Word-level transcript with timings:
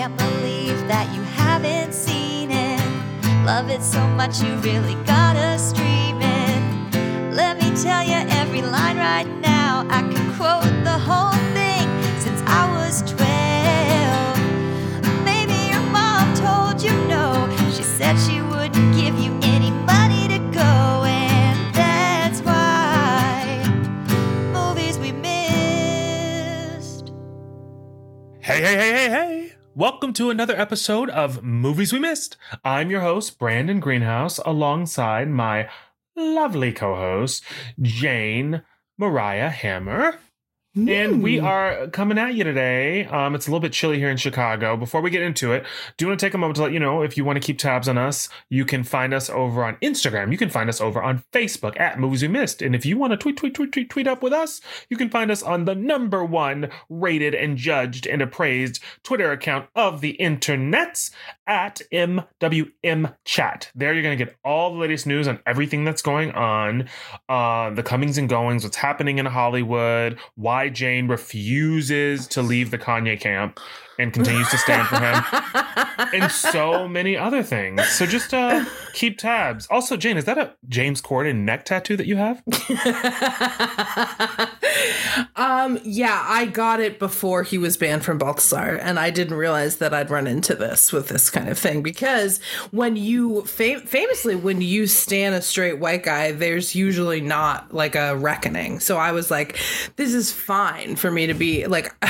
can't 0.00 0.16
believe 0.16 0.88
that 0.88 1.14
you 1.14 1.22
haven't 1.24 1.92
seen 1.92 2.50
it. 2.50 2.80
Love 3.44 3.68
it 3.68 3.82
so 3.82 4.00
much 4.20 4.42
you 4.42 4.54
really 4.60 4.94
gotta 5.04 5.58
stream 5.58 6.22
it. 6.22 7.34
Let 7.34 7.58
me 7.58 7.70
tell 7.82 8.02
you 8.02 8.16
every 8.40 8.62
line 8.62 8.96
right 8.96 9.28
now. 9.40 9.86
I 9.90 10.00
can 10.00 10.34
quote 10.38 10.72
the 10.84 10.98
whole 11.06 11.36
thing 11.52 11.86
since 12.18 12.40
I 12.46 12.64
was 12.76 13.02
12. 13.12 13.22
Maybe 15.22 15.68
your 15.70 15.84
mom 15.92 16.32
told 16.34 16.82
you 16.82 16.92
no. 17.06 17.46
She 17.70 17.82
said 17.82 18.18
she 18.18 18.40
wouldn't 18.40 18.94
give 18.94 19.18
you 19.18 19.38
any 19.42 19.70
money 19.70 20.28
to 20.28 20.38
go, 20.60 21.04
and 21.04 21.74
that's 21.74 22.40
why 22.40 23.62
movies 24.50 24.98
we 24.98 25.12
missed. 25.12 27.12
Hey, 28.40 28.62
hey, 28.62 28.76
hey, 28.76 28.94
hey, 28.94 29.10
hey! 29.10 29.39
Welcome 29.76 30.12
to 30.14 30.30
another 30.30 30.58
episode 30.60 31.10
of 31.10 31.44
Movies 31.44 31.92
We 31.92 32.00
Missed. 32.00 32.36
I'm 32.64 32.90
your 32.90 33.02
host, 33.02 33.38
Brandon 33.38 33.78
Greenhouse, 33.78 34.38
alongside 34.38 35.28
my 35.28 35.70
lovely 36.16 36.72
co 36.72 36.96
host, 36.96 37.44
Jane 37.80 38.62
Mariah 38.98 39.48
Hammer. 39.50 40.18
And 40.76 41.20
we 41.20 41.40
are 41.40 41.88
coming 41.88 42.16
at 42.16 42.34
you 42.34 42.44
today. 42.44 43.04
Um, 43.06 43.34
it's 43.34 43.48
a 43.48 43.50
little 43.50 43.60
bit 43.60 43.72
chilly 43.72 43.98
here 43.98 44.08
in 44.08 44.16
Chicago. 44.16 44.76
Before 44.76 45.00
we 45.00 45.10
get 45.10 45.20
into 45.20 45.52
it, 45.52 45.64
do 45.96 46.04
you 46.04 46.08
want 46.08 46.20
to 46.20 46.24
take 46.24 46.34
a 46.34 46.38
moment 46.38 46.56
to 46.56 46.62
let 46.62 46.72
you 46.72 46.78
know 46.78 47.02
if 47.02 47.16
you 47.16 47.24
want 47.24 47.42
to 47.42 47.44
keep 47.44 47.58
tabs 47.58 47.88
on 47.88 47.98
us, 47.98 48.28
you 48.50 48.64
can 48.64 48.84
find 48.84 49.12
us 49.12 49.28
over 49.28 49.64
on 49.64 49.78
Instagram. 49.82 50.30
You 50.30 50.38
can 50.38 50.48
find 50.48 50.68
us 50.68 50.80
over 50.80 51.02
on 51.02 51.24
Facebook 51.32 51.78
at 51.80 51.98
Movies 51.98 52.22
We 52.22 52.28
Missed. 52.28 52.62
And 52.62 52.76
if 52.76 52.86
you 52.86 52.96
want 52.96 53.12
to 53.12 53.16
tweet, 53.16 53.36
tweet, 53.36 53.54
tweet, 53.54 53.72
tweet, 53.72 53.90
tweet 53.90 54.06
up 54.06 54.22
with 54.22 54.32
us, 54.32 54.60
you 54.88 54.96
can 54.96 55.10
find 55.10 55.32
us 55.32 55.42
on 55.42 55.64
the 55.64 55.74
number 55.74 56.24
one 56.24 56.70
rated 56.88 57.34
and 57.34 57.56
judged 57.56 58.06
and 58.06 58.22
appraised 58.22 58.80
Twitter 59.02 59.32
account 59.32 59.68
of 59.74 60.00
the 60.00 60.16
internets 60.20 61.10
at 61.48 61.80
MWM 61.92 63.16
Chat. 63.24 63.72
There 63.74 63.92
you're 63.92 64.04
going 64.04 64.16
to 64.16 64.24
get 64.24 64.36
all 64.44 64.72
the 64.72 64.78
latest 64.78 65.04
news 65.04 65.26
on 65.26 65.40
everything 65.46 65.82
that's 65.82 66.00
going 66.00 66.30
on, 66.30 66.88
uh, 67.28 67.70
the 67.70 67.82
comings 67.82 68.18
and 68.18 68.28
goings, 68.28 68.62
what's 68.62 68.76
happening 68.76 69.18
in 69.18 69.26
Hollywood, 69.26 70.16
why 70.36 70.59
Jane 70.68 71.08
refuses 71.08 72.26
to 72.28 72.42
leave 72.42 72.70
the 72.70 72.78
Kanye 72.78 73.18
camp 73.18 73.58
and 74.00 74.12
continues 74.12 74.48
to 74.50 74.58
stand 74.58 74.88
for 74.88 74.98
him, 74.98 75.22
and 76.14 76.32
so 76.32 76.88
many 76.88 77.16
other 77.16 77.42
things. 77.42 77.86
So 77.88 78.06
just 78.06 78.32
uh, 78.32 78.64
keep 78.92 79.18
tabs. 79.18 79.66
Also, 79.70 79.96
Jane, 79.96 80.16
is 80.16 80.24
that 80.24 80.38
a 80.38 80.54
James 80.68 81.02
Corden 81.02 81.40
neck 81.40 81.64
tattoo 81.64 81.96
that 81.96 82.06
you 82.06 82.16
have? 82.16 82.42
um, 85.36 85.78
yeah, 85.84 86.24
I 86.26 86.46
got 86.46 86.80
it 86.80 86.98
before 86.98 87.42
he 87.42 87.58
was 87.58 87.76
banned 87.76 88.04
from 88.04 88.18
Balthazar, 88.18 88.76
and 88.76 88.98
I 88.98 89.10
didn't 89.10 89.36
realize 89.36 89.76
that 89.76 89.92
I'd 89.92 90.10
run 90.10 90.26
into 90.26 90.54
this 90.54 90.92
with 90.92 91.08
this 91.08 91.30
kind 91.30 91.48
of 91.48 91.58
thing 91.58 91.82
because 91.82 92.40
when 92.70 92.96
you 92.96 93.42
fam- 93.42 93.82
famously 93.82 94.36
when 94.36 94.60
you 94.60 94.86
stand 94.86 95.34
a 95.34 95.42
straight 95.42 95.78
white 95.78 96.02
guy, 96.02 96.32
there's 96.32 96.74
usually 96.74 97.20
not 97.20 97.74
like 97.74 97.94
a 97.94 98.16
reckoning. 98.16 98.80
So 98.80 98.96
I 98.96 99.12
was 99.12 99.30
like, 99.30 99.58
this 99.96 100.14
is 100.14 100.32
fine 100.32 100.96
for 100.96 101.10
me 101.10 101.26
to 101.26 101.34
be 101.34 101.66
like. 101.66 101.94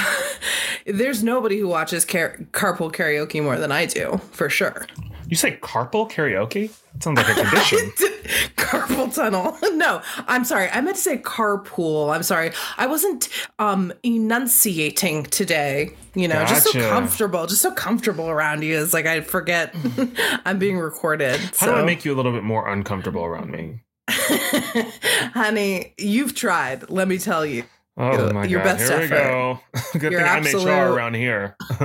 there's 0.87 1.23
nobody 1.23 1.59
who 1.59 1.73
watches 1.81 2.05
car- 2.05 2.37
carpool 2.53 2.93
karaoke 2.93 3.43
more 3.43 3.57
than 3.57 3.73
I 3.73 3.87
do, 3.87 4.21
for 4.33 4.51
sure. 4.51 4.87
You 5.29 5.37
say 5.37 5.57
carpool 5.63 6.11
karaoke? 6.11 6.71
That 6.93 7.03
sounds 7.03 7.19
like 7.19 7.29
a 7.29 7.41
condition. 7.41 7.79
carpal 8.57 9.15
tunnel. 9.15 9.57
no, 9.77 10.03
I'm 10.27 10.45
sorry. 10.45 10.69
I 10.69 10.83
meant 10.83 10.97
to 10.97 11.03
say 11.03 11.17
carpool. 11.17 12.15
I'm 12.15 12.23
sorry. 12.23 12.53
I 12.77 12.87
wasn't 12.87 13.31
um 13.59 13.95
enunciating 14.03 15.25
today. 15.25 15.97
You 16.15 16.29
know, 16.29 16.45
just 16.45 16.71
so 16.71 16.91
comfortable, 16.91 17.47
just 17.47 17.63
so 17.63 17.73
comfortable 17.73 18.29
around 18.29 18.63
you. 18.63 18.79
It's 18.83 18.93
like 18.93 19.07
I 19.07 19.23
forget 19.23 19.75
I'm 20.45 20.59
being 20.59 20.79
recorded. 20.79 21.41
How 21.59 21.67
do 21.67 21.73
I 21.73 21.85
make 21.85 22.05
you 22.05 22.13
a 22.13 22.17
little 22.17 22.33
bit 22.33 22.45
more 22.45 22.69
uncomfortable 22.69 23.25
around 23.25 23.51
me? 23.53 23.81
honey? 24.09 25.95
You've 25.97 26.35
tried. 26.35 26.91
Let 26.91 27.09
me 27.09 27.17
tell 27.17 27.47
you. 27.47 27.65
Oh 28.03 28.33
my 28.33 28.45
Your 28.47 28.61
god! 28.65 28.79
best 28.79 28.91
Here 28.91 29.01
effort. 29.01 29.03
we 29.03 29.09
go. 29.09 29.61
Good 29.99 30.13
Your 30.13 30.21
thing 30.23 30.31
I'm 30.31 30.47
absolute- 30.47 30.67
HR 30.71 30.93
around 30.95 31.15
here, 31.15 31.57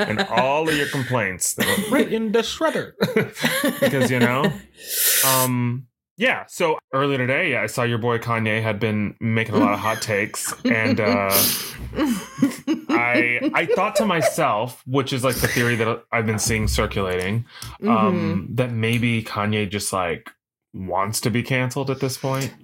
and 0.00 0.20
all 0.30 0.68
of 0.68 0.76
your 0.76 0.88
complaints 0.88 1.54
they 1.54 1.64
went 1.64 1.90
right 1.90 2.12
in 2.12 2.32
the 2.32 2.40
shredder 2.40 2.92
because 3.80 4.10
you 4.10 4.18
know, 4.18 4.52
um, 5.24 5.86
yeah. 6.16 6.44
So 6.48 6.78
earlier 6.92 7.18
today, 7.18 7.52
yeah, 7.52 7.62
I 7.62 7.66
saw 7.66 7.84
your 7.84 7.98
boy 7.98 8.18
Kanye 8.18 8.60
had 8.62 8.80
been 8.80 9.14
making 9.20 9.54
a 9.54 9.58
lot 9.58 9.72
of 9.74 9.78
hot 9.78 10.02
takes, 10.02 10.52
and 10.64 10.98
uh, 10.98 11.30
I 12.88 13.50
I 13.54 13.66
thought 13.74 13.96
to 13.96 14.06
myself, 14.06 14.82
which 14.86 15.12
is 15.12 15.22
like 15.24 15.36
the 15.36 15.48
theory 15.48 15.76
that 15.76 16.02
I've 16.10 16.26
been 16.26 16.38
seeing 16.38 16.68
circulating, 16.68 17.46
um, 17.86 18.48
that 18.54 18.72
maybe 18.72 19.22
Kanye 19.22 19.70
just 19.70 19.92
like 19.92 20.30
wants 20.72 21.20
to 21.20 21.30
be 21.30 21.42
canceled 21.42 21.90
at 21.90 22.00
this 22.00 22.16
point. 22.18 22.54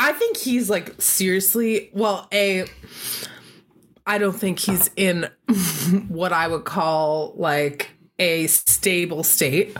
I 0.00 0.12
think 0.12 0.38
he's 0.38 0.70
like 0.70 1.00
seriously. 1.00 1.90
Well, 1.92 2.26
a. 2.32 2.64
I 4.06 4.16
don't 4.16 4.32
think 4.32 4.58
he's 4.58 4.90
in 4.96 5.28
what 6.08 6.32
I 6.32 6.48
would 6.48 6.64
call 6.64 7.34
like 7.36 7.90
a 8.18 8.46
stable 8.46 9.22
state 9.22 9.76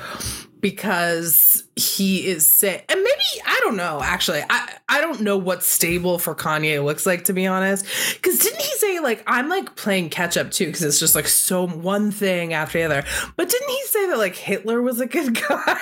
because 0.60 1.64
he 1.76 2.26
is 2.26 2.46
sick. 2.46 2.84
And 2.88 3.02
maybe 3.02 3.42
I 3.46 3.60
don't 3.62 3.76
know. 3.76 4.00
Actually, 4.02 4.42
I 4.48 4.74
I 4.88 5.00
don't 5.00 5.20
know 5.20 5.36
what 5.36 5.62
stable 5.62 6.18
for 6.18 6.34
Kanye 6.34 6.84
looks 6.84 7.06
like 7.06 7.24
to 7.24 7.32
be 7.32 7.46
honest. 7.46 7.86
Because 8.14 8.38
didn't 8.38 8.60
he 8.60 8.72
say 8.76 9.00
like 9.00 9.22
I'm 9.26 9.48
like 9.48 9.76
playing 9.76 10.10
catch 10.10 10.36
up 10.36 10.50
too? 10.50 10.66
Because 10.66 10.82
it's 10.82 10.98
just 10.98 11.14
like 11.14 11.28
so 11.28 11.66
one 11.66 12.10
thing 12.10 12.52
after 12.52 12.78
the 12.78 12.84
other. 12.84 13.04
But 13.36 13.48
didn't 13.48 13.70
he 13.70 13.82
say 13.86 14.06
that 14.08 14.18
like 14.18 14.36
Hitler 14.36 14.82
was 14.82 15.00
a 15.00 15.06
good 15.06 15.34
guy? 15.48 15.76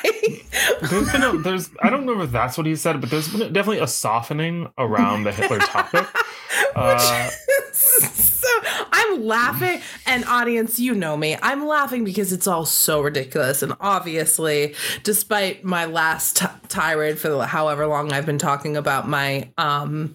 There's 0.82 1.12
been 1.12 1.22
a, 1.22 1.38
there's 1.38 1.70
I 1.82 1.90
don't 1.90 2.06
know 2.06 2.20
if 2.22 2.30
that's 2.30 2.56
what 2.56 2.66
he 2.66 2.76
said, 2.76 3.00
but 3.00 3.10
there's 3.10 3.28
been 3.28 3.52
definitely 3.52 3.82
a 3.82 3.88
softening 3.88 4.70
around 4.78 5.24
the 5.24 5.32
Hitler 5.32 5.58
topic. 5.58 6.06
Uh, 6.74 7.30
so 8.48 8.86
I'm 8.92 9.24
laughing, 9.24 9.80
and 10.06 10.24
audience, 10.24 10.78
you 10.78 10.94
know 10.94 11.16
me. 11.16 11.36
I'm 11.42 11.66
laughing 11.66 12.04
because 12.04 12.32
it's 12.32 12.46
all 12.46 12.64
so 12.64 13.00
ridiculous, 13.00 13.62
and 13.62 13.74
obviously, 13.80 14.74
despite 15.02 15.64
my 15.64 15.84
last 15.84 16.36
t- 16.38 16.46
tirade 16.68 17.18
for 17.18 17.44
however 17.44 17.86
long 17.86 18.12
I've 18.12 18.26
been 18.26 18.38
talking 18.38 18.76
about 18.76 19.08
my 19.08 19.50
um 19.58 20.14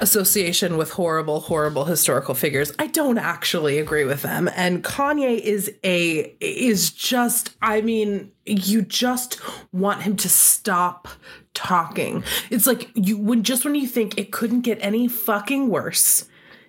association 0.00 0.76
with 0.78 0.92
horrible 0.92 1.40
horrible 1.40 1.84
historical 1.84 2.34
figures 2.34 2.72
i 2.78 2.86
don't 2.86 3.18
actually 3.18 3.78
agree 3.78 4.04
with 4.04 4.22
them 4.22 4.48
and 4.56 4.82
kanye 4.82 5.38
is 5.38 5.70
a 5.84 6.34
is 6.40 6.90
just 6.90 7.54
i 7.60 7.82
mean 7.82 8.32
you 8.46 8.80
just 8.80 9.38
want 9.72 10.02
him 10.02 10.16
to 10.16 10.28
stop 10.28 11.06
talking 11.52 12.24
it's 12.48 12.66
like 12.66 12.90
you 12.94 13.18
when 13.18 13.42
just 13.42 13.64
when 13.64 13.74
you 13.74 13.86
think 13.86 14.16
it 14.16 14.32
couldn't 14.32 14.62
get 14.62 14.78
any 14.80 15.06
fucking 15.06 15.68
worse 15.68 16.26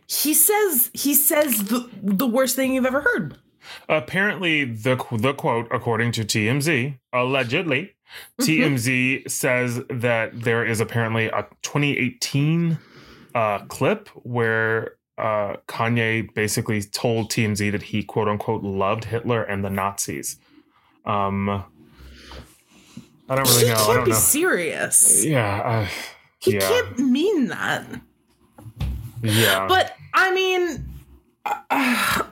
he 0.10 0.34
says 0.34 0.90
he 0.94 1.14
says 1.14 1.66
the, 1.66 1.90
the 2.02 2.28
worst 2.28 2.56
thing 2.56 2.74
you've 2.74 2.86
ever 2.86 3.02
heard 3.02 3.38
apparently, 3.88 4.66
the 4.66 4.96
the 5.12 5.34
quote, 5.34 5.68
according 5.72 6.12
to 6.14 6.22
TMZ, 6.26 6.98
allegedly, 7.14 7.96
TMZ 8.42 9.30
says 9.30 9.82
that 9.90 10.42
there 10.42 10.66
is 10.66 10.80
apparently 10.80 11.28
a 11.28 11.48
2018 11.62 12.78
uh, 13.36 13.60
clip 13.68 14.10
where 14.24 14.96
uh, 15.18 15.58
Kanye 15.68 16.34
basically 16.34 16.82
told 16.82 17.30
TMZ 17.30 17.72
that 17.72 17.84
he 17.84 18.04
quote 18.04 18.28
unquote 18.28 18.64
loved 18.64 19.06
Hitler 19.06 19.44
and 19.44 19.64
the 19.64 19.70
Nazis. 19.70 20.38
Um, 21.06 21.50
I 23.30 23.36
don't 23.36 23.48
really 23.48 23.66
he 23.66 23.70
know. 23.70 23.76
I 23.76 23.78
can't 23.78 23.96
don't 23.96 24.06
be 24.06 24.12
know. 24.12 24.18
serious 24.18 25.24
Yeah, 25.24 25.62
uh, 25.62 25.88
he 26.40 26.54
yeah. 26.54 26.60
can't 26.60 27.00
mean 27.00 27.48
that 27.48 27.86
yeah. 29.22 29.68
But 29.68 29.96
I 30.14 30.34
mean, 30.34 30.86
uh, 31.46 31.56
I, 31.72 32.24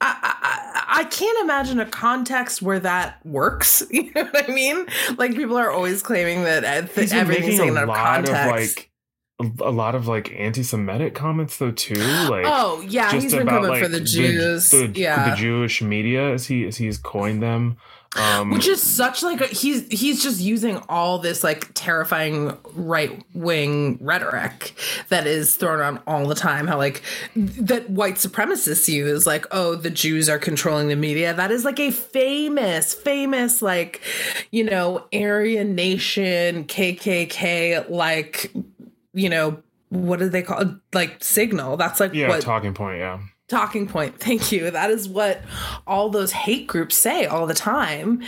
I, 0.00 0.84
I 1.00 1.04
can't 1.04 1.38
imagine 1.44 1.80
a 1.80 1.86
context 1.86 2.62
where 2.62 2.80
that 2.80 3.24
works. 3.24 3.82
You 3.90 4.10
know 4.14 4.24
what 4.24 4.50
I 4.50 4.52
mean? 4.52 4.86
Like 5.16 5.34
people 5.34 5.56
are 5.56 5.70
always 5.70 6.02
claiming 6.02 6.44
that 6.44 6.62
th- 6.62 6.94
He's 6.94 7.10
been 7.10 7.20
everything's 7.20 7.58
taken 7.58 7.76
a 7.76 7.80
out 7.80 7.82
of 7.84 7.88
lot 7.88 8.20
of 8.20 8.26
context. 8.26 8.76
like 8.78 8.90
a, 9.60 9.70
lot 9.70 9.94
of 9.94 10.06
like 10.08 10.32
anti-Semitic 10.32 11.14
comments 11.14 11.56
though 11.58 11.70
too. 11.70 11.94
Like 12.28 12.44
oh 12.46 12.84
yeah, 12.88 13.12
he's 13.12 13.32
been 13.32 13.46
coming 13.46 13.80
for 13.80 13.88
the 13.88 14.00
Jews. 14.00 14.70
the, 14.70 14.90
yeah, 14.94 15.30
the 15.30 15.36
Jewish 15.36 15.82
media 15.82 16.32
as 16.32 16.46
he 16.46 16.66
as 16.66 16.76
he's 16.76 16.98
coined 16.98 17.42
them. 17.42 17.76
Um, 18.16 18.50
which 18.50 18.68
is 18.68 18.80
such 18.80 19.22
like 19.22 19.40
a, 19.40 19.46
he's 19.46 19.88
he's 19.88 20.22
just 20.22 20.40
using 20.40 20.76
all 20.88 21.18
this 21.18 21.42
like 21.42 21.70
terrifying 21.74 22.56
right 22.74 23.22
wing 23.34 23.98
rhetoric 24.00 24.74
that 25.08 25.26
is 25.26 25.56
thrown 25.56 25.80
around 25.80 26.00
all 26.06 26.26
the 26.26 26.34
time 26.34 26.68
how 26.68 26.76
like 26.76 27.02
that 27.34 27.90
white 27.90 28.14
supremacists 28.14 28.88
use 28.88 29.26
like 29.26 29.46
oh 29.50 29.74
the 29.74 29.90
jews 29.90 30.28
are 30.28 30.38
controlling 30.38 30.88
the 30.88 30.96
media 30.96 31.34
that 31.34 31.50
is 31.50 31.64
like 31.64 31.80
a 31.80 31.90
famous 31.90 32.94
famous 32.94 33.60
like 33.60 34.00
you 34.52 34.62
know 34.62 35.04
aryan 35.12 35.74
nation 35.74 36.64
kkk 36.64 37.88
like 37.90 38.52
you 39.12 39.28
know 39.28 39.60
what 39.94 40.18
do 40.18 40.28
they 40.28 40.42
call 40.42 40.60
it? 40.60 40.68
like 40.92 41.22
signal 41.22 41.76
that's 41.76 42.00
like 42.00 42.12
yeah, 42.14 42.28
what 42.28 42.40
talking 42.40 42.74
point. 42.74 42.98
Yeah, 42.98 43.20
talking 43.54 43.86
point. 43.86 44.18
Thank 44.18 44.52
you. 44.52 44.70
That 44.70 44.90
is 44.90 45.08
what 45.08 45.42
all 45.86 46.10
those 46.10 46.32
hate 46.32 46.66
groups 46.66 46.96
say 46.96 47.26
all 47.26 47.46
the 47.46 47.54
time. 47.54 48.22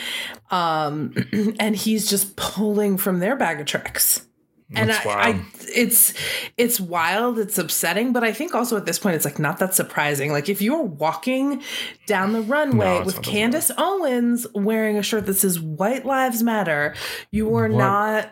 Um, 0.51 1.15
and 1.61 1.75
he's 1.75 2.09
just 2.09 2.37
pulling 2.37 2.97
from 2.97 3.19
their 3.19 3.37
bag 3.37 3.61
of 3.61 3.67
tricks. 3.67 4.23
And 4.75 4.91
I, 4.91 4.97
I, 5.05 5.45
it's 5.77 6.13
it's 6.57 6.81
wild, 6.81 7.39
it's 7.39 7.57
upsetting, 7.57 8.13
but 8.13 8.25
I 8.25 8.33
think 8.33 8.53
also 8.53 8.77
at 8.77 8.85
this 8.85 8.99
point 8.99 9.15
it's 9.15 9.25
like 9.25 9.39
not 9.39 9.61
that 9.61 9.75
surprising. 9.75 10.33
Like 10.33 10.49
if 10.49 10.61
you're 10.61 10.83
walking 10.83 11.63
down 12.07 12.33
the 12.33 12.41
runway 12.43 12.99
No, 12.99 13.05
with 13.05 13.23
Candace 13.23 13.71
Owens 13.79 14.45
wearing 14.57 14.99
a 14.99 15.05
shirt 15.05 15.27
that 15.27 15.35
says 15.35 15.61
"White 15.61 16.05
Lives 16.05 16.43
Matter," 16.43 16.97
you 17.31 17.55
are 17.55 17.69
What? 17.69 17.79
not 17.79 18.31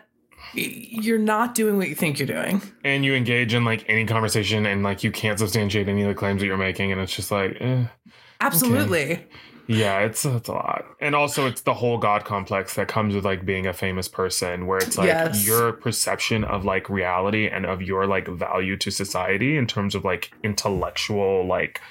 you're 0.55 1.19
not 1.19 1.53
doing 1.55 1.77
what 1.77 1.87
you 1.89 1.95
think 1.95 2.17
you're 2.19 2.27
doing. 2.27 2.61
and 2.83 3.03
you 3.05 3.13
engage 3.13 3.53
in 3.53 3.65
like 3.65 3.83
any 3.87 4.05
conversation 4.05 4.65
and 4.65 4.83
like 4.83 5.03
you 5.03 5.11
can't 5.11 5.39
substantiate 5.39 5.87
any 5.87 6.01
of 6.01 6.07
the 6.07 6.15
claims 6.15 6.41
that 6.41 6.47
you're 6.47 6.57
making 6.57 6.91
and 6.91 6.99
it's 7.01 7.15
just 7.15 7.31
like 7.31 7.57
eh. 7.59 7.85
Absolutely. 8.41 9.25
yeah 9.67 9.99
it's 9.99 10.25
it's 10.25 10.47
a 10.49 10.51
lot 10.53 10.85
and 11.01 11.15
also 11.15 11.47
it's 11.47 11.61
the 11.61 11.73
whole 11.73 11.97
god 11.97 12.23
complex 12.25 12.75
that 12.75 12.87
comes 12.87 13.15
with 13.15 13.25
like 13.25 13.45
being 13.45 13.65
a 13.65 13.73
famous 13.73 14.07
person 14.07 14.67
where 14.67 14.77
it's 14.77 14.97
like 14.97 15.07
Yes. 15.07 15.47
your 15.47 15.71
perception 15.73 16.43
of 16.43 16.65
like 16.65 16.89
reality 16.89 17.47
and 17.47 17.65
of 17.65 17.81
your 17.81 18.05
like 18.05 18.27
value 18.27 18.77
to 18.77 18.91
society 18.91 19.57
in 19.57 19.65
terms 19.65 19.95
of 19.95 20.05
like 20.05 20.31
intellectual 20.43 21.45
like 21.47 21.81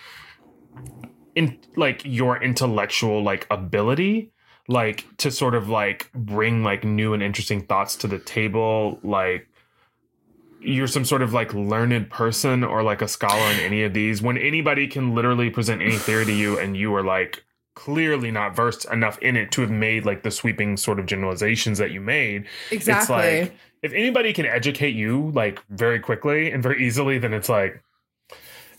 in 1.34 1.58
like 1.76 2.02
your 2.04 2.40
intellectual 2.42 3.22
like 3.22 3.46
ability 3.50 4.30
like 4.68 5.04
to 5.18 5.30
sort 5.30 5.54
of 5.54 5.68
like 5.68 6.10
bring 6.14 6.62
like 6.62 6.84
new 6.84 7.12
and 7.12 7.22
interesting 7.22 7.62
thoughts 7.62 7.96
to 7.96 8.06
the 8.06 8.18
table 8.18 8.98
like 9.02 9.46
you're 10.60 10.86
some 10.86 11.04
sort 11.04 11.20
of 11.20 11.34
like 11.34 11.52
learned 11.52 12.08
person 12.10 12.64
or 12.64 12.82
like 12.82 13.02
a 13.02 13.08
scholar 13.08 13.52
in 13.52 13.60
any 13.60 13.82
of 13.82 13.92
these 13.92 14.22
when 14.22 14.38
anybody 14.38 14.86
can 14.86 15.14
literally 15.14 15.50
present 15.50 15.82
any 15.82 15.96
theory 15.98 16.24
to 16.24 16.32
you 16.32 16.58
and 16.58 16.76
you 16.76 16.94
are 16.94 17.02
like 17.02 17.44
clearly 17.74 18.30
not 18.30 18.56
versed 18.56 18.86
enough 18.86 19.18
in 19.18 19.36
it 19.36 19.50
to 19.50 19.60
have 19.60 19.70
made 19.70 20.06
like 20.06 20.22
the 20.22 20.30
sweeping 20.30 20.76
sort 20.76 20.98
of 20.98 21.04
generalizations 21.06 21.76
that 21.76 21.90
you 21.90 22.00
made 22.00 22.46
Exactly. 22.70 23.16
it's 23.16 23.50
like 23.50 23.58
if 23.82 23.92
anybody 23.92 24.32
can 24.32 24.46
educate 24.46 24.94
you 24.94 25.30
like 25.34 25.60
very 25.68 26.00
quickly 26.00 26.50
and 26.50 26.62
very 26.62 26.82
easily 26.86 27.18
then 27.18 27.34
it's 27.34 27.50
like 27.50 27.82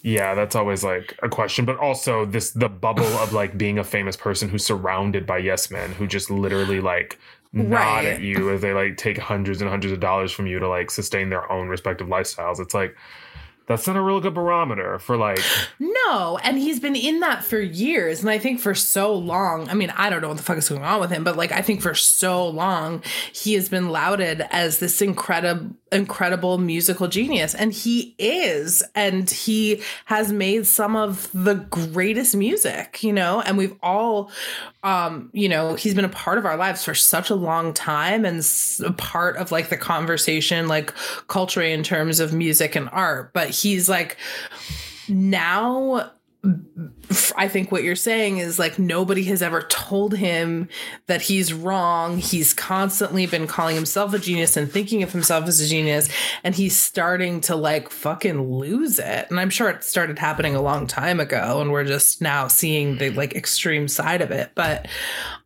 yeah 0.06 0.36
that's 0.36 0.56
always 0.56 0.84
like 0.84 1.18
a 1.24 1.28
question 1.28 1.66
but 1.66 1.78
also 1.80 2.26
this 2.26 2.52
the 2.52 2.70
bubble 2.70 3.04
of 3.18 3.34
like 3.34 3.58
being 3.58 3.80
a 3.80 3.84
famous 3.84 4.16
person 4.16 4.48
who's 4.48 4.64
surrounded 4.64 5.26
by 5.26 5.38
yes 5.38 5.72
men 5.72 5.92
who 5.94 6.06
just 6.06 6.30
literally 6.30 6.80
like 6.80 7.18
nod 7.54 7.72
Right. 7.72 8.06
at 8.06 8.22
you 8.22 8.52
as 8.52 8.62
they 8.62 8.72
like 8.72 8.98
take 8.98 9.18
hundreds 9.18 9.62
and 9.62 9.70
hundreds 9.70 9.92
of 9.92 10.00
dollars 10.00 10.32
from 10.32 10.46
you 10.46 10.60
to 10.60 10.68
like 10.68 10.92
sustain 10.92 11.30
their 11.30 11.52
own 11.52 11.70
respective 11.70 12.08
lifestyles 12.08 12.60
it's 12.60 12.76
like 12.76 12.96
that's 13.68 13.88
not 13.88 13.96
a 13.96 14.02
real 14.02 14.20
good 14.20 14.34
barometer 14.34 15.00
for 15.00 15.18
like 15.18 15.40
No, 15.80 16.38
and 16.44 16.58
he's 16.58 16.80
been 16.80 16.96
in 16.96 17.20
that 17.22 17.44
for 17.44 17.60
years. 17.60 18.22
And 18.22 18.30
I 18.30 18.38
think 18.38 18.60
for 18.60 18.76
so 18.76 19.14
long, 19.14 19.70
I 19.70 19.74
mean, 19.74 19.92
I 19.96 20.10
don't 20.10 20.22
know 20.22 20.28
what 20.28 20.38
the 20.38 20.44
fuck 20.44 20.58
is 20.58 20.70
going 20.70 20.84
on 20.84 21.00
with 21.00 21.12
him, 21.12 21.24
but 21.24 21.36
like 21.36 21.52
I 21.52 21.62
think 21.62 21.82
for 21.82 21.96
so 21.96 22.48
long 22.48 23.04
he 23.32 23.54
has 23.54 23.70
been 23.70 23.90
lauded 23.90 24.46
as 24.52 24.80
this 24.80 25.02
incredible 25.02 25.76
incredible 25.92 26.58
musical 26.58 27.08
genius. 27.08 27.56
And 27.56 27.72
he 27.72 28.16
is. 28.20 28.84
And 28.94 29.30
he 29.30 29.82
has 30.06 30.32
made 30.32 30.68
some 30.68 30.96
of 30.96 31.30
the 31.34 31.56
greatest 31.56 32.36
music, 32.36 33.02
you 33.02 33.14
know, 33.14 33.42
and 33.42 33.58
we've 33.58 33.76
all 33.82 34.32
um, 34.86 35.32
you 35.34 35.50
know, 35.50 35.74
he's 35.74 35.96
been 35.96 36.06
a 36.06 36.10
part 36.10 36.38
of 36.38 36.46
our 36.46 36.58
lives 36.58 36.84
for 36.84 36.94
such 36.94 37.32
a 37.32 37.36
long 37.36 37.74
time 37.74 38.24
and 38.24 38.48
a 38.86 38.94
part 38.94 39.36
of 39.36 39.52
like 39.52 39.70
the 39.70 39.78
conversation, 39.78 40.68
like 40.68 40.94
culturally 41.28 41.74
in 41.74 41.82
terms 41.82 42.20
of 42.20 42.34
music 42.34 42.76
and 42.76 42.88
art. 42.92 43.34
But 43.34 43.50
he's 43.56 43.88
like 43.90 44.18
now 45.08 46.12
I 47.38 47.48
think 47.48 47.72
what 47.72 47.84
you're 47.84 47.96
saying 47.96 48.38
is 48.38 48.58
like 48.60 48.80
nobody 48.80 49.24
has 49.26 49.42
ever 49.42 49.62
told 49.64 50.16
him 50.16 50.70
that 51.08 51.22
he's 51.22 51.54
wrong. 51.54 52.18
He's 52.18 52.54
constantly 52.54 53.26
been 53.26 53.48
calling 53.48 53.76
himself 53.76 54.14
a 54.14 54.20
genius 54.20 54.58
and 54.58 54.72
thinking 54.72 55.04
of 55.04 55.12
himself 55.12 55.48
as 55.48 55.60
a 55.60 55.68
genius, 55.68 56.10
and 56.44 56.56
he's 56.56 56.78
starting 56.78 57.42
to 57.42 57.56
like 57.56 57.90
fucking 57.90 58.50
lose 58.60 59.00
it. 59.00 59.28
And 59.30 59.40
I'm 59.40 59.50
sure 59.50 59.70
it 59.70 59.84
started 59.84 60.20
happening 60.20 60.56
a 60.56 60.62
long 60.62 60.88
time 60.88 61.20
ago, 61.20 61.62
and 61.62 61.72
we're 61.72 61.84
just 61.84 62.22
now 62.22 62.48
seeing 62.48 62.98
the 62.98 63.10
like 63.12 63.36
extreme 63.36 63.88
side 63.88 64.22
of 64.22 64.32
it. 64.32 64.52
But 64.56 64.88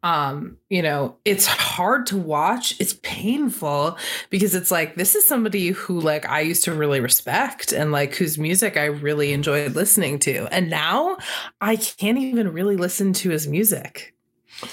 um, 0.01 0.57
you 0.69 0.81
know, 0.81 1.17
it's 1.25 1.45
hard 1.45 2.05
to 2.07 2.17
watch. 2.17 2.79
It's 2.79 2.93
painful 3.01 3.97
because 4.29 4.55
it's 4.55 4.71
like 4.71 4.95
this 4.95 5.15
is 5.15 5.27
somebody 5.27 5.69
who 5.69 5.99
like 5.99 6.27
I 6.29 6.41
used 6.41 6.63
to 6.65 6.73
really 6.73 6.99
respect 6.99 7.73
and 7.73 7.91
like 7.91 8.15
whose 8.15 8.37
music 8.37 8.77
I 8.77 8.85
really 8.85 9.33
enjoyed 9.33 9.75
listening 9.75 10.19
to. 10.19 10.47
And 10.51 10.69
now 10.69 11.17
I 11.59 11.75
can't 11.79 12.17
even 12.17 12.51
really 12.53 12.75
listen 12.75 13.13
to 13.13 13.29
his 13.29 13.47
music. 13.47 14.13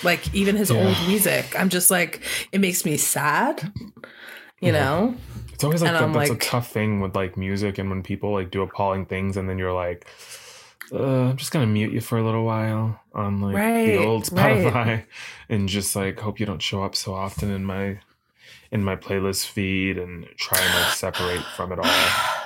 Like 0.02 0.34
even 0.34 0.56
his 0.56 0.70
Yeah. 0.70 0.78
old 0.86 1.08
music. 1.08 1.54
I'm 1.58 1.68
just 1.68 1.90
like 1.90 2.22
it 2.52 2.60
makes 2.60 2.84
me 2.84 2.96
sad. 2.96 3.72
You 4.60 4.72
Yeah. 4.72 4.72
know? 4.72 5.14
It's 5.52 5.64
always 5.64 5.82
like 5.82 5.92
that's 5.92 6.14
like- 6.14 6.30
a 6.30 6.36
tough 6.36 6.70
thing 6.70 7.00
with 7.00 7.14
like 7.16 7.36
music 7.36 7.78
and 7.78 7.88
when 7.90 8.02
people 8.02 8.32
like 8.32 8.50
do 8.50 8.62
appalling 8.62 9.06
things 9.06 9.36
and 9.36 9.48
then 9.48 9.58
you're 9.58 9.72
like, 9.72 10.06
uh, 10.92 11.30
I'm 11.30 11.36
just 11.36 11.50
gonna 11.52 11.66
mute 11.66 11.92
you 11.92 12.00
for 12.00 12.18
a 12.18 12.24
little 12.24 12.44
while 12.44 13.00
on 13.14 13.40
like 13.40 13.54
Right, 13.56 13.86
the 13.86 13.98
old 13.98 14.30
right. 14.32 14.64
Spotify 14.66 15.04
and 15.48 15.68
just 15.68 15.96
like 15.96 16.20
hope 16.20 16.38
you 16.40 16.46
don't 16.46 16.62
show 16.62 16.82
up 16.84 16.94
so 16.94 17.14
often 17.14 17.50
in 17.50 17.64
my 17.64 17.98
in 18.72 18.82
my 18.84 18.96
playlist 18.96 19.46
feed 19.46 19.96
and 19.98 20.26
try 20.36 20.58
and 20.60 20.74
like 20.74 20.92
separate 20.94 21.42
from 21.56 21.72
it 21.72 21.78
all. 21.78 22.42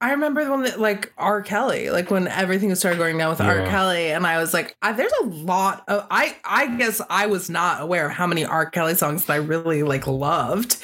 I 0.00 0.12
remember 0.12 0.42
the 0.44 0.50
one 0.50 0.62
that 0.62 0.80
like 0.80 1.12
R. 1.18 1.42
Kelly, 1.42 1.90
like 1.90 2.10
when 2.10 2.26
everything 2.26 2.74
started 2.74 2.96
going 2.96 3.18
down 3.18 3.30
with 3.30 3.40
R. 3.40 3.66
Kelly, 3.66 4.12
and 4.12 4.26
I 4.26 4.38
was 4.38 4.54
like, 4.54 4.74
I, 4.80 4.92
"There's 4.92 5.12
a 5.20 5.24
lot 5.26 5.84
of." 5.88 6.06
I 6.10 6.36
I 6.42 6.74
guess 6.76 7.02
I 7.10 7.26
was 7.26 7.50
not 7.50 7.82
aware 7.82 8.06
of 8.06 8.12
how 8.12 8.26
many 8.26 8.44
R. 8.44 8.70
Kelly 8.70 8.94
songs 8.94 9.26
that 9.26 9.34
I 9.34 9.36
really 9.36 9.82
like 9.82 10.06
loved, 10.06 10.78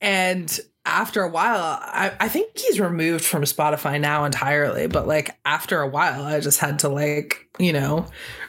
and 0.00 0.60
after 0.84 1.22
a 1.22 1.28
while, 1.28 1.60
I, 1.82 2.12
I 2.20 2.28
think 2.28 2.56
he's 2.56 2.78
removed 2.78 3.24
from 3.24 3.42
Spotify 3.42 4.00
now 4.00 4.24
entirely. 4.24 4.86
But 4.86 5.08
like 5.08 5.36
after 5.44 5.80
a 5.80 5.88
while, 5.88 6.22
I 6.22 6.38
just 6.38 6.60
had 6.60 6.78
to 6.80 6.88
like 6.88 7.48
you 7.58 7.72
know 7.72 8.06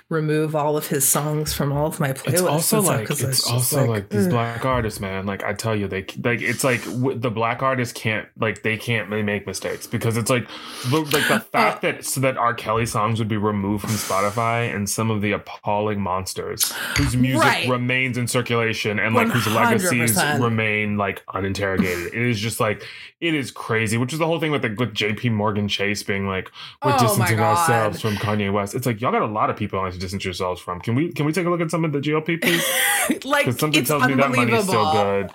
remove 0.09 0.55
all 0.55 0.77
of 0.77 0.87
his 0.87 1.05
songs 1.05 1.53
from 1.53 1.73
all 1.73 1.87
of 1.87 1.99
my 1.99 2.13
playlists. 2.13 2.33
It's 2.33 2.41
also 2.41 2.81
like 2.81 3.07
'cause 3.07 3.21
it's 3.21 3.45
also 3.49 3.85
like, 3.85 4.07
these 4.07 4.25
ugh. 4.27 4.31
black 4.31 4.63
artists, 4.63 5.01
man. 5.01 5.25
Like 5.25 5.43
I 5.43 5.51
tell 5.53 5.75
you, 5.75 5.87
they 5.89 6.05
like 6.23 6.41
it's 6.41 6.63
like 6.63 6.81
w- 6.85 7.17
the 7.19 7.29
black 7.29 7.61
artists 7.61 7.93
can't 7.93 8.25
like 8.39 8.63
they 8.63 8.77
can't 8.77 9.09
really 9.09 9.21
make 9.23 9.45
mistakes 9.45 9.85
because 9.85 10.15
it's 10.15 10.29
like 10.29 10.47
the, 10.89 10.99
like 11.01 11.27
the 11.27 11.35
uh. 11.35 11.39
fact 11.39 11.81
that 11.81 12.05
so 12.05 12.21
that 12.21 12.37
R. 12.37 12.53
Kelly 12.53 12.85
songs 12.85 13.19
would 13.19 13.27
be 13.27 13.35
removed 13.35 13.81
from 13.83 13.91
Spotify 13.95 14.73
and 14.73 14.89
some 14.89 15.11
of 15.11 15.21
the 15.21 15.33
appalling 15.33 15.99
monsters 15.99 16.71
whose 16.95 17.17
music 17.17 17.41
Right. 17.43 17.67
remains 17.69 18.17
in 18.17 18.27
circulation 18.27 18.99
and 18.99 19.13
like 19.13 19.27
whose 19.27 19.47
legacies 19.47 20.17
remain 20.39 20.97
like 20.97 21.21
uninterrogated. 21.33 22.13
it 22.13 22.21
is 22.21 22.39
just 22.39 22.61
like 22.61 22.81
it 23.19 23.33
is 23.33 23.51
crazy. 23.51 23.97
Which 23.97 24.13
is 24.13 24.19
the 24.19 24.25
whole 24.25 24.39
thing 24.39 24.51
with 24.51 24.61
the 24.61 24.73
with 24.77 24.93
J.P. 24.93 25.29
Morgan 25.31 25.67
Chase 25.67 26.01
being 26.03 26.27
like 26.27 26.49
we're 26.85 26.93
Oh 26.93 26.97
distancing 26.97 27.39
ourselves 27.41 27.99
from 27.99 28.13
Kanye 28.15 28.53
West. 28.53 28.73
It's 28.73 28.85
like 28.85 29.01
y'all 29.01 29.11
got 29.11 29.21
a 29.23 29.25
lot 29.25 29.49
of 29.49 29.57
people 29.57 29.79
on 29.79 29.96
to 29.97 30.05
distance 30.05 30.23
yourselves 30.23 30.61
from. 30.61 30.79
Can 30.79 30.95
we 30.95 31.11
can 31.11 31.25
we 31.25 31.33
take 31.33 31.45
a 31.45 31.49
look 31.49 31.61
at 31.61 31.71
some 31.71 31.83
of 31.83 31.91
the 31.91 31.99
GLP, 31.99 32.41
please? 32.41 33.25
like 33.25 33.45
something 33.45 33.75
it's 33.75 33.89
tells 33.89 34.07
me 34.07 34.15
that 34.15 34.31
money's 34.31 34.63
still 34.63 34.91
good. 34.91 35.31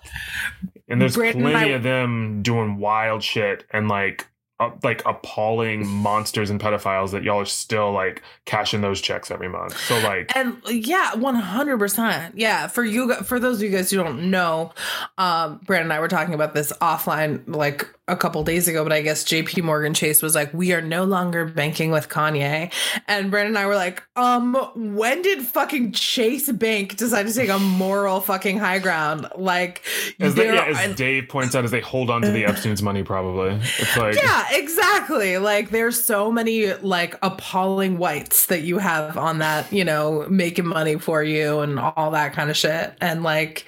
And 0.89 1.01
there's 1.01 1.17
and 1.17 1.41
plenty 1.41 1.73
of 1.73 1.83
them 1.83 2.43
doing 2.43 2.79
wild 2.79 3.23
shit 3.23 3.65
and 3.73 3.89
like 3.89 4.27
uh, 4.61 4.71
like 4.85 5.03
appalling 5.07 5.87
monsters 5.87 6.49
and 6.49 6.61
pedophiles 6.61 7.11
that 7.11 7.25
y'all 7.25 7.41
are 7.41 7.45
still 7.45 7.91
like 7.91 8.23
cashing 8.45 8.81
those 8.81 9.01
checks 9.01 9.31
every 9.31 9.49
month. 9.49 9.77
So 9.77 9.99
like 10.01 10.35
And 10.37 10.57
yeah, 10.69 11.15
one 11.17 11.35
hundred 11.35 11.79
percent. 11.79 12.39
Yeah, 12.39 12.69
for 12.69 12.85
you, 12.85 13.15
for 13.15 13.41
those 13.41 13.57
of 13.57 13.63
you 13.65 13.71
guys 13.71 13.91
who 13.91 13.97
don't 13.97 14.31
know, 14.31 14.73
um, 15.19 15.61
Brandon 15.67 15.87
and 15.87 15.93
I 15.93 16.01
were 16.01 16.09
talking 16.09 16.35
about 16.35 16.55
this 16.55 16.73
offline 16.81 17.43
like 17.49 17.89
a 18.09 18.17
couple 18.17 18.43
days 18.43 18.67
ago. 18.69 18.83
But 18.83 18.93
I 18.93 19.01
guess 19.03 19.25
J.P. 19.25 19.63
Morgan 19.63 19.95
Chase 19.95 20.23
was 20.23 20.35
like, 20.35 20.53
"We 20.53 20.73
are 20.73 20.81
no 20.81 21.05
longer 21.05 21.45
banking 21.45 21.91
with 21.91 22.09
Kanye," 22.09 22.73
and 23.09 23.31
Brandon 23.31 23.53
and 23.53 23.59
I 23.59 23.67
were 23.67 23.75
like, 23.77 24.03
"Um, 24.17 24.55
when 24.75 25.23
did 25.23 25.43
fucking 25.43 25.93
Chase 25.93 26.51
Bank 26.51 26.97
decide 26.97 27.27
to 27.27 27.33
take 27.33 27.49
a 27.49 27.59
moral 27.59 28.21
fucking 28.21 28.59
high 28.59 28.79
ground? 28.81 29.29
Like, 29.37 29.83
as, 30.21 30.35
they, 30.35 30.53
yeah, 30.53 30.65
as 30.65 30.79
and- 30.79 30.97
Dave 30.97 31.29
points 31.29 31.55
out, 31.55 31.65
as 31.65 31.71
they 31.71 31.81
hold 31.81 32.11
on 32.11 32.23
to 32.23 32.31
the 32.31 32.45
Epstein's 32.47 32.83
money, 32.83 33.03
probably 33.03 33.51
it's 33.79 33.97
like 33.97 34.15
yeah, 34.17 34.47
exactly. 34.53 35.39
Like 35.39 35.71
there's 35.71 36.03
so 36.03 36.31
many 36.33 36.73
like 36.75 37.17
appalling 37.23 37.99
whites 37.99 38.47
that 38.47 38.63
you 38.63 38.79
have 38.79 39.17
on 39.17 39.39
that, 39.39 39.73
you 39.73 39.85
know, 39.85 40.27
making 40.29 40.67
money 40.67 40.97
for 40.99 41.23
you 41.23 41.61
and 41.61 41.79
all 41.79 42.11
that 42.11 42.33
kind 42.33 42.51
of 42.51 42.57
shit. 42.57 42.95
And 43.01 43.23
like, 43.23 43.65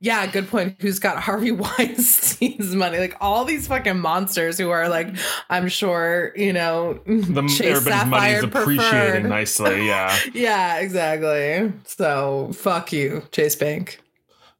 yeah, 0.00 0.26
good 0.26 0.48
point. 0.48 0.76
Who's 0.80 0.98
got 0.98 1.18
Harvey 1.18 1.50
Weinstein's 1.52 2.74
money? 2.74 2.98
Like 2.98 3.16
all 3.20 3.44
these 3.44 3.68
fucking 3.76 3.98
monsters 3.98 4.58
who 4.58 4.70
are 4.70 4.88
like, 4.88 5.08
I'm 5.50 5.68
sure, 5.68 6.32
you 6.36 6.52
know, 6.52 6.94
the 7.06 7.42
Chase 7.48 7.60
everybody's 7.60 8.10
money 8.10 8.32
is 8.32 8.40
Sapphire 8.42 8.62
appreciating 8.62 9.28
nicely. 9.28 9.86
Yeah, 9.86 10.16
Yeah, 10.34 10.78
exactly. 10.78 11.72
So 11.84 12.50
fuck 12.54 12.92
you, 12.92 13.22
Chase 13.32 13.56
Bank. 13.56 14.00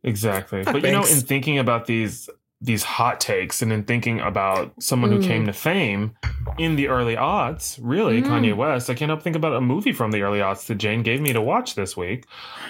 exactly. 0.02 0.64
Fuck 0.64 0.75
but 0.75 0.83
you 0.83 0.92
know, 0.92 1.04
in 1.04 1.21
thinking 1.21 1.59
about 1.59 1.87
these 1.87 2.28
these 2.64 2.85
hot 2.85 3.21
takes 3.21 3.61
and 3.61 3.73
in 3.73 3.83
thinking 3.83 4.21
about 4.21 4.73
someone 4.81 5.11
who 5.11 5.19
Mm. 5.19 5.26
came 5.26 5.47
to 5.47 5.52
fame 5.52 6.14
in 6.59 6.76
the 6.76 6.87
early 6.87 7.16
aughts, 7.16 7.76
really, 7.83 8.23
Mm. 8.23 8.26
Kanye 8.28 8.57
West, 8.57 8.88
I 8.88 8.95
can't 8.95 9.09
help 9.09 9.21
think 9.21 9.35
about 9.35 9.52
a 9.54 9.61
movie 9.61 9.90
from 9.92 10.12
the 10.12 10.23
early 10.23 10.38
aughts 10.38 10.66
that 10.66 10.76
Jane 10.76 11.02
gave 11.02 11.21
me 11.21 11.33
to 11.33 11.40
watch 11.40 11.75
this 11.75 11.97
week. 11.97 12.25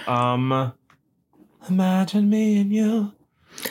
Um, 0.06 0.72
Imagine 1.68 2.30
me 2.30 2.58
and 2.58 2.72
you. 2.72 3.12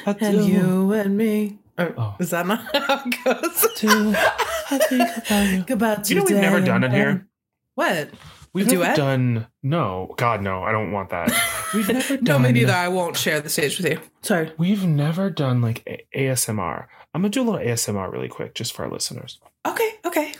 And 0.06 0.46
you 0.46 0.92
and 0.94 1.18
me. 1.18 1.58
Or, 1.82 1.94
Oh. 1.98 2.16
Is 2.20 2.30
that 2.32 2.46
not 2.48 2.60
how 2.76 3.04
it 3.06 3.16
goes? 3.24 3.80
do. 3.80 4.14
I 4.16 4.78
think 4.80 5.70
about 5.70 5.70
you. 5.70 5.76
About 5.76 6.10
You 6.10 6.16
know 6.18 6.24
we've 6.24 6.36
never 6.36 6.62
done 6.62 6.84
it 6.84 6.92
here? 6.92 7.28
What? 7.76 8.10
We've 8.54 8.68
A 8.68 8.72
never 8.72 8.84
duet? 8.84 8.98
done. 8.98 9.48
No, 9.64 10.14
God, 10.18 10.42
no. 10.42 10.64
I 10.64 10.72
don't 10.74 10.92
want 10.92 11.10
that. 11.12 11.32
We've 11.74 11.88
never 11.88 12.16
done. 12.18 12.24
no, 12.26 12.34
done. 12.34 12.42
me 12.42 12.52
neither. 12.52 12.74
I 12.74 12.90
won't 12.90 13.16
share 13.16 13.40
the 13.40 13.50
stage 13.50 13.78
with 13.80 13.90
you. 13.90 14.00
Sorry. 14.22 14.52
We've 14.58 14.86
never 14.86 15.30
done 15.30 15.62
like 15.62 15.84
a- 15.88 16.06
ASMR. 16.18 16.88
I'm 17.14 17.22
gonna 17.22 17.30
do 17.30 17.42
a 17.42 17.48
little 17.50 17.60
ASMR 17.66 18.12
really 18.12 18.28
quick, 18.28 18.54
just 18.56 18.74
for 18.74 18.84
our 18.84 18.92
listeners. 18.92 19.40
Okay, 19.66 19.90
okay. 20.06 20.34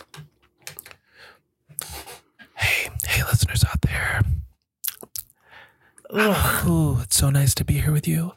Hey, 2.54 2.90
hey, 3.06 3.22
listeners 3.24 3.64
out 3.64 3.80
there. 3.82 4.20
Ugh. 6.10 6.68
Ooh, 6.68 7.00
it's 7.02 7.16
so 7.16 7.30
nice 7.30 7.54
to 7.54 7.64
be 7.64 7.74
here 7.80 7.92
with 7.92 8.06
you. 8.06 8.32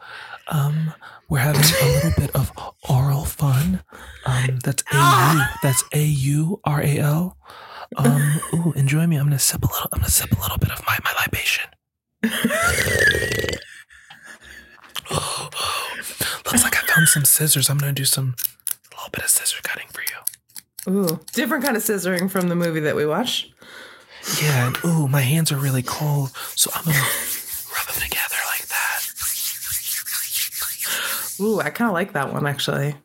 Um, 0.47 0.93
we're 1.29 1.39
having 1.39 1.61
a 1.61 1.93
little 1.95 2.11
bit 2.17 2.35
of 2.35 2.51
oral 2.89 3.25
fun. 3.25 3.83
Um, 4.25 4.59
that's 4.63 4.83
A 4.91 4.95
U. 5.33 5.41
That's 5.63 5.83
A 5.93 6.03
U 6.03 6.59
R 6.63 6.81
A 6.81 6.97
L. 6.99 7.37
Um, 7.97 8.41
ooh, 8.53 8.73
enjoy 8.75 9.07
me. 9.07 9.15
I'm 9.17 9.25
gonna 9.25 9.39
sip 9.39 9.63
a 9.63 9.67
little. 9.67 9.89
I'm 9.91 9.99
gonna 9.99 10.11
sip 10.11 10.31
a 10.31 10.41
little 10.41 10.57
bit 10.57 10.71
of 10.71 10.85
my 10.85 10.97
my 11.03 11.13
libation. 11.21 11.69
Looks 16.45 16.63
like 16.63 16.75
I 16.83 16.87
found 16.87 17.07
some 17.07 17.25
scissors. 17.25 17.69
I'm 17.69 17.77
gonna 17.77 17.91
do 17.93 18.05
some 18.05 18.35
a 18.91 18.95
little 18.95 19.09
bit 19.11 19.23
of 19.23 19.29
scissor 19.29 19.61
cutting 19.63 19.87
for 19.91 20.01
you. 20.01 20.93
Ooh, 20.93 21.19
different 21.33 21.63
kind 21.63 21.75
of 21.75 21.83
scissoring 21.83 22.29
from 22.29 22.47
the 22.49 22.55
movie 22.55 22.81
that 22.81 22.95
we 22.95 23.05
watched. 23.05 23.51
Yeah, 24.41 24.67
and 24.67 24.77
ooh, 24.85 25.07
my 25.07 25.21
hands 25.21 25.51
are 25.51 25.57
really 25.57 25.83
cold, 25.83 26.31
so 26.55 26.71
I'm 26.73 26.85
gonna 26.85 26.97
rub 26.99 27.87
them 27.87 28.01
together 28.01 28.34
Ooh, 31.39 31.59
I 31.59 31.69
kind 31.69 31.87
of 31.89 31.93
like 31.93 32.13
that 32.13 32.31
one 32.33 32.45
actually. 32.47 32.95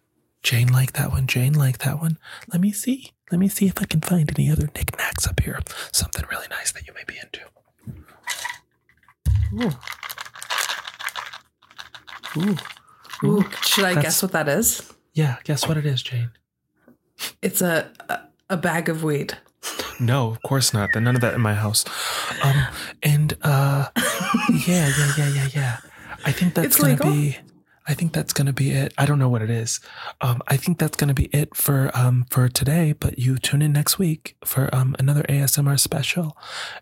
Jane 0.43 0.69
liked 0.73 0.95
that 0.95 1.11
one. 1.11 1.27
Jane 1.27 1.53
liked 1.55 1.81
that 1.85 2.01
one. 2.01 2.19
Let 2.53 2.61
me 2.61 2.73
see. 2.73 3.13
Let 3.31 3.39
me 3.39 3.49
see 3.49 3.67
if 3.67 3.75
I 3.81 3.85
can 3.85 4.01
find 4.01 4.31
any 4.39 4.51
other 4.51 4.69
knickknacks 4.75 5.27
up 5.27 5.41
here. 5.41 5.61
Something 5.93 6.25
really 6.31 6.47
nice 6.51 6.73
that 6.73 6.87
you 6.87 6.95
may 6.95 7.05
be 7.07 7.17
into. 7.19 7.41
Ooh. 9.55 9.73
Ooh. 12.37 12.57
Ooh, 13.23 13.45
should 13.63 13.85
I 13.85 13.89
That's- 13.95 14.03
guess 14.05 14.23
what 14.23 14.33
that 14.33 14.49
is? 14.49 14.93
Yeah, 15.13 15.37
guess 15.45 15.67
what 15.69 15.77
it 15.77 15.85
is, 15.85 16.03
Jane? 16.03 16.31
It's 17.43 17.61
a 17.61 17.91
a, 18.09 18.21
a 18.51 18.57
bag 18.57 18.89
of 18.89 19.03
weed. 19.03 19.37
No, 19.99 20.31
of 20.31 20.41
course 20.43 20.73
not. 20.73 20.91
There's 20.95 21.03
none 21.05 21.17
of 21.17 21.21
that 21.21 21.35
in 21.35 21.41
my 21.43 21.53
house. 21.55 21.85
Um, 22.43 22.67
and 23.03 23.37
uh, 23.43 23.89
yeah, 24.67 24.91
yeah, 24.97 25.13
yeah, 25.19 25.29
yeah, 25.29 25.49
yeah. 25.55 25.77
I 26.25 26.33
think 26.33 26.55
that's 26.55 26.67
It's 26.69 26.77
gonna 26.79 26.93
legal? 26.93 27.11
be. 27.11 27.39
I 27.91 27.95
think 27.95 28.13
that's 28.13 28.33
gonna 28.33 28.53
be 28.53 28.71
it. 28.71 28.95
I 28.97 29.05
don't 29.05 29.19
know 29.19 29.29
what 29.29 29.43
it 29.43 29.51
is. 29.51 29.81
Um, 30.21 30.43
I 30.47 30.57
think 30.57 30.79
that's 30.79 30.97
gonna 30.97 31.13
be 31.13 31.25
it 31.33 31.57
for 31.57 31.91
um 31.93 32.25
for 32.31 32.49
today. 32.49 32.93
But 32.93 33.19
you 33.19 33.37
tune 33.37 33.63
in 33.63 33.73
next 33.73 33.99
week 33.99 34.37
for 34.45 34.73
um 34.73 34.95
another 35.01 35.25
ASMR 35.25 35.77
special, 35.77 36.37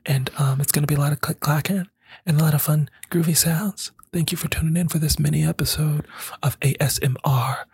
and 0.05 0.31
um 0.37 0.61
it's 0.61 0.71
gonna 0.71 0.87
be 0.87 0.97
a 0.97 1.01
lot 1.01 1.13
of 1.13 1.23
click 1.23 1.41
clacking 1.41 1.89
and 2.27 2.39
a 2.39 2.45
lot 2.45 2.53
of 2.53 2.61
fun 2.61 2.91
groovy 3.11 3.35
sounds. 3.35 3.91
Thank 4.13 4.33
you 4.33 4.37
for 4.37 4.49
tuning 4.49 4.77
in 4.77 4.89
for 4.89 4.99
this 4.99 5.19
mini 5.19 5.47
episode 5.47 6.07
of 6.43 6.61
ASMR 6.61 7.65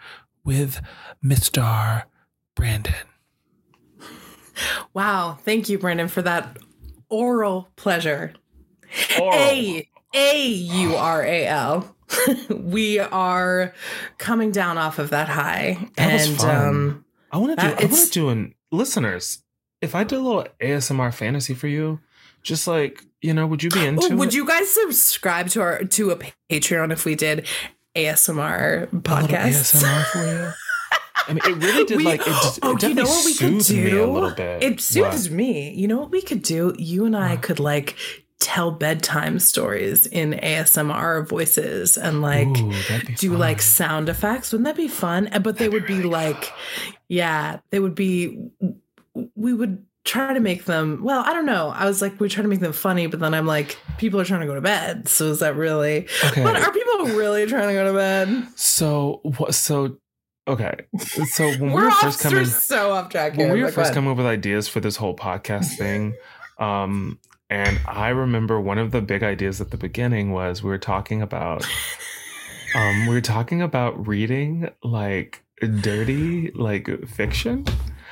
with 0.44 0.80
Mr. 1.24 2.04
Brandon. 2.54 2.94
Wow, 4.92 5.38
thank 5.44 5.68
you, 5.68 5.76
Brandon, 5.80 6.06
for 6.06 6.22
that 6.22 6.56
oral 7.08 7.68
pleasure. 7.74 8.34
Oral. 9.20 9.34
A 9.34 9.88
A 10.14 10.46
U 10.46 10.96
R 10.96 11.22
A 11.24 11.46
L. 11.46 11.90
We 12.50 12.98
are 12.98 13.72
coming 14.18 14.50
down 14.52 14.78
off 14.78 14.98
of 14.98 15.10
that 15.10 15.28
high, 15.28 15.88
That 15.96 16.20
and 16.20 16.40
um, 16.40 17.04
I 17.32 17.38
want 17.38 17.58
to 17.58 17.66
do. 17.66 17.72
I 17.74 17.84
want 17.86 18.06
to 18.06 18.10
do 18.10 18.28
an 18.28 18.54
listeners. 18.70 19.42
If 19.80 19.94
I 19.94 20.04
did 20.04 20.18
a 20.18 20.22
little 20.22 20.46
ASMR 20.60 21.12
fantasy 21.12 21.54
for 21.54 21.66
you, 21.66 22.00
just 22.42 22.66
like 22.66 23.02
you 23.20 23.34
know, 23.34 23.46
would 23.46 23.62
you 23.62 23.70
be 23.70 23.84
into? 23.86 24.08
oh, 24.12 24.16
would 24.16 24.28
it? 24.28 24.34
you 24.34 24.46
guys 24.46 24.70
subscribe 24.70 25.48
to 25.50 25.60
our 25.62 25.82
to 25.84 26.10
a 26.10 26.16
Patreon 26.50 26.92
if 26.92 27.04
we 27.04 27.14
did 27.14 27.46
ASMR 27.96 28.88
podcasts? 29.02 29.74
ASMR 29.82 30.04
for 30.06 30.18
you. 30.26 30.50
I 31.26 31.32
mean, 31.32 31.38
it 31.58 31.64
really 31.64 31.84
did 31.86 31.96
We- 31.98 32.04
like 32.04 32.20
it. 32.20 32.26
Just, 32.26 32.60
oh, 32.62 32.76
it 32.76 32.82
you 32.82 32.94
know 32.94 33.04
what 33.04 33.24
we 33.24 33.34
could 33.34 33.62
soothed 33.62 33.70
me 33.70 33.86
a 33.86 33.90
do? 33.90 34.06
little 34.12 34.30
bit. 34.30 34.62
It 34.62 34.80
What? 35.28 35.30
me. 35.30 35.72
You 35.74 35.88
know 35.88 35.98
what 35.98 36.10
we 36.10 36.22
could 36.22 36.42
do? 36.42 36.74
You 36.78 37.06
and 37.06 37.16
I 37.16 37.36
could 37.36 37.58
like 37.58 37.96
tell 38.44 38.70
bedtime 38.70 39.38
stories 39.38 40.06
in 40.06 40.32
ASMR 40.32 41.26
voices 41.26 41.96
and 41.96 42.20
like 42.20 42.46
Ooh, 42.46 42.72
do 43.16 43.30
fun. 43.30 43.38
like 43.38 43.62
sound 43.62 44.10
effects. 44.10 44.52
Wouldn't 44.52 44.66
that 44.66 44.76
be 44.76 44.86
fun? 44.86 45.30
But 45.42 45.56
they 45.56 45.70
would 45.70 45.86
be 45.86 46.02
like, 46.02 46.52
yeah, 47.08 47.60
they 47.70 47.80
would 47.80 47.94
be. 47.94 48.38
We 49.34 49.54
would 49.54 49.86
try 50.04 50.34
to 50.34 50.40
make 50.40 50.66
them. 50.66 51.02
Well, 51.02 51.24
I 51.24 51.32
don't 51.32 51.46
know. 51.46 51.70
I 51.70 51.86
was 51.86 52.02
like, 52.02 52.20
we 52.20 52.28
try 52.28 52.42
to 52.42 52.48
make 52.48 52.60
them 52.60 52.74
funny, 52.74 53.06
but 53.06 53.18
then 53.18 53.32
I'm 53.32 53.46
like, 53.46 53.78
people 53.96 54.20
are 54.20 54.24
trying 54.24 54.40
to 54.40 54.46
go 54.46 54.54
to 54.54 54.60
bed. 54.60 55.08
So 55.08 55.30
is 55.30 55.40
that 55.40 55.56
really? 55.56 56.06
Okay. 56.26 56.42
But 56.44 56.56
are 56.56 56.70
people 56.72 57.06
really 57.16 57.46
trying 57.46 57.68
to 57.68 57.74
go 57.74 57.90
to 57.90 57.98
bed? 57.98 58.46
So 58.56 59.20
what? 59.38 59.54
So 59.54 59.96
okay. 60.46 60.74
So 61.30 61.48
when 61.52 61.72
we 61.72 61.74
We're 61.74 61.90
first 61.92 62.20
coming, 62.20 62.44
so 62.44 62.92
off 62.92 63.08
track 63.08 63.38
when 63.38 63.52
we 63.52 63.62
were 63.62 63.68
go 63.68 63.72
first 63.72 63.94
coming 63.94 64.10
up 64.10 64.18
with 64.18 64.26
ideas 64.26 64.68
for 64.68 64.80
this 64.80 64.96
whole 64.96 65.16
podcast 65.16 65.78
thing, 65.78 66.14
um, 66.58 67.18
and 67.54 67.78
I 67.86 68.08
remember 68.08 68.60
one 68.60 68.78
of 68.78 68.90
the 68.90 69.00
big 69.00 69.22
ideas 69.22 69.60
at 69.60 69.70
the 69.70 69.76
beginning 69.76 70.32
was 70.32 70.62
we 70.62 70.70
were 70.70 70.78
talking 70.78 71.22
about, 71.22 71.64
um, 72.74 73.06
we 73.06 73.14
were 73.14 73.20
talking 73.20 73.62
about 73.62 74.06
reading 74.08 74.68
like 74.82 75.42
dirty 75.80 76.50
like 76.52 76.88
fiction. 77.06 77.64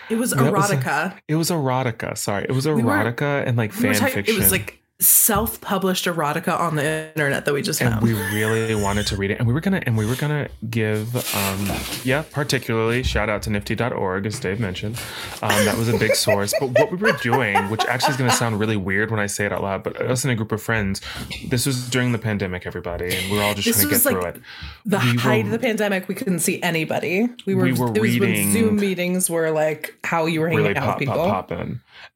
it 0.09 0.17
was 0.17 0.31
that 0.31 0.53
was 0.53 0.71
erotica. 0.71 1.19
It 1.29 1.35
was 1.37 1.51
erotica. 1.51 2.17
Sorry, 2.17 2.45
it 2.49 2.53
was 2.53 2.67
We 2.67 2.83
erotica 2.83 3.47
and 3.47 3.57
like 3.57 3.75
We 3.75 3.83
fan 3.83 3.95
talking- 3.95 4.15
fiction. 4.15 4.37
It 4.37 4.39
was 4.39 4.53
like 4.53 4.82
self-published 5.03 6.05
erotica 6.07 6.59
on 6.59 6.77
the 6.77 7.09
internet 7.15 7.45
that 7.45 7.53
we 7.55 7.61
just 7.63 7.81
and 7.81 7.91
found. 7.93 8.03
we 8.03 8.13
really 8.15 8.75
wanted 8.75 9.07
to 9.07 9.17
read 9.17 9.31
it 9.31 9.39
and 9.39 9.47
we 9.49 9.53
were 9.55 9.61
gonna 9.61 9.83
and 9.87 9.97
we 9.97 10.07
were 10.07 10.15
gonna 10.17 10.49
give 10.71 11.15
um 11.35 11.71
yeah 12.05 12.23
particularly 12.33 13.03
shout 13.03 13.29
out 13.29 13.43
to 13.43 13.51
nifty.org 13.51 14.27
as 14.27 14.39
dave 14.41 14.61
mentioned 14.61 14.97
um 15.43 15.65
that 15.65 15.77
was 15.77 15.89
a 15.89 15.99
big 15.99 16.15
source 16.15 16.55
but 16.61 16.71
what 16.71 16.91
we 16.91 16.97
were 16.97 17.13
doing 17.23 17.57
which 17.71 17.85
actually 17.87 18.11
is 18.13 18.17
gonna 18.17 18.31
sound 18.33 18.59
really 18.61 18.77
weird 18.77 19.11
when 19.11 19.21
i 19.21 19.27
say 19.27 19.45
it 19.47 19.53
out 19.53 19.63
loud 19.63 19.83
but 19.83 20.01
us 20.01 20.25
and 20.25 20.33
a 20.33 20.35
group 20.35 20.53
of 20.53 20.63
friends 20.63 21.01
this 21.49 21.67
was 21.67 21.89
during 21.91 22.13
the 22.13 22.19
pandemic 22.19 22.67
everybody 22.67 23.15
and 23.15 23.31
we 23.31 23.37
were 23.37 23.43
all 23.43 23.55
just 23.55 23.67
This 23.67 23.77
trying 23.77 23.89
to 23.89 23.91
get 23.91 24.05
was, 24.05 24.13
through 24.13 24.25
it 24.27 24.41
the 24.85 24.99
we 24.99 25.19
height 25.19 25.45
were- 25.45 25.55
of 25.55 25.61
the 25.61 25.67
pandemic, 25.67 26.09
we 26.09 26.15
couldn't 26.15 26.41
see 26.41 26.61
anybody. 26.63 27.29
We 27.47 27.55
were, 27.55 27.63
We 27.65 27.73
were 27.73 27.87
it 27.95 28.01
was 28.01 28.19
when 28.19 28.31
reading- 28.31 28.53
Zoom 28.53 28.77
meetings 28.77 29.31
were 29.31 29.51
like 29.53 29.95
how 30.03 30.27
you 30.27 30.41
were 30.41 30.49
hanging 30.49 30.65
really 30.65 30.77
out 30.77 30.85
pop 30.85 30.99
with 31.01 31.09
pop 31.09 31.49
people. 31.51 31.67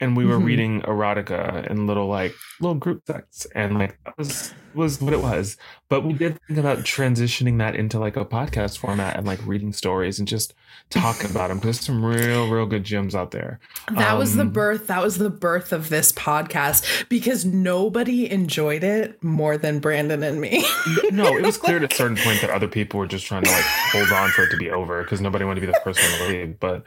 And 0.00 0.16
we 0.16 0.24
were 0.26 0.38
Mhm. 0.38 0.44
reading 0.44 0.80
erotica 0.82 1.66
in 1.70 1.86
little 1.86 2.06
like 2.08 2.34
little 2.60 2.74
group 2.74 3.04
texts 3.04 3.46
and 3.54 3.78
like 3.78 3.98
that 4.04 4.16
was 4.18 4.52
was 4.74 5.00
what 5.00 5.12
it 5.14 5.20
was 5.22 5.56
but 5.88 6.04
we 6.04 6.12
did 6.12 6.38
think 6.46 6.58
about 6.58 6.78
transitioning 6.80 7.58
that 7.58 7.74
into 7.74 7.98
like 7.98 8.16
a 8.16 8.24
podcast 8.26 8.76
format 8.78 9.16
and 9.16 9.26
like 9.26 9.38
reading 9.46 9.72
stories 9.72 10.18
and 10.18 10.28
just 10.28 10.52
talking 10.90 11.30
about 11.30 11.48
them 11.48 11.58
because 11.58 11.80
some 11.80 12.04
real 12.04 12.48
real 12.50 12.66
good 12.66 12.84
gems 12.84 13.14
out 13.14 13.30
there 13.30 13.58
That 13.94 14.18
was 14.18 14.34
the 14.36 14.42
Um, 14.42 14.50
birth. 14.50 14.86
That 14.88 15.02
was 15.02 15.16
the 15.18 15.30
birth 15.30 15.72
of 15.72 15.88
this 15.88 16.12
podcast 16.12 17.08
because 17.08 17.44
nobody 17.44 18.30
enjoyed 18.30 18.84
it 18.84 19.22
more 19.24 19.56
than 19.56 19.78
Brandon 19.78 20.22
and 20.22 20.40
me. 20.40 20.64
no 21.10 21.36
it 21.36 21.42
was 21.42 21.56
clear 21.64 21.78
at 21.82 21.90
a 21.92 21.94
certain 21.96 22.16
point 22.18 22.40
that 22.42 22.50
other 22.50 22.68
people 22.68 22.98
were 23.00 23.06
just 23.06 23.24
trying 23.26 23.44
to 23.44 23.50
like 23.50 23.64
hold 23.64 24.10
on 24.12 24.28
for 24.30 24.44
it 24.44 24.50
to 24.50 24.56
be 24.58 24.70
over 24.70 25.02
because 25.02 25.20
nobody 25.22 25.44
wanted 25.44 25.60
to 25.60 25.66
be 25.66 25.72
the 25.72 25.80
first 25.84 26.00
one 26.02 26.18
to 26.18 26.28
leave 26.36 26.60
but 26.60 26.84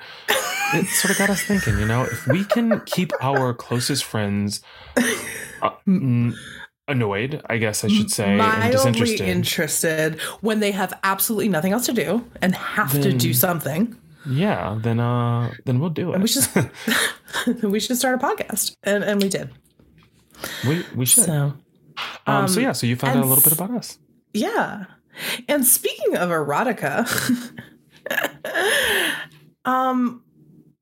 it 0.73 0.87
sort 0.87 1.11
of 1.11 1.17
got 1.17 1.29
us 1.29 1.41
thinking 1.43 1.77
you 1.79 1.85
know 1.85 2.03
if 2.03 2.27
we 2.27 2.43
can 2.43 2.81
keep 2.85 3.11
our 3.21 3.53
closest 3.53 4.03
friends 4.03 4.61
uh, 5.61 5.71
mm, 5.87 6.33
annoyed 6.87 7.41
i 7.49 7.57
guess 7.57 7.83
i 7.83 7.87
should 7.87 8.09
say 8.11 8.29
and 8.29 8.37
Mildly 8.37 8.71
disinterested 8.71 9.21
interested 9.27 10.19
when 10.41 10.59
they 10.59 10.71
have 10.71 10.97
absolutely 11.03 11.49
nothing 11.49 11.71
else 11.73 11.85
to 11.85 11.93
do 11.93 12.25
and 12.41 12.55
have 12.55 12.91
to 13.01 13.11
do 13.13 13.33
something. 13.33 13.95
yeah 14.25 14.77
then 14.81 14.99
uh 14.99 15.51
then 15.65 15.79
we'll 15.79 15.89
do 15.89 16.11
it 16.11 16.15
And 16.15 16.23
we 16.23 16.27
should 16.29 16.47
we 17.63 17.79
should 17.79 17.97
start 17.97 18.15
a 18.21 18.25
podcast, 18.25 18.75
and 18.83 19.03
and 19.03 19.21
we 19.21 19.29
did. 19.29 19.49
we, 20.67 20.83
we 20.95 21.05
should 21.05 21.25
So 21.25 21.53
um, 22.27 22.47
so 22.47 22.57
um, 22.59 22.63
yeah 22.63 22.71
so 22.73 22.87
you 22.87 22.95
found 22.95 23.17
out 23.17 23.23
a 23.23 23.27
little 23.27 23.43
bit 23.43 23.53
about 23.53 23.71
us 23.71 23.97
Yeah. 24.33 24.85
And 25.49 25.65
speaking 25.65 26.15
of 26.15 26.29
erotica, 26.29 27.05
um 29.65 30.23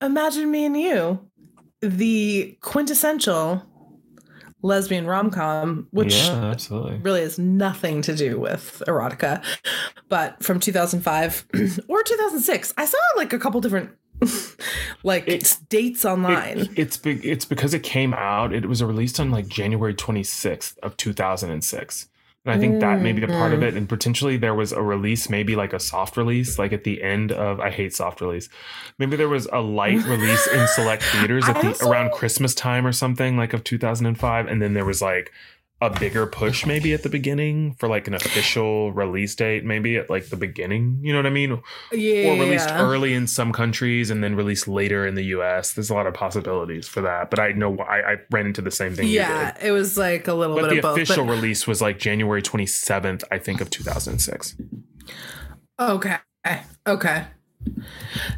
imagine 0.01 0.49
me 0.51 0.65
and 0.65 0.77
you, 0.79 1.19
the 1.81 2.57
quintessential 2.61 3.63
lesbian 4.63 5.05
rom 5.05 5.29
com, 5.31 5.87
which 5.91 6.15
yeah, 6.15 6.45
absolutely. 6.45 6.97
really 6.97 7.21
has 7.21 7.37
nothing 7.37 8.01
to 8.01 8.15
do 8.15 8.39
with 8.39 8.81
erotica, 8.87 9.43
but 10.09 10.41
from 10.43 10.59
2005 10.59 11.45
or 11.87 12.03
2006. 12.03 12.73
I 12.77 12.85
saw 12.85 12.97
like 13.15 13.33
a 13.33 13.39
couple 13.39 13.61
different 13.61 13.91
like 15.03 15.27
It's- 15.27 15.57
dates 15.69 16.03
online. 16.05 16.59
It, 16.59 16.69
it's 16.75 16.97
be, 16.97 17.11
it's 17.27 17.45
because 17.45 17.73
it 17.73 17.83
came 17.83 18.13
out. 18.13 18.51
It 18.53 18.67
was 18.67 18.83
released 18.83 19.19
on 19.19 19.29
like 19.31 19.47
January 19.47 19.93
26th 19.93 20.77
of 20.79 20.97
2006. 20.97 22.09
And 22.47 22.55
I 22.55 22.59
think 22.59 22.79
that 22.79 23.01
may 23.01 23.11
be 23.11 23.23
a 23.23 23.27
part 23.27 23.53
of 23.53 23.59
Mm. 23.59 23.63
it. 23.63 23.73
And 23.75 23.89
potentially 23.89 24.37
there 24.37 24.55
was 24.55 24.71
a 24.71 24.81
release, 24.81 25.29
maybe 25.29 25.55
like 25.55 25.73
a 25.73 25.79
soft 25.79 26.15
release, 26.17 26.57
like 26.57 26.71
at 26.73 26.83
the 26.83 27.03
end 27.03 27.31
of 27.31 27.59
I 27.59 27.69
hate 27.71 27.93
soft 27.93 28.21
release. 28.21 28.47
Maybe 28.97 29.15
there 29.17 29.29
was 29.29 29.47
a 29.51 29.59
light 29.59 30.03
release 30.05 30.47
in 30.47 30.67
select 30.69 31.03
theaters 31.11 31.47
at 31.49 31.59
the 31.61 31.67
also- 31.67 31.89
around 31.89 32.11
Christmas 32.13 32.55
time 32.55 32.87
or 32.87 32.91
something 32.91 33.37
like 33.37 33.53
of 33.53 33.63
2005. 33.63 34.47
And 34.47 34.61
then 34.61 34.73
there 34.73 34.85
was 34.85 35.01
like 35.01 35.31
a 35.79 35.91
bigger 35.99 36.25
push 36.25 36.65
maybe 36.65 36.91
at 36.93 37.03
the 37.03 37.09
beginning 37.09 37.73
for 37.75 37.87
like 37.87 38.07
an 38.07 38.15
official 38.15 38.91
release 38.93 39.35
date, 39.35 39.63
maybe 39.63 39.95
at 39.95 40.09
like 40.09 40.29
the 40.29 40.35
beginning. 40.35 40.99
You 41.03 41.13
know 41.13 41.19
what 41.19 41.27
I 41.27 41.29
mean? 41.29 41.61
yeah, 41.91 42.29
or 42.29 42.39
released 42.39 42.69
early 42.71 43.13
in 43.13 43.27
some 43.27 43.53
countries 43.53 44.09
and 44.09 44.23
then 44.23 44.35
released 44.35 44.67
later 44.67 45.05
in 45.05 45.13
the 45.13 45.25
US. 45.25 45.73
There's 45.73 45.91
a 45.91 45.93
lot 45.93 46.07
of 46.07 46.15
possibilities 46.15 46.87
for 46.87 47.01
that, 47.01 47.29
but 47.29 47.39
I 47.39 47.51
know 47.51 47.77
I, 47.77 48.13
I 48.13 48.15
ran 48.31 48.47
into 48.47 48.61
the 48.61 48.71
same 48.71 48.95
thing. 48.95 49.07
Yeah, 49.07 49.55
it 49.61 49.71
was 49.71 49.97
like 49.97 50.27
a 50.27 50.33
little 50.33 50.55
But 50.55 50.63
bit 50.63 50.69
the 50.69 50.77
of 50.77 50.81
both. 50.81 50.95
The 50.95 51.01
official 51.03 51.25
but- 51.25 51.33
release 51.33 51.67
was 51.67 51.79
like 51.81 51.99
January 51.99 52.41
27th, 52.41 53.23
I 53.31 53.37
think, 53.37 53.61
of 53.61 53.69
2006. 53.69 54.55
Okay. 55.79 56.15
Okay. 56.87 57.25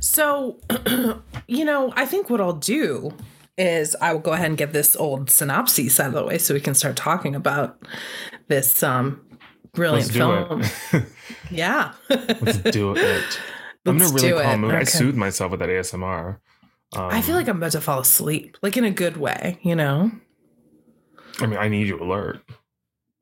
So, 0.01 0.59
you 1.47 1.63
know, 1.63 1.93
I 1.95 2.05
think 2.05 2.29
what 2.29 2.41
I'll 2.41 2.53
do 2.53 3.13
is 3.59 3.95
I 4.01 4.13
will 4.13 4.19
go 4.21 4.31
ahead 4.33 4.47
and 4.47 4.57
get 4.57 4.73
this 4.73 4.95
old 4.95 5.29
synopsis 5.29 5.99
out 5.99 6.07
of 6.07 6.13
the 6.13 6.23
way 6.25 6.37
so 6.37 6.53
we 6.53 6.61
can 6.61 6.73
start 6.73 6.95
talking 6.95 7.35
about 7.35 7.77
this 8.47 8.81
um 8.81 9.21
brilliant 9.73 10.11
film. 10.11 10.63
Yeah. 11.51 11.93
Let's 12.09 12.57
do 12.59 12.95
it. 12.95 13.39
I'm 13.85 13.97
Let's 13.97 14.11
gonna 14.11 14.23
really 14.29 14.43
calm 14.43 14.61
mood. 14.61 14.71
I 14.73 14.77
Okay. 14.77 14.85
soothed 14.85 15.17
myself 15.17 15.51
with 15.51 15.59
that 15.61 15.69
ASMR. 15.69 16.37
Um, 16.95 17.05
I 17.11 17.21
feel 17.21 17.35
like 17.35 17.47
I'm 17.47 17.57
about 17.57 17.71
to 17.73 17.81
fall 17.81 17.99
asleep, 17.99 18.57
like 18.61 18.77
in 18.77 18.83
a 18.83 18.91
good 18.91 19.17
way, 19.17 19.59
you 19.61 19.75
know? 19.75 20.11
I 21.39 21.45
mean, 21.45 21.57
I 21.59 21.69
need 21.69 21.87
you 21.87 21.99
alert. 22.01 22.41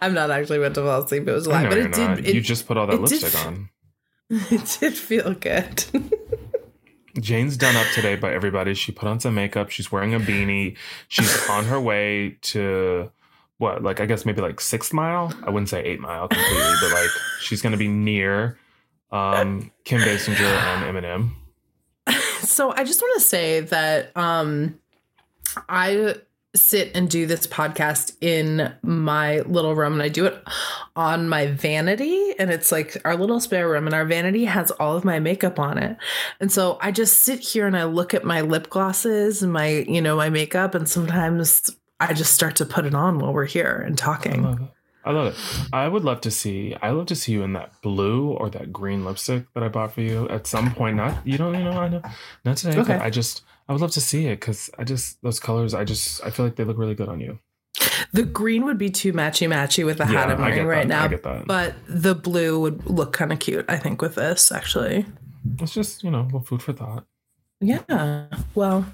I'm 0.00 0.14
not 0.14 0.30
actually 0.30 0.58
about 0.58 0.74
to 0.74 0.82
fall 0.82 1.02
asleep. 1.02 1.28
It 1.28 1.32
was 1.32 1.46
a 1.46 1.50
lie, 1.50 1.68
but 1.68 1.78
it 1.78 1.92
did. 1.92 2.26
It, 2.26 2.34
you 2.34 2.40
just 2.40 2.66
put 2.66 2.76
all 2.76 2.86
that 2.86 2.94
it 2.94 3.04
did 3.06 3.22
lipstick 3.22 3.46
on. 3.46 3.68
it 4.30 4.76
did 4.80 4.94
feel 4.96 5.34
good. 5.34 5.84
Jane's 7.20 7.56
done 7.56 7.76
up 7.76 7.86
today 7.94 8.16
by 8.16 8.32
everybody. 8.32 8.74
She 8.74 8.92
put 8.92 9.08
on 9.08 9.20
some 9.20 9.34
makeup. 9.34 9.70
She's 9.70 9.92
wearing 9.92 10.14
a 10.14 10.20
beanie. 10.20 10.76
She's 11.08 11.48
on 11.48 11.64
her 11.64 11.80
way 11.80 12.38
to 12.42 13.10
what, 13.58 13.82
like 13.82 14.00
I 14.00 14.06
guess 14.06 14.24
maybe 14.24 14.40
like 14.40 14.60
six 14.60 14.92
mile. 14.92 15.32
I 15.44 15.50
wouldn't 15.50 15.68
say 15.68 15.82
eight 15.82 16.00
mile 16.00 16.28
completely, 16.28 16.74
but 16.80 16.92
like 16.92 17.10
she's 17.40 17.60
gonna 17.62 17.76
be 17.76 17.88
near 17.88 18.58
um, 19.10 19.70
Kim 19.84 20.00
Basinger 20.00 20.40
and 20.40 20.96
Eminem. 20.96 21.30
so 22.40 22.72
I 22.72 22.84
just 22.84 23.00
want 23.00 23.14
to 23.14 23.20
say 23.20 23.60
that 23.60 24.16
um 24.16 24.78
I 25.68 26.16
sit 26.54 26.90
and 26.94 27.08
do 27.08 27.26
this 27.26 27.46
podcast 27.46 28.14
in 28.20 28.72
my 28.82 29.40
little 29.40 29.74
room 29.74 29.94
and 29.94 30.02
I 30.02 30.08
do 30.08 30.26
it 30.26 30.42
on 30.94 31.28
my 31.28 31.46
vanity 31.46 32.34
and 32.38 32.50
it's 32.50 32.70
like 32.70 33.00
our 33.04 33.16
little 33.16 33.40
spare 33.40 33.68
room 33.68 33.86
and 33.86 33.94
our 33.94 34.04
vanity 34.04 34.44
has 34.44 34.70
all 34.72 34.96
of 34.96 35.04
my 35.04 35.18
makeup 35.18 35.58
on 35.58 35.78
it. 35.78 35.96
And 36.40 36.52
so 36.52 36.78
I 36.82 36.90
just 36.92 37.22
sit 37.22 37.40
here 37.40 37.66
and 37.66 37.76
I 37.76 37.84
look 37.84 38.12
at 38.12 38.24
my 38.24 38.42
lip 38.42 38.68
glosses 38.68 39.42
and 39.42 39.52
my, 39.52 39.68
you 39.88 40.02
know, 40.02 40.16
my 40.16 40.28
makeup 40.28 40.74
and 40.74 40.88
sometimes 40.88 41.70
I 41.98 42.12
just 42.12 42.34
start 42.34 42.56
to 42.56 42.66
put 42.66 42.84
it 42.84 42.94
on 42.94 43.18
while 43.18 43.32
we're 43.32 43.46
here 43.46 43.82
and 43.86 43.98
I 43.98 44.04
talking. 44.04 44.42
love 44.42 44.60
it. 44.60 44.68
I 45.04 45.10
love 45.10 45.32
it. 45.32 45.68
I 45.72 45.88
would 45.88 46.04
love 46.04 46.20
to 46.20 46.30
see. 46.30 46.76
I 46.80 46.90
love 46.90 47.06
to 47.06 47.16
see 47.16 47.32
you 47.32 47.42
in 47.42 47.54
that 47.54 47.80
blue 47.82 48.30
or 48.30 48.48
that 48.50 48.72
green 48.72 49.04
lipstick 49.04 49.46
that 49.54 49.62
I 49.62 49.68
bought 49.68 49.94
for 49.94 50.00
you 50.00 50.28
at 50.28 50.46
some 50.46 50.72
point. 50.74 50.96
Not 50.96 51.26
you 51.26 51.38
don't 51.38 51.54
you 51.54 51.64
know 51.64 51.72
I 51.72 51.88
know 51.88 52.02
not 52.44 52.58
today. 52.58 52.78
Okay. 52.78 52.98
But 52.98 53.02
I 53.02 53.10
just 53.10 53.42
I 53.72 53.74
would 53.74 53.80
love 53.80 53.92
to 53.92 54.02
see 54.02 54.26
it 54.26 54.38
because 54.38 54.68
I 54.78 54.84
just 54.84 55.22
those 55.22 55.40
colors. 55.40 55.72
I 55.72 55.84
just 55.84 56.22
I 56.22 56.28
feel 56.28 56.44
like 56.44 56.56
they 56.56 56.64
look 56.64 56.76
really 56.76 56.94
good 56.94 57.08
on 57.08 57.20
you. 57.20 57.38
The 58.12 58.22
green 58.22 58.66
would 58.66 58.76
be 58.76 58.90
too 58.90 59.14
matchy 59.14 59.48
matchy 59.48 59.82
with 59.86 59.96
the 59.96 60.04
hat 60.04 60.28
I'm 60.30 60.36
I 60.36 60.40
wearing 60.50 60.54
get 60.56 60.62
right 60.64 60.88
that. 60.88 60.94
now. 60.94 61.04
I 61.04 61.08
get 61.08 61.22
that. 61.22 61.46
But 61.46 61.74
the 61.88 62.14
blue 62.14 62.60
would 62.60 62.84
look 62.84 63.14
kind 63.14 63.32
of 63.32 63.38
cute, 63.38 63.64
I 63.70 63.78
think, 63.78 64.02
with 64.02 64.16
this 64.16 64.52
actually. 64.52 65.06
it's 65.58 65.72
just 65.72 66.04
you 66.04 66.10
know 66.10 66.28
food 66.44 66.62
for 66.62 66.74
thought. 66.74 67.06
Yeah. 67.62 68.26
Well, 68.54 68.84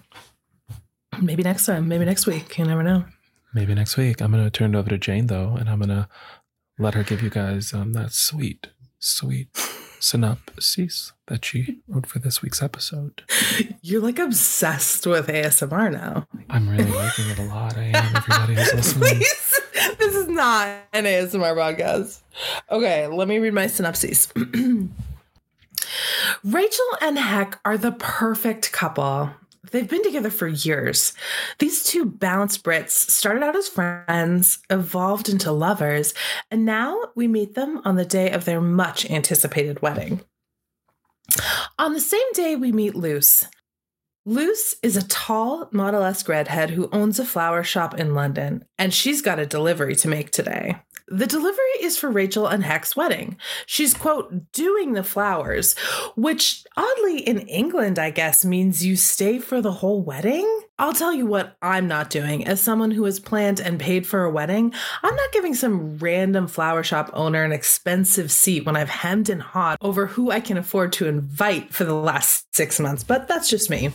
maybe 1.20 1.42
next 1.42 1.66
time. 1.66 1.88
Maybe 1.88 2.04
next 2.04 2.26
week. 2.26 2.56
You 2.56 2.64
never 2.64 2.84
know. 2.84 3.04
Maybe 3.52 3.74
next 3.74 3.96
week. 3.96 4.20
I'm 4.22 4.30
gonna 4.30 4.48
turn 4.48 4.76
it 4.76 4.78
over 4.78 4.90
to 4.90 4.98
Jane 4.98 5.26
though, 5.26 5.56
and 5.58 5.68
I'm 5.68 5.80
gonna 5.80 6.08
let 6.78 6.94
her 6.94 7.02
give 7.02 7.20
you 7.20 7.30
guys 7.30 7.74
um 7.74 7.94
that 7.94 8.12
sweet, 8.12 8.68
sweet 9.00 9.48
synopsis 10.00 11.12
that 11.26 11.44
she 11.44 11.78
wrote 11.88 12.06
for 12.06 12.18
this 12.18 12.42
week's 12.42 12.62
episode. 12.62 13.22
You're 13.82 14.00
like 14.00 14.18
obsessed 14.18 15.06
with 15.06 15.28
ASMR 15.28 15.92
now. 15.92 16.26
I'm 16.50 16.68
really 16.68 16.90
liking 16.90 17.28
it 17.28 17.38
a 17.38 17.44
lot. 17.44 17.76
I 17.76 17.92
am. 17.94 18.16
Everybody 18.16 18.54
who's 18.54 18.74
listening. 18.74 19.16
Please. 19.16 19.60
This 19.98 20.14
is 20.14 20.28
not 20.28 20.68
an 20.92 21.04
ASMR 21.04 21.54
podcast. 21.54 22.20
Okay, 22.70 23.06
let 23.06 23.28
me 23.28 23.38
read 23.38 23.54
my 23.54 23.66
synopsis. 23.66 24.32
Rachel 26.44 26.86
and 27.00 27.18
Heck 27.18 27.58
are 27.64 27.78
the 27.78 27.92
perfect 27.92 28.72
couple. 28.72 29.30
They've 29.70 29.88
been 29.88 30.02
together 30.02 30.30
for 30.30 30.46
years. 30.46 31.12
These 31.58 31.84
two 31.84 32.04
balanced 32.04 32.64
Brits 32.64 32.90
started 32.90 33.42
out 33.42 33.56
as 33.56 33.68
friends, 33.68 34.58
evolved 34.70 35.28
into 35.28 35.52
lovers, 35.52 36.14
and 36.50 36.64
now 36.64 37.10
we 37.14 37.28
meet 37.28 37.54
them 37.54 37.80
on 37.84 37.96
the 37.96 38.04
day 38.04 38.30
of 38.30 38.44
their 38.44 38.60
much 38.60 39.08
anticipated 39.10 39.82
wedding. 39.82 40.20
On 41.78 41.92
the 41.92 42.00
same 42.00 42.32
day, 42.32 42.56
we 42.56 42.72
meet 42.72 42.94
Luce. 42.94 43.46
Luce 44.24 44.74
is 44.82 44.96
a 44.96 45.08
tall, 45.08 45.68
model 45.72 46.02
esque 46.02 46.28
redhead 46.28 46.70
who 46.70 46.90
owns 46.92 47.18
a 47.18 47.24
flower 47.24 47.62
shop 47.62 47.98
in 47.98 48.14
London, 48.14 48.64
and 48.76 48.92
she's 48.92 49.22
got 49.22 49.38
a 49.38 49.46
delivery 49.46 49.94
to 49.96 50.08
make 50.08 50.30
today. 50.30 50.76
The 51.10 51.26
delivery 51.26 51.80
is 51.80 51.96
for 51.96 52.10
Rachel 52.10 52.46
and 52.46 52.62
Heck's 52.62 52.94
wedding. 52.94 53.38
She's, 53.64 53.94
quote, 53.94 54.52
doing 54.52 54.92
the 54.92 55.02
flowers, 55.02 55.76
which 56.16 56.64
oddly 56.76 57.20
in 57.20 57.40
England, 57.48 57.98
I 57.98 58.10
guess, 58.10 58.44
means 58.44 58.84
you 58.84 58.94
stay 58.94 59.38
for 59.38 59.62
the 59.62 59.72
whole 59.72 60.02
wedding. 60.02 60.46
I'll 60.78 60.92
tell 60.92 61.14
you 61.14 61.24
what 61.24 61.56
I'm 61.62 61.88
not 61.88 62.10
doing. 62.10 62.46
As 62.46 62.60
someone 62.60 62.90
who 62.90 63.04
has 63.04 63.20
planned 63.20 63.58
and 63.58 63.80
paid 63.80 64.06
for 64.06 64.24
a 64.24 64.30
wedding, 64.30 64.74
I'm 65.02 65.16
not 65.16 65.32
giving 65.32 65.54
some 65.54 65.96
random 65.96 66.46
flower 66.46 66.82
shop 66.82 67.10
owner 67.14 67.42
an 67.42 67.52
expensive 67.52 68.30
seat 68.30 68.66
when 68.66 68.76
I've 68.76 68.90
hemmed 68.90 69.30
and 69.30 69.40
hawed 69.40 69.78
over 69.80 70.06
who 70.06 70.30
I 70.30 70.40
can 70.40 70.58
afford 70.58 70.92
to 70.94 71.06
invite 71.06 71.72
for 71.72 71.84
the 71.84 71.94
last 71.94 72.54
six 72.54 72.78
months, 72.78 73.02
but 73.02 73.28
that's 73.28 73.48
just 73.48 73.70
me. 73.70 73.90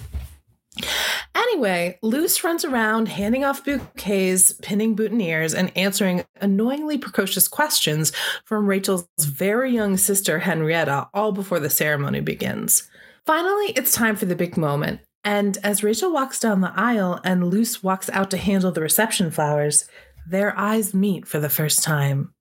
Anyway, 1.44 2.00
Luce 2.02 2.44
runs 2.44 2.64
around 2.64 3.10
handing 3.10 3.44
off 3.44 3.66
bouquets, 3.66 4.54
pinning 4.54 4.96
boutonnieres, 4.96 5.54
and 5.54 5.76
answering 5.78 6.24
annoyingly 6.40 6.98
precocious 6.98 7.50
questions 7.50 8.14
from 8.46 8.66
Rachel's 8.66 9.08
very 9.20 9.72
young 9.72 9.98
sister, 9.98 10.40
Henrietta, 10.40 11.10
all 11.14 11.34
before 11.34 11.60
the 11.60 11.70
ceremony 11.70 12.22
begins. 12.22 12.90
Finally, 13.26 13.74
it's 13.76 13.92
time 13.92 14.16
for 14.16 14.26
the 14.26 14.38
big 14.38 14.58
moment. 14.58 15.02
And 15.24 15.58
as 15.64 15.84
Rachel 15.84 16.12
walks 16.12 16.40
down 16.40 16.62
the 16.62 16.74
aisle 16.76 17.20
and 17.24 17.50
Luce 17.50 17.84
walks 17.84 18.10
out 18.12 18.32
to 18.32 18.38
handle 18.38 18.72
the 18.72 18.82
reception 18.82 19.30
flowers, 19.30 19.86
their 20.26 20.58
eyes 20.58 20.94
meet 20.94 21.28
for 21.28 21.40
the 21.40 21.50
first 21.50 21.84
time. 21.84 22.34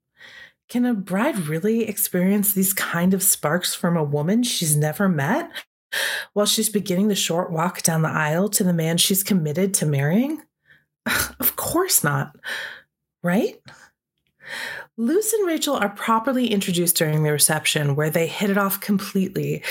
Can 0.68 0.86
a 0.86 0.94
bride 0.94 1.38
really 1.38 1.88
experience 1.88 2.52
these 2.52 2.72
kind 2.72 3.14
of 3.14 3.22
sparks 3.22 3.74
from 3.74 3.96
a 3.96 4.04
woman 4.04 4.42
she's 4.42 4.76
never 4.76 5.08
met? 5.08 5.50
While 6.32 6.46
she's 6.46 6.68
beginning 6.68 7.08
the 7.08 7.14
short 7.14 7.50
walk 7.50 7.82
down 7.82 8.02
the 8.02 8.08
aisle 8.08 8.48
to 8.50 8.64
the 8.64 8.72
man 8.72 8.96
she's 8.98 9.22
committed 9.22 9.74
to 9.74 9.86
marrying? 9.86 10.42
Of 11.40 11.56
course 11.56 12.04
not, 12.04 12.36
right? 13.22 13.60
Luce 14.96 15.32
and 15.32 15.46
Rachel 15.46 15.74
are 15.74 15.88
properly 15.88 16.48
introduced 16.48 16.96
during 16.96 17.22
the 17.22 17.32
reception 17.32 17.96
where 17.96 18.10
they 18.10 18.26
hit 18.26 18.50
it 18.50 18.58
off 18.58 18.80
completely. 18.80 19.62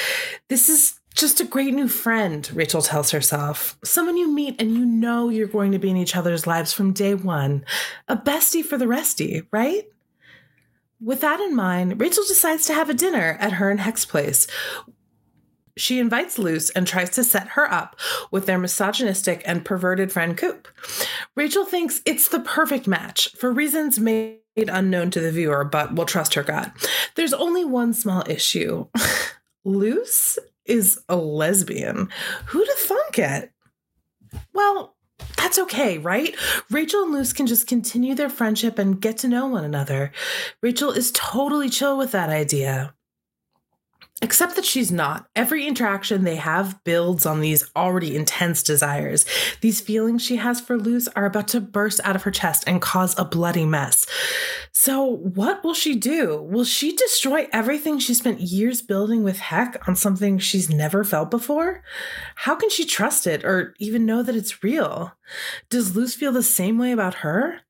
This 0.50 0.68
is 0.68 1.00
just 1.14 1.40
a 1.40 1.46
great 1.46 1.74
new 1.74 1.88
friend, 1.88 2.50
Rachel 2.54 2.82
tells 2.82 3.12
herself. 3.12 3.78
Someone 3.84 4.18
you 4.18 4.32
meet 4.32 4.60
and 4.60 4.74
you 4.74 4.86
know 4.86 5.30
you're 5.30 5.48
going 5.48 5.72
to 5.74 5.80
be 5.80 5.90
in 5.90 5.98
each 5.98 6.16
other's 6.16 6.48
lives 6.48 6.74
from 6.74 6.94
day 6.94 7.14
one. 7.14 7.66
A 8.08 8.16
bestie 8.16 8.64
for 8.64 8.78
the 8.78 8.88
restie, 8.88 9.46
right? 9.52 9.88
With 11.00 11.22
that 11.22 11.40
in 11.40 11.56
mind, 11.56 12.00
Rachel 12.00 12.24
decides 12.28 12.66
to 12.68 12.74
have 12.74 12.90
a 12.90 12.94
dinner 12.94 13.38
at 13.40 13.54
her 13.54 13.70
and 13.70 13.80
Heck's 13.80 14.06
place, 14.06 14.48
she 15.82 16.00
invites 16.00 16.38
Luce 16.38 16.70
and 16.72 16.88
tries 16.88 17.10
to 17.12 17.24
set 17.24 17.50
her 17.50 17.72
up 17.72 17.96
with 18.32 18.46
their 18.46 18.58
misogynistic 18.58 19.42
and 19.46 19.66
perverted 19.66 20.12
friend 20.12 20.38
Coop. 20.38 20.68
Rachel 21.36 21.66
thinks 21.66 22.02
it's 22.06 22.28
the 22.28 22.40
perfect 22.40 22.88
match 22.88 23.30
for 23.36 23.52
reasons 23.52 24.00
made 24.00 24.40
unknown 24.56 25.12
to 25.12 25.20
the 25.20 25.32
viewer, 25.32 25.64
but 25.64 25.94
we'll 25.94 26.06
trust 26.06 26.34
her 26.36 26.44
gut. 26.44 26.72
There's 27.16 27.34
only 27.34 27.66
one 27.66 27.94
small 27.94 28.24
issue 28.28 28.88
Luce 29.66 30.40
is 30.66 31.00
a 31.08 31.16
lesbian. 31.16 32.10
Who'd 32.48 32.68
have 32.68 32.78
thunk 32.78 33.20
it? 33.20 33.52
Well, 34.54 34.96
that's 35.38 35.52
that's 35.52 35.60
okay, 35.60 35.98
right? 35.98 36.34
Rachel 36.70 37.04
and 37.04 37.12
Luce 37.12 37.34
can 37.34 37.46
just 37.46 37.68
continue 37.68 38.16
their 38.16 38.30
friendship 38.30 38.80
and 38.80 39.02
get 39.02 39.18
to 39.18 39.28
know 39.28 39.48
one 39.48 39.66
another. 39.66 40.14
Rachel 40.62 40.92
is 40.92 41.12
totally 41.12 41.70
chill 41.70 41.98
with 41.98 42.14
that 42.14 42.30
idea. 42.30 42.94
Except 44.24 44.56
that 44.56 44.66
she's 44.66 44.92
not. 44.92 45.28
Every 45.36 45.66
interaction 45.66 46.24
they 46.24 46.36
have 46.36 46.84
builds 46.84 47.26
on 47.26 47.42
these 47.42 47.70
already 47.76 48.16
intense 48.16 48.62
desires. 48.62 49.26
These 49.62 49.82
feelings 49.82 50.22
she 50.22 50.36
has 50.36 50.62
for 50.62 50.78
Luce 50.78 51.08
are 51.16 51.26
about 51.26 51.48
to 51.50 51.60
burst 51.62 52.00
out 52.04 52.16
of 52.16 52.22
her 52.24 52.32
chest 52.32 52.64
and 52.68 52.82
cause 52.82 53.18
a 53.18 53.26
bloody 53.26 53.66
mess. 53.66 54.06
So, 54.72 55.04
what 55.04 55.64
will 55.64 55.74
she 55.74 55.96
do? 55.96 56.40
Will 56.42 56.66
she 56.66 56.96
destroy 56.96 57.48
everything 57.52 57.98
she 57.98 58.14
spent 58.14 58.42
years 58.42 58.84
building 58.84 59.24
with 59.24 59.40
Heck 59.40 59.88
on 59.88 59.96
something 59.96 60.38
she's 60.38 60.70
never 60.70 61.04
felt 61.04 61.32
before? 61.32 61.84
How 62.36 62.56
can 62.56 62.70
she 62.70 62.86
trust 62.86 63.26
it 63.26 63.44
or 63.44 63.74
even 63.80 64.06
know 64.06 64.22
that 64.22 64.36
it's 64.36 64.64
real? 64.64 65.14
Does 65.70 65.96
Luce 65.96 66.14
feel 66.14 66.32
the 66.32 66.44
same 66.44 66.78
way 66.78 66.92
about 66.92 67.16
her? 67.16 67.62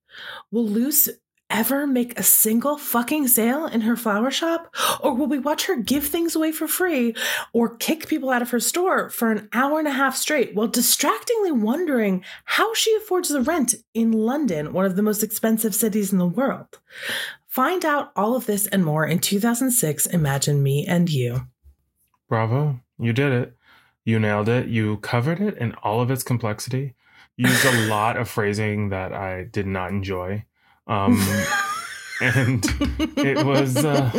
Will 0.51 0.67
Luce 0.67 1.07
ever 1.51 1.85
make 1.85 2.17
a 2.17 2.23
single 2.23 2.77
fucking 2.77 3.27
sale 3.27 3.65
in 3.65 3.81
her 3.81 3.95
flower 3.95 4.31
shop? 4.31 4.73
Or 5.01 5.13
will 5.13 5.27
we 5.27 5.37
watch 5.37 5.65
her 5.67 5.75
give 5.75 6.07
things 6.07 6.35
away 6.35 6.51
for 6.51 6.67
free 6.67 7.13
or 7.53 7.75
kick 7.75 8.07
people 8.07 8.29
out 8.29 8.41
of 8.41 8.49
her 8.51 8.59
store 8.59 9.09
for 9.09 9.31
an 9.31 9.49
hour 9.53 9.79
and 9.79 9.87
a 9.87 9.91
half 9.91 10.15
straight 10.15 10.55
while 10.55 10.67
distractingly 10.67 11.51
wondering 11.51 12.23
how 12.45 12.73
she 12.73 12.95
affords 12.95 13.29
the 13.29 13.41
rent 13.41 13.75
in 13.93 14.11
London, 14.11 14.73
one 14.73 14.85
of 14.85 14.95
the 14.95 15.03
most 15.03 15.21
expensive 15.21 15.75
cities 15.75 16.11
in 16.11 16.17
the 16.17 16.25
world? 16.25 16.79
Find 17.47 17.83
out 17.83 18.11
all 18.15 18.35
of 18.35 18.45
this 18.45 18.65
and 18.67 18.85
more 18.85 19.05
in 19.05 19.19
2006 19.19 20.05
Imagine 20.07 20.63
Me 20.63 20.85
and 20.87 21.09
You. 21.09 21.47
Bravo. 22.29 22.79
You 22.97 23.11
did 23.11 23.33
it. 23.33 23.57
You 24.05 24.19
nailed 24.19 24.47
it. 24.47 24.67
You 24.67 24.97
covered 24.97 25.41
it 25.41 25.57
in 25.57 25.73
all 25.83 25.99
of 25.99 26.09
its 26.09 26.23
complexity. 26.23 26.95
You 27.35 27.49
used 27.49 27.65
a 27.65 27.87
lot 27.89 28.15
of 28.15 28.29
phrasing 28.29 28.89
that 28.89 29.11
I 29.11 29.43
did 29.43 29.67
not 29.67 29.89
enjoy. 29.89 30.45
Um, 30.87 31.19
and 32.21 32.63
it 33.17 33.45
was 33.45 33.77
uh, 33.77 34.11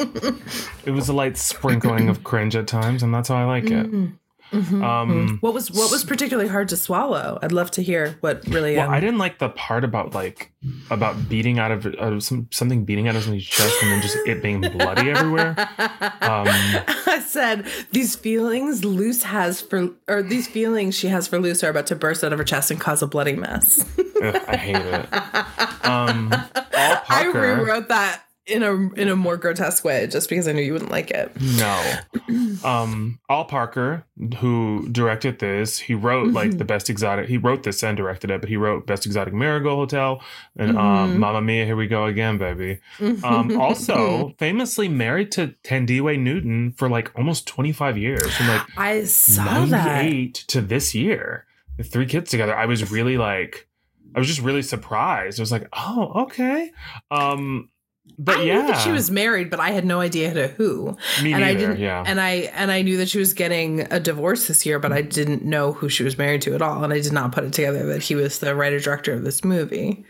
it 0.85 0.91
was 0.91 1.09
a 1.09 1.13
light 1.13 1.37
sprinkling 1.37 2.09
of 2.09 2.25
cringe 2.25 2.57
at 2.57 2.67
times, 2.67 3.03
and 3.03 3.15
that's 3.15 3.29
how 3.29 3.37
I 3.37 3.45
like 3.45 3.65
it. 3.71 3.91
Mhm, 3.91 4.19
mhm, 4.53 4.83
Um, 4.85 5.11
mhm. 5.29 5.39
what 5.43 5.55
was 5.55 5.71
what 5.71 5.91
was 5.91 6.05
particularly 6.05 6.49
hard 6.49 6.69
to 6.69 6.77
swallow? 6.77 7.39
I'd 7.43 7.53
love 7.53 7.71
to 7.73 7.83
hear 7.83 8.17
what 8.21 8.47
really. 8.47 8.77
Well, 8.77 8.89
um, 8.89 8.95
I 8.95 9.01
didn't 9.01 9.19
like 9.19 9.39
the 9.39 9.49
part 9.49 9.83
about 9.85 10.15
like 10.15 10.53
about 10.91 11.29
beating 11.29 11.59
out 11.59 11.71
of 11.73 11.87
uh, 11.87 12.21
some 12.21 12.49
something 12.51 12.85
beating 12.85 13.09
out 13.09 13.17
of 13.17 13.23
somebody's 13.23 13.47
chest 13.47 13.75
and 13.83 13.91
then 13.93 14.03
just 14.03 14.17
it 14.27 14.43
being 14.43 14.61
bloody 14.61 15.11
everywhere. 15.11 15.57
Um, 16.23 16.47
I 16.49 17.23
said 17.27 17.67
these 17.91 18.15
feelings 18.15 18.85
Luce 18.85 19.25
has 19.25 19.61
for, 19.61 19.91
or 20.09 20.23
these 20.23 20.47
feelings 20.47 20.95
she 20.95 21.09
has 21.09 21.27
for 21.27 21.39
Luce 21.41 21.65
are 21.65 21.69
about 21.71 21.87
to 21.89 21.97
burst 21.97 22.23
out 22.23 22.33
of 22.33 22.39
her 22.39 22.45
chest 22.45 22.71
and 22.71 22.81
cause 22.81 23.03
a 23.03 23.07
bloody 23.07 23.35
mess. 23.35 23.85
ugh, 24.23 24.43
I 24.47 24.57
hate 24.57 24.77
it. 24.77 25.85
Um, 25.85 26.33
Al 26.75 27.03
I 27.09 27.31
rewrote 27.35 27.89
that 27.89 28.23
in 28.47 28.63
a 28.63 28.73
in 28.95 29.09
a 29.09 29.15
more 29.17 29.37
grotesque 29.37 29.85
way 29.85 30.07
just 30.09 30.29
because 30.29 30.49
I 30.49 30.53
knew 30.53 30.63
you 30.63 30.73
wouldn't 30.73 30.91
like 30.91 31.11
it. 31.11 31.31
No. 31.41 31.93
Um, 32.65 33.19
Ol 33.29 33.45
Parker, 33.47 34.05
who 34.39 34.89
directed 34.93 35.41
this, 35.41 35.79
he 35.81 35.95
wrote 35.95 36.27
Mm-hmm. 36.29 36.37
like 36.37 36.59
the 36.59 36.65
best 36.65 36.89
exotic. 36.89 37.29
He 37.29 37.37
wrote 37.37 37.65
this 37.65 37.83
and 37.83 37.97
directed 37.97 38.31
it, 38.31 38.41
but 38.41 38.49
he 38.49 38.57
wrote 38.57 38.87
Best 38.87 39.05
Exotic 39.05 39.35
Marigold 39.35 39.79
Hotel 39.91 40.23
and 40.57 40.73
Mhm. 40.73 40.79
um, 40.79 41.19
Mamma 41.19 41.41
Mia, 41.43 41.65
Here 41.65 41.75
We 41.75 41.89
Go 41.89 42.05
Again, 42.05 42.39
baby. 42.39 42.79
Um, 43.25 43.61
also, 43.61 44.35
famously 44.39 44.87
married 44.89 45.33
to 45.33 45.55
Thandiwe 45.65 46.19
Newton 46.21 46.73
for 46.73 46.89
like 46.89 47.11
almost 47.19 47.49
25 47.49 47.99
years, 47.99 48.33
from 48.37 48.49
like 48.49 48.63
I 48.77 49.05
saw 49.05 49.65
that. 49.67 50.05
98 50.05 50.35
to 50.49 50.61
this 50.61 50.95
year, 50.95 51.47
with 51.79 51.93
three 51.93 52.07
kids 52.07 52.31
together. 52.31 52.55
I 52.55 52.67
was 52.67 52.93
really 52.93 53.19
like, 53.19 53.67
I 54.15 54.21
was 54.21 54.29
just 54.29 54.41
really 54.41 54.63
surprised. 54.63 55.41
I 55.41 55.43
was 55.43 55.51
like, 55.53 55.67
oh, 55.73 56.13
okay. 56.25 56.71
Um, 57.11 57.71
but 58.19 58.39
I 58.39 58.43
yeah, 58.43 58.61
knew 58.61 58.67
that 58.69 58.81
she 58.81 58.91
was 58.91 59.11
married, 59.11 59.51
but 59.51 59.61
I 59.61 59.71
had 59.71 59.85
no 59.85 60.01
idea 60.01 60.33
to 60.35 60.49
who. 60.49 60.97
me 61.23 61.33
and 61.33 61.45
I 61.45 61.53
neither, 61.53 61.69
didn't 61.69 61.81
yeah. 61.81 62.05
and 62.07 62.21
I 62.21 62.31
and 62.55 62.71
I 62.71 62.83
knew 62.83 62.97
that 62.99 63.09
she 63.09 63.19
was 63.19 63.35
getting 63.35 63.81
a 63.93 64.01
divorce 64.01 64.49
this 64.49 64.65
year, 64.65 64.79
but 64.79 64.93
I 64.93 65.03
didn't 65.03 65.45
know 65.45 65.73
who 65.73 65.89
she 65.89 66.05
was 66.05 66.17
married 66.19 66.43
to 66.43 66.55
at 66.55 66.63
all. 66.63 66.85
And 66.85 66.93
I 66.93 67.01
did 67.01 67.13
not 67.13 67.33
put 67.33 67.45
it 67.45 67.53
together 67.53 67.87
that 67.87 68.03
he 68.03 68.15
was 68.15 68.39
the 68.39 68.55
writer 68.55 68.79
director 68.79 69.13
of 69.13 69.25
this 69.25 69.45
movie. 69.45 70.05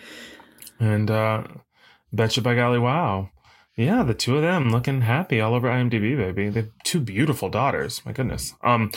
And 0.79 1.11
uh 1.11 1.45
betcha 2.12 2.43
by 2.43 2.55
golly 2.55 2.79
wow. 2.79 3.31
Yeah, 3.75 4.03
the 4.03 4.13
two 4.13 4.37
of 4.37 4.43
them 4.43 4.69
looking 4.71 5.01
happy 5.01 5.41
all 5.41 5.55
over 5.55 5.67
IMDb, 5.67 6.15
baby. 6.15 6.51
They 6.51 6.61
have 6.61 6.71
two 6.85 7.01
beautiful 7.01 7.49
daughters. 7.49 8.03
My 8.05 8.13
goodness. 8.13 8.55
Um, 8.63 8.91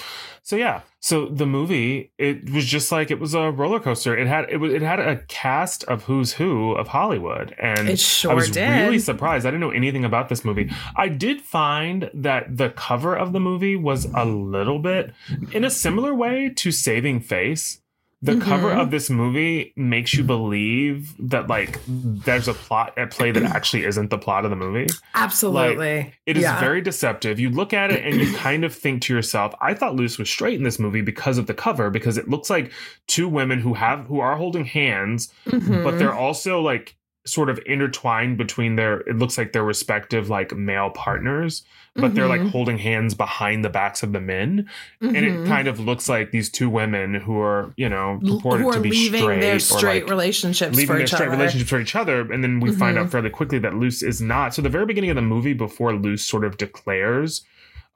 so 0.43 0.57
yeah, 0.57 0.81
so 0.99 1.27
the 1.27 1.45
movie 1.45 2.11
it 2.17 2.49
was 2.51 2.65
just 2.65 2.91
like 2.91 3.09
it 3.09 3.17
was 3.19 3.33
a 3.33 3.51
roller 3.51 3.79
coaster. 3.79 4.17
It 4.17 4.27
had 4.27 4.49
it 4.49 4.57
was 4.57 4.73
it 4.73 4.81
had 4.81 4.99
a 4.99 5.17
cast 5.27 5.85
of 5.85 6.03
who's 6.03 6.33
who 6.33 6.73
of 6.73 6.89
Hollywood, 6.89 7.55
and 7.57 7.87
It 7.87 7.99
sure 7.99 8.31
I 8.31 8.33
was 8.33 8.51
did. 8.51 8.67
really 8.69 8.99
surprised. 8.99 9.45
I 9.45 9.49
didn't 9.51 9.61
know 9.61 9.71
anything 9.71 10.03
about 10.03 10.27
this 10.27 10.43
movie. 10.43 10.69
I 10.97 11.07
did 11.07 11.41
find 11.41 12.09
that 12.13 12.57
the 12.57 12.69
cover 12.71 13.15
of 13.15 13.31
the 13.31 13.39
movie 13.39 13.77
was 13.77 14.05
a 14.13 14.25
little 14.25 14.79
bit 14.79 15.13
in 15.53 15.63
a 15.63 15.69
similar 15.69 16.13
way 16.13 16.49
to 16.49 16.71
Saving 16.71 17.21
Face. 17.21 17.79
The 18.25 18.37
cover 18.41 18.69
Mhm. 18.71 18.81
of 18.81 18.91
this 18.91 19.09
movie 19.09 19.73
makes 19.75 20.13
you 20.13 20.23
believe 20.23 21.13
that 21.19 21.47
like 21.47 21.79
there's 21.87 22.47
a 22.47 22.53
plot 22.53 22.93
at 22.97 23.11
play 23.11 23.31
that 23.31 23.43
actually 23.43 23.85
isn't 23.85 24.09
the 24.09 24.17
plot 24.17 24.43
of 24.45 24.49
the 24.49 24.55
movie. 24.55 24.87
Absolutely. 25.13 26.13
It 26.25 26.37
is 26.37 26.43
Yeah. 26.43 26.59
very 26.59 26.81
deceptive. 26.81 27.39
You 27.39 27.49
look 27.49 27.73
at 27.73 27.91
it 27.91 28.03
and 28.05 28.15
you 28.19 28.33
kind 28.35 28.63
of 28.63 28.73
think 28.73 29.01
to 29.03 29.13
yourself, 29.13 29.53
I 29.61 29.73
thought 29.73 29.95
Luce 29.95 30.17
was 30.17 30.29
straight 30.29 30.55
in 30.55 30.63
this 30.63 30.79
movie 30.79 31.01
because 31.01 31.37
of 31.37 31.47
the 31.47 31.53
cover, 31.53 31.89
because 31.89 32.17
it 32.17 32.29
looks 32.29 32.49
like 32.49 32.71
two 33.07 33.27
women 33.27 33.59
who 33.59 33.73
have 33.75 34.05
who 34.07 34.19
are 34.19 34.35
holding 34.37 34.65
hands, 34.65 35.31
but 35.45 35.53
Mhm. 35.61 35.97
they're 35.99 36.13
also 36.13 36.61
like 36.61 36.95
sort 37.25 37.49
of 37.49 37.59
intertwined 37.65 38.37
between 38.37 38.75
their 38.75 38.99
it 39.01 39.15
looks 39.17 39.37
like 39.37 39.51
their 39.51 39.63
respective 39.63 40.29
like 40.29 40.55
male 40.55 40.91
partners, 40.91 41.63
but 41.95 42.13
they're 42.13 42.27
like 42.27 42.41
Mhm. 42.41 42.51
holding 42.51 42.77
hands 42.77 43.15
behind 43.15 43.65
the 43.65 43.69
backs 43.69 44.03
of 44.03 44.13
the 44.13 44.19
men. 44.21 44.69
And 45.01 45.15
it 45.17 45.33
Mhm. 45.33 45.47
kind 45.47 45.67
of 45.67 45.79
looks 45.79 46.07
like 46.07 46.29
these 46.31 46.49
two 46.49 46.69
women 46.69 47.15
who 47.15 47.39
are, 47.39 47.73
you 47.77 47.89
know, 47.89 48.19
purported 48.21 48.73
to 48.73 48.79
be 48.79 48.91
leaving 48.91 49.21
straight, 49.21 49.41
their 49.41 49.55
or 49.55 49.59
straight 49.59 50.03
like, 50.03 50.09
relationships 50.11 50.77
leaving 50.77 50.95
their 50.97 51.03
each 51.05 51.13
straight 51.13 51.27
other. 51.29 51.37
relationships 51.37 51.69
for 51.69 51.79
each 51.79 51.95
other 51.95 52.31
and 52.31 52.43
then 52.43 52.59
we 52.59 52.71
find 52.71 52.95
Mhm. 52.97 53.01
out 53.01 53.11
fairly 53.11 53.29
quickly 53.31 53.57
that 53.59 53.73
luce 53.73 54.03
is 54.03 54.21
not 54.21 54.53
so 54.53 54.61
the 54.61 54.69
very 54.69 54.85
beginning 54.85 55.09
of 55.09 55.15
the 55.15 55.21
movie 55.23 55.53
before 55.53 55.93
luce 55.93 56.23
sort 56.23 56.43
of 56.45 56.57
declares 56.57 57.43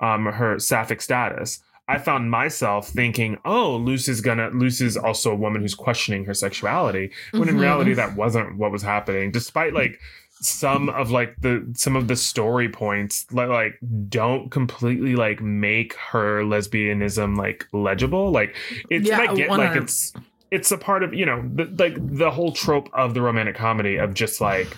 um, 0.01 0.25
her 0.27 0.57
sapphic 0.57 1.01
status 1.01 1.61
i 1.89 1.97
found 1.97 2.29
myself 2.31 2.87
thinking 2.89 3.37
oh 3.45 3.75
luce 3.77 4.07
is 4.07 4.21
gonna 4.21 4.49
luce 4.53 4.79
is 4.81 4.95
also 4.95 5.31
a 5.31 5.35
woman 5.35 5.61
who's 5.61 5.75
questioning 5.75 6.23
her 6.25 6.33
sexuality 6.33 7.11
when 7.31 7.49
in 7.49 7.55
Mhm. 7.55 7.61
reality 7.61 7.93
that 7.95 8.15
wasn't 8.15 8.55
what 8.57 8.71
was 8.71 8.83
happening. 8.83 9.31
Despite 9.31 9.73
like 9.73 9.99
some 10.41 10.87
of 10.89 11.11
like 11.11 11.35
the 11.41 11.53
some 11.75 11.95
of 11.97 12.07
the 12.07 12.15
story 12.15 12.69
points 12.69 13.25
like, 13.33 13.49
like 13.49 13.73
don't 14.07 14.49
completely 14.51 15.15
like 15.15 15.41
make 15.41 15.95
her 16.11 16.43
lesbianism 16.43 17.35
like 17.37 17.67
legible. 17.73 18.31
Like 18.31 18.55
it's 18.89 19.09
Yeah, 19.09 19.19
i 19.19 19.35
get 19.35 19.49
like 19.49 19.75
it's 19.75 20.13
it's 20.51 20.71
a 20.71 20.77
part 20.77 21.03
of 21.03 21.13
you 21.13 21.25
know 21.25 21.43
the, 21.53 21.65
like 21.77 21.95
the 22.17 22.31
whole 22.31 22.51
trope 22.53 22.89
of 22.93 23.13
the 23.15 23.21
romantic 23.21 23.55
comedy 23.55 23.97
of 23.97 24.13
just 24.13 24.39
like 24.39 24.69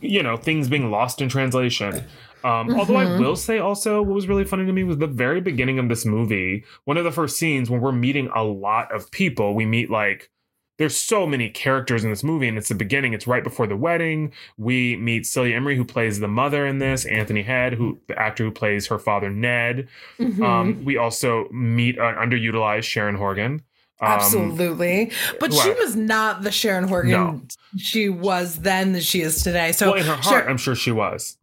you 0.00 0.22
know 0.22 0.36
things 0.36 0.68
being 0.68 0.90
lost 0.90 1.20
in 1.20 1.28
translation 1.28 2.04
um, 2.44 2.74
although 2.78 2.96
I 2.96 3.04
Mhm. 3.06 3.20
will 3.20 3.36
say 3.36 3.58
also 3.58 4.02
what 4.02 4.14
was 4.14 4.28
really 4.28 4.44
funny 4.44 4.66
to 4.66 4.72
me 4.72 4.84
was 4.84 4.98
the 4.98 5.06
very 5.06 5.40
beginning 5.40 5.78
of 5.78 5.88
this 5.88 6.04
movie. 6.04 6.64
One 6.84 6.96
of 6.96 7.04
the 7.04 7.12
first 7.12 7.38
scenes 7.38 7.68
when 7.70 7.80
we're 7.80 7.92
meeting 7.92 8.28
a 8.34 8.42
lot 8.44 8.92
of 8.94 9.10
people, 9.10 9.54
we 9.54 9.66
meet 9.66 9.90
like 9.90 10.30
there's 10.78 10.96
so 10.96 11.26
many 11.26 11.50
characters 11.50 12.04
in 12.04 12.10
this 12.10 12.22
movie, 12.22 12.46
and 12.46 12.56
it's 12.56 12.68
the 12.68 12.74
beginning. 12.76 13.12
It's 13.12 13.26
right 13.26 13.42
before 13.42 13.66
the 13.66 13.76
wedding. 13.76 14.30
We 14.56 14.94
meet 14.94 15.26
Celia 15.26 15.58
Imrie, 15.58 15.74
who 15.74 15.84
plays 15.84 16.20
the 16.20 16.28
mother 16.28 16.64
in 16.64 16.78
this. 16.78 17.04
Anthony 17.04 17.42
Head, 17.42 17.74
who 17.74 17.98
the 18.06 18.16
actor 18.16 18.44
who 18.44 18.52
plays 18.52 18.86
her 18.86 18.98
father 19.00 19.28
Ned. 19.28 19.88
Mhm. 20.20 20.40
Um, 20.40 20.84
we 20.84 20.96
also 20.96 21.48
meet 21.50 21.98
an 21.98 22.14
underutilized 22.14 22.84
Sharon 22.84 23.16
Horgan. 23.16 23.62
Um, 24.00 24.08
Absolutely. 24.12 25.10
But 25.40 25.52
she 25.52 25.72
was 25.72 25.96
not 25.96 26.42
the 26.42 26.52
Sharon 26.52 26.86
Horgan 26.86 27.10
No. 27.10 27.42
she 27.76 28.08
was 28.08 28.58
then 28.60 28.92
that 28.92 29.02
she 29.02 29.22
is 29.22 29.42
today. 29.42 29.72
So 29.72 29.88
well, 29.90 30.00
in 30.00 30.06
her 30.06 30.12
heart, 30.12 30.24
Sharon- 30.24 30.48
I'm 30.48 30.56
sure 30.58 30.76
she 30.76 30.92
was. 30.92 31.36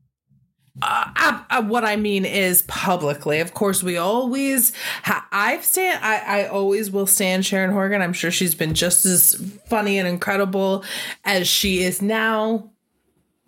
Uh, 0.81 1.05
uh, 1.15 1.43
uh, 1.49 1.63
what 1.63 1.85
I 1.85 1.95
mean 1.95 2.25
is 2.25 2.63
publicly. 2.63 3.39
Of 3.39 3.53
course, 3.53 3.81
we 3.81 3.97
always. 3.97 4.73
Ha- 5.03 5.27
I've 5.31 5.63
stand. 5.63 6.03
I, 6.03 6.41
I 6.41 6.47
always 6.47 6.91
will 6.91 7.07
stand 7.07 7.45
Sharon 7.45 7.71
Horgan. 7.71 8.01
I'm 8.01 8.13
sure 8.13 8.31
she's 8.31 8.55
been 8.55 8.73
just 8.73 9.05
as 9.05 9.35
funny 9.67 9.97
and 9.97 10.07
incredible 10.07 10.83
as 11.23 11.47
she 11.47 11.83
is 11.83 12.01
now 12.01 12.71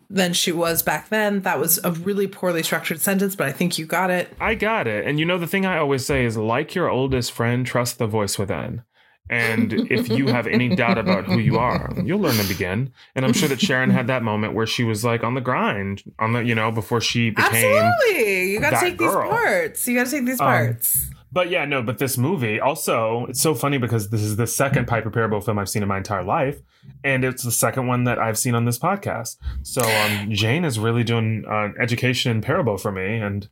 than 0.09 0.31
she 0.31 0.53
was 0.53 0.81
back 0.83 1.09
then. 1.09 1.41
That 1.41 1.59
was 1.59 1.79
a 1.83 1.91
really 1.91 2.27
poorly 2.27 2.63
structured 2.63 3.01
sentence, 3.01 3.35
but 3.35 3.47
I 3.47 3.51
think 3.51 3.77
you 3.77 3.85
got 3.85 4.09
it. 4.09 4.31
I 4.39 4.55
got 4.55 4.87
it. 4.87 5.05
And 5.05 5.19
you 5.19 5.25
know, 5.25 5.37
the 5.37 5.47
thing 5.47 5.65
I 5.65 5.77
always 5.77 6.05
say 6.05 6.23
is 6.23 6.37
like 6.37 6.75
your 6.75 6.89
oldest 6.89 7.33
friend, 7.33 7.65
trust 7.65 7.97
the 7.97 8.07
voice 8.07 8.39
within. 8.39 8.83
And 9.29 9.73
if 9.91 10.09
you 10.09 10.27
have 10.27 10.47
any 10.47 10.69
doubt 10.75 10.97
about 10.97 11.25
who 11.25 11.37
you 11.37 11.57
are, 11.57 11.93
you'll 12.03 12.19
learn 12.19 12.35
to 12.35 12.47
begin. 12.47 12.93
And 13.15 13.25
I'm 13.25 13.33
sure 13.33 13.49
that 13.49 13.59
Sharon 13.59 13.89
had 13.89 14.07
that 14.07 14.23
moment 14.23 14.53
where 14.53 14.65
she 14.65 14.83
was 14.83 15.03
like 15.03 15.23
on 15.23 15.33
the 15.33 15.41
grind, 15.41 16.03
on 16.19 16.33
the, 16.33 16.39
you 16.39 16.55
know, 16.55 16.71
before 16.71 17.01
she 17.01 17.29
became. 17.31 17.75
Absolutely, 17.75 18.51
you 18.51 18.59
got 18.59 18.69
to 18.69 18.75
that 18.75 18.81
take 18.81 18.97
these 18.97 19.11
parts. 19.11 19.87
You 19.87 19.95
got 19.97 20.05
to 20.05 20.11
take 20.11 20.25
these 20.25 20.39
Um, 20.39 20.47
parts. 20.47 21.11
But 21.29 21.49
yeah, 21.49 21.65
no, 21.65 21.83
but 21.83 21.97
this 21.97 22.17
movie 22.17 22.59
also, 22.59 23.25
it's 23.27 23.41
so 23.41 23.53
funny 23.53 23.77
because 23.77 24.09
this 24.09 24.21
is 24.21 24.37
the 24.37 24.47
second 24.47 24.87
Piper 24.87 25.11
Perabo 25.11 25.43
film 25.43 25.59
I've 25.59 25.69
seen 25.69 25.83
in 25.83 25.89
my 25.89 25.97
entire 25.97 26.23
life. 26.23 26.61
And 27.03 27.25
it's 27.25 27.43
the 27.43 27.51
second 27.51 27.87
one 27.87 28.05
that 28.05 28.17
I've 28.17 28.37
seen 28.37 28.55
on 28.55 28.63
this 28.63 28.79
podcast. 28.79 29.35
So 29.61 29.81
um, 29.81 30.31
Jane 30.31 30.63
is 30.63 30.79
really 30.79 31.03
doing 31.03 31.43
uh, 31.45 31.69
education 31.79 32.31
in 32.31 32.41
Perabo 32.41 32.79
for 32.79 32.93
me. 32.93 33.17
And, 33.17 33.49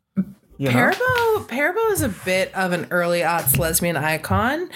you 0.57 0.71
know, 0.71 0.91
Perabo, 0.91 1.47
Perabo 1.47 1.91
is 1.91 2.01
a 2.01 2.09
bit 2.09 2.53
of 2.55 2.71
an 2.71 2.87
early 2.91 3.19
aughts 3.19 3.57
lesbian 3.57 3.97
icon, 3.97 4.69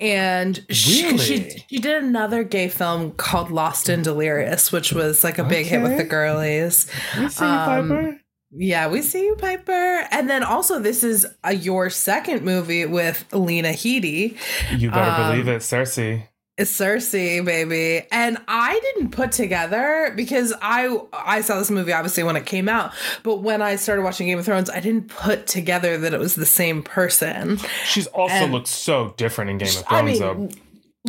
and 0.00 0.64
she, 0.70 1.04
Really? 1.04 1.18
she 1.18 1.64
she 1.68 1.78
did 1.78 2.02
another 2.02 2.44
gay 2.44 2.68
film 2.68 3.12
called 3.12 3.50
Lost 3.50 3.88
and 3.88 4.02
Delirious, 4.04 4.72
which 4.72 4.92
was 4.92 5.22
like 5.24 5.38
a 5.38 5.44
big 5.44 5.66
hit 5.66 5.82
with 5.82 5.96
the 5.96 6.04
girlies. 6.04 6.90
you 7.18 7.28
see 7.28 7.44
um, 7.44 7.88
Piper? 7.88 8.20
Yeah, 8.52 8.88
we 8.88 9.02
see 9.02 9.26
you, 9.26 9.34
Piper. 9.36 10.06
And 10.10 10.30
then 10.30 10.42
also, 10.42 10.78
this 10.78 11.02
is 11.04 11.26
a, 11.44 11.52
your 11.54 11.90
second 11.90 12.42
movie 12.42 12.86
with 12.86 13.26
Lena 13.32 13.70
Headey. 13.70 14.36
You 14.78 14.90
better 14.90 15.10
um, 15.22 15.30
believe 15.30 15.48
it, 15.48 15.60
Cersei. 15.62 16.28
It's 16.58 16.72
Cersei, 16.72 17.44
baby. 17.44 18.06
And 18.10 18.38
I 18.48 18.80
didn't 18.80 19.10
put 19.10 19.30
together 19.32 20.12
because 20.16 20.54
I 20.62 20.98
I 21.12 21.42
saw 21.42 21.58
this 21.58 21.70
movie 21.70 21.92
obviously 21.92 22.22
when 22.22 22.34
it 22.36 22.46
came 22.46 22.66
out, 22.68 22.92
but 23.22 23.42
when 23.42 23.60
I 23.60 23.76
started 23.76 24.02
watching 24.02 24.26
Game 24.26 24.38
of 24.38 24.46
Thrones, 24.46 24.70
I 24.70 24.80
didn't 24.80 25.08
put 25.08 25.46
together 25.46 25.98
that 25.98 26.14
it 26.14 26.18
was 26.20 26.34
the 26.34 26.46
same 26.46 26.82
person. 26.82 27.58
She's 27.84 28.06
also 28.08 28.34
and- 28.34 28.52
looks 28.52 28.70
so 28.70 29.12
different 29.18 29.50
in 29.50 29.58
Game 29.58 29.68
of 29.68 29.74
Thrones, 29.86 29.86
I 29.90 30.02
mean, 30.02 30.18
though. 30.18 30.48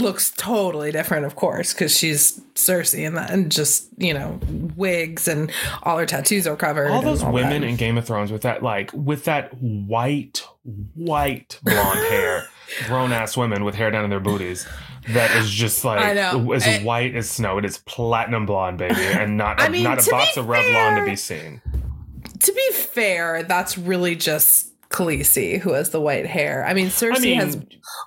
looks 0.04 0.32
totally 0.32 0.92
different, 0.92 1.26
of 1.26 1.36
course, 1.38 1.74
because 1.74 1.98
she's 1.98 2.42
Cersei 2.56 3.08
and 3.08 3.16
that, 3.16 3.30
and 3.32 3.50
just 3.50 3.88
you 3.98 4.14
know 4.14 4.42
wigs 4.76 5.30
and 5.30 5.50
all 5.84 5.98
her 5.98 6.06
tattoos 6.06 6.46
are 6.46 6.58
covered. 6.58 6.92
all 6.92 7.02
those 7.02 7.24
women 7.24 7.62
that. 7.62 7.68
in 7.70 7.78
Game 7.78 7.98
of 7.98 8.06
Thrones 8.06 8.34
with 8.34 8.42
that 8.42 8.64
like 8.64 8.92
with 8.92 9.24
that 9.24 9.54
white 9.62 10.44
white 10.94 11.58
blonde 11.64 12.00
hair, 12.10 12.50
grown 12.86 13.12
ass 13.12 13.36
women 13.36 13.64
with 13.64 13.76
hair 13.76 13.90
down 13.92 14.04
in 14.04 14.10
their 14.10 14.20
booties. 14.20 14.68
That 15.10 15.36
is 15.38 15.50
just 15.50 15.86
like 15.86 16.04
I 16.04 16.14
know. 16.14 16.52
as 16.52 16.66
Eh. 16.68 16.84
white 16.84 17.16
as 17.16 17.30
snow. 17.30 17.58
It 17.58 17.66
is 17.66 17.78
platinum 17.80 18.46
blonde, 18.46 18.78
baby, 18.78 18.96
and 19.02 19.38
not 19.38 19.60
I 19.62 19.70
mean, 19.70 19.84
not 19.84 20.06
a 20.06 20.12
box 20.12 20.36
of 20.38 20.46
Revlon 20.48 21.00
to 21.00 21.06
be 21.06 21.16
seen. 21.16 21.62
to 22.40 22.52
be 22.54 22.72
fair, 22.74 23.44
that's 23.44 23.78
really 23.78 24.16
just 24.16 24.74
Khaleesi 24.90 25.60
who 25.60 25.74
has 25.74 25.90
the 25.92 26.02
white 26.02 26.26
hair. 26.26 26.66
I 26.68 26.74
mean, 26.74 26.88
Cersei 26.88 27.22
mean- 27.22 27.40
has 27.40 27.58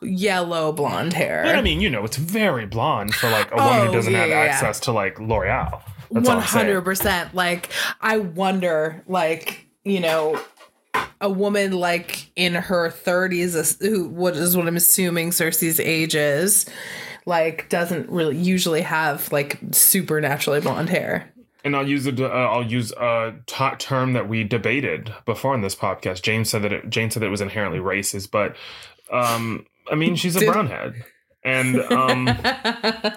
yellow 0.02 0.72
blonde 0.72 1.12
hair. 1.12 1.42
But 1.44 1.56
I 1.56 1.62
mean, 1.62 1.80
you 1.80 1.90
know, 1.90 2.04
it's 2.04 2.16
very 2.16 2.66
blonde 2.66 3.14
for 3.14 3.30
like 3.30 3.50
a 3.52 3.56
woman 3.56 3.72
Oh, 3.80 3.86
who 3.86 3.92
doesn't 3.92 4.14
have 4.14 4.28
yeah, 4.28 4.44
yeah. 4.44 4.50
access 4.50 4.80
to 4.80 4.92
like 4.92 5.18
L'Oreal. 5.20 5.80
One 6.10 6.24
hundred 6.40 6.82
percent. 6.82 7.34
Like 7.34 7.70
I 8.00 8.18
wonder, 8.18 9.02
like 9.06 9.66
you 9.84 10.00
know, 10.00 10.40
a 11.20 11.30
woman 11.30 11.72
like 11.72 12.30
in 12.36 12.54
her 12.54 12.90
thirties, 12.90 13.76
who 13.80 14.08
what 14.08 14.36
is 14.36 14.56
what 14.56 14.66
I'm 14.66 14.76
assuming 14.76 15.30
Cersei's 15.30 15.80
age 15.80 16.14
is, 16.14 16.66
like 17.26 17.68
doesn't 17.68 18.08
really 18.08 18.36
usually 18.36 18.82
have 18.82 19.30
like 19.32 19.58
supernaturally 19.72 20.60
blonde 20.60 20.88
hair. 20.88 21.32
And 21.62 21.76
I'll 21.76 21.86
use 21.86 22.06
a 22.06 22.26
uh, 22.26 22.28
I'll 22.28 22.64
use 22.64 22.90
a 22.92 23.34
t- 23.46 23.76
term 23.78 24.14
that 24.14 24.28
we 24.28 24.44
debated 24.44 25.14
before 25.26 25.54
in 25.54 25.60
this 25.60 25.74
podcast. 25.74 26.22
James 26.22 26.48
said 26.48 26.62
that 26.62 26.72
it, 26.72 26.90
Jane 26.90 27.10
said 27.10 27.22
that 27.22 27.26
it 27.26 27.30
was 27.30 27.42
inherently 27.42 27.80
racist, 27.80 28.30
but 28.30 28.56
um, 29.12 29.66
I 29.90 29.94
mean 29.94 30.16
she's 30.16 30.36
a 30.36 30.40
brownhead, 30.40 31.04
and 31.42 31.80
um, 31.92 32.28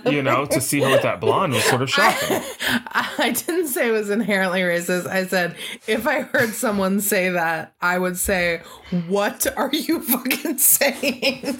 you 0.06 0.22
know 0.24 0.46
to 0.46 0.62
see 0.62 0.80
her 0.82 0.90
with 0.92 1.02
that 1.04 1.20
blonde 1.20 1.54
was 1.54 1.64
sort 1.66 1.82
of 1.82 1.90
shocking. 1.92 2.42
I, 2.68 3.10
I 3.18 3.32
didn't 3.32 3.68
say 3.68 3.90
it 3.90 3.92
was 3.92 4.10
inherently 4.10 4.62
racist. 4.62 5.08
I 5.08 5.26
said 5.28 5.56
if 5.88 6.08
I 6.08 6.22
heard 6.22 6.50
someone 6.54 7.02
say 7.02 7.30
that, 7.30 7.74
I 7.82 7.98
would 7.98 8.18
say, 8.18 8.62
"What 9.08 9.46
are 9.58 9.70
you 9.74 10.02
fucking 10.02 10.58
saying?" 10.58 11.60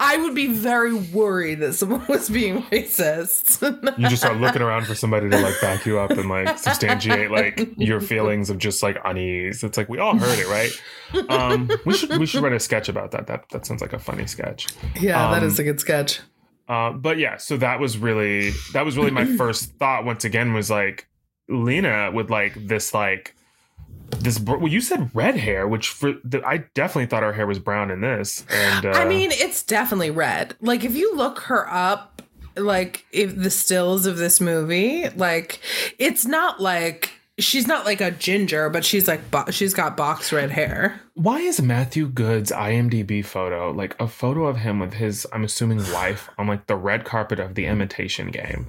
I 0.00 0.16
would 0.22 0.34
be 0.34 0.46
very 0.46 0.94
worried 0.94 1.60
that 1.60 1.74
someone 1.74 2.04
was 2.08 2.28
being 2.30 2.62
racist. 2.64 3.60
You 3.98 4.08
just 4.08 4.22
start 4.22 4.38
looking 4.40 4.62
around 4.62 4.86
for 4.86 4.94
somebody 4.94 5.28
to 5.30 5.38
like 5.38 5.60
back 5.60 5.84
you 5.86 5.98
up 5.98 6.10
and 6.12 6.28
like 6.28 6.58
substantiate 6.58 7.30
like 7.30 7.68
your 7.76 8.00
feelings 8.00 8.50
of 8.50 8.58
just 8.58 8.82
like 8.82 8.98
unease. 9.04 9.62
It's 9.62 9.76
like 9.76 9.88
we 9.88 9.98
all 9.98 10.16
heard 10.16 10.38
it, 10.38 10.48
right? 10.48 10.70
Um, 11.30 11.70
we 11.84 11.94
should 11.94 12.16
we 12.18 12.26
should 12.26 12.42
write 12.42 12.52
a 12.54 12.60
sketch 12.60 12.88
about 12.88 13.10
that. 13.12 13.26
That 13.26 13.48
that 13.50 13.66
sounds 13.66 13.80
like 13.80 13.92
a 13.92 13.98
funny 13.98 14.26
sketch. 14.26 14.66
yeah, 15.00 15.30
that 15.30 15.42
Um, 15.42 15.48
is 15.48 15.58
a 15.58 15.64
good 15.64 15.73
sketch. 15.80 16.20
Uh, 16.68 16.92
but 16.92 17.18
yeah, 17.18 17.36
so 17.36 17.56
that 17.58 17.78
was 17.80 17.98
really 17.98 18.50
that 18.72 18.84
was 18.84 18.96
really 18.96 19.10
my 19.10 19.24
first 19.36 19.72
thought. 19.78 20.04
Once 20.04 20.24
again, 20.24 20.52
was 20.54 20.70
like 20.70 21.06
Lena 21.48 22.10
with 22.12 22.30
like 22.30 22.54
this 22.68 22.94
like 22.94 23.34
this. 24.18 24.38
br- 24.38 24.56
Well, 24.56 24.72
you 24.72 24.80
said 24.80 25.10
red 25.14 25.36
hair, 25.36 25.68
which 25.68 25.88
for 25.88 26.14
the, 26.24 26.42
I 26.46 26.64
definitely 26.74 27.06
thought 27.06 27.22
her 27.22 27.32
hair 27.32 27.46
was 27.46 27.58
brown 27.58 27.90
in 27.90 28.00
this. 28.00 28.44
And 28.50 28.86
uh, 28.86 28.90
I 28.90 29.04
mean, 29.04 29.30
it's 29.32 29.62
definitely 29.62 30.10
red. 30.10 30.54
Like 30.60 30.84
if 30.84 30.94
you 30.96 31.14
look 31.14 31.40
her 31.40 31.70
up, 31.70 32.22
like 32.56 33.04
if 33.12 33.36
the 33.36 33.50
stills 33.50 34.06
of 34.06 34.16
this 34.16 34.40
movie, 34.40 35.08
like 35.10 35.60
it's 35.98 36.24
not 36.24 36.60
like 36.62 37.10
she's 37.38 37.66
not 37.66 37.84
like 37.84 38.00
a 38.00 38.10
ginger, 38.10 38.68
but 38.70 38.84
she's 38.84 39.08
like 39.08 39.30
bo- 39.30 39.50
she's 39.50 39.74
got 39.74 39.96
box 39.96 40.32
red 40.32 40.50
hair. 40.50 41.00
why 41.14 41.38
is 41.38 41.60
Matthew 41.60 42.08
Goode's 42.08 42.50
IMDb 42.52 43.24
photo 43.24 43.70
like 43.70 43.96
a 44.00 44.08
photo 44.08 44.46
of 44.46 44.58
him 44.58 44.78
with 44.78 44.94
his 44.94 45.26
I'm 45.32 45.44
assuming 45.44 45.78
wife 45.92 46.28
on 46.38 46.46
like 46.46 46.66
the 46.66 46.76
red 46.76 47.04
carpet 47.04 47.40
of 47.40 47.54
the 47.54 47.66
Imitation 47.66 48.30
Game? 48.30 48.66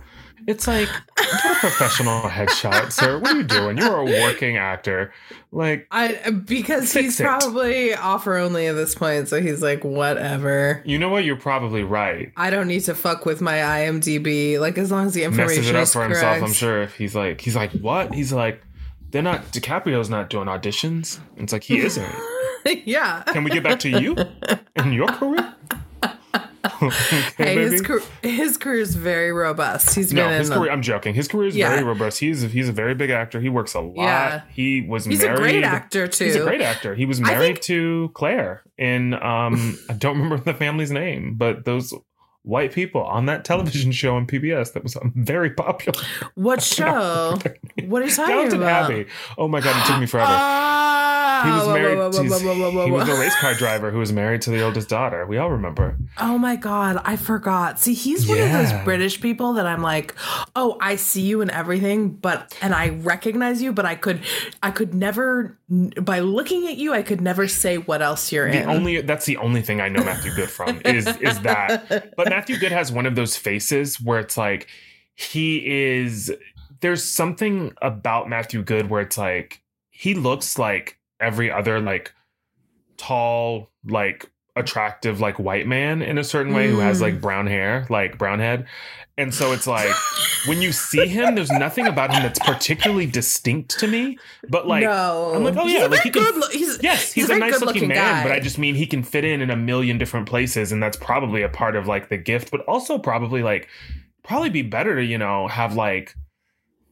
It's 0.48 0.68
like 0.68 0.88
get 1.18 1.52
a 1.52 1.56
professional 1.60 2.22
headshot, 2.22 2.92
sir. 2.92 3.18
What 3.18 3.34
are 3.34 3.38
you 3.38 3.44
doing? 3.44 3.78
You're 3.78 3.98
a 3.98 4.06
working 4.06 4.58
actor. 4.58 5.12
Like 5.52 5.88
I 5.92 6.30
because 6.30 6.94
he's 6.94 7.20
it. 7.20 7.24
probably 7.24 7.94
offer 7.96 8.36
only 8.38 8.68
at 8.68 8.74
this 8.74 8.94
point, 8.94 9.28
so 9.28 9.42
he's 9.42 9.62
like, 9.64 9.84
whatever. 9.84 10.84
you 10.86 11.00
know 11.00 11.10
what? 11.10 11.24
You're 11.24 11.36
probably 11.36 11.84
right. 11.84 12.32
I 12.38 12.50
don't 12.50 12.68
need 12.68 12.82
to 12.82 12.94
fuck 12.96 13.26
with 13.26 13.42
my 13.42 13.58
IMDb. 13.58 14.60
Like 14.60 14.78
as 14.78 14.92
long 14.92 15.08
as 15.08 15.14
the 15.14 15.24
information 15.24 15.64
messes 15.64 15.70
it 15.70 15.76
up 15.76 15.84
is 15.84 15.94
for 15.94 16.00
correct. 16.00 16.14
himself. 16.16 16.44
I'm 16.44 16.54
sure 16.54 16.82
if 16.84 16.96
he's 16.96 17.16
like, 17.16 17.42
he's 17.42 17.56
like, 17.56 17.72
what? 17.72 18.14
He's 18.14 18.32
like, 18.32 18.62
they're 19.12 19.22
not. 19.24 19.52
DiCaprio's 19.52 20.10
not 20.10 20.30
doing 20.30 20.48
auditions. 20.48 21.20
And 21.36 21.44
it's 21.44 21.54
like 21.54 21.64
he 21.64 21.80
isn't. 21.80 22.14
yeah. 22.86 23.24
Can 23.24 23.44
we 23.44 23.50
get 23.52 23.64
back 23.64 23.80
to 23.80 23.90
you 23.90 24.16
and 24.76 24.94
your 24.94 25.08
career? 25.08 25.56
okay, 27.40 27.56
his 27.56 27.82
career, 27.82 28.02
his 28.22 28.58
career 28.58 28.82
is 28.82 28.96
very 28.96 29.32
robust. 29.32 29.96
He's 29.96 30.12
No, 30.14 30.28
been 30.28 30.40
his 30.40 30.50
career. 30.50 30.72
I'm 30.72 30.82
joking. 30.82 31.14
His 31.14 31.28
career 31.28 31.48
is 31.48 31.56
Yeah. 31.56 31.70
very 31.72 31.84
robust. 31.84 32.20
He's 32.20 32.42
he's 32.42 32.70
a 32.70 32.72
very 32.74 32.96
big 32.96 33.10
actor. 33.10 33.40
He 33.40 33.50
works 33.50 33.74
a 33.74 33.80
lot. 33.82 33.96
Yeah. 34.04 34.42
He 34.50 34.82
was 34.82 35.06
he's 35.06 35.22
married. 35.22 35.38
a 35.38 35.42
great 35.42 35.64
actor 35.64 36.08
too. 36.08 36.26
He's 36.26 36.36
a 36.36 36.42
great 36.44 36.62
actor. 36.62 36.96
He 36.96 37.06
was 37.06 37.20
married 37.22 37.56
think- 37.56 37.62
to 37.62 38.12
Claire 38.14 38.64
in 38.78 39.14
um 39.16 39.78
I 39.90 39.94
don't 39.94 40.18
remember 40.20 40.44
the 40.44 40.54
family's 40.54 40.92
name, 40.92 41.36
but 41.38 41.66
those 41.66 41.94
white 42.46 42.72
people 42.74 43.02
on 43.04 43.26
that 43.26 43.44
television 43.44 43.92
show 43.92 44.16
on 44.16 44.26
PBS 44.28 44.74
that 44.74 44.84
was 44.84 44.96
very 45.16 45.50
popular. 45.50 46.00
What 46.36 46.62
show? 46.78 47.38
What 47.88 48.02
are 48.02 48.06
you 48.06 48.12
talking 48.16 48.36
Downton 48.36 48.62
about? 48.62 48.92
Abbey. 48.92 49.08
Oh 49.38 49.48
my 49.48 49.60
god, 49.62 49.76
it 49.84 49.88
took 49.92 50.00
me 50.00 50.06
forever. 50.06 50.32
Ah, 51.38 51.42
he 51.44 51.52
was 51.52 51.68
married. 51.68 51.98
whoa, 51.98 52.40
whoa, 52.56 52.72
whoa, 52.72 52.86
he 52.86 52.92
was 52.92 53.08
the 53.08 53.14
race 53.16 53.36
car 53.42 53.54
driver 53.56 53.92
who 53.92 53.98
was 54.00 54.14
married 54.14 54.42
to 54.44 54.52
the 54.52 54.62
oldest 54.64 54.88
daughter. 54.88 55.26
We 55.26 55.38
all 55.38 55.52
remember. 55.52 55.98
Oh 56.18 56.38
my 56.38 56.56
god, 56.56 57.02
I 57.04 57.18
forgot. 57.18 57.78
See, 57.78 57.94
he's 57.94 58.26
one 58.26 58.40
of 58.40 58.52
those 58.52 58.72
British 58.86 59.20
people 59.20 59.54
that 59.54 59.66
I'm 59.66 59.82
like, 59.82 60.16
oh, 60.56 60.78
I 60.80 60.96
see 60.96 61.22
you 61.24 61.42
and 61.42 61.52
everything, 61.52 62.10
but 62.12 62.58
and 62.62 62.74
I 62.74 62.90
recognize 62.90 63.62
you, 63.62 63.74
but 63.74 63.86
I 63.86 63.96
could, 63.96 64.22
I 64.64 64.72
could 64.72 64.94
never, 64.94 65.58
by 65.70 66.20
looking 66.20 66.68
at 66.68 66.78
you, 66.78 66.94
I 66.94 67.02
could 67.02 67.20
never 67.22 67.50
say 67.50 67.78
what 67.80 68.02
else 68.02 68.32
you're 68.32 68.50
The 68.50 68.62
in. 68.64 68.70
only 68.70 69.02
that's 69.02 69.26
the 69.26 69.36
only 69.38 69.62
thing 69.62 69.82
I 69.82 69.90
know 69.90 70.04
Matthew 70.06 70.34
Goode 70.36 70.50
from 70.50 70.82
is 70.86 71.06
is 71.18 71.42
that. 71.42 72.14
But 72.16 72.30
Matthew 72.36 72.58
Goode 72.58 72.74
has 72.74 72.92
one 72.92 73.06
of 73.06 73.16
those 73.16 73.38
faces 73.38 74.02
where 74.02 74.20
it's 74.20 74.36
like 74.38 74.68
he 75.14 75.66
is. 75.66 76.34
There's 76.82 77.02
something 77.02 77.74
about 77.82 78.28
Matthew 78.28 78.62
Goode 78.62 78.90
where 78.90 79.00
it's 79.02 79.18
like 79.18 79.62
he 79.90 80.14
looks 80.16 80.60
like 80.60 81.00
every 81.22 81.50
other 81.50 81.80
like 81.80 82.14
tall 82.98 83.70
like 83.86 84.30
attractive 84.58 85.22
like 85.22 85.40
white 85.40 85.66
man 85.66 86.02
in 86.02 86.18
a 86.18 86.24
certain 86.26 86.54
way 86.54 86.70
who 86.70 86.80
has 86.80 87.00
Mm. 87.00 87.04
like 87.04 87.22
brown 87.22 87.48
hair 87.48 87.86
like 87.90 88.18
brown 88.18 88.40
head 88.40 88.66
and 89.18 89.34
so 89.34 89.52
it's 89.54 89.66
like 89.68 89.94
when 90.48 90.62
you 90.62 90.72
see 90.72 91.08
him 91.08 91.36
there's 91.36 91.52
nothing 91.52 91.88
about 91.88 92.14
him 92.14 92.22
that's 92.22 92.40
particularly 92.40 93.06
distinct 93.06 93.80
to 93.80 93.88
me 93.88 94.18
but 94.50 94.68
like 94.68 94.84
no, 94.84 95.32
I'm 95.34 95.44
like, 95.44 95.56
oh, 95.58 95.66
yeah, 95.66 95.86
like, 95.88 96.02
he 96.02 96.10
can-. 96.12 96.40
Lo- 96.40 96.48
he's 96.52 96.82
Yes, 96.84 97.14
he's, 97.14 97.24
He's 97.26 97.30
a, 97.30 97.36
a 97.36 97.40
nice 97.40 97.62
looking 97.62 97.88
man, 97.88 97.98
guy. 97.98 98.24
but 98.24 98.32
I 98.32 98.40
just 98.40 98.58
mean 98.58 98.76
he 98.76 98.86
can 98.86 99.02
fit 99.02 99.24
in 99.24 99.42
in 99.42 99.50
a 99.50 99.56
million 99.56 99.98
different 99.98 100.28
places, 100.28 100.72
and 100.72 100.84
that's 100.84 100.98
probably 100.98 101.42
a 101.42 101.50
part 101.50 101.76
of 101.76 101.88
like 101.88 102.10
the 102.10 102.18
gift, 102.18 102.52
but 102.52 102.62
also 102.62 103.00
probably 103.00 103.42
like 103.42 103.68
probably 104.24 104.50
be 104.50 104.62
better 104.62 104.96
to 104.96 105.04
you 105.04 105.18
know 105.18 105.48
have 105.48 105.76
like 105.76 106.16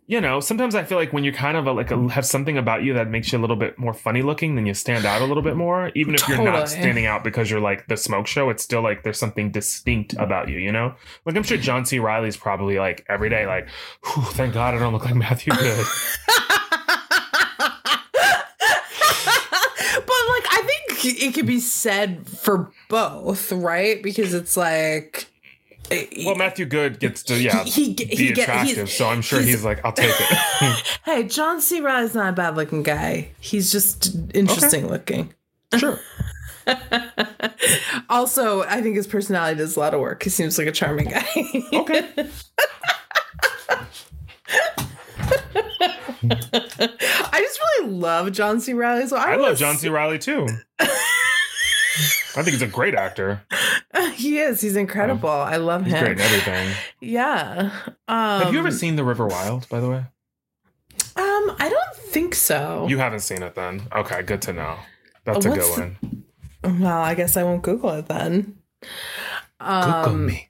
you 0.06 0.20
know 0.20 0.40
sometimes 0.40 0.76
I 0.76 0.84
feel 0.84 0.98
like 0.98 1.14
when 1.14 1.24
you're 1.24 1.34
kind 1.34 1.56
of 1.56 1.66
a, 1.66 1.72
like 1.72 1.92
a, 1.92 2.10
have 2.10 2.26
something 2.26 2.58
about 2.58 2.84
you 2.84 2.94
that 2.94 3.10
makes 3.10 3.32
you 3.32 3.38
a 3.38 3.42
little 3.42 3.56
bit 3.56 3.78
more 3.78 3.94
funny 3.94 4.22
looking, 4.22 4.56
then 4.56 4.66
you 4.66 4.74
stand 4.74 5.06
out 5.06 5.22
a 5.22 5.26
little 5.26 5.44
bit 5.44 5.56
more, 5.56 5.92
even 5.96 6.16
if 6.16 6.28
you're 6.28 6.44
not 6.44 6.70
standing 6.70 7.06
out 7.06 7.24
because 7.24 7.50
you're 7.50 7.60
like 7.62 7.88
the 7.88 7.98
smoke 7.98 8.28
show. 8.28 8.50
It's 8.50 8.64
still 8.64 8.82
like 8.82 9.04
there's 9.04 9.18
something 9.18 9.52
distinct 9.52 10.14
about 10.18 10.50
you, 10.50 10.58
you 10.60 10.72
know. 10.72 10.96
Like 11.26 11.36
I'm 11.36 11.44
sure 11.44 11.58
John 11.58 11.86
C. 11.86 12.00
Reilly's 12.00 12.38
probably 12.38 12.80
like 12.80 13.06
every 13.08 13.30
day 13.30 13.46
like, 13.46 13.68
thank 14.32 14.54
God 14.54 14.76
I 14.76 14.80
don't 14.80 14.94
look 14.94 15.06
like 15.06 15.16
Matthew 15.16 15.54
Goode. 15.58 15.86
but 20.06 20.24
like 20.30 20.48
I 20.52 20.64
think 20.66 21.06
it 21.22 21.34
could 21.34 21.48
be 21.48 21.60
said 21.60 22.28
for 22.28 22.72
both, 22.90 23.52
right? 23.52 24.02
Because 24.04 24.34
it's 24.34 24.58
like 24.58 25.33
Well, 26.26 26.36
Matthew 26.36 26.66
Goode 26.66 27.00
gets 27.00 27.24
to 27.24 27.36
yeah 27.42 27.64
He- 27.64 27.72
he- 27.72 27.94
be 27.94 28.06
he 28.16 28.32
attractive, 28.32 28.90
so 28.90 29.08
I'm 29.08 29.22
sure 29.22 29.40
he's, 29.40 29.48
he's- 29.50 29.64
like, 29.64 29.84
I'll 29.86 29.92
take 29.94 30.10
it. 30.18 30.84
hey, 31.06 31.24
John 31.24 31.62
C. 31.62 31.82
Reilly's 31.82 32.16
not 32.16 32.30
a 32.30 32.36
bad 32.36 32.56
looking 32.56 32.84
guy. 32.84 33.30
He's 33.40 33.72
just 33.72 34.16
interesting 34.34 34.88
looking. 34.88 35.34
sure. 35.78 36.00
Also, 38.10 38.64
I 38.64 38.82
think 38.82 38.96
his 38.96 39.06
personality 39.08 39.58
does 39.58 39.76
a 39.76 39.80
lot 39.80 39.94
of 39.94 40.00
work. 40.00 40.24
He 40.24 40.30
seems 40.30 40.58
like 40.58 40.68
a 40.68 40.72
charming 40.72 41.08
guy. 41.10 41.26
Okay. 41.74 42.10
I 46.26 47.40
just 47.42 47.60
really 47.80 47.92
love 47.92 48.32
John 48.32 48.60
C. 48.60 48.74
Reilly. 48.74 49.08
So 49.08 49.18
I, 49.18 49.34
I 49.34 49.36
love 49.36 49.58
John 49.58 49.78
C. 49.78 49.90
Reilly 49.90 50.20
too. 50.20 50.48
I 52.36 52.42
think 52.42 52.50
he's 52.50 52.62
a 52.62 52.68
great 52.68 52.96
actor. 52.96 53.42
He 54.16 54.40
is. 54.40 54.62
He's 54.62 54.76
incredible. 54.76 55.30
I 55.30 55.58
love 55.58 55.86
He's 55.86 55.94
him. 55.94 56.04
great 56.04 56.12
in 56.18 56.22
everything. 56.22 56.76
Yeah. 57.02 57.72
Um, 58.08 58.42
Have 58.42 58.54
you 58.54 58.60
ever 58.60 58.72
seen 58.72 58.96
The 58.96 59.04
River 59.04 59.28
Wild, 59.28 59.68
by 59.70 59.80
the 59.80 59.90
way? 59.90 59.98
Um, 61.16 61.56
I 61.60 61.68
don't 61.70 61.96
think 62.12 62.34
so. 62.36 62.86
You 62.90 62.98
haven't 63.00 63.20
seen 63.22 63.44
it 63.44 63.54
then. 63.56 63.84
Okay, 63.96 64.22
good 64.24 64.42
to 64.44 64.54
know. 64.54 64.78
That's 65.26 65.46
a 65.46 65.50
What's 65.50 65.76
good 65.78 65.96
the- 66.64 66.70
one. 66.70 66.80
well, 66.82 67.02
I 67.02 67.14
guess 67.16 67.38
I 67.38 67.44
won't 67.44 67.62
Google 67.64 67.92
it 67.92 68.08
then. 68.08 68.58
Um, 69.60 70.04
Google 70.04 70.18
me. 70.20 70.50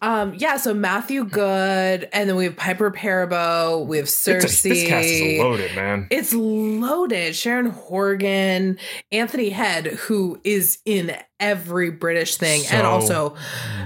Um, 0.00 0.34
yeah, 0.34 0.56
so 0.56 0.74
Matthew 0.74 1.24
Goode, 1.24 2.08
and 2.12 2.28
then 2.28 2.36
we 2.36 2.44
have 2.44 2.56
Piper 2.56 2.90
Perabo, 2.90 3.86
we 3.86 3.98
have 3.98 4.04
It's 4.06 4.26
a, 4.26 4.30
Cersei. 4.30 4.62
this 4.62 4.88
cast 4.88 5.06
is 5.06 5.38
loaded, 5.40 5.74
man. 5.76 6.06
It's 6.10 6.32
loaded. 6.32 7.36
Sharon 7.36 7.66
Horgan, 7.66 8.78
Anthony 9.12 9.50
Head, 9.50 9.86
who 9.86 10.40
is 10.44 10.78
in 10.84 11.16
every 11.38 11.90
British 11.90 12.36
thing, 12.36 12.62
and 12.70 12.86
also 12.86 13.36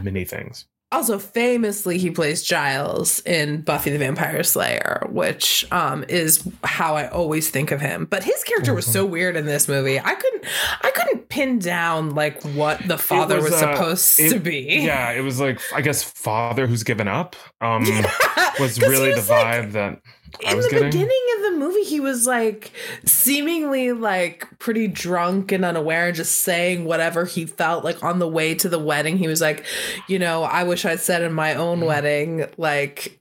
Many 0.02 0.24
things. 0.24 0.66
Also 0.92 1.18
famously 1.18 1.98
he 1.98 2.10
plays 2.10 2.42
Giles 2.42 3.20
in 3.26 3.62
Buffy 3.62 3.90
the 3.90 3.98
Vampire 3.98 4.42
Slayer, 4.42 5.06
which 5.10 5.64
um 5.72 6.04
is 6.08 6.48
how 6.64 6.94
I 6.96 7.08
always 7.08 7.50
think 7.50 7.70
of 7.70 7.80
him. 7.80 8.04
But 8.06 8.24
his 8.24 8.42
character 8.44 8.72
was 8.74 8.86
so 8.86 9.04
weird 9.04 9.36
in 9.36 9.46
this 9.46 9.68
movie. 9.68 9.98
I 9.98 10.14
couldn't 10.14 10.44
I 10.82 10.90
couldn't 10.90 11.28
pin 11.28 11.58
down 11.58 12.10
like 12.14 12.42
what 12.42 12.86
the 12.86 12.98
father 12.98 13.36
was, 13.36 13.50
was, 13.50 13.62
uh, 13.62 13.74
supposed 13.74 14.20
it- 14.20 14.30
to 14.32 14.38
be. 14.38 14.80
Yeah, 14.82 15.10
it 15.12 15.22
was 15.22 15.40
like 15.40 15.60
I 15.74 15.80
guess 15.80 16.02
father 16.02 16.66
who's 16.66 16.82
given 16.84 17.08
up. 17.08 17.36
Um, 17.60 17.82
was 18.60 18.80
really 18.80 19.10
was, 19.10 19.26
the 19.26 19.32
like, 19.32 19.46
vibe 19.64 19.72
that 19.72 20.00
in 20.40 20.60
the 20.60 20.68
getting. 20.68 20.86
beginning 20.90 21.22
of 21.36 21.42
the 21.44 21.58
movie 21.58 21.82
he 21.84 22.00
was 22.00 22.26
like 22.26 22.72
seemingly 23.04 23.92
like 23.92 24.46
pretty 24.58 24.86
drunk 24.88 25.52
and 25.52 25.64
unaware 25.64 26.06
and 26.08 26.16
just 26.16 26.42
saying 26.42 26.84
whatever 26.84 27.24
he 27.24 27.46
felt 27.46 27.84
like 27.84 28.02
on 28.02 28.18
the 28.18 28.28
way 28.28 28.54
to 28.54 28.68
the 28.68 28.78
wedding 28.78 29.16
he 29.18 29.28
was 29.28 29.40
like 29.40 29.64
you 30.08 30.18
know 30.18 30.42
i 30.44 30.62
wish 30.64 30.84
i'd 30.84 31.00
said 31.00 31.22
in 31.22 31.32
my 31.32 31.54
own 31.54 31.80
Mm. 31.80 31.86
wedding 31.86 32.46
like 32.56 33.18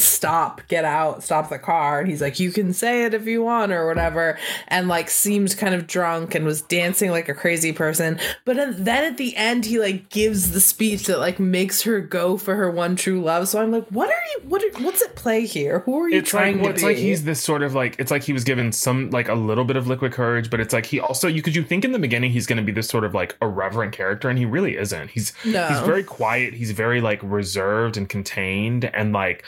stop 0.00 0.60
get 0.68 0.84
out 0.84 1.22
stop 1.22 1.48
the 1.48 1.58
car 1.58 2.00
and 2.00 2.08
he's 2.08 2.20
like 2.20 2.40
you 2.40 2.50
can 2.50 2.72
say 2.72 3.04
it 3.04 3.14
if 3.14 3.26
you 3.26 3.42
want 3.42 3.72
or 3.72 3.86
whatever 3.86 4.38
and 4.68 4.88
like 4.88 5.08
seemed 5.08 5.56
kind 5.56 5.74
of 5.74 5.86
drunk 5.86 6.34
and 6.34 6.44
was 6.44 6.62
dancing 6.62 7.10
like 7.10 7.28
a 7.28 7.34
crazy 7.34 7.72
person 7.72 8.18
but 8.44 8.56
then 8.56 9.04
at 9.04 9.16
the 9.16 9.36
end 9.36 9.64
he 9.66 9.78
like 9.78 10.08
gives 10.08 10.52
the 10.52 10.60
speech 10.60 11.04
that 11.04 11.18
like 11.18 11.38
makes 11.38 11.82
her 11.82 12.00
go 12.00 12.36
for 12.36 12.56
her 12.56 12.70
one 12.70 12.96
true 12.96 13.22
love 13.22 13.48
so 13.48 13.60
i'm 13.60 13.70
like 13.70 13.86
what 13.88 14.08
are 14.08 14.24
you 14.34 14.48
what 14.48 14.62
are, 14.62 14.82
what's 14.82 15.02
at 15.02 15.14
play 15.14 15.46
here 15.46 15.80
who 15.80 15.98
are 15.98 16.08
you 16.08 16.18
it's 16.18 16.32
like 16.32 16.42
trying 16.42 16.56
well, 16.58 16.66
to 16.66 16.70
it's 16.70 16.82
be 16.82 16.88
like 16.88 16.96
he's 16.96 17.24
this 17.24 17.40
sort 17.40 17.62
of 17.62 17.74
like 17.74 17.96
it's 17.98 18.10
like 18.10 18.22
he 18.22 18.32
was 18.32 18.44
given 18.44 18.72
some 18.72 19.10
like 19.10 19.28
a 19.28 19.34
little 19.34 19.64
bit 19.64 19.76
of 19.76 19.86
liquid 19.86 20.12
courage, 20.12 20.50
but 20.50 20.60
it's 20.60 20.72
like 20.72 20.86
he 20.86 21.00
also 21.00 21.28
you 21.28 21.42
could 21.42 21.54
you 21.54 21.62
think 21.62 21.84
in 21.84 21.92
the 21.92 21.98
beginning 21.98 22.30
he's 22.30 22.46
going 22.46 22.56
to 22.56 22.62
be 22.62 22.72
this 22.72 22.88
sort 22.88 23.04
of 23.04 23.14
like 23.14 23.36
irreverent 23.42 23.92
character, 23.92 24.28
and 24.28 24.38
he 24.38 24.44
really 24.44 24.76
isn't. 24.76 25.10
He's 25.10 25.32
No. 25.44 25.66
he's 25.68 25.80
very 25.80 26.02
quiet. 26.02 26.54
He's 26.54 26.70
very 26.72 27.00
like 27.00 27.20
reserved 27.22 27.96
and 27.96 28.08
contained 28.08 28.84
and 28.84 29.12
like 29.12 29.44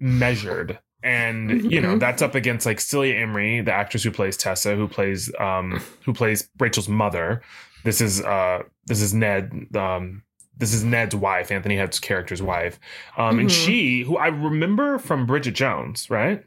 measured. 0.00 0.78
And 1.02 1.62
you 1.72 1.80
know 1.80 1.94
Mhm. 1.94 2.00
that's 2.00 2.20
up 2.20 2.34
against 2.34 2.66
like 2.66 2.78
Celia 2.80 3.14
Imrie, 3.14 3.64
the 3.64 3.72
actress 3.72 4.02
who 4.02 4.10
plays 4.10 4.36
Tessa, 4.36 4.76
who 4.76 4.86
plays 4.88 5.32
um 5.38 5.80
who 6.04 6.12
plays 6.12 6.48
Rachel's 6.58 6.88
mother. 6.88 7.42
This 7.84 8.00
is 8.02 8.20
uh 8.22 8.64
this 8.86 9.00
is 9.00 9.14
Ned 9.14 9.66
um 9.74 10.22
this 10.58 10.74
is 10.74 10.84
Ned's 10.84 11.14
wife, 11.16 11.50
Anthony 11.50 11.76
Head's 11.76 11.98
character's 12.00 12.42
wife. 12.42 12.78
Um 13.16 13.38
and 13.38 13.48
Mhm. 13.48 13.64
she 13.64 14.02
who 14.02 14.18
I 14.18 14.26
remember 14.26 14.98
from 14.98 15.24
Bridget 15.24 15.52
Jones, 15.54 16.10
right? 16.10 16.44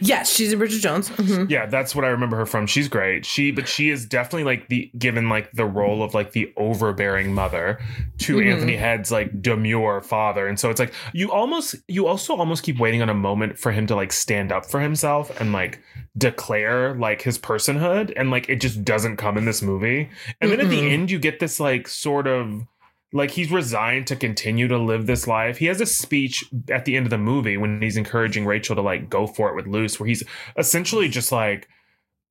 Yes, 0.00 0.32
she's 0.34 0.52
in 0.52 0.58
Bridget 0.58 0.80
Jones. 0.80 1.10
Mhm. 1.10 1.50
Yeah, 1.50 1.66
that's 1.66 1.94
what 1.94 2.04
I 2.04 2.08
remember 2.08 2.36
her 2.38 2.46
from. 2.46 2.66
She's 2.66 2.88
great. 2.88 3.26
She, 3.26 3.50
but 3.50 3.68
she 3.68 3.90
is 3.90 4.06
definitely 4.06 4.44
like 4.44 4.68
the 4.68 4.90
given 4.98 5.28
like 5.28 5.52
the 5.52 5.66
role 5.66 6.02
of 6.02 6.14
like 6.14 6.32
the 6.32 6.52
overbearing 6.56 7.34
mother 7.34 7.78
to 8.20 8.36
Mhm. 8.36 8.52
Anthony 8.52 8.76
Head's 8.76 9.12
like 9.12 9.42
demure 9.42 10.00
father, 10.00 10.46
and 10.46 10.58
so 10.58 10.70
it's 10.70 10.80
like 10.80 10.92
you 11.12 11.30
almost 11.30 11.76
you 11.86 12.06
also 12.06 12.34
almost 12.36 12.62
keep 12.62 12.78
waiting 12.78 13.02
on 13.02 13.10
a 13.10 13.14
moment 13.14 13.58
for 13.58 13.72
him 13.72 13.86
to 13.88 13.94
like 13.94 14.12
stand 14.12 14.50
up 14.50 14.64
for 14.70 14.80
himself 14.80 15.38
and 15.40 15.52
like 15.52 15.80
declare 16.16 16.94
like 16.94 17.22
his 17.22 17.38
personhood, 17.38 18.12
and 18.16 18.30
like 18.30 18.48
it 18.48 18.60
just 18.60 18.84
doesn't 18.84 19.16
come 19.18 19.36
in 19.36 19.44
this 19.44 19.60
movie. 19.62 20.08
And 20.40 20.50
then 20.50 20.60
at 20.60 20.70
the 20.70 20.90
end, 20.90 21.10
you 21.10 21.18
get 21.18 21.40
this 21.40 21.60
like 21.60 21.88
sort 21.88 22.26
of 22.26 22.66
like 23.12 23.30
he's 23.32 23.52
resigned 23.52 24.06
to 24.06 24.16
continue 24.16 24.68
to 24.68 24.78
live 24.78 25.06
this 25.06 25.26
life. 25.26 25.58
He 25.58 25.66
has 25.66 25.80
a 25.80 25.86
speech 25.86 26.44
at 26.70 26.84
the 26.84 26.96
end 26.96 27.06
of 27.06 27.10
the 27.10 27.18
movie 27.18 27.56
when 27.56 27.82
he's 27.82 27.96
encouraging 27.96 28.46
Rachel 28.46 28.74
to 28.74 28.82
like 28.82 29.10
go 29.10 29.26
for 29.26 29.50
it 29.50 29.56
with 29.56 29.66
Luce, 29.66 30.00
where 30.00 30.08
he's 30.08 30.24
essentially 30.56 31.08
just 31.08 31.30
like, 31.30 31.68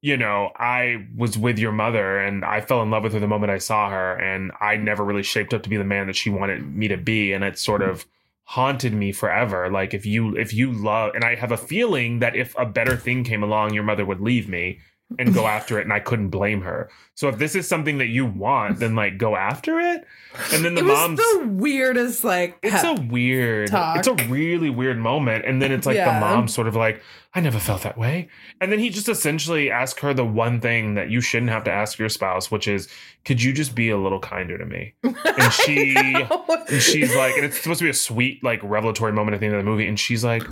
you 0.01 0.17
know, 0.17 0.49
I 0.55 1.07
was 1.15 1.37
with 1.37 1.59
your 1.59 1.71
mother 1.71 2.17
and 2.17 2.43
I 2.43 2.61
fell 2.61 2.81
in 2.81 2.89
love 2.89 3.03
with 3.03 3.13
her 3.13 3.19
the 3.19 3.27
moment 3.27 3.51
I 3.51 3.59
saw 3.59 3.89
her, 3.91 4.15
and 4.15 4.51
I 4.59 4.75
never 4.77 5.05
really 5.05 5.23
shaped 5.23 5.53
up 5.53 5.61
to 5.63 5.69
be 5.69 5.77
the 5.77 5.83
man 5.83 6.07
that 6.07 6.15
she 6.15 6.31
wanted 6.31 6.75
me 6.75 6.87
to 6.87 6.97
be, 6.97 7.33
and 7.33 7.43
it 7.43 7.59
sort 7.59 7.83
of 7.83 8.05
haunted 8.45 8.93
me 8.93 9.11
forever. 9.11 9.69
Like 9.69 9.93
if 9.93 10.05
you 10.05 10.35
if 10.35 10.51
you 10.53 10.71
love, 10.71 11.13
and 11.13 11.23
I 11.23 11.35
have 11.35 11.51
a 11.51 11.57
feeling 11.57 12.19
that 12.19 12.35
if 12.35 12.57
a 12.57 12.65
better 12.65 12.97
thing 12.97 13.23
came 13.23 13.43
along, 13.43 13.75
your 13.75 13.83
mother 13.83 14.03
would 14.03 14.19
leave 14.19 14.49
me 14.49 14.79
and 15.19 15.33
go 15.33 15.45
after 15.47 15.79
it, 15.79 15.83
and 15.83 15.93
I 15.93 15.99
couldn't 15.99 16.29
blame 16.29 16.61
her. 16.61 16.89
So 17.15 17.27
if 17.27 17.37
this 17.37 17.55
is 17.55 17.67
something 17.67 17.97
that 17.99 18.07
you 18.07 18.25
want, 18.25 18.79
then 18.79 18.95
like 18.95 19.17
go 19.17 19.35
after 19.35 19.79
it. 19.79 20.05
And 20.53 20.63
then 20.65 20.75
the 20.75 20.81
it 20.81 20.85
was 20.85 20.97
mom's 20.97 21.19
the 21.19 21.47
weirdest 21.51 22.23
like 22.23 22.57
it's 22.63 22.83
a 22.83 22.93
weird 22.93 23.67
talk. 23.69 23.97
it's 23.97 24.07
a 24.07 24.13
really 24.29 24.69
weird 24.69 24.97
moment 24.97 25.43
and 25.45 25.61
then 25.61 25.71
it's 25.73 25.85
like 25.85 25.97
Yeah. 25.97 26.13
the 26.13 26.19
mom 26.25 26.47
sort 26.47 26.67
of 26.69 26.75
like 26.75 27.01
i 27.33 27.41
never 27.41 27.59
felt 27.59 27.81
that 27.83 27.97
way 27.97 28.29
and 28.61 28.71
then 28.71 28.79
he 28.79 28.89
just 28.89 29.09
essentially 29.09 29.69
asked 29.69 29.99
her 29.99 30.13
the 30.13 30.23
one 30.23 30.61
thing 30.61 30.95
that 30.95 31.09
you 31.09 31.19
shouldn't 31.19 31.51
have 31.51 31.65
to 31.65 31.71
ask 31.71 31.99
your 31.99 32.07
spouse 32.07 32.49
which 32.49 32.65
is 32.65 32.87
could 33.25 33.43
you 33.43 33.51
just 33.51 33.75
be 33.75 33.89
a 33.89 33.97
little 33.97 34.19
kinder 34.21 34.57
to 34.57 34.65
me 34.65 34.93
and 35.03 35.51
she 35.53 35.93
and 35.97 36.81
she's 36.81 37.13
like 37.15 37.35
and 37.35 37.43
it's 37.45 37.59
supposed 37.59 37.79
to 37.79 37.83
be 37.85 37.89
a 37.89 37.93
sweet 37.93 38.41
like 38.41 38.61
revelatory 38.63 39.11
moment 39.11 39.33
at 39.35 39.41
the 39.41 39.45
end 39.47 39.55
of 39.55 39.63
the 39.63 39.69
movie 39.69 39.85
and 39.87 39.99
she's 39.99 40.23
like 40.23 40.43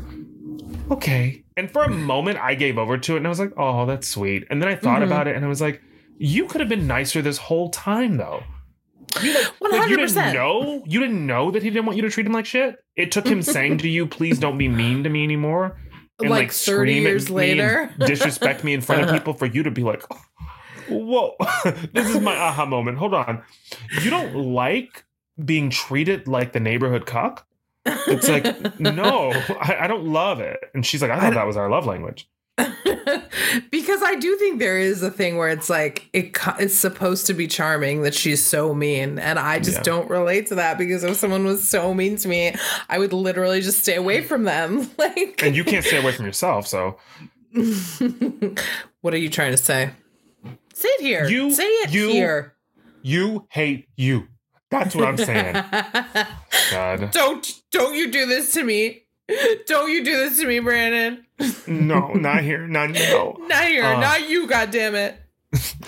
okay. 0.91 1.43
And 1.57 1.69
for 1.71 1.83
a 1.83 1.89
moment 1.89 2.37
i 2.39 2.55
gave 2.55 2.77
over 2.77 2.97
to 2.97 3.13
it 3.13 3.17
and 3.17 3.25
i 3.25 3.29
was 3.29 3.39
like 3.39 3.53
oh 3.57 3.85
that's 3.85 4.07
sweet. 4.07 4.45
And 4.49 4.61
then 4.61 4.69
i 4.69 4.75
thought 4.75 5.01
Mhm. 5.01 5.05
about 5.07 5.27
it 5.27 5.35
and 5.35 5.43
i 5.45 5.47
was 5.47 5.61
like 5.61 5.81
you 6.17 6.45
could 6.47 6.59
have 6.61 6.69
been 6.69 6.85
nicer 6.87 7.21
this 7.21 7.37
whole 7.37 7.69
time 7.69 8.17
though. 8.17 8.43
You, 9.23 9.33
like, 9.33 9.71
like, 9.71 9.89
you 9.89 9.97
didn't 9.97 10.33
know 10.33 10.83
you 10.85 10.99
didn't 10.99 11.25
know 11.25 11.49
that 11.51 11.63
he 11.63 11.69
didn't 11.69 11.85
want 11.85 11.95
you 11.95 12.03
to 12.03 12.09
treat 12.09 12.25
him 12.27 12.33
like 12.33 12.45
shit? 12.45 12.75
It 12.95 13.11
took 13.11 13.25
him 13.25 13.41
saying 13.41 13.79
to 13.79 13.89
you 13.89 14.05
please 14.05 14.37
don't 14.39 14.57
be 14.57 14.67
mean 14.67 15.03
to 15.03 15.09
me 15.09 15.23
anymore 15.23 15.77
and 16.19 16.29
Like 16.29 16.39
like, 16.41 16.51
30 16.51 16.53
scream 16.91 17.05
at 17.05 17.09
years 17.09 17.29
later. 17.29 17.93
disrespect 17.99 18.63
me 18.63 18.73
in 18.73 18.81
front 18.81 19.03
of 19.03 19.11
people 19.11 19.33
for 19.33 19.45
you 19.45 19.63
to 19.63 19.71
be 19.71 19.81
like 19.83 20.03
whoa. 20.89 21.35
This 21.93 22.09
is 22.09 22.19
my 22.21 22.35
aha 22.35 22.65
moment. 22.65 22.97
Hold 22.97 23.13
on. 23.13 23.41
You 24.03 24.09
don't 24.09 24.35
like 24.35 25.05
being 25.43 25.69
treated 25.69 26.27
like 26.27 26.51
the 26.53 26.59
neighborhood 26.59 27.05
cuck 27.05 27.45
it's 27.85 28.27
like 28.27 28.79
no 28.79 29.31
I, 29.59 29.77
I 29.81 29.87
don't 29.87 30.05
love 30.05 30.39
it 30.41 30.59
and 30.73 30.85
she's 30.85 31.01
like 31.01 31.11
i 31.11 31.19
thought 31.19 31.33
that 31.33 31.47
was 31.47 31.57
our 31.57 31.69
love 31.69 31.85
language 31.85 32.27
because 33.71 34.03
I 34.03 34.15
do 34.19 34.35
think 34.35 34.59
there 34.59 34.77
is 34.77 35.01
a 35.01 35.09
thing 35.09 35.37
where 35.37 35.47
it's 35.47 35.69
like 35.69 36.09
it 36.11 36.37
it's 36.59 36.75
supposed 36.75 37.25
to 37.27 37.33
be 37.33 37.47
charming 37.47 38.01
that 38.01 38.13
she's 38.13 38.45
so 38.45 38.73
mean, 38.75 39.17
and 39.17 39.39
I 39.39 39.59
just 39.59 39.77
Yeah. 39.77 39.83
don't 39.83 40.09
relate 40.09 40.47
to 40.47 40.55
that 40.55 40.77
because 40.77 41.05
if 41.05 41.15
someone 41.15 41.45
was 41.45 41.65
so 41.65 41.93
mean 41.93 42.17
to 42.17 42.27
me, 42.27 42.53
I 42.89 42.99
would 42.99 43.13
literally 43.13 43.61
just 43.61 43.81
stay 43.83 43.95
away 43.95 44.21
from 44.23 44.43
them. 44.43 44.89
Like, 44.97 45.41
and 45.41 45.55
you 45.55 45.63
can't 45.63 45.85
stay 45.85 45.99
away 46.01 46.11
from 46.11 46.25
yourself 46.25 46.67
so 46.67 46.97
what 49.01 49.13
are 49.13 49.17
you 49.17 49.29
trying 49.29 49.51
to 49.51 49.57
say? 49.57 49.91
Say 50.73 50.89
it 50.89 51.01
here. 51.01 51.27
You- 51.29 51.51
say 51.51 51.63
it 51.63 51.93
you- 51.93 52.09
here. 52.09 52.55
you 53.01 53.47
hate 53.49 53.87
you 53.95 54.27
that's 54.69 54.95
what 54.95 55.05
i'm 55.05 55.17
saying 55.17 55.53
god 56.71 57.11
don't 57.11 57.61
don't 57.71 57.95
you 57.95 58.11
do 58.11 58.25
this 58.25 58.51
to 58.53 58.63
me? 58.63 59.03
Don't 59.67 59.91
you 59.91 60.03
do 60.03 60.17
this 60.17 60.39
to 60.39 60.47
me, 60.47 60.57
Brandon? 60.59 61.23
no 61.67 62.13
not 62.13 62.41
here 62.43 62.65
not 62.67 62.89
no 62.89 63.37
Not 63.47 63.65
here, 63.65 63.83
Uh, 63.83 63.99
not 63.99 64.27
you. 64.27 64.47
God 64.47 64.71
damn 64.71 64.95
it! 64.95 65.15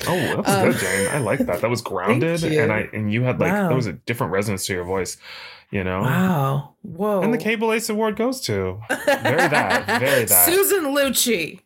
Oh, 0.07 0.15
that 0.15 0.37
was 0.37 0.47
Um, 0.47 0.69
good, 0.71 0.79
Jane. 0.79 1.07
I 1.09 1.17
like 1.17 1.39
that. 1.39 1.61
That 1.61 1.69
was 1.71 1.81
grounded, 1.81 2.43
and 2.43 2.71
I 2.71 2.87
and 2.93 3.11
you 3.11 3.23
had 3.23 3.39
like 3.39 3.51
Wow. 3.51 3.67
there 3.69 3.75
was 3.75 3.87
a 3.87 3.93
different 3.93 4.31
resonance 4.31 4.67
to 4.67 4.73
your 4.73 4.83
voice, 4.83 5.17
you 5.71 5.83
know. 5.83 6.01
Wow. 6.01 6.75
Whoa. 6.83 7.21
And 7.23 7.33
the 7.33 7.39
Cable 7.39 7.73
Ace 7.73 7.89
Award 7.89 8.15
goes 8.15 8.41
to 8.41 8.79
very 9.07 9.47
that, 9.49 9.99
very 9.99 10.25
that. 10.25 10.45
Susan 10.45 10.93
Lucci. 10.93 11.61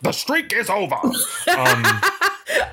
the 0.00 0.12
streak 0.12 0.54
is 0.54 0.70
over. 0.70 0.94
Um, 0.94 1.84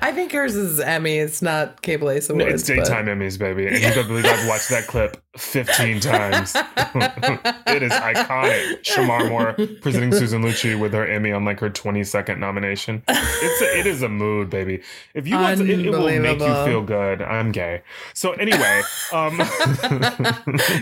I 0.00 0.12
think 0.12 0.32
hers 0.32 0.54
is 0.54 0.78
Emmy. 0.78 1.18
It's 1.18 1.42
not 1.42 1.82
Cable 1.82 2.10
Ace 2.10 2.30
Awards. 2.30 2.54
it's 2.54 2.62
daytime 2.62 3.06
Emmys, 3.06 3.38
baby, 3.38 3.66
and 3.66 3.76
you 3.76 3.82
better 3.82 4.04
believe 4.04 4.24
I've 4.24 4.46
watched 4.46 4.68
that 4.68 4.86
clip 4.86 5.20
fifteen 5.36 5.98
times. 5.98 6.54
it 6.56 7.82
is 7.82 7.92
iconic. 7.92 8.82
Shemar 8.82 9.28
Moore 9.28 9.54
presenting 9.80 10.12
Susan 10.12 10.42
Lucci 10.42 10.78
with 10.78 10.92
her 10.92 11.06
Emmy 11.06 11.32
on 11.32 11.44
like 11.44 11.58
her 11.58 11.70
twenty 11.70 12.04
second 12.04 12.38
nomination. 12.38 13.02
It's 13.08 13.62
a, 13.62 13.78
it 13.80 13.86
is 13.86 14.02
a 14.02 14.08
mood, 14.08 14.48
baby. 14.48 14.80
If 15.12 15.26
you 15.26 15.34
want, 15.34 15.58
to, 15.58 15.64
it, 15.64 15.86
it 15.86 15.90
will 15.90 16.20
make 16.20 16.38
you 16.38 16.64
feel 16.64 16.82
good. 16.82 17.20
I'm 17.20 17.50
gay. 17.50 17.82
So 18.12 18.32
anyway, 18.32 18.82
um, 19.12 19.36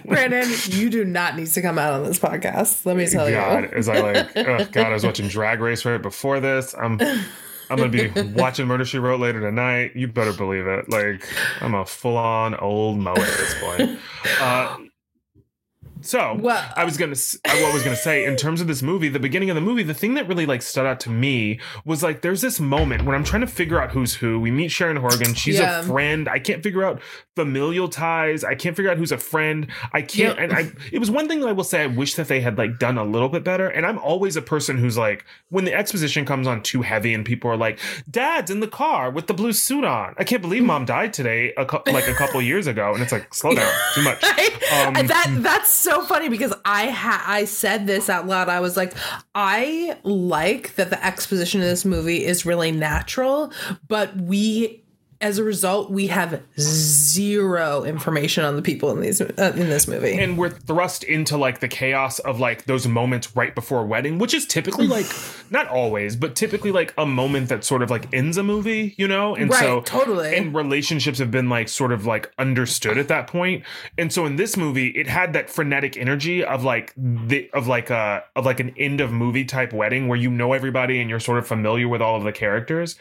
Brandon, 0.05 0.49
you 0.69 0.91
do 0.91 1.05
not 1.05 1.37
need 1.37 1.47
to 1.49 1.63
come 1.63 1.79
out 1.79 1.95
on 1.95 2.05
this 2.05 2.19
podcast. 2.19 2.85
Let 2.85 2.97
me 2.97 3.07
tell 3.07 3.31
God, 3.31 3.65
you. 3.65 3.71
as 3.71 3.89
I 3.89 4.01
like, 4.01 4.37
oh 4.37 4.65
God, 4.67 4.87
I 4.87 4.91
was 4.91 5.05
watching 5.05 5.29
Drag 5.29 5.61
Race 5.61 5.85
right 5.87 6.01
before 6.01 6.41
this. 6.41 6.75
I'm, 6.75 6.99
I'm 7.71 7.79
gonna 7.79 7.89
be 7.89 8.11
watching 8.35 8.67
Murder 8.67 8.85
She 8.85 8.99
Wrote 8.99 9.21
later 9.21 9.41
tonight. 9.41 9.93
You 9.95 10.09
better 10.09 10.33
believe 10.33 10.67
it. 10.67 10.89
Like, 10.89 11.25
I'm 11.61 11.75
a 11.75 11.87
full 11.87 12.17
on 12.17 12.55
old 12.55 12.99
moe 12.99 13.13
at 13.13 13.17
this 13.17 13.55
point. 13.61 13.99
Uh, 14.41 14.77
so 16.03 16.37
Well- 16.41 16.65
I 16.77 16.85
was 16.85 16.97
gonna, 16.97 17.15
what 17.45 17.65
I 17.71 17.73
was 17.73 17.83
gonna 17.83 17.97
say 17.97 18.25
in 18.25 18.37
terms 18.37 18.61
of 18.61 18.67
this 18.67 18.83
movie, 18.83 19.09
the 19.09 19.19
beginning 19.21 19.51
of 19.51 19.55
the 19.55 19.61
movie, 19.61 19.83
the 19.83 19.95
thing 19.95 20.15
that 20.15 20.29
really 20.29 20.47
like 20.47 20.63
stood 20.63 20.87
out 20.87 21.01
to 21.01 21.11
me 21.11 21.61
was 21.85 22.03
like, 22.03 22.23
there's 22.23 22.41
this 22.41 22.61
moment 22.61 23.05
when 23.05 23.15
I'm 23.15 23.25
trying 23.25 23.41
to 23.43 23.47
figure 23.47 23.81
out 23.81 23.91
who's 23.93 24.15
who. 24.15 24.39
We 24.41 24.51
meet 24.51 24.69
Sharon 24.71 24.97
Horgan. 24.97 25.35
She's 25.35 25.59
Yeah. 25.59 25.81
a 25.81 25.83
friend. 25.83 26.29
I 26.29 26.39
can't 26.39 26.63
figure 26.63 26.85
out 26.85 27.01
familial 27.37 27.89
ties. 27.89 28.45
I 28.45 28.55
can't 28.55 28.77
figure 28.77 28.91
out 28.91 28.99
who's 28.99 29.13
a 29.13 29.19
friend. 29.19 29.67
I 29.93 30.03
can't. 30.03 30.39
Yep. 30.39 30.39
And 30.39 30.53
I, 30.53 30.71
it 30.93 30.99
was 30.99 31.11
one 31.11 31.29
thing 31.29 31.41
that 31.41 31.49
I 31.49 31.53
will 31.53 31.65
say 31.65 31.83
I 31.83 31.87
wish 31.87 32.15
that 32.15 32.29
they 32.29 32.41
had 32.41 32.59
like 32.59 32.79
done 32.79 32.99
a 32.99 33.05
little 33.05 33.29
bit 33.29 33.45
better. 33.45 33.69
And 33.69 33.87
I'm 33.87 33.99
always 33.99 34.37
a 34.37 34.43
person 34.43 34.79
who's 34.79 34.99
like, 34.99 35.25
when 35.49 35.65
the 35.65 35.73
exposition 35.75 36.25
comes 36.25 36.47
on 36.47 36.63
too 36.63 36.83
heavy 36.83 37.15
and 37.15 37.25
people 37.25 37.51
are 37.51 37.57
like, 37.57 37.79
"Dad's 38.11 38.51
in 38.51 38.61
the 38.61 38.69
car 38.69 39.11
with 39.11 39.27
the 39.27 39.35
blue 39.35 39.53
suit 39.53 39.85
on." 39.85 40.15
I 40.19 40.25
can't 40.25 40.43
believe 40.43 40.63
Mom 40.65 40.85
died 40.85 41.13
today, 41.13 41.53
a 41.57 41.65
cou- 41.65 41.83
like 41.93 42.09
a 42.09 42.15
couple 42.15 42.41
years 42.43 42.67
ago. 42.67 42.93
And 42.95 43.03
it's 43.03 43.13
like, 43.13 43.33
slow 43.35 43.55
down, 43.55 43.71
too 43.95 44.03
much. 44.03 44.23
Um, 44.73 44.95
that 45.07 45.27
that's 45.41 45.69
so 45.69 45.92
funny 46.01 46.31
because 46.31 46.55
I 46.65 46.89
ha- 46.89 47.25
I 47.27 47.45
said 47.45 47.87
this 47.87 48.09
out 48.09 48.27
loud. 48.27 48.49
I 48.49 48.61
was 48.61 48.77
like, 48.77 48.95
I 49.35 49.99
like 50.03 50.77
that 50.77 50.89
the 50.89 51.05
exposition 51.05 51.61
of 51.61 51.67
this 51.67 51.85
movie 51.85 52.25
is 52.25 52.47
really 52.47 52.73
natural, 52.73 53.53
but 53.89 54.17
we 54.17 54.82
as 55.23 55.39
a 55.39 55.45
result 55.45 55.91
we 55.91 56.09
have 56.09 56.43
zero 56.61 57.85
information 57.85 58.45
on 58.45 58.57
the 58.57 58.63
people 58.63 58.91
in 58.91 59.01
these 59.01 59.21
uh, 59.21 59.53
in 59.57 59.69
this 59.71 59.87
movie. 59.89 60.19
and 60.19 60.37
we're 60.37 60.51
thrust 60.51 61.05
into 61.05 61.37
like 61.37 61.61
the 61.61 61.69
chaos 61.69 62.19
of 62.21 62.41
like 62.41 62.65
those 62.65 62.87
moments 62.87 63.35
right 63.37 63.55
before 63.55 63.81
a 63.81 63.85
wedding, 63.87 64.19
which 64.19 64.35
is 64.35 64.45
typically 64.47 64.87
like 64.87 65.07
not 65.51 65.69
always, 65.69 66.17
but 66.17 66.35
typically 66.35 66.73
like 66.73 66.93
a 66.99 67.07
moment 67.07 67.49
that 67.49 67.65
sort 67.65 67.83
of 67.83 67.91
like 67.91 68.13
ends 68.13 68.37
a 68.37 68.43
movie, 68.43 68.95
you 68.99 69.07
know? 69.09 69.35
And 69.35 69.51
Right, 69.51 69.61
so 69.61 69.81
totally. 69.83 70.37
and 70.37 70.55
relationships 70.55 71.19
have 71.19 71.31
been 71.31 71.49
like 71.49 71.69
sort 71.69 71.93
of 71.93 72.05
like 72.07 72.31
understood 72.39 72.99
at 72.99 73.09
that 73.09 73.27
point. 73.27 73.63
And 73.97 74.13
so 74.13 74.27
in 74.27 74.37
this 74.37 74.57
movie, 74.57 74.89
it 74.89 75.07
had 75.07 75.33
that 75.35 75.49
frenetic 75.49 75.97
energy 75.97 76.45
of 76.45 76.65
like 76.65 76.93
the 76.97 77.49
of 77.53 77.67
like 77.69 77.91
a 77.91 78.25
of 78.35 78.45
like 78.45 78.61
an 78.61 78.75
end 78.77 79.01
of 79.01 79.13
movie 79.13 79.45
type 79.45 79.73
wedding 79.73 80.09
where 80.09 80.19
you 80.19 80.31
know 80.31 80.53
everybody 80.53 81.01
and 81.01 81.09
you're 81.09 81.21
sort 81.21 81.39
of 81.39 81.47
familiar 81.47 81.89
with 81.89 82.03
all 82.03 82.17
of 82.17 82.25
the 82.25 82.33
characters, 82.33 82.97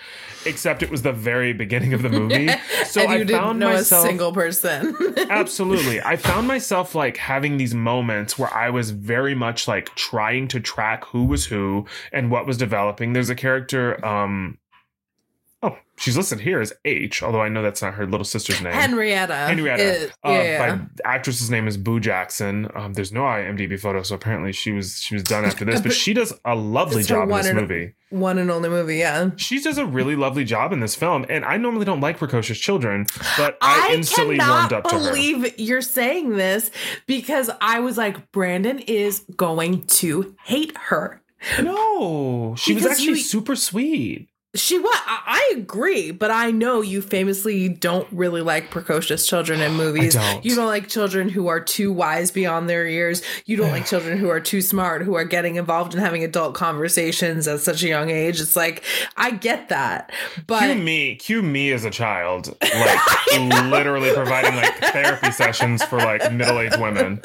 except 0.46 0.84
it 0.84 0.92
was 0.92 1.02
the 1.02 1.12
very 1.14 1.54
beginning 1.54 1.94
of 1.94 2.02
the 2.02 2.10
movie. 2.12 2.50
So 2.86 3.08
I 3.08 3.20
didn't 3.20 3.38
found 3.38 3.60
know 3.60 3.70
myself 3.70 4.04
a 4.04 4.08
single 4.10 4.34
person. 4.34 4.96
Absolutely. 5.30 6.02
I 6.02 6.18
found 6.18 6.46
myself 6.46 6.94
like 6.94 7.16
having 7.16 7.56
these 7.56 7.74
moments 7.74 8.38
where 8.38 8.54
I 8.54 8.70
was 8.70 8.92
very 8.92 9.34
much 9.34 9.66
like 9.66 9.96
trying 9.96 10.50
to 10.50 10.60
track 10.60 11.06
who 11.06 11.24
was 11.24 11.46
who 11.46 11.86
and 12.12 12.30
what 12.30 12.46
was 12.46 12.58
developing. 12.58 13.14
There's 13.14 13.30
a 13.30 13.36
character, 13.36 14.04
um, 14.06 14.58
she's 16.02 16.18
listed 16.18 16.40
here 16.42 16.60
as 16.60 16.74
H, 16.84 17.24
although 17.24 17.42
I 17.42 17.50
know 17.50 17.62
that's 17.62 17.82
not 17.82 17.94
her 17.94 18.06
little 18.06 18.26
sister's 18.26 18.62
name. 18.62 18.74
Henrietta. 18.74 19.34
Henrietta. 19.36 19.84
is- 19.84 20.12
uh, 20.26 20.32
yeah, 20.32 20.86
the 20.96 21.08
actress's 21.08 21.50
name 21.50 21.68
is 21.68 21.78
Boo 21.78 22.00
Jackson. 22.00 22.70
Um, 22.76 22.94
there's 22.94 23.12
no 23.12 23.22
IMDb 23.22 23.80
photo, 23.80 24.04
so 24.04 24.16
apparently 24.16 24.52
she 24.52 24.72
was 24.72 25.00
she 25.02 25.16
was 25.16 25.24
done 25.24 25.46
after 25.46 25.64
this. 25.66 25.82
But 25.82 25.94
she 25.94 26.14
does 26.14 26.34
a 26.44 26.56
lovely 26.56 27.04
job 27.04 27.30
in 27.30 27.38
this 27.38 27.48
and- 27.48 27.60
movie. 27.62 27.94
One 28.10 28.38
and 28.40 28.52
only 28.52 28.68
movie, 28.68 28.98
yeah. 28.98 29.30
She 29.38 29.62
does 29.62 29.78
a 29.78 29.86
really 29.86 30.18
lovely 30.18 30.44
job 30.44 30.74
in 30.74 30.82
this 30.82 30.96
film, 30.96 31.26
and 31.30 31.46
I 31.46 31.56
normally 31.56 31.86
don't 31.86 32.02
like 32.02 32.18
precocious 32.18 32.58
children, 32.58 33.06
but 33.38 33.58
I, 33.62 33.92
I, 33.92 33.94
instantly 33.94 34.38
warmed 34.38 34.74
up 34.74 34.84
to 34.84 34.96
her. 34.96 35.02
I 35.02 35.08
believe 35.08 35.58
you're 35.58 35.80
saying 35.82 36.36
this 36.36 36.72
because 37.08 37.50
I 37.62 37.80
was 37.80 37.98
like, 37.98 38.34
Brandon 38.34 38.80
is 38.80 39.24
going 39.38 39.86
to 39.86 40.36
hate 40.44 40.76
her. 40.78 41.22
No, 41.62 42.54
she 42.58 42.74
was 42.74 42.86
actually 42.86 43.08
you- 43.10 43.16
super 43.24 43.56
sweet. 43.56 44.28
She 44.54 44.78
what? 44.78 45.02
I, 45.06 45.52
I 45.54 45.56
agree, 45.58 46.12
but 46.12 46.30
I 46.30 46.52
know 46.52 46.82
you 46.82 47.02
famously 47.02 47.70
don't 47.70 48.06
really 48.12 48.42
like 48.42 48.70
precocious 48.70 49.26
children 49.26 49.62
in 49.62 49.74
movies. 49.78 50.16
don't. 50.16 50.44
You 50.44 50.56
don't 50.56 50.66
like 50.66 50.90
children 50.90 51.30
who 51.30 51.48
are 51.48 51.62
too 51.62 51.94
wise 51.94 52.32
beyond 52.32 52.70
their 52.70 52.86
years. 52.86 53.22
You 53.46 53.56
don't 53.56 53.72
like 53.72 53.86
children 53.88 54.18
who 54.18 54.28
are 54.28 54.42
too 54.42 54.62
smart, 54.62 55.04
who 55.04 55.14
are 55.14 55.24
getting 55.24 55.56
involved 55.56 55.94
in 55.94 56.02
having 56.02 56.26
adult 56.26 56.54
conversations 56.54 57.48
at 57.48 57.62
such 57.62 57.82
a 57.84 57.88
young 57.88 58.10
age. 58.10 58.42
It's 58.42 58.58
like 58.58 58.84
I 59.16 59.32
get 59.32 59.70
that, 59.70 60.12
but 60.48 60.64
Cue 60.64 60.76
me, 60.76 61.16
cue 61.16 61.42
me 61.42 61.72
as 61.72 61.86
a 61.86 61.90
child, 61.92 62.54
like 62.62 63.00
literally 63.72 64.14
providing 64.14 64.58
like 64.58 64.76
therapy 64.80 65.32
sessions 65.32 65.82
for 65.84 65.98
like 65.98 66.30
middle-aged 66.34 66.80
women, 66.80 67.22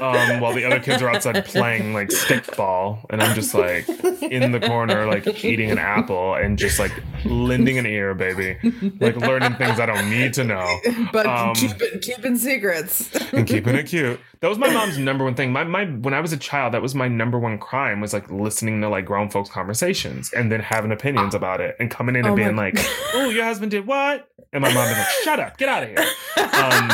um, 0.00 0.38
while 0.38 0.52
the 0.54 0.64
other 0.64 0.78
kids 0.78 1.02
are 1.02 1.08
outside 1.08 1.44
playing 1.46 1.94
like 1.94 2.10
stickball, 2.10 3.04
and 3.10 3.20
I'm 3.20 3.34
just 3.34 3.54
like 3.54 3.88
in 4.22 4.52
the 4.52 4.60
corner, 4.60 5.06
like 5.06 5.44
eating 5.44 5.72
an 5.72 5.78
apple 5.78 6.34
and 6.34 6.59
just 6.60 6.78
like 6.78 6.92
lending 7.24 7.78
an 7.78 7.86
ear, 7.86 8.14
baby, 8.14 8.56
like 9.00 9.16
learning 9.16 9.54
things 9.54 9.80
I 9.80 9.86
don't 9.86 10.08
need 10.10 10.34
to 10.34 10.44
know. 10.44 10.78
but 11.12 11.26
um, 11.26 11.54
keeping 11.54 12.00
keeping 12.00 12.36
secrets. 12.36 13.14
and 13.32 13.46
keeping 13.46 13.74
it 13.74 13.86
cute. 13.86 14.20
That 14.40 14.48
was 14.48 14.58
my 14.58 14.70
mom's 14.70 14.96
number 14.98 15.24
one 15.24 15.34
thing. 15.34 15.52
My 15.52 15.64
my 15.64 15.84
when 15.84 16.14
I 16.14 16.20
was 16.20 16.32
a 16.32 16.36
child, 16.36 16.74
that 16.74 16.82
was 16.82 16.94
my 16.94 17.08
number 17.08 17.38
one 17.38 17.58
crime 17.58 18.00
was 18.00 18.12
like 18.12 18.30
listening 18.30 18.80
to 18.82 18.88
like 18.88 19.04
grown 19.04 19.30
folks 19.30 19.50
conversations 19.50 20.32
and 20.32 20.50
then 20.50 20.60
having 20.60 20.92
opinions 20.92 21.34
about 21.34 21.60
it 21.60 21.76
and 21.80 21.90
coming 21.90 22.14
in 22.16 22.24
and 22.24 22.32
Oh 22.32 22.36
being 22.36 22.56
like, 22.56 22.76
"Oh, 23.14 23.30
your 23.30 23.44
husband 23.44 23.70
did 23.70 23.86
what?" 23.86 24.28
And 24.52 24.62
my 24.62 24.72
mom 24.72 24.86
being 24.86 24.98
like, 24.98 25.08
"Shut 25.24 25.40
up, 25.40 25.58
get 25.58 25.68
out 25.68 25.82
of 25.82 25.88
here." 25.88 26.06
Um, 26.36 26.90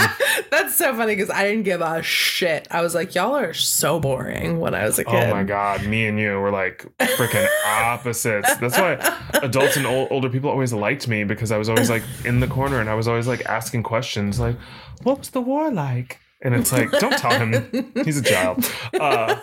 That's 0.51 0.77
so 0.77 0.95
funny 0.95 1.15
because 1.15 1.31
I 1.31 1.45
didn't 1.45 1.65
give 1.65 1.81
a 1.81 2.03
shit. 2.03 2.67
I 2.71 2.83
was 2.83 2.95
like, 2.95 3.15
y'all 3.15 3.35
are 3.35 3.55
so 3.55 3.99
boring 4.01 4.59
when 4.59 4.75
I 4.75 4.85
was 4.85 4.99
a 4.99 5.05
kid. 5.05 5.15
oh 5.15 5.31
my 5.31 5.43
god, 5.43 5.85
me 5.87 6.07
and 6.07 6.19
you 6.19 6.39
were 6.39 6.51
like 6.51 6.87
freaking 6.99 7.49
opposites. 7.67 8.57
That's 8.57 8.77
why 8.79 8.97
adults 9.57 9.77
and 9.77 9.87
ol- 9.87 10.09
older 10.11 10.29
people 10.29 10.51
always 10.51 10.73
liked 10.73 11.09
me 11.09 11.25
because 11.25 11.51
I 11.53 11.59
was 11.59 11.69
always 11.69 11.89
like 11.91 12.03
in 12.25 12.41
the 12.41 12.47
corner 12.47 12.81
and 12.81 12.89
I 12.91 12.95
was 12.95 13.09
always 13.09 13.27
like 13.27 13.45
asking 13.47 13.83
questions 13.83 14.39
like, 14.39 14.57
"What 15.03 15.19
was 15.19 15.31
the 15.31 15.41
war 15.41 15.71
like?" 15.71 16.21
And 16.43 16.55
it's 16.55 16.71
like, 16.71 16.91
don't 16.93 17.17
tell 17.17 17.33
him. 17.39 17.93
He's 18.05 18.19
a 18.19 18.23
child. 18.23 18.71
Uh, 18.93 19.37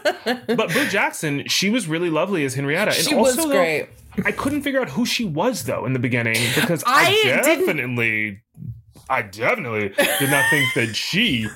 but 0.47 0.71
Boo 0.71 0.85
Jackson, 0.89 1.45
she 1.47 1.69
was 1.71 1.87
really 1.87 2.09
lovely 2.11 2.45
as 2.45 2.53
Henrietta. 2.53 2.91
And 2.91 2.95
She 3.05 3.15
also, 3.15 3.35
was 3.35 3.35
though, 3.49 3.49
great. 3.51 3.89
I 4.23 4.31
couldn't 4.31 4.61
figure 4.61 4.79
out 4.79 4.89
who 4.89 5.03
she 5.05 5.25
was 5.25 5.63
though 5.63 5.85
in 5.87 5.93
the 5.93 5.99
beginning 5.99 6.37
because 6.55 6.83
I 6.85 7.05
I, 7.05 7.11
didn't- 7.11 7.43
definitely, 7.65 8.41
I 9.09 9.23
definitely 9.23 9.89
did 10.19 10.29
not 10.29 10.45
think 10.51 10.71
that 10.75 10.95
she 10.95 11.47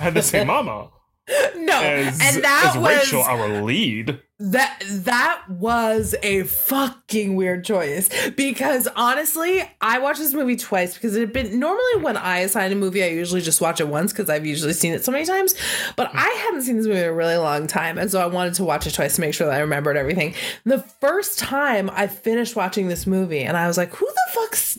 had 0.00 0.14
the 0.14 0.22
same 0.22 0.46
mama 0.46 0.88
No, 1.56 1.80
as, 1.80 2.20
and 2.20 2.44
that 2.44 2.72
as 2.76 2.76
was 2.76 2.96
Rachel, 2.96 3.22
our 3.22 3.62
lead. 3.62 4.20
that 4.38 4.82
that 4.86 5.44
was 5.48 6.14
a 6.22 6.42
fucking 6.42 7.36
weird 7.36 7.64
choice 7.64 8.10
because 8.32 8.86
honestly, 8.94 9.62
I 9.80 9.98
watched 9.98 10.18
this 10.20 10.34
movie 10.34 10.56
twice 10.56 10.94
because 10.94 11.16
it 11.16 11.20
had 11.20 11.32
been 11.32 11.58
normally 11.58 12.02
when 12.02 12.16
I 12.18 12.40
assign 12.40 12.70
a 12.70 12.74
movie, 12.74 13.02
I 13.02 13.08
usually 13.08 13.40
just 13.40 13.60
watch 13.62 13.80
it 13.80 13.88
once 13.88 14.12
because 14.12 14.28
I've 14.28 14.44
usually 14.44 14.74
seen 14.74 14.92
it 14.92 15.04
so 15.04 15.12
many 15.12 15.24
times. 15.24 15.54
But 15.96 16.10
I 16.12 16.28
hadn't 16.44 16.62
seen 16.62 16.76
this 16.76 16.86
movie 16.86 16.98
in 16.98 17.06
a 17.06 17.12
really 17.12 17.36
long 17.36 17.66
time, 17.66 17.96
and 17.96 18.10
so 18.10 18.20
I 18.20 18.26
wanted 18.26 18.54
to 18.54 18.64
watch 18.64 18.86
it 18.86 18.92
twice 18.92 19.14
to 19.14 19.22
make 19.22 19.32
sure 19.32 19.46
that 19.46 19.56
I 19.56 19.60
remembered 19.60 19.96
everything. 19.96 20.34
The 20.64 20.80
first 21.00 21.38
time 21.38 21.88
I 21.90 22.06
finished 22.08 22.54
watching 22.56 22.88
this 22.88 23.06
movie, 23.06 23.42
and 23.42 23.56
I 23.56 23.66
was 23.66 23.78
like, 23.78 23.94
"Who 23.94 24.06
the 24.06 24.32
fuck's?" 24.34 24.78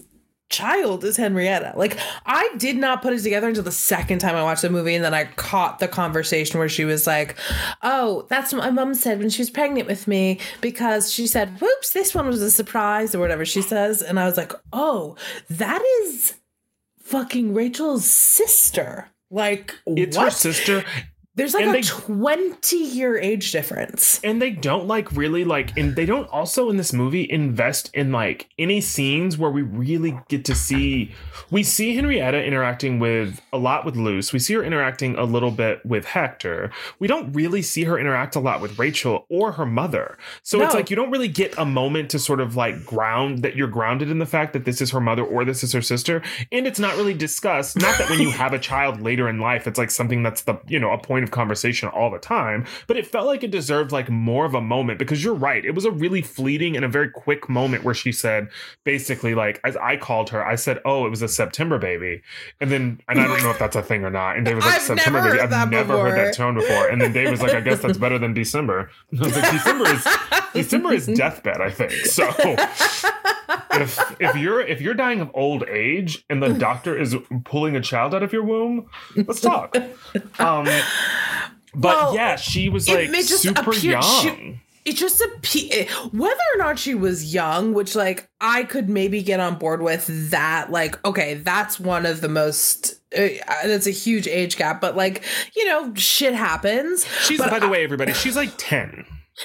Child 0.49 1.03
is 1.03 1.17
Henrietta. 1.17 1.73
Like 1.75 1.97
I 2.25 2.49
did 2.57 2.77
not 2.77 3.01
put 3.01 3.13
it 3.13 3.21
together 3.21 3.47
until 3.47 3.63
the 3.63 3.71
second 3.71 4.19
time 4.19 4.35
I 4.35 4.43
watched 4.43 4.61
the 4.61 4.69
movie 4.69 4.95
and 4.95 5.03
then 5.03 5.13
I 5.13 5.25
caught 5.25 5.79
the 5.79 5.87
conversation 5.87 6.59
where 6.59 6.69
she 6.69 6.85
was 6.85 7.07
like, 7.07 7.35
"Oh, 7.81 8.25
that's 8.29 8.53
what 8.53 8.63
my 8.63 8.71
mom 8.71 8.93
said 8.93 9.19
when 9.19 9.29
she 9.29 9.41
was 9.41 9.49
pregnant 9.49 9.87
with 9.87 10.07
me 10.07 10.39
because 10.61 11.11
she 11.11 11.27
said, 11.27 11.59
"Whoops, 11.59 11.91
this 11.91 12.13
one 12.13 12.27
was 12.27 12.41
a 12.41 12.51
surprise" 12.51 13.15
or 13.15 13.19
whatever 13.19 13.45
she 13.45 13.61
says." 13.61 14.01
And 14.01 14.19
I 14.19 14.25
was 14.25 14.37
like, 14.37 14.53
"Oh, 14.71 15.15
that 15.49 15.81
is 16.01 16.35
fucking 16.99 17.53
Rachel's 17.53 18.05
sister." 18.05 19.09
Like 19.31 19.73
It's 19.87 20.15
what? 20.15 20.25
her 20.25 20.31
sister. 20.31 20.85
There's 21.35 21.53
like 21.53 21.63
And 21.63 21.71
a 21.71 21.73
they- 21.73 21.81
20 21.81 22.77
year 22.77 23.17
age 23.17 23.51
difference. 23.51 24.19
and 24.23 24.41
they 24.41 24.51
don't 24.51 24.87
like 24.87 25.11
really 25.11 25.43
like 25.43 25.77
and 25.77 25.95
they 25.95 26.05
don't 26.05 26.27
also 26.29 26.69
in 26.69 26.77
this 26.77 26.93
movie 26.93 27.29
invest 27.29 27.89
in 27.93 28.11
like 28.11 28.47
any 28.57 28.79
scenes 28.81 29.37
where 29.37 29.51
we 29.51 29.61
really 29.61 30.17
get 30.29 30.45
to 30.45 30.55
see 30.55 31.11
we 31.51 31.61
see 31.61 31.95
henrietta 31.95 32.43
interacting 32.43 32.99
with 32.99 33.41
a 33.51 33.57
lot 33.57 33.85
with 33.85 33.95
luce. 33.95 34.31
We 34.33 34.39
see 34.39 34.53
her 34.53 34.63
interacting 34.63 35.15
a 35.17 35.23
little 35.23 35.51
bit 35.51 35.85
with 35.85 36.05
hector. 36.05 36.71
We 36.99 37.07
don't 37.07 37.33
really 37.33 37.61
see 37.61 37.83
her 37.83 37.99
interact 37.99 38.35
a 38.35 38.39
lot 38.39 38.61
with 38.61 38.79
rachel 38.79 39.25
or 39.29 39.51
her 39.53 39.65
mother. 39.65 40.17
So 40.43 40.61
it's 40.61 40.73
like 40.73 40.89
you 40.89 40.95
don't 40.95 41.11
really 41.11 41.27
get 41.27 41.57
a 41.57 41.65
moment 41.65 42.09
to 42.11 42.19
sort 42.19 42.39
of 42.39 42.55
like 42.55 42.85
ground 42.85 43.39
that 43.43 43.55
you're 43.55 43.67
grounded 43.67 44.09
in 44.09 44.19
the 44.19 44.25
fact 44.25 44.53
that 44.53 44.65
this 44.65 44.81
is 44.81 44.91
her 44.91 45.01
mother 45.01 45.23
or 45.23 45.43
this 45.45 45.63
is 45.63 45.73
her 45.73 45.81
sister. 45.81 46.21
And 46.51 46.65
it's 46.65 46.79
not 46.79 46.95
really 46.95 47.13
discussed. 47.13 47.75
Not 47.79 47.97
that 47.97 48.09
when 48.09 48.19
you 48.21 48.29
have 48.43 48.53
a 48.53 48.59
child 48.59 49.01
later 49.01 49.27
in 49.27 49.39
life 49.39 49.67
it's 49.67 49.77
like 49.77 49.91
something 49.91 50.23
that's 50.23 50.41
the 50.43 50.59
you 50.67 50.79
know 50.79 50.91
a 50.91 50.97
point 50.97 51.24
of 51.25 51.31
conversation 51.31 51.89
all 51.89 52.09
the 52.09 52.19
time 52.19 52.65
but 52.87 52.95
it 52.95 53.05
felt 53.05 53.25
like 53.25 53.43
it 53.43 53.51
deserved 53.51 53.91
like 53.91 54.09
more 54.09 54.45
of 54.45 54.53
a 54.53 54.61
moment 54.61 54.99
because 54.99 55.23
you're 55.23 55.33
right 55.33 55.65
it 55.65 55.71
was 55.71 55.83
a 55.85 55.91
really 55.91 56.21
fleeting 56.21 56.75
and 56.75 56.85
a 56.85 56.87
very 56.87 57.09
quick 57.09 57.49
moment 57.49 57.83
where 57.83 57.93
she 57.93 58.11
said 58.11 58.47
basically 58.83 59.35
like 59.35 59.59
as 59.63 59.75
i 59.77 59.97
called 59.97 60.29
her 60.29 60.45
i 60.45 60.55
said 60.55 60.79
oh 60.85 61.05
it 61.05 61.09
was 61.09 61.21
a 61.21 61.27
september 61.27 61.77
baby. 61.77 62.21
And 62.61 62.71
then 62.71 63.01
and 63.09 63.19
i 63.19 63.27
don't 63.27 63.43
know 63.43 63.49
if 63.49 63.59
that's 63.59 63.75
a 63.75 63.83
thing 63.83 64.05
or 64.05 64.09
not 64.09 64.37
and 64.37 64.45
dave 64.45 64.55
was 64.55 64.65
like 64.65 64.75
I've 64.75 64.81
september 64.81 65.21
baby 65.21 65.39
i've 65.39 65.69
never 65.69 65.99
heard 65.99 66.17
that 66.17 66.35
tone 66.35 66.55
before. 66.55 66.87
And 66.87 67.01
then 67.01 67.11
dave 67.11 67.31
was 67.31 67.41
like 67.41 67.53
i 67.53 67.61
guess 67.61 67.81
that's 67.81 67.97
better 67.97 68.19
than 68.19 68.33
december. 68.33 68.89
I 69.19 69.23
was 69.23 69.35
like, 69.35 69.51
december 69.51 69.87
is 69.87 70.07
december 70.53 70.93
is 70.93 71.05
deathbed 71.15 71.61
i 71.61 71.69
think. 71.69 71.91
So 71.91 72.29
if 73.81 74.21
if 74.21 74.35
you're 74.35 74.61
if 74.61 74.81
you're 74.81 74.93
dying 74.93 75.21
of 75.21 75.29
old 75.33 75.63
age 75.67 76.25
and 76.29 76.41
the 76.41 76.53
doctor 76.53 76.97
is 76.97 77.15
pulling 77.43 77.75
a 77.75 77.81
child 77.81 78.13
out 78.13 78.23
of 78.23 78.33
your 78.33 78.43
womb, 78.43 78.89
let's 79.15 79.41
talk. 79.41 79.75
Um, 80.39 80.67
but 81.73 81.95
Well, 81.95 82.15
yeah, 82.15 82.35
she 82.35 82.69
was 82.69 82.87
like 82.89 83.13
super 83.15 83.71
appear- 83.71 83.91
young. 83.91 84.21
she- 84.21 84.61
it 84.85 84.95
just 84.97 85.19
appear 85.19 85.87
whether 86.11 86.35
or 86.53 86.57
not 86.59 86.77
she 86.77 86.93
was 86.93 87.33
young 87.33 87.73
which 87.73 87.95
like 87.95 88.29
i 88.39 88.61
could 88.63 88.87
maybe 88.87 89.23
get 89.23 89.39
on 89.39 89.55
board 89.57 89.81
with 89.81 90.29
that 90.29 90.69
like 90.71 91.03
okay 91.03 91.33
that's 91.33 91.79
one 91.79 92.05
of 92.05 92.21
the 92.21 92.29
most 92.29 92.93
uh, 93.17 93.27
that's 93.63 93.87
a 93.87 93.91
huge 93.91 94.27
age 94.27 94.57
gap 94.57 94.79
but 94.79 94.95
like 94.95 95.23
you 95.55 95.65
know 95.65 95.91
shit 95.95 96.35
happens 96.35 97.03
she's 97.23 97.39
by 97.39 97.57
the 97.57 97.67
way, 97.67 97.83
everybody, 97.83 98.13
she's 98.13 98.35
like 98.35 98.51
ten. 98.57 99.03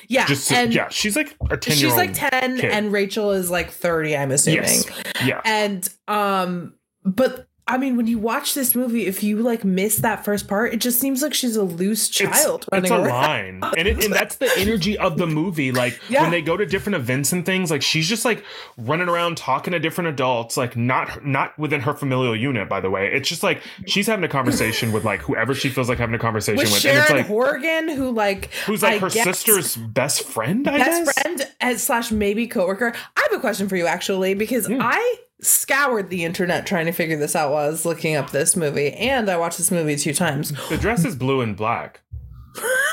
yeah 0.09 0.27
Just 0.27 0.53
and 0.53 0.75
yeah, 0.75 0.89
she's 0.91 1.17
like 1.17 1.35
a 1.49 1.57
ten 1.57 1.75
she's 1.75 1.95
like 1.97 2.13
10 2.13 2.59
kid. 2.59 2.71
and 2.71 2.93
rachel 2.93 3.31
is 3.31 3.51
like 3.51 3.71
30 3.71 4.19
i'm 4.19 4.31
assuming 4.33 4.63
yes, 4.65 4.91
yeah. 5.25 5.41
and 5.47 5.89
um 6.07 6.75
but 7.03 7.49
i 7.71 7.79
mean 7.79 7.97
when 7.97 8.07
you 8.07 8.19
watch 8.19 8.55
this 8.55 8.75
movie 8.75 9.07
if 9.07 9.23
you 9.23 9.39
like 9.39 9.65
miss 9.65 9.97
that 9.99 10.25
first 10.25 10.49
part 10.49 10.73
it 10.75 10.79
just 10.79 11.01
seems 11.01 11.23
like 11.23 11.33
she's 11.35 11.57
a 11.57 11.63
loose 11.63 12.09
child 12.09 12.67
it's, 12.73 12.83
it's 12.85 12.91
a 12.91 12.95
around. 12.95 13.61
line. 13.61 13.61
And, 13.81 13.89
it, 13.89 14.05
and 14.05 14.13
that's 14.13 14.37
the 14.37 14.51
energy 14.59 14.99
of 14.99 15.17
the 15.17 15.27
movie. 15.27 15.71
Like 15.73 15.99
Yeah. 16.09 16.23
when 16.23 16.31
they 16.31 16.43
go 16.43 16.57
to 16.57 16.67
different 16.67 16.97
events 16.97 17.33
and 17.33 17.47
things 17.47 17.71
like 17.71 17.83
she's 17.83 18.09
just 18.09 18.25
like 18.25 18.45
running 18.77 19.09
around 19.09 19.37
talking 19.37 19.73
to 19.73 19.79
different 19.79 20.09
adults 20.09 20.57
like 20.57 20.77
not 20.77 21.25
not 21.25 21.59
within 21.59 21.81
her 21.81 21.95
familial 21.95 22.37
unit 22.37 22.69
by 22.69 22.81
the 22.81 22.91
way. 22.91 23.11
It's 23.13 23.29
just 23.29 23.43
like 23.43 23.63
she's 23.87 24.07
having 24.07 24.25
a 24.25 24.29
conversation 24.29 24.93
with 24.93 25.05
like 25.05 25.21
whoever 25.21 25.55
she 25.55 25.69
feels 25.71 25.89
like 25.89 25.99
having 25.99 26.15
a 26.15 26.19
conversation 26.19 26.59
with 26.59 26.71
with, 26.73 26.81
sharon 26.81 26.99
and 26.99 27.05
it's 27.05 27.13
like 27.13 27.27
horgan 27.27 27.89
who 27.89 28.11
like 28.11 28.51
who's 28.67 28.83
like 28.83 28.95
I 28.95 28.99
her 28.99 29.11
sister's 29.11 29.77
best 29.77 30.25
friend 30.25 30.67
i 30.69 30.79
best 30.79 31.05
guess? 31.05 31.23
friend 31.23 31.49
and 31.61 31.79
slash 31.81 32.11
maybe 32.11 32.47
coworker. 32.47 32.93
I 33.17 33.21
have 33.31 33.33
a 33.33 33.41
question 33.41 33.69
for 33.69 33.77
you 33.77 33.87
actually 33.87 34.35
because 34.35 34.67
I 34.71 35.17
scoured 35.43 36.11
the 36.11 36.25
internet 36.25 36.67
trying 36.67 36.87
to 36.87 36.93
figure 36.93 37.17
this 37.17 37.35
out 37.37 37.51
while 37.53 37.67
I 37.67 37.69
was 37.69 37.85
looking 37.87 38.17
up 38.17 38.31
this 38.31 38.57
movie, 38.57 38.93
and 38.93 39.31
I 39.31 39.37
watched 39.37 39.59
this 39.59 39.71
movie 39.71 39.97
two 39.97 40.13
times. 40.15 40.53
the 40.69 40.77
dress 40.79 41.05
is 41.05 41.17
blue 41.17 41.41
and 41.41 41.57
black 41.57 42.01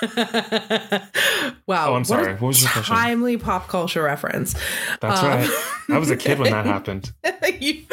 wow! 1.66 1.90
Oh, 1.92 1.96
I'm 1.96 2.04
sorry. 2.06 2.34
a 2.34 2.36
What 2.36 2.48
was 2.50 2.62
your 2.62 2.72
question? 2.72 2.96
Timely 2.96 3.38
pop 3.38 3.68
culture 3.68 4.04
reference. 4.04 4.54
that's 5.02 5.20
Um, 5.22 5.28
right 5.28 5.50
i 5.90 5.98
was 5.98 6.10
a 6.12 6.18
kid 6.18 6.38
when 6.38 6.52
that 6.52 6.66
happened 6.76 7.12
you, 7.60 7.84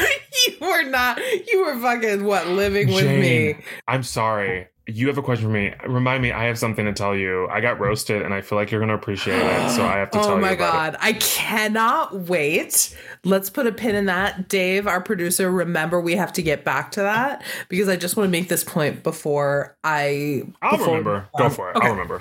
you 0.46 0.54
were 0.60 0.82
not. 0.82 1.18
You 1.46 1.64
were 1.64 1.78
fucking 1.80 2.24
what 2.24 2.48
living 2.48 2.88
with 2.88 3.04
Jane, 3.04 3.20
me. 3.56 3.64
i'm 3.88 4.02
sorry 4.02 4.68
you 4.86 5.06
have 5.08 5.16
a 5.16 5.22
question 5.22 5.46
for 5.46 5.50
me 5.52 5.72
remind 5.86 6.22
me 6.22 6.30
i 6.30 6.44
have 6.44 6.58
something 6.58 6.84
to 6.84 6.92
tell 6.92 7.16
you 7.16 7.48
i 7.48 7.58
got 7.60 7.80
roasted 7.80 8.20
and 8.20 8.34
i 8.34 8.40
feel 8.42 8.56
like 8.58 8.70
you're 8.70 8.80
gonna 8.80 8.94
appreciate 8.94 9.38
it 9.38 9.70
so 9.70 9.82
i 9.82 9.96
have 9.96 10.10
to 10.10 10.18
tell 10.18 10.28
you. 10.28 10.34
Oh 10.34 10.38
my 10.38 10.50
about 10.50 10.68
it. 10.88 10.92
god, 10.92 10.96
I 11.00 11.14
cannot 11.14 12.14
wait. 12.28 12.94
Let's 13.24 13.48
put 13.48 13.66
a 13.66 13.72
pin 13.72 13.94
in 13.94 14.04
that. 14.06 14.48
Dave, 14.50 14.86
our 14.86 15.00
producer, 15.00 15.50
remember 15.50 15.98
we 16.00 16.16
have 16.16 16.34
to 16.34 16.42
get 16.42 16.64
back 16.64 16.90
to 16.92 17.00
that 17.00 17.42
because 17.70 17.88
I 17.88 17.96
just 17.96 18.16
want 18.18 18.26
to 18.28 18.30
make 18.30 18.50
this 18.50 18.62
point 18.62 19.02
before 19.02 19.74
I 19.82 20.42
I'll 20.60 20.72
before- 20.72 20.88
remember. 20.88 21.28
Go 21.38 21.48
for 21.48 21.70
it. 21.70 21.76
Okay. 21.76 21.86
I'll 21.86 21.92
remember. 21.92 22.20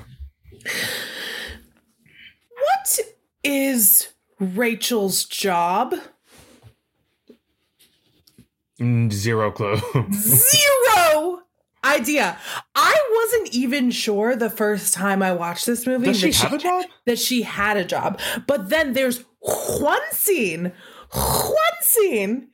What 2.56 3.00
is 3.44 4.14
Rachel's 4.40 5.26
job? 5.26 5.96
Mm, 8.80 9.12
Zero 9.12 9.52
clue. 9.52 9.76
Zero 10.14 11.42
idea. 11.84 12.38
I 12.76 12.98
wasn't 13.12 13.56
even 13.56 13.92
sure 13.92 14.36
the 14.36 14.50
first 14.50 14.94
time 14.94 15.22
I 15.22 15.32
watched 15.34 15.66
this 15.66 15.86
movie 15.88 16.06
Does 16.08 16.20
she 16.20 16.32
that, 16.32 16.36
have 16.38 16.54
a 16.54 16.58
job? 16.58 16.86
that 17.06 17.20
she 17.20 17.42
had 17.44 17.78
a 17.78 17.86
job. 17.86 18.20
But 18.48 18.70
then 18.70 18.94
there's 18.94 19.24
one 19.40 20.02
scene, 20.12 20.72
one 21.14 21.82
scene 21.82 22.50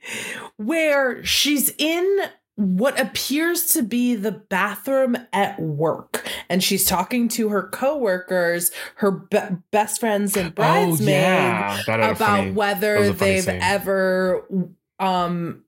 where 0.56 1.24
she's 1.24 1.72
in 1.78 2.20
what 2.56 3.00
appears 3.00 3.72
to 3.72 3.82
be 3.82 4.14
the 4.14 4.32
bathroom 4.32 5.16
at 5.32 5.58
work 5.58 6.28
and 6.50 6.62
she's 6.62 6.84
talking 6.84 7.26
to 7.26 7.48
her 7.48 7.62
coworkers 7.68 8.70
her 8.96 9.10
be- 9.12 9.38
best 9.70 9.98
friends 9.98 10.36
and 10.36 10.54
bridesmaids 10.54 11.00
Oh, 11.00 11.04
yeah. 11.10 11.82
That 11.86 12.00
had 12.00 12.10
a 12.10 12.12
about 12.12 12.18
funny- 12.18 12.50
whether 12.52 13.12
they've 13.14 13.44
scene. 13.44 13.60
ever 13.62 14.46
um 14.98 15.64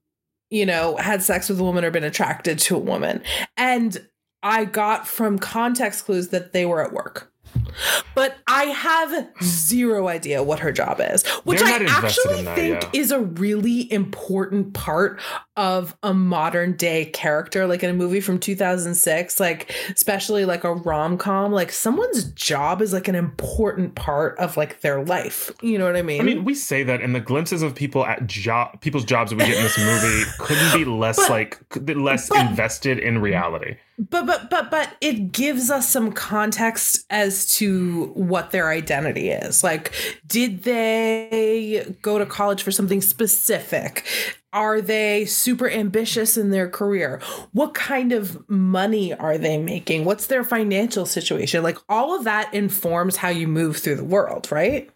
you 0.53 0.65
know 0.65 0.95
had 0.97 1.23
sex 1.23 1.49
with 1.49 1.59
a 1.59 1.63
woman 1.63 1.83
or 1.83 1.91
been 1.91 2.03
attracted 2.03 2.59
to 2.59 2.75
a 2.75 2.79
woman. 2.79 3.21
And 3.57 4.07
i 4.45 4.65
got 4.65 5.07
from 5.07 5.39
context 5.39 6.05
clues 6.05 6.29
that 6.29 6.51
they 6.53 6.65
were 6.65 6.85
at 6.85 6.93
work 6.93 7.32
but 8.15 8.37
I 8.47 8.65
have 8.65 9.29
zero 9.43 10.07
idea 10.07 10.43
what 10.43 10.59
her 10.59 10.71
job 10.71 10.99
is, 10.99 11.25
which 11.43 11.61
I 11.61 11.71
actually 11.85 12.43
that, 12.43 12.55
think 12.55 12.83
yeah. 12.83 12.89
is 12.93 13.11
a 13.11 13.19
really 13.19 13.91
important 13.91 14.73
part 14.73 15.19
of 15.55 15.95
a 16.01 16.13
modern 16.13 16.75
day 16.75 17.05
character, 17.05 17.67
like 17.67 17.83
in 17.83 17.89
a 17.89 17.93
movie 17.93 18.21
from 18.21 18.39
2006, 18.39 19.39
like 19.39 19.73
especially 19.93 20.45
like 20.45 20.63
a 20.63 20.73
rom 20.73 21.17
com. 21.17 21.51
Like 21.51 21.71
someone's 21.71 22.25
job 22.31 22.81
is 22.81 22.93
like 22.93 23.07
an 23.07 23.15
important 23.15 23.95
part 23.95 24.37
of 24.39 24.57
like 24.57 24.81
their 24.81 25.03
life. 25.03 25.51
You 25.61 25.77
know 25.77 25.85
what 25.85 25.95
I 25.95 26.01
mean? 26.01 26.21
I 26.21 26.23
mean, 26.23 26.43
we 26.43 26.55
say 26.55 26.83
that, 26.83 27.01
and 27.01 27.13
the 27.13 27.19
glimpses 27.19 27.61
of 27.61 27.75
people 27.75 28.05
at 28.05 28.25
job, 28.27 28.81
people's 28.81 29.05
jobs 29.05 29.31
that 29.31 29.37
we 29.37 29.45
get 29.45 29.57
in 29.57 29.63
this 29.63 29.77
movie 29.77 30.23
couldn't 30.39 30.73
be 30.73 30.85
less 30.85 31.17
But- 31.17 31.29
like 31.29 31.59
less 31.95 32.29
but- 32.29 32.45
invested 32.49 32.99
in 32.99 33.19
reality. 33.19 33.77
But 33.97 34.25
but 34.25 34.49
but 34.49 34.71
but 34.71 34.95
it 35.01 35.31
gives 35.31 35.69
us 35.69 35.87
some 35.87 36.11
context 36.11 37.05
as 37.09 37.53
to 37.57 38.05
what 38.15 38.51
their 38.51 38.69
identity 38.69 39.29
is. 39.29 39.63
Like 39.63 39.93
did 40.25 40.63
they 40.63 41.95
go 42.01 42.17
to 42.17 42.25
college 42.25 42.63
for 42.63 42.71
something 42.71 43.01
specific? 43.01 44.05
Are 44.51 44.81
they 44.81 45.25
super 45.25 45.69
ambitious 45.69 46.37
in 46.37 46.51
their 46.51 46.69
career? 46.69 47.21
What 47.53 47.73
kind 47.73 48.11
of 48.11 48.47
money 48.49 49.13
are 49.13 49.37
they 49.37 49.57
making? 49.57 50.05
What's 50.05 50.27
their 50.27 50.43
financial 50.43 51.07
situation? 51.07 51.63
Like 51.63 51.77
all 51.89 52.15
of 52.15 52.23
that 52.23 52.53
informs 52.53 53.17
how 53.17 53.29
you 53.29 53.47
move 53.47 53.77
through 53.77 53.95
the 53.95 54.03
world 54.03 54.51
right? 54.51 54.89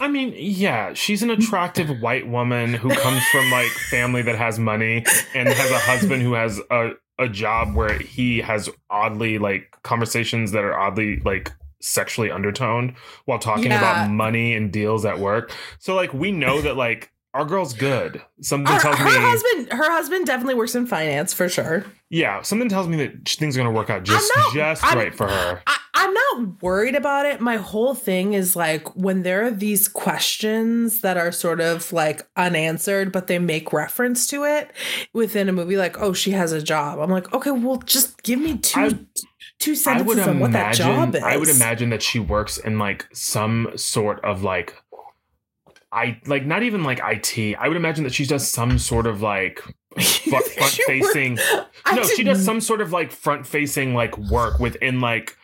I 0.00 0.08
mean, 0.08 0.34
yeah, 0.36 0.92
she's 0.92 1.22
an 1.22 1.30
attractive 1.30 2.00
white 2.00 2.28
woman 2.28 2.74
who 2.74 2.90
comes 2.90 3.24
from 3.28 3.50
like 3.50 3.70
family 3.90 4.22
that 4.22 4.36
has 4.36 4.58
money 4.58 5.04
and 5.34 5.48
has 5.48 5.70
a 5.70 5.78
husband 5.78 6.22
who 6.22 6.34
has 6.34 6.60
a 6.70 6.90
a 7.18 7.28
job 7.28 7.74
where 7.74 7.98
he 7.98 8.38
has 8.40 8.68
oddly 8.90 9.38
like 9.38 9.76
conversations 9.82 10.52
that 10.52 10.64
are 10.64 10.76
oddly 10.78 11.20
like 11.20 11.52
sexually 11.80 12.30
undertoned 12.30 12.94
while 13.26 13.38
talking 13.38 13.66
Yeah. 13.70 13.78
about 13.78 14.10
money 14.10 14.54
and 14.54 14.72
deals 14.72 15.04
at 15.04 15.18
work. 15.18 15.52
So 15.78 15.94
like 15.94 16.12
we 16.14 16.32
know 16.32 16.60
that 16.62 16.76
like 16.76 17.12
our 17.34 17.44
girl's 17.44 17.74
good. 17.74 18.22
Something 18.40 18.72
her, 18.72 18.80
tells 18.80 18.96
her 18.96 19.04
me 19.04 19.10
husband 19.12 19.72
her 19.72 19.90
husband 19.90 20.26
definitely 20.26 20.54
works 20.54 20.74
in 20.74 20.86
finance 20.86 21.32
for 21.34 21.48
sure 21.48 21.84
Yeah, 22.10 22.40
something 22.42 22.68
tells 22.68 22.88
me 22.88 22.96
that 22.98 23.28
things 23.28 23.56
are 23.56 23.60
going 23.62 23.72
to 23.72 23.76
work 23.78 23.90
out 23.90 24.04
just 24.04 24.30
not- 24.36 24.54
just 24.54 24.84
I'm- 24.84 24.96
right 24.98 25.14
for 25.14 25.28
her. 25.28 25.62
I, 25.66 25.76
I'm 25.96 26.12
not 26.12 26.62
worried 26.62 26.94
about 26.96 27.24
it. 27.24 27.40
My 27.40 27.56
whole 27.56 27.94
thing 27.94 28.34
is 28.34 28.54
like 28.56 28.94
when 28.96 29.22
there 29.22 29.44
are 29.46 29.50
these 29.50 29.88
questions 29.88 31.00
that 31.00 31.16
are 31.16 31.32
sort 31.32 31.60
of 31.60 31.92
like 31.92 32.26
unanswered, 32.36 33.10
but 33.12 33.26
they 33.26 33.38
make 33.38 33.72
reference 33.72 34.26
to 34.28 34.44
it 34.44 34.70
within 35.12 35.48
a 35.48 35.52
movie, 35.52 35.76
like, 35.76 36.00
oh, 36.00 36.12
she 36.12 36.32
has 36.32 36.52
a 36.52 36.62
job. 36.62 36.98
I'm 36.98 37.10
like, 37.10 37.32
okay, 37.32 37.50
well, 37.52 37.76
just 37.78 38.22
give 38.22 38.38
me 38.40 38.58
two 38.58 38.80
I- 38.80 38.98
two 39.60 39.74
sentences 39.76 40.26
on 40.26 40.40
what 40.40 40.52
that 40.52 40.74
job 40.74 41.14
is. 41.14 41.22
I 41.22 41.36
would 41.36 41.48
imagine 41.48 41.90
that 41.90 42.02
she 42.02 42.18
works 42.18 42.58
in 42.58 42.78
like 42.78 43.06
some 43.14 43.70
sort 43.76 44.22
of 44.24 44.42
like, 44.42 44.74
I 45.94 46.20
like 46.26 46.44
not 46.44 46.62
even 46.62 46.82
like 46.82 47.00
IT. 47.02 47.56
I 47.56 47.68
would 47.68 47.76
imagine 47.76 48.04
that 48.04 48.12
she 48.12 48.26
does 48.26 48.46
some 48.46 48.78
sort 48.78 49.06
of 49.06 49.22
like 49.22 49.60
front 50.00 50.46
facing. 50.86 51.38
No, 51.92 52.02
she 52.02 52.24
does 52.24 52.44
some 52.44 52.60
sort 52.60 52.80
of 52.80 52.92
like 52.92 53.12
front 53.12 53.46
facing 53.46 53.94
like 53.94 54.18
work 54.18 54.58
within 54.58 55.00
like 55.00 55.36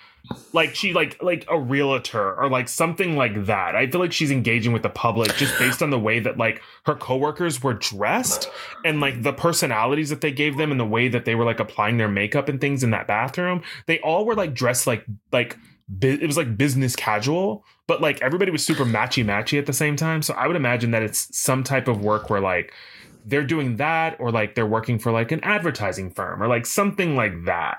like 0.52 0.74
she 0.74 0.92
like 0.92 1.22
like 1.22 1.44
a 1.48 1.58
realtor 1.58 2.34
or 2.34 2.48
like 2.48 2.68
something 2.68 3.16
like 3.16 3.46
that. 3.46 3.76
I 3.76 3.88
feel 3.88 4.00
like 4.00 4.12
she's 4.12 4.30
engaging 4.30 4.72
with 4.72 4.82
the 4.82 4.90
public 4.90 5.34
just 5.36 5.56
based 5.58 5.82
on 5.82 5.90
the 5.90 5.98
way 5.98 6.18
that 6.18 6.36
like 6.36 6.62
her 6.86 6.94
coworkers 6.94 7.62
were 7.62 7.74
dressed 7.74 8.50
and 8.84 9.00
like 9.00 9.22
the 9.22 9.32
personalities 9.32 10.10
that 10.10 10.20
they 10.20 10.32
gave 10.32 10.56
them 10.56 10.70
and 10.70 10.80
the 10.80 10.86
way 10.86 11.08
that 11.08 11.24
they 11.24 11.34
were 11.34 11.44
like 11.44 11.60
applying 11.60 11.96
their 11.96 12.08
makeup 12.08 12.48
and 12.48 12.60
things 12.60 12.82
in 12.82 12.90
that 12.90 13.06
bathroom. 13.06 13.62
They 13.86 14.00
all 14.00 14.24
were 14.24 14.34
like 14.34 14.54
dressed 14.54 14.86
like 14.86 15.04
like 15.32 15.56
it 16.02 16.26
was 16.26 16.36
like 16.36 16.56
business 16.56 16.94
casual, 16.94 17.64
but 17.90 18.00
like 18.00 18.22
everybody 18.22 18.52
was 18.52 18.64
super 18.64 18.84
matchy 18.84 19.24
matchy 19.24 19.58
at 19.58 19.66
the 19.66 19.72
same 19.72 19.96
time. 19.96 20.22
So 20.22 20.32
I 20.34 20.46
would 20.46 20.54
imagine 20.54 20.92
that 20.92 21.02
it's 21.02 21.36
some 21.36 21.64
type 21.64 21.88
of 21.88 22.04
work 22.04 22.30
where 22.30 22.40
like 22.40 22.72
they're 23.26 23.42
doing 23.42 23.78
that 23.78 24.16
or 24.20 24.30
like 24.30 24.54
they're 24.54 24.64
working 24.64 25.00
for 25.00 25.10
like 25.10 25.32
an 25.32 25.40
advertising 25.42 26.08
firm 26.12 26.40
or 26.40 26.46
like 26.46 26.66
something 26.66 27.16
like 27.16 27.46
that. 27.46 27.78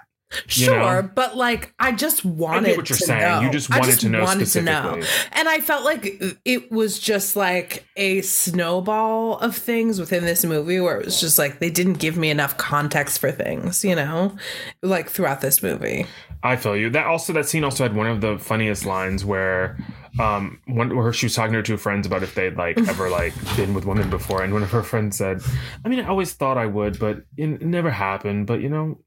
you 0.49 0.67
know? 0.67 0.73
Sure, 0.73 1.01
but 1.01 1.37
like 1.37 1.73
I 1.79 1.93
just 1.93 2.25
wanted 2.25 2.75
what 2.75 2.89
you're 2.89 2.97
to 2.97 3.05
saying. 3.05 3.21
know. 3.21 3.39
You 3.39 3.51
just 3.51 3.71
I 3.71 3.79
wanted 3.79 4.01
to 4.01 4.09
know 4.09 4.23
wanted 4.23 4.47
specifically. 4.47 5.03
And 5.31 5.47
I 5.47 5.59
felt 5.61 5.85
like 5.85 6.21
it 6.43 6.69
was 6.73 6.99
just 6.99 7.37
like 7.37 7.85
a 7.95 8.21
snowball 8.21 9.37
of 9.37 9.55
things 9.55 9.97
within 9.97 10.25
this 10.25 10.43
movie 10.43 10.81
where 10.81 10.99
it 10.99 11.05
was 11.05 11.21
just 11.21 11.39
like 11.39 11.59
they 11.59 11.69
didn't 11.69 11.99
give 11.99 12.17
me 12.17 12.29
enough 12.29 12.57
context 12.57 13.19
for 13.19 13.31
things, 13.31 13.85
you 13.85 13.95
know? 13.95 14.35
Like 14.81 15.09
throughout 15.09 15.39
this 15.39 15.63
movie. 15.63 16.05
I 16.43 16.55
feel 16.55 16.75
you. 16.75 16.89
That 16.89 17.05
also 17.05 17.33
that 17.33 17.47
scene 17.47 17.63
also 17.63 17.83
had 17.83 17.95
one 17.95 18.07
of 18.07 18.21
the 18.21 18.37
funniest 18.39 18.85
lines 18.85 19.23
where 19.23 19.77
um 20.19 20.59
one 20.67 20.95
where 20.95 21.13
she 21.13 21.25
was 21.27 21.35
talking 21.35 21.53
to 21.53 21.57
her 21.59 21.63
two 21.63 21.77
friends 21.77 22.05
about 22.05 22.23
if 22.23 22.35
they'd 22.35 22.55
like 22.57 22.77
ever 22.89 23.09
like 23.09 23.33
been 23.55 23.73
with 23.73 23.85
women 23.85 24.09
before 24.09 24.41
and 24.43 24.53
one 24.53 24.63
of 24.63 24.71
her 24.71 24.83
friends 24.83 25.17
said, 25.17 25.41
I 25.85 25.89
mean 25.89 25.99
I 25.99 26.07
always 26.07 26.33
thought 26.33 26.57
I 26.57 26.65
would, 26.65 26.99
but 26.99 27.23
it, 27.37 27.61
never 27.61 27.89
happened. 27.91 28.47
But 28.47 28.61
you 28.61 28.69
know, 28.69 28.99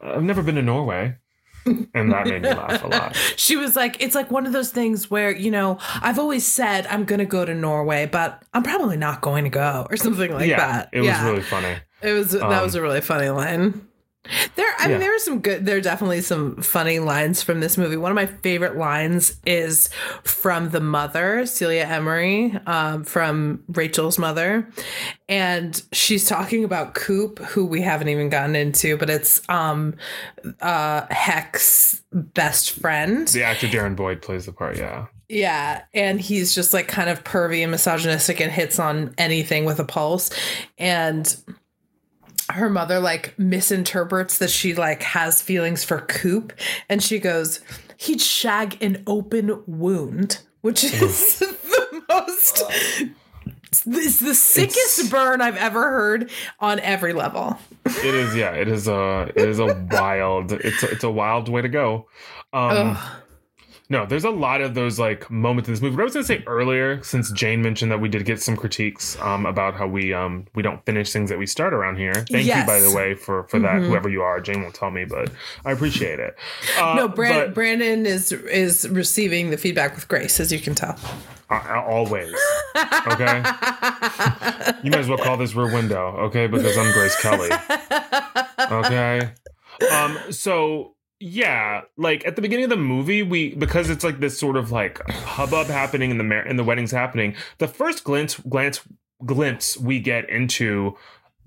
I've 0.00 0.22
never 0.22 0.42
been 0.42 0.54
to 0.56 0.62
Norway. 0.62 1.16
And 1.64 2.10
that 2.10 2.26
made 2.26 2.42
me 2.42 2.48
laugh 2.48 2.82
a 2.82 2.88
lot. 2.88 3.14
She 3.36 3.54
was 3.56 3.76
like, 3.76 4.02
it's 4.02 4.16
like 4.16 4.32
one 4.32 4.46
of 4.46 4.52
those 4.52 4.72
things 4.72 5.08
where, 5.12 5.30
you 5.30 5.48
know, 5.50 5.78
I've 6.00 6.18
always 6.18 6.44
said 6.44 6.88
I'm 6.88 7.04
going 7.04 7.20
to 7.20 7.24
go 7.24 7.44
to 7.44 7.54
Norway, 7.54 8.06
but 8.06 8.42
I'm 8.52 8.64
probably 8.64 8.96
not 8.96 9.20
going 9.20 9.44
to 9.44 9.50
go 9.50 9.86
or 9.88 9.96
something 9.96 10.32
like 10.32 10.48
yeah, 10.48 10.56
that. 10.56 10.88
it 10.92 10.98
was 11.00 11.06
Yeah. 11.06 11.24
really 11.24 11.42
funny. 11.42 11.76
It 12.02 12.14
was 12.14 12.32
that 12.32 12.42
Um, 12.42 12.62
was 12.64 12.74
a 12.74 12.82
really 12.82 13.00
funny 13.00 13.28
line. 13.28 13.86
There, 14.54 14.66
I 14.78 14.84
Yeah. 14.84 14.88
mean, 14.88 15.00
there 15.00 15.14
are 15.14 15.18
some 15.18 15.40
good. 15.40 15.66
There 15.66 15.76
are 15.76 15.80
definitely 15.80 16.20
some 16.20 16.56
funny 16.62 17.00
lines 17.00 17.42
from 17.42 17.58
this 17.58 17.76
movie. 17.76 17.96
One 17.96 18.12
of 18.12 18.14
my 18.16 18.26
favorite 18.26 18.76
lines 18.76 19.34
is 19.44 19.90
from 20.22 20.70
the 20.70 20.80
mother, 20.80 21.44
Celia 21.44 21.84
Imrie, 21.86 22.66
um, 22.68 23.02
from 23.02 23.64
Rachel's 23.68 24.18
mother, 24.18 24.68
and 25.28 25.82
she's 25.90 26.28
talking 26.28 26.62
about 26.62 26.94
Coop, 26.94 27.40
who 27.40 27.66
we 27.66 27.80
haven't 27.82 28.08
even 28.10 28.28
gotten 28.28 28.54
into, 28.54 28.96
but 28.96 29.10
it's 29.10 29.42
um, 29.48 29.94
uh, 30.60 31.06
Heck's 31.10 32.02
best 32.12 32.70
friend. 32.72 33.26
The 33.26 33.42
actor 33.42 33.66
Darren 33.66 33.96
Boyd 33.96 34.22
plays 34.22 34.46
the 34.46 34.52
part, 34.52 34.76
yeah. 34.78 35.06
Yeah, 35.28 35.82
and 35.94 36.20
he's 36.20 36.54
just 36.54 36.72
like 36.74 36.86
kind 36.88 37.08
of 37.10 37.24
pervy 37.24 37.62
and 37.62 37.70
misogynistic 37.70 38.38
and 38.40 38.52
hits 38.52 38.78
on 38.78 39.14
anything 39.18 39.64
with 39.64 39.80
a 39.80 39.84
pulse. 39.84 40.30
And 40.78 41.34
her 42.52 42.70
mother 42.70 42.98
like 43.00 43.38
misinterprets 43.38 44.38
that 44.38 44.50
she 44.50 44.74
like 44.74 45.02
has 45.02 45.42
feelings 45.42 45.84
for 45.84 46.00
Coop 46.00 46.52
and 46.88 47.02
she 47.02 47.18
goes, 47.18 47.60
"He'd 47.96 48.20
shag 48.20 48.82
an 48.82 49.02
open 49.06 49.62
wound," 49.66 50.40
which 50.60 50.84
is 50.84 51.38
the 51.38 52.02
most 52.08 52.62
it's 53.86 54.20
the 54.20 54.34
sickest 54.34 54.98
It's- 54.98 55.08
burn 55.10 55.40
I've 55.40 55.56
ever 55.56 55.82
heard 55.82 56.30
on 56.60 56.78
every 56.80 57.12
level. 57.14 57.58
It 57.86 58.14
is, 58.14 58.36
yeah. 58.36 58.50
It 58.52 58.68
is 58.68 58.86
a, 58.86 59.32
it 59.34 59.48
is 59.48 59.58
a 59.58 59.64
wild. 59.90 60.52
It's 60.52 60.82
a, 60.82 60.90
it's 60.90 61.04
a 61.04 61.10
wild 61.10 61.48
way 61.48 61.62
to 61.62 61.68
go. 61.68 62.06
Um, 62.52 62.96
Ugh. 62.96 63.21
No, 63.92 64.06
there's 64.06 64.24
a 64.24 64.30
lot 64.30 64.60
of 64.62 64.74
those 64.74 64.98
like 64.98 65.30
moments 65.30 65.68
in 65.68 65.74
this 65.74 65.82
movie. 65.82 65.94
But 65.96 66.02
I 66.02 66.04
was 66.04 66.14
gonna 66.14 66.24
say 66.24 66.42
earlier, 66.46 67.02
since 67.02 67.30
Jane 67.32 67.60
mentioned 67.62 67.92
that 67.92 68.00
we 68.00 68.08
did 68.08 68.24
get 68.24 68.40
some 68.40 68.56
critiques 68.56 69.20
um, 69.20 69.44
about 69.46 69.74
how 69.74 69.86
we 69.86 70.12
um, 70.14 70.46
we 70.54 70.62
don't 70.62 70.84
finish 70.86 71.12
things 71.12 71.28
that 71.30 71.38
we 71.38 71.46
start 71.46 71.72
around 71.74 71.96
here. 71.98 72.14
Thank 72.14 72.46
you, 72.46 72.64
by 72.66 72.80
the 72.80 72.90
way, 72.90 73.14
for 73.14 73.44
for 73.48 73.58
that. 73.60 73.76
Mhm. 73.82 73.86
Whoever 73.88 74.08
you 74.08 74.22
are, 74.22 74.40
Jane 74.40 74.62
won't 74.62 74.74
tell 74.74 74.90
me, 74.90 75.04
but 75.04 75.30
I 75.64 75.72
appreciate 75.72 76.18
it. 76.18 76.34
Uh, 76.80 76.94
no, 76.96 77.08
Brand- 77.08 77.34
but- 77.48 77.54
Brandon 77.54 78.06
is 78.06 78.32
is 78.32 78.88
receiving 78.88 79.50
the 79.50 79.56
feedback 79.58 79.94
with 79.94 80.08
grace, 80.08 80.40
as 80.40 80.50
you 80.52 80.58
can 80.58 80.74
tell. 80.74 80.96
uh, 81.50 81.82
always. 81.86 82.34
Okay. 83.12 83.42
You 84.82 84.90
might 84.90 85.00
as 85.00 85.08
well 85.08 85.18
call 85.18 85.36
this 85.36 85.54
Rear 85.54 85.72
Window, 85.72 86.16
okay? 86.26 86.46
Because 86.46 86.76
I'm 86.78 86.90
Grace 86.92 87.20
Kelly. 87.20 87.50
Okay. 88.70 89.30
Um. 89.92 90.16
So 90.30 90.94
yeah, 91.22 91.82
like 91.96 92.26
at 92.26 92.36
the 92.36 92.42
beginning 92.42 92.64
of 92.64 92.70
the 92.70 92.76
movie, 92.76 93.22
we 93.22 93.54
because 93.54 93.88
it's 93.90 94.02
like 94.04 94.18
this 94.20 94.38
sort 94.38 94.56
of 94.56 94.72
like 94.72 95.00
hubbub 95.10 95.68
happening 95.68 96.10
in 96.10 96.18
the 96.18 96.24
mar- 96.24 96.46
in 96.46 96.56
the 96.56 96.64
wedding's 96.64 96.90
happening. 96.90 97.34
The 97.58 97.68
first 97.68 98.04
glance 98.04 98.38
glance 98.40 98.80
glimpse 99.24 99.76
we 99.78 100.00
get 100.00 100.28
into 100.28 100.96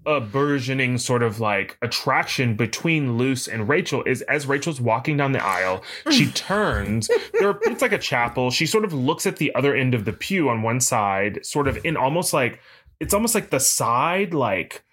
a 0.08 0.22
burgeoning 0.22 0.98
sort 0.98 1.24
of 1.24 1.40
like 1.40 1.78
attraction 1.82 2.56
between 2.56 3.18
Luce 3.18 3.48
and 3.48 3.68
Rachel 3.68 4.04
is 4.06 4.22
as 4.24 4.46
Rachel's 4.48 4.80
walking 4.80 5.18
down 5.18 5.32
the 5.32 5.44
aisle, 5.44 5.84
she 6.12 6.32
turns. 6.32 7.10
There, 7.40 7.58
it's 7.64 7.82
like 7.82 7.92
a 7.92 7.98
chapel. 7.98 8.52
She 8.52 8.66
sort 8.68 8.86
of 8.86 8.94
looks 8.94 9.26
at 9.26 9.38
the 9.38 9.54
other 9.56 9.76
end 9.76 9.94
of 9.94 10.06
the 10.06 10.14
pew 10.14 10.48
on 10.50 10.62
one 10.62 10.80
side, 10.80 11.46
sort 11.46 11.68
of 11.68 11.84
in 11.84 11.98
almost 11.98 12.34
like 12.34 12.60
it's 13.00 13.14
almost 13.14 13.36
like 13.36 13.50
the 13.50 13.60
side, 13.60 14.34
like 14.34 14.84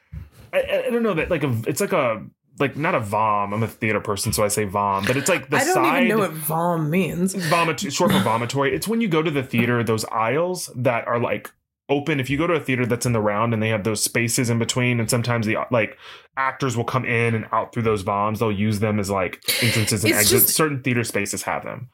I, 0.53 0.61
I- 0.61 0.85
I 0.87 0.91
don't 0.91 1.03
know 1.03 1.15
that 1.15 1.31
like 1.31 1.45
a 1.45 1.57
it's 1.67 1.81
like 1.81 1.93
a 1.93 2.25
like 2.59 2.77
not 2.77 2.95
a 2.95 3.01
vom. 3.01 3.53
I'm 3.55 3.63
a 3.63 3.69
theater 3.69 4.01
person, 4.01 4.33
so 4.33 4.45
I 4.45 4.49
say 4.49 4.65
vom, 4.65 5.05
but 5.07 5.17
it's 5.17 5.29
like 5.29 5.49
the 5.51 5.57
I 5.57 5.65
don't 5.65 5.75
side 5.75 6.05
even 6.05 6.09
know 6.09 6.19
what 6.19 6.33
vom 6.33 6.91
means. 6.91 7.35
vomit 7.35 7.81
short 7.81 8.13
for 8.13 8.19
vomitory. 8.19 8.73
It's 8.73 8.87
when 8.89 9.01
you 9.01 9.09
go 9.09 9.23
to 9.23 9.31
the 9.31 9.43
theater, 9.43 9.83
those 9.83 10.05
aisles 10.07 10.71
that 10.77 11.07
are 11.07 11.19
like 11.19 11.51
open. 11.89 12.21
If 12.21 12.31
you 12.31 12.39
go 12.39 12.47
to 12.47 12.55
a 12.55 12.61
theater 12.61 12.87
that's 12.87 13.07
in 13.07 13.13
the 13.13 13.21
round 13.21 13.53
and 13.53 13.63
they 13.63 13.69
have 13.71 13.85
those 13.85 14.03
spaces 14.03 14.51
in 14.51 14.59
between, 14.59 15.01
and 15.01 15.09
sometimes 15.11 15.47
the 15.47 15.57
like 15.71 15.97
actors 16.37 16.77
will 16.77 16.85
come 16.85 17.05
in 17.05 17.35
and 17.35 17.47
out 17.53 17.73
through 17.73 17.83
those 17.83 18.03
voms, 18.05 18.39
they'll 18.39 18.53
use 18.53 18.81
them 18.81 18.99
as 19.01 19.11
like 19.11 19.43
entrances 19.63 20.05
and 20.05 20.13
It's 20.13 20.21
exits. 20.23 20.45
just- 20.45 20.57
Certain 20.57 20.83
theater 20.83 21.05
spaces 21.05 21.43
have 21.43 21.65
them. 21.65 21.89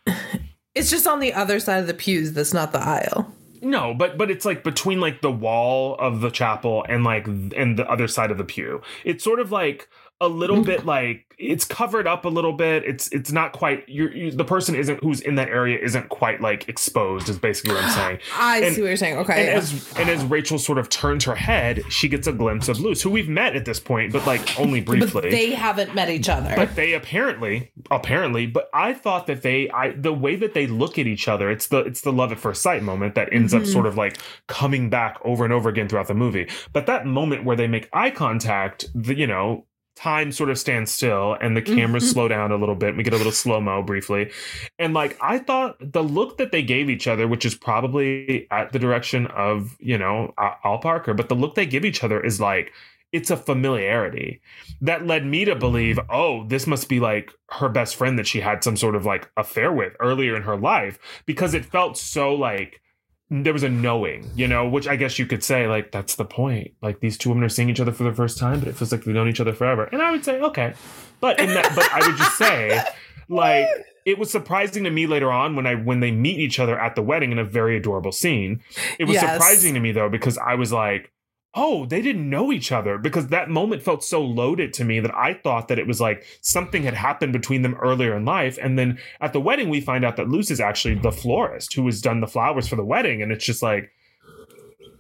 It's 0.74 0.90
just 0.90 1.06
on 1.08 1.18
the 1.18 1.32
other 1.34 1.58
side 1.58 1.78
of 1.80 1.86
the 1.88 1.94
pews. 1.94 2.32
That's 2.34 2.54
not 2.54 2.72
the 2.72 2.78
aisle. 2.80 3.32
No, 3.60 3.92
but 3.92 4.16
but 4.16 4.30
it's 4.30 4.44
like 4.44 4.62
between 4.62 5.00
like 5.00 5.20
the 5.20 5.32
wall 5.32 5.96
of 5.96 6.20
the 6.20 6.30
chapel 6.30 6.84
and 6.88 7.02
like 7.02 7.26
and 7.26 7.76
the 7.76 7.84
other 7.90 8.06
side 8.06 8.30
of 8.30 8.38
the 8.38 8.44
pew. 8.44 8.80
It's 9.04 9.24
sort 9.24 9.40
of 9.40 9.50
like 9.50 9.88
a 10.20 10.28
little 10.28 10.62
bit 10.64 10.84
like 10.84 11.28
it's 11.38 11.64
covered 11.64 12.08
up 12.08 12.24
a 12.24 12.28
little 12.28 12.52
bit. 12.52 12.84
It's 12.84 13.08
it's 13.12 13.30
not 13.30 13.52
quite 13.52 13.88
you're, 13.88 14.12
you 14.12 14.32
the 14.32 14.44
person 14.44 14.74
isn't 14.74 15.02
who's 15.02 15.20
in 15.20 15.36
that 15.36 15.48
area 15.48 15.78
isn't 15.78 16.08
quite 16.08 16.40
like 16.40 16.68
exposed 16.68 17.28
is 17.28 17.38
basically 17.38 17.74
what 17.74 17.84
I'm 17.84 17.90
saying. 17.90 18.18
I 18.36 18.60
And- 18.62 18.74
see 18.74 18.82
what 18.82 18.88
you're 18.88 18.96
saying. 18.96 19.18
Okay. 19.18 19.40
And 19.40 19.46
yeah. 19.46 19.54
as 19.54 19.98
and 19.98 20.10
as 20.10 20.24
Rachel 20.24 20.58
sort 20.58 20.78
of 20.78 20.88
turns 20.88 21.24
her 21.24 21.36
head, 21.36 21.82
she 21.88 22.08
gets 22.08 22.26
a 22.26 22.32
glimpse 22.32 22.68
of 22.68 22.80
Luce, 22.80 23.02
who 23.02 23.10
we've 23.10 23.28
met 23.28 23.54
at 23.54 23.64
this 23.64 23.78
point, 23.78 24.12
but 24.12 24.26
like 24.26 24.58
only 24.58 24.80
briefly. 24.80 25.22
but 25.22 25.30
they 25.30 25.52
haven't 25.52 25.94
met 25.94 26.10
each 26.10 26.28
other. 26.28 26.52
But 26.56 26.74
they 26.74 26.94
apparently, 26.94 27.70
apparently, 27.90 28.46
but 28.46 28.68
I 28.74 28.92
thought 28.94 29.28
that 29.28 29.42
they, 29.42 29.70
I, 29.70 29.92
the 29.92 30.12
way 30.12 30.34
that 30.36 30.54
they 30.54 30.66
look 30.66 30.98
at 30.98 31.06
each 31.06 31.28
other, 31.28 31.50
it's 31.50 31.68
the, 31.68 31.78
it's 31.78 32.00
the 32.00 32.12
love 32.12 32.32
at 32.32 32.38
first 32.40 32.62
sight 32.62 32.82
moment 32.82 33.14
that 33.14 33.32
ends 33.32 33.54
up 33.54 33.62
mm-hmm. 33.62 33.70
sort 33.70 33.86
of 33.86 33.96
like 33.96 34.18
coming 34.48 34.90
back 34.90 35.18
over 35.24 35.44
and 35.44 35.52
over 35.52 35.68
again 35.68 35.88
throughout 35.88 36.08
the 36.08 36.14
movie. 36.14 36.48
But 36.72 36.86
that 36.86 37.06
moment 37.06 37.44
where 37.44 37.56
they 37.56 37.68
make 37.68 37.88
eye 37.92 38.10
contact, 38.10 38.86
the, 38.94 39.14
you 39.14 39.26
know, 39.26 39.66
time 39.98 40.30
sort 40.32 40.48
of 40.50 40.58
stands 40.58 40.90
still 40.90 41.36
and 41.40 41.56
the 41.56 41.62
cameras 41.62 42.04
Mhm. 42.04 42.12
slow 42.12 42.28
down 42.28 42.52
a 42.52 42.56
little 42.56 42.74
bit. 42.76 42.96
We 42.96 43.02
get 43.02 43.12
a 43.12 43.16
little 43.16 43.32
slow 43.32 43.60
mo 43.60 43.82
briefly, 43.82 44.30
and 44.78 44.94
like 44.94 45.16
I 45.20 45.38
thought, 45.38 45.76
the 45.80 46.02
look 46.02 46.38
that 46.38 46.52
they 46.52 46.62
gave 46.62 46.88
each 46.88 47.06
other, 47.06 47.26
which 47.26 47.44
is 47.44 47.54
probably 47.54 48.46
at 48.50 48.72
the 48.72 48.78
direction 48.78 49.26
of 49.28 49.76
you 49.80 49.98
know 49.98 50.34
Ol 50.64 50.78
Parker, 50.78 51.14
but 51.14 51.28
the 51.28 51.34
look 51.34 51.54
they 51.54 51.66
give 51.66 51.84
each 51.84 52.04
other 52.04 52.20
is 52.20 52.40
like 52.40 52.72
it's 53.10 53.30
a 53.30 53.36
familiarity 53.38 54.38
that 54.82 55.06
led 55.06 55.24
me 55.24 55.44
to 55.46 55.54
believe, 55.56 55.98
oh, 56.10 56.44
this 56.48 56.66
must 56.66 56.88
be 56.90 57.00
like 57.00 57.32
her 57.50 57.68
best 57.68 57.96
friend 57.96 58.18
that 58.18 58.26
she 58.26 58.40
had 58.40 58.62
some 58.62 58.76
sort 58.76 58.94
of 58.94 59.06
like 59.06 59.30
affair 59.38 59.72
with 59.72 59.94
earlier 59.98 60.36
in 60.36 60.42
her 60.42 60.56
life 60.58 60.98
because 61.24 61.54
it 61.54 61.64
felt 61.64 61.96
so 61.96 62.34
like 62.34 62.82
there 63.30 63.52
was 63.52 63.62
a 63.62 63.68
knowing, 63.68 64.30
you 64.34 64.48
know, 64.48 64.66
which 64.68 64.88
I 64.88 64.96
guess 64.96 65.18
you 65.18 65.26
could 65.26 65.44
say 65.44 65.66
like 65.66 65.92
that's 65.92 66.14
the 66.14 66.24
point. 66.24 66.72
Like 66.80 67.00
these 67.00 67.18
two 67.18 67.28
women 67.28 67.44
are 67.44 67.48
seeing 67.48 67.68
each 67.68 67.80
other 67.80 67.92
for 67.92 68.04
the 68.04 68.12
first 68.14 68.38
time, 68.38 68.58
but 68.58 68.68
it 68.68 68.76
feels 68.76 68.90
like 68.92 69.04
they've 69.04 69.14
known 69.14 69.28
each 69.28 69.40
other 69.40 69.52
forever. 69.52 69.84
And 69.92 70.00
I 70.00 70.10
would 70.10 70.24
say, 70.24 70.40
okay. 70.40 70.72
But 71.20 71.38
in 71.40 71.48
that 71.54 71.72
but 71.74 71.90
I 71.92 72.06
would 72.08 72.16
just 72.16 72.38
say 72.38 72.82
like 73.28 73.66
it 74.06 74.18
was 74.18 74.30
surprising 74.30 74.84
to 74.84 74.90
me 74.90 75.06
later 75.06 75.30
on 75.30 75.56
when 75.56 75.66
I 75.66 75.74
when 75.74 76.00
they 76.00 76.10
meet 76.10 76.38
each 76.38 76.58
other 76.58 76.78
at 76.80 76.94
the 76.94 77.02
wedding 77.02 77.30
in 77.32 77.38
a 77.38 77.44
very 77.44 77.76
adorable 77.76 78.12
scene. 78.12 78.62
It 78.98 79.04
was 79.04 79.14
Yes. 79.16 79.30
surprising 79.32 79.74
to 79.74 79.80
me 79.80 79.92
though 79.92 80.08
because 80.08 80.38
I 80.38 80.54
was 80.54 80.72
like, 80.72 81.12
oh, 81.60 81.86
they 81.86 82.00
didn't 82.00 82.30
know 82.30 82.52
each 82.52 82.70
other 82.70 82.98
because 82.98 83.26
that 83.26 83.50
moment 83.50 83.82
felt 83.82 84.04
so 84.04 84.22
loaded 84.22 84.72
to 84.74 84.84
me 84.84 85.00
that 85.00 85.12
I 85.12 85.34
thought 85.34 85.66
that 85.68 85.78
it 85.80 85.88
was 85.88 86.00
like 86.00 86.24
something 86.40 86.84
had 86.84 86.94
happened 86.94 87.32
between 87.32 87.62
them 87.62 87.74
earlier 87.82 88.16
in 88.16 88.24
life. 88.24 88.58
And 88.62 88.78
then 88.78 88.98
at 89.20 89.32
the 89.32 89.40
wedding, 89.40 89.68
we 89.68 89.80
find 89.80 90.04
out 90.04 90.14
that 90.16 90.28
Luce 90.28 90.52
is 90.52 90.60
actually 90.60 90.94
the 90.94 91.10
florist 91.10 91.74
who 91.74 91.84
has 91.86 92.00
done 92.00 92.20
the 92.20 92.28
flowers 92.28 92.68
for 92.68 92.76
the 92.76 92.84
wedding. 92.84 93.22
And 93.22 93.32
it's 93.32 93.44
just 93.44 93.60
like, 93.60 93.90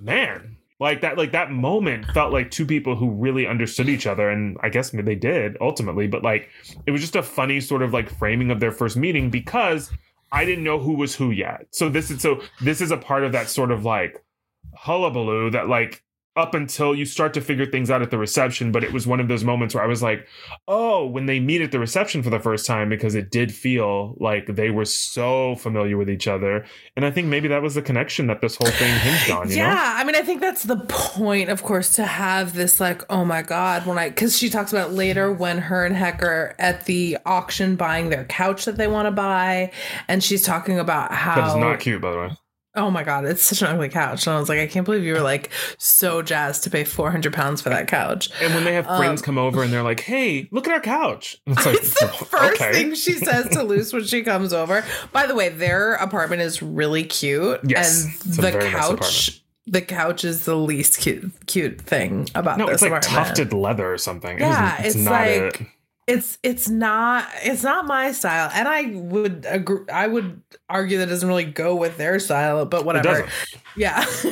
man, 0.00 0.56
Like 0.80 1.00
that, 1.00 1.18
like 1.18 1.32
that 1.32 1.50
moment 1.50 2.06
felt 2.12 2.32
like 2.32 2.52
two 2.52 2.64
people 2.64 2.94
who 2.94 3.10
really 3.10 3.48
understood 3.48 3.88
each 3.88 4.06
other, 4.06 4.30
and 4.30 4.56
I 4.62 4.68
guess 4.68 4.90
they 4.90 5.16
did 5.16 5.56
ultimately. 5.60 6.06
But 6.06 6.22
like, 6.22 6.48
it 6.86 6.92
was 6.92 7.00
just 7.00 7.16
a 7.16 7.22
funny 7.22 7.60
sort 7.60 7.82
of 7.82 7.92
like 7.92 8.08
framing 8.08 8.52
of 8.52 8.60
their 8.60 8.70
first 8.70 8.96
meeting 8.96 9.28
because 9.28 9.90
I 10.30 10.44
didn't 10.44 10.62
know 10.62 10.78
who 10.78 10.94
was 10.94 11.16
who 11.16 11.32
yet. 11.32 11.66
So 11.72 11.88
this 11.88 12.10
is 12.12 12.22
so 12.22 12.42
this 12.60 12.80
is 12.80 12.92
a 12.92 12.96
part 12.96 13.24
of 13.24 13.32
that 13.32 13.48
sort 13.48 13.72
of 13.72 13.84
like 13.84 14.24
hullabaloo 14.72 15.50
that 15.50 15.68
like 15.68 16.04
up 16.38 16.54
until 16.54 16.94
you 16.94 17.04
start 17.04 17.34
to 17.34 17.40
figure 17.40 17.66
things 17.66 17.90
out 17.90 18.00
at 18.00 18.10
the 18.10 18.18
reception. 18.18 18.70
But 18.70 18.84
it 18.84 18.92
was 18.92 19.06
one 19.06 19.18
of 19.20 19.28
those 19.28 19.42
moments 19.42 19.74
where 19.74 19.82
I 19.82 19.86
was 19.86 20.02
like, 20.02 20.26
oh, 20.68 21.04
when 21.06 21.26
they 21.26 21.40
meet 21.40 21.60
at 21.60 21.72
the 21.72 21.80
reception 21.80 22.22
for 22.22 22.30
the 22.30 22.38
first 22.38 22.64
time, 22.64 22.88
because 22.88 23.14
it 23.14 23.30
did 23.30 23.52
feel 23.52 24.16
like 24.20 24.46
they 24.46 24.70
were 24.70 24.84
so 24.84 25.56
familiar 25.56 25.96
with 25.96 26.08
each 26.08 26.28
other. 26.28 26.64
And 26.96 27.04
I 27.04 27.10
think 27.10 27.26
maybe 27.26 27.48
that 27.48 27.60
was 27.60 27.74
the 27.74 27.82
connection 27.82 28.28
that 28.28 28.40
this 28.40 28.56
whole 28.56 28.70
thing 28.70 28.98
hinged 29.00 29.30
on, 29.30 29.50
you 29.50 29.56
yeah, 29.56 29.74
know? 29.74 29.80
I 29.80 30.04
mean, 30.04 30.14
I 30.14 30.22
think 30.22 30.40
that's 30.40 30.62
the 30.62 30.76
point, 30.88 31.50
of 31.50 31.62
course, 31.62 31.92
to 31.96 32.04
have 32.04 32.54
this 32.54 32.80
like, 32.80 33.02
oh 33.10 33.24
my 33.24 33.42
god, 33.42 33.84
when 33.84 33.98
I 33.98 34.08
because 34.08 34.38
she 34.38 34.48
talks 34.48 34.72
about 34.72 34.92
later 34.92 35.32
when 35.32 35.58
her 35.58 35.84
and 35.84 35.96
Heck 35.96 36.22
are 36.22 36.54
at 36.58 36.84
the 36.86 37.18
auction 37.26 37.76
buying 37.76 38.10
their 38.10 38.24
couch 38.24 38.64
that 38.64 38.76
they 38.76 38.86
want 38.86 39.06
to 39.06 39.12
buy, 39.12 39.72
and 40.06 40.22
she's 40.22 40.42
talking 40.42 40.78
about 40.78 41.12
how 41.12 41.34
That 41.34 41.48
is 41.48 41.56
not 41.56 41.80
cute, 41.80 42.00
by 42.00 42.10
the 42.12 42.18
way. 42.18 42.30
Oh 42.74 42.90
my 42.90 43.02
god, 43.02 43.24
it's 43.24 43.42
such 43.42 43.62
an 43.62 43.68
ugly 43.68 43.88
couch. 43.88 44.26
And 44.26 44.36
I 44.36 44.38
was 44.38 44.48
like, 44.48 44.58
I 44.58 44.66
can't 44.66 44.84
believe 44.84 45.02
you 45.02 45.14
were 45.14 45.20
like 45.22 45.50
so 45.78 46.22
jazzed 46.22 46.62
to 46.64 46.70
pay 46.70 46.84
four 46.84 47.10
hundred 47.10 47.32
pounds 47.32 47.60
for 47.60 47.70
that 47.70 47.88
couch. 47.88 48.30
And 48.42 48.54
when 48.54 48.64
they 48.64 48.74
have 48.74 48.86
friends 48.86 49.20
Um, 49.22 49.24
come 49.24 49.38
over 49.38 49.62
and 49.62 49.72
they're 49.72 49.82
like, 49.82 50.00
hey, 50.00 50.48
look 50.52 50.68
at 50.68 50.74
our 50.74 50.80
couch. 50.80 51.38
It's 51.46 51.66
like, 51.66 51.76
It's 51.76 51.98
the 52.00 52.08
first 52.08 52.60
okay. 52.60 52.72
thing 52.72 52.94
she 52.94 53.12
says 53.14 53.48
to 53.50 53.62
Luce 53.62 53.92
when 53.92 54.04
she 54.04 54.22
comes 54.22 54.52
over. 54.52 54.84
By 55.12 55.26
the 55.26 55.34
way, 55.34 55.48
their 55.48 55.94
apartment 55.94 56.42
is 56.42 56.62
really 56.62 57.04
cute. 57.04 57.60
Yes, 57.64 58.04
and 58.04 58.14
it's 58.14 58.38
a 58.38 58.42
the 58.42 58.50
very 58.52 58.64
nice 58.64 58.72
couch 58.74 58.92
apartment. 59.28 59.40
the 59.66 59.82
couch 59.82 60.24
is 60.24 60.44
the 60.44 60.54
least 60.56 60.98
cute 60.98 61.32
cute 61.46 61.80
thing 61.80 62.28
about 62.34 62.58
No, 62.58 62.66
this 62.66 62.74
it's 62.74 62.82
like 62.82 62.90
apartment. 62.92 63.26
tufted 63.26 63.52
leather 63.54 63.90
or 63.92 63.98
something. 63.98 64.36
It 64.36 64.40
Yeah, 64.42 64.82
is- 64.82 64.94
it's 64.94 65.04
not 65.04 65.12
like 65.12 65.60
it. 65.62 65.66
It's 66.08 66.38
it's 66.42 66.68
not 66.68 67.28
it's 67.44 67.62
not 67.62 67.86
my 67.86 68.10
style 68.12 68.50
and 68.54 68.66
i 68.66 68.82
would 68.94 69.44
agree 69.48 69.84
i 69.92 70.06
would 70.06 70.40
argue 70.68 70.96
that 70.98 71.04
it 71.04 71.10
doesn't 71.10 71.28
really 71.28 71.44
go 71.44 71.76
with 71.76 71.96
their 71.98 72.18
style 72.18 72.64
but 72.64 72.84
whatever 72.84 73.28
yeah 73.76 74.04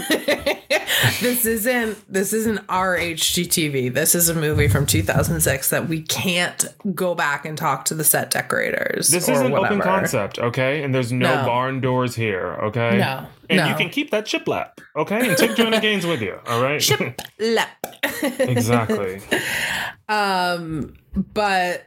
this 1.20 1.44
isn't 1.44 2.12
this 2.12 2.32
isn't 2.32 2.60
our 2.70 2.96
hgtv 2.96 3.92
this 3.92 4.14
is 4.14 4.28
a 4.30 4.34
movie 4.34 4.68
from 4.68 4.86
2006 4.86 5.68
that 5.70 5.86
we 5.88 6.00
can't 6.02 6.64
go 6.94 7.14
back 7.14 7.44
and 7.44 7.58
talk 7.58 7.84
to 7.84 7.94
the 7.94 8.04
set 8.04 8.30
decorators 8.30 9.08
This 9.08 9.28
is 9.28 9.40
an 9.40 9.52
open 9.52 9.80
concept, 9.80 10.38
okay? 10.38 10.82
And 10.82 10.94
there's 10.94 11.12
no, 11.12 11.34
No. 11.34 11.44
barn 11.46 11.80
doors 11.80 12.14
here, 12.14 12.54
okay? 12.64 12.96
no 12.98 13.26
And 13.50 13.58
no 13.58 13.68
you 13.68 13.74
can 13.74 13.90
keep 13.90 14.10
that 14.12 14.24
shiplap, 14.26 14.78
okay? 14.96 15.28
And 15.28 15.36
take 15.36 15.54
Joanna 15.56 15.80
Gaines 15.80 16.06
with 16.06 16.22
you, 16.22 16.38
all 16.46 16.62
right? 16.62 16.82
Ship 16.82 17.20
lap. 17.38 17.86
exactly. 18.38 19.20
Um, 20.08 20.94
but 21.16 21.84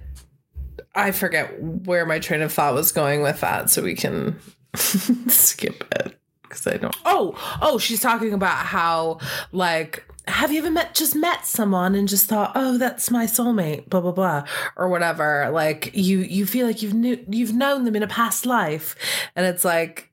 I 0.96 1.12
forget 1.12 1.62
where 1.62 2.06
my 2.06 2.20
train 2.20 2.42
of 2.42 2.52
thought 2.52 2.74
was 2.74 2.92
going 2.92 3.22
with 3.22 3.42
that, 3.42 3.70
so 3.70 3.84
we 3.84 3.96
can 3.96 4.40
skip 4.76 5.84
it 5.96 6.20
because 6.42 6.66
I 6.68 6.78
don't. 6.78 6.96
Oh, 7.06 7.36
oh, 7.62 7.78
she's 7.78 8.02
talking 8.02 8.34
about 8.34 8.66
how 8.66 9.20
like. 9.52 10.06
Have 10.28 10.52
you 10.52 10.60
ever 10.60 10.70
met 10.70 10.94
just 10.94 11.16
met 11.16 11.48
someone 11.48 11.96
and 11.96 12.08
just 12.08 12.28
thought, 12.28 12.52
oh, 12.54 12.78
that's 12.78 13.10
my 13.10 13.26
soulmate, 13.26 13.90
blah 13.90 14.02
blah 14.02 14.12
blah, 14.12 14.44
or 14.76 14.88
whatever? 14.88 15.50
Like 15.52 15.92
you 15.96 16.20
you 16.20 16.46
feel 16.46 16.68
like 16.68 16.84
you've 16.84 16.94
knew 16.94 17.24
you've 17.28 17.54
known 17.54 17.84
them 17.84 17.96
in 17.96 18.04
a 18.04 18.08
past 18.08 18.46
life, 18.46 18.96
and 19.36 19.48
it's 19.48 19.66
like, 19.66 20.12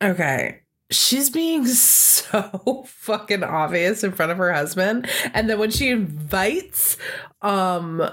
okay, 0.00 0.60
she's 0.90 1.30
being 1.30 1.66
so 1.66 2.84
fucking 2.86 3.42
obvious 3.42 4.02
in 4.04 4.12
front 4.12 4.32
of 4.32 4.38
her 4.38 4.52
husband 4.52 5.08
and 5.34 5.48
then 5.48 5.58
when 5.58 5.70
she 5.70 5.88
invites 5.88 6.96
um 7.42 8.08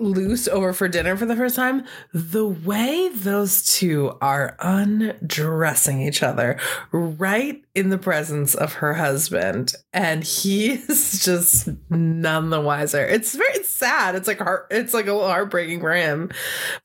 Luce 0.00 0.46
over 0.46 0.72
for 0.72 0.86
dinner 0.86 1.16
for 1.16 1.26
the 1.26 1.34
first 1.34 1.56
time, 1.56 1.84
the 2.14 2.46
way 2.46 3.08
those 3.08 3.64
two 3.64 4.16
are 4.20 4.56
undressing 4.60 6.00
each 6.02 6.22
other 6.22 6.58
right 6.92 7.60
in 7.74 7.90
the 7.90 7.98
presence 7.98 8.54
of 8.54 8.74
her 8.74 8.94
husband, 8.94 9.74
and 9.92 10.22
he 10.22 10.70
is 10.88 11.24
just 11.24 11.68
none 11.90 12.50
the 12.50 12.60
wiser. 12.60 13.04
It's 13.04 13.34
very 13.34 13.64
sad. 13.64 14.14
It's 14.14 14.28
like 14.28 14.38
heart. 14.38 14.68
It's 14.70 14.94
like 14.94 15.08
a 15.08 15.12
little 15.12 15.28
heartbreaking 15.28 15.80
for 15.80 15.92
him, 15.92 16.30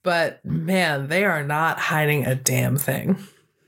but 0.01 0.43
man, 0.43 1.07
they 1.07 1.23
are 1.23 1.43
not 1.43 1.77
hiding 1.77 2.25
a 2.25 2.34
damn 2.34 2.77
thing. 2.77 3.17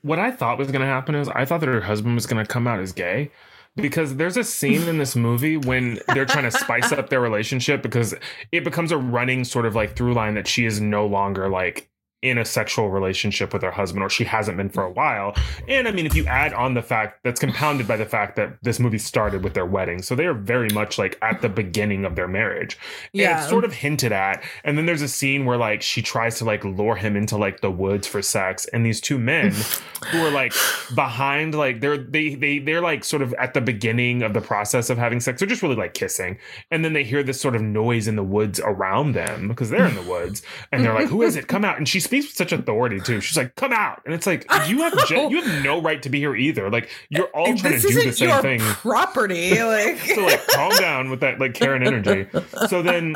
What 0.05 0.19
I 0.19 0.29
thought 0.29 0.59
was 0.59 0.67
going 0.69 0.81
to 0.81 0.85
happen 0.85 1.15
is 1.15 1.29
I 1.29 1.45
thought 1.45 1.61
that 1.61 1.65
her 1.65 1.81
husband 1.81 2.13
was 2.13 2.27
going 2.27 2.45
to 2.45 2.47
come 2.47 2.67
out 2.67 2.79
as 2.79 2.91
gay 2.91 3.31
because 3.75 4.17
there's 4.17 4.37
a 4.37 4.43
scene 4.43 4.87
in 4.87 4.99
this 4.99 5.15
movie 5.15 5.57
when 5.57 5.99
they're 6.13 6.27
trying 6.27 6.43
to 6.43 6.51
spice 6.51 6.91
up 6.91 7.09
their 7.09 7.19
relationship 7.19 7.81
because 7.81 8.13
it 8.51 8.63
becomes 8.63 8.91
a 8.91 8.99
running 8.99 9.43
sort 9.43 9.65
of 9.65 9.73
like 9.73 9.95
through 9.95 10.13
line 10.13 10.35
that 10.35 10.47
she 10.47 10.63
is 10.67 10.79
no 10.79 11.07
longer 11.07 11.49
like 11.49 11.89
in 12.21 12.37
a 12.39 12.45
sexual 12.45 12.89
relationship 12.89 13.53
with 13.53 13.61
her 13.61 13.69
husband 13.71 14.03
or 14.03 14.09
she 14.09 14.23
hasn't 14.23 14.57
been 14.57 14.69
for 14.69 14.83
a 14.83 14.91
while. 14.91 15.35
And 15.67 15.87
I 15.87 15.91
mean 15.91 16.05
if 16.07 16.15
you 16.15 16.25
add 16.25 16.53
on 16.53 16.73
the 16.73 16.81
fact 16.81 17.19
that's 17.23 17.39
compounded 17.39 17.87
by 17.87 17.97
the 17.97 18.05
fact 18.05 18.35
that 18.37 18.57
this 18.63 18.79
movie 18.79 18.97
started 18.97 19.43
with 19.43 19.53
their 19.53 19.65
wedding. 19.65 20.01
So 20.01 20.15
they 20.15 20.25
are 20.25 20.33
very 20.33 20.69
much 20.73 20.97
like 20.97 21.19
at 21.21 21.41
the 21.41 21.49
beginning 21.49 22.03
of 22.03 22.15
their 22.15 22.27
marriage. 22.27 22.77
And 23.13 23.21
Yeah. 23.21 23.39
it's 23.41 23.49
sort 23.49 23.63
of 23.63 23.73
hinted 23.73 24.11
at. 24.11 24.43
And 24.63 24.77
then 24.77 24.85
there's 24.87 25.03
a 25.03 25.07
scene 25.07 25.45
where 25.45 25.57
like 25.57 25.81
she 25.83 26.01
tries 26.01 26.37
to 26.39 26.45
like 26.45 26.63
lure 26.65 26.95
him 26.95 27.15
into 27.15 27.37
like 27.37 27.61
the 27.61 27.69
woods 27.69 28.07
for 28.07 28.21
sex. 28.23 28.65
And 28.73 28.83
these 28.85 28.99
two 29.01 29.19
men 29.19 29.53
who 30.11 30.25
are 30.25 30.31
like 30.31 30.53
behind, 30.95 31.53
like 31.55 31.81
they're 31.81 31.97
they 31.97 32.35
they 32.35 32.59
they're 32.59 32.81
like 32.81 33.03
sort 33.03 33.21
of 33.21 33.33
at 33.35 33.53
the 33.53 33.61
beginning 33.61 34.23
of 34.23 34.33
the 34.33 34.41
process 34.41 34.89
of 34.89 34.97
having 34.97 35.19
sex. 35.19 35.39
They're 35.39 35.47
just 35.49 35.61
really 35.61 35.75
like 35.75 35.93
kissing. 35.93 36.37
And 36.71 36.83
then 36.83 36.93
they 36.93 37.03
hear 37.03 37.23
this 37.23 37.39
sort 37.39 37.55
of 37.55 37.61
noise 37.61 38.07
in 38.07 38.15
the 38.15 38.23
woods 38.23 38.59
around 38.59 39.13
them 39.13 39.47
because 39.47 39.69
they're 39.69 39.85
in 39.87 39.95
the 39.95 40.01
woods. 40.03 40.41
And 40.71 40.83
they're 40.83 40.93
like, 40.93 41.07
Who 41.09 41.21
is 41.21 41.35
it? 41.35 41.47
Come 41.47 41.65
out. 41.65 41.77
And 41.77 41.87
she 41.87 41.99
speaks 42.05 42.27
with 42.27 42.35
such 42.35 42.51
authority 42.51 42.99
too. 42.99 43.19
She's 43.19 43.37
like, 43.37 43.55
Come 43.55 43.73
out. 43.73 44.01
And 44.05 44.13
it's 44.13 44.25
like, 44.25 44.45
you 44.67 44.79
have 44.79 44.93
know. 45.09 45.29
you 45.29 45.41
have 45.41 45.63
no 45.63 45.81
right 45.81 46.01
to 46.03 46.09
be 46.09 46.19
here 46.19 46.35
either. 46.35 46.69
Like 46.69 46.89
you're 47.09 47.27
all 47.27 47.55
trying 47.57 47.73
this 47.73 47.81
to 47.83 47.87
do 47.89 48.03
the 48.03 48.13
same 48.13 48.29
your 48.29 48.41
thing 48.41 48.59
property. 48.59 49.55
Like, 49.65 49.97
so 49.99 50.21
like 50.21 50.47
calm 50.47 50.71
down 50.77 51.09
with 51.09 51.19
that 51.21 51.39
like 51.39 51.53
Karen 51.53 51.85
energy. 51.85 52.27
So 52.69 52.81
then 52.81 53.15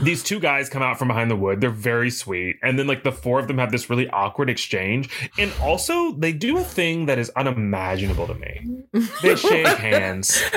these 0.00 0.22
two 0.22 0.40
guys 0.40 0.68
come 0.68 0.82
out 0.82 0.98
from 0.98 1.08
behind 1.08 1.30
the 1.30 1.36
wood. 1.36 1.60
They're 1.60 1.70
very 1.70 2.10
sweet. 2.10 2.56
And 2.62 2.78
then 2.78 2.86
like 2.86 3.02
the 3.02 3.12
four 3.12 3.38
of 3.38 3.48
them 3.48 3.58
have 3.58 3.70
this 3.70 3.90
really 3.90 4.08
awkward 4.08 4.48
exchange. 4.48 5.10
And 5.38 5.52
also 5.60 6.12
they 6.12 6.32
do 6.32 6.56
a 6.58 6.64
thing 6.64 7.06
that 7.06 7.18
is 7.18 7.30
unimaginable 7.36 8.26
to 8.26 8.34
me. 8.34 8.84
They 9.22 9.36
shake 9.36 9.66
hands. 9.66 10.42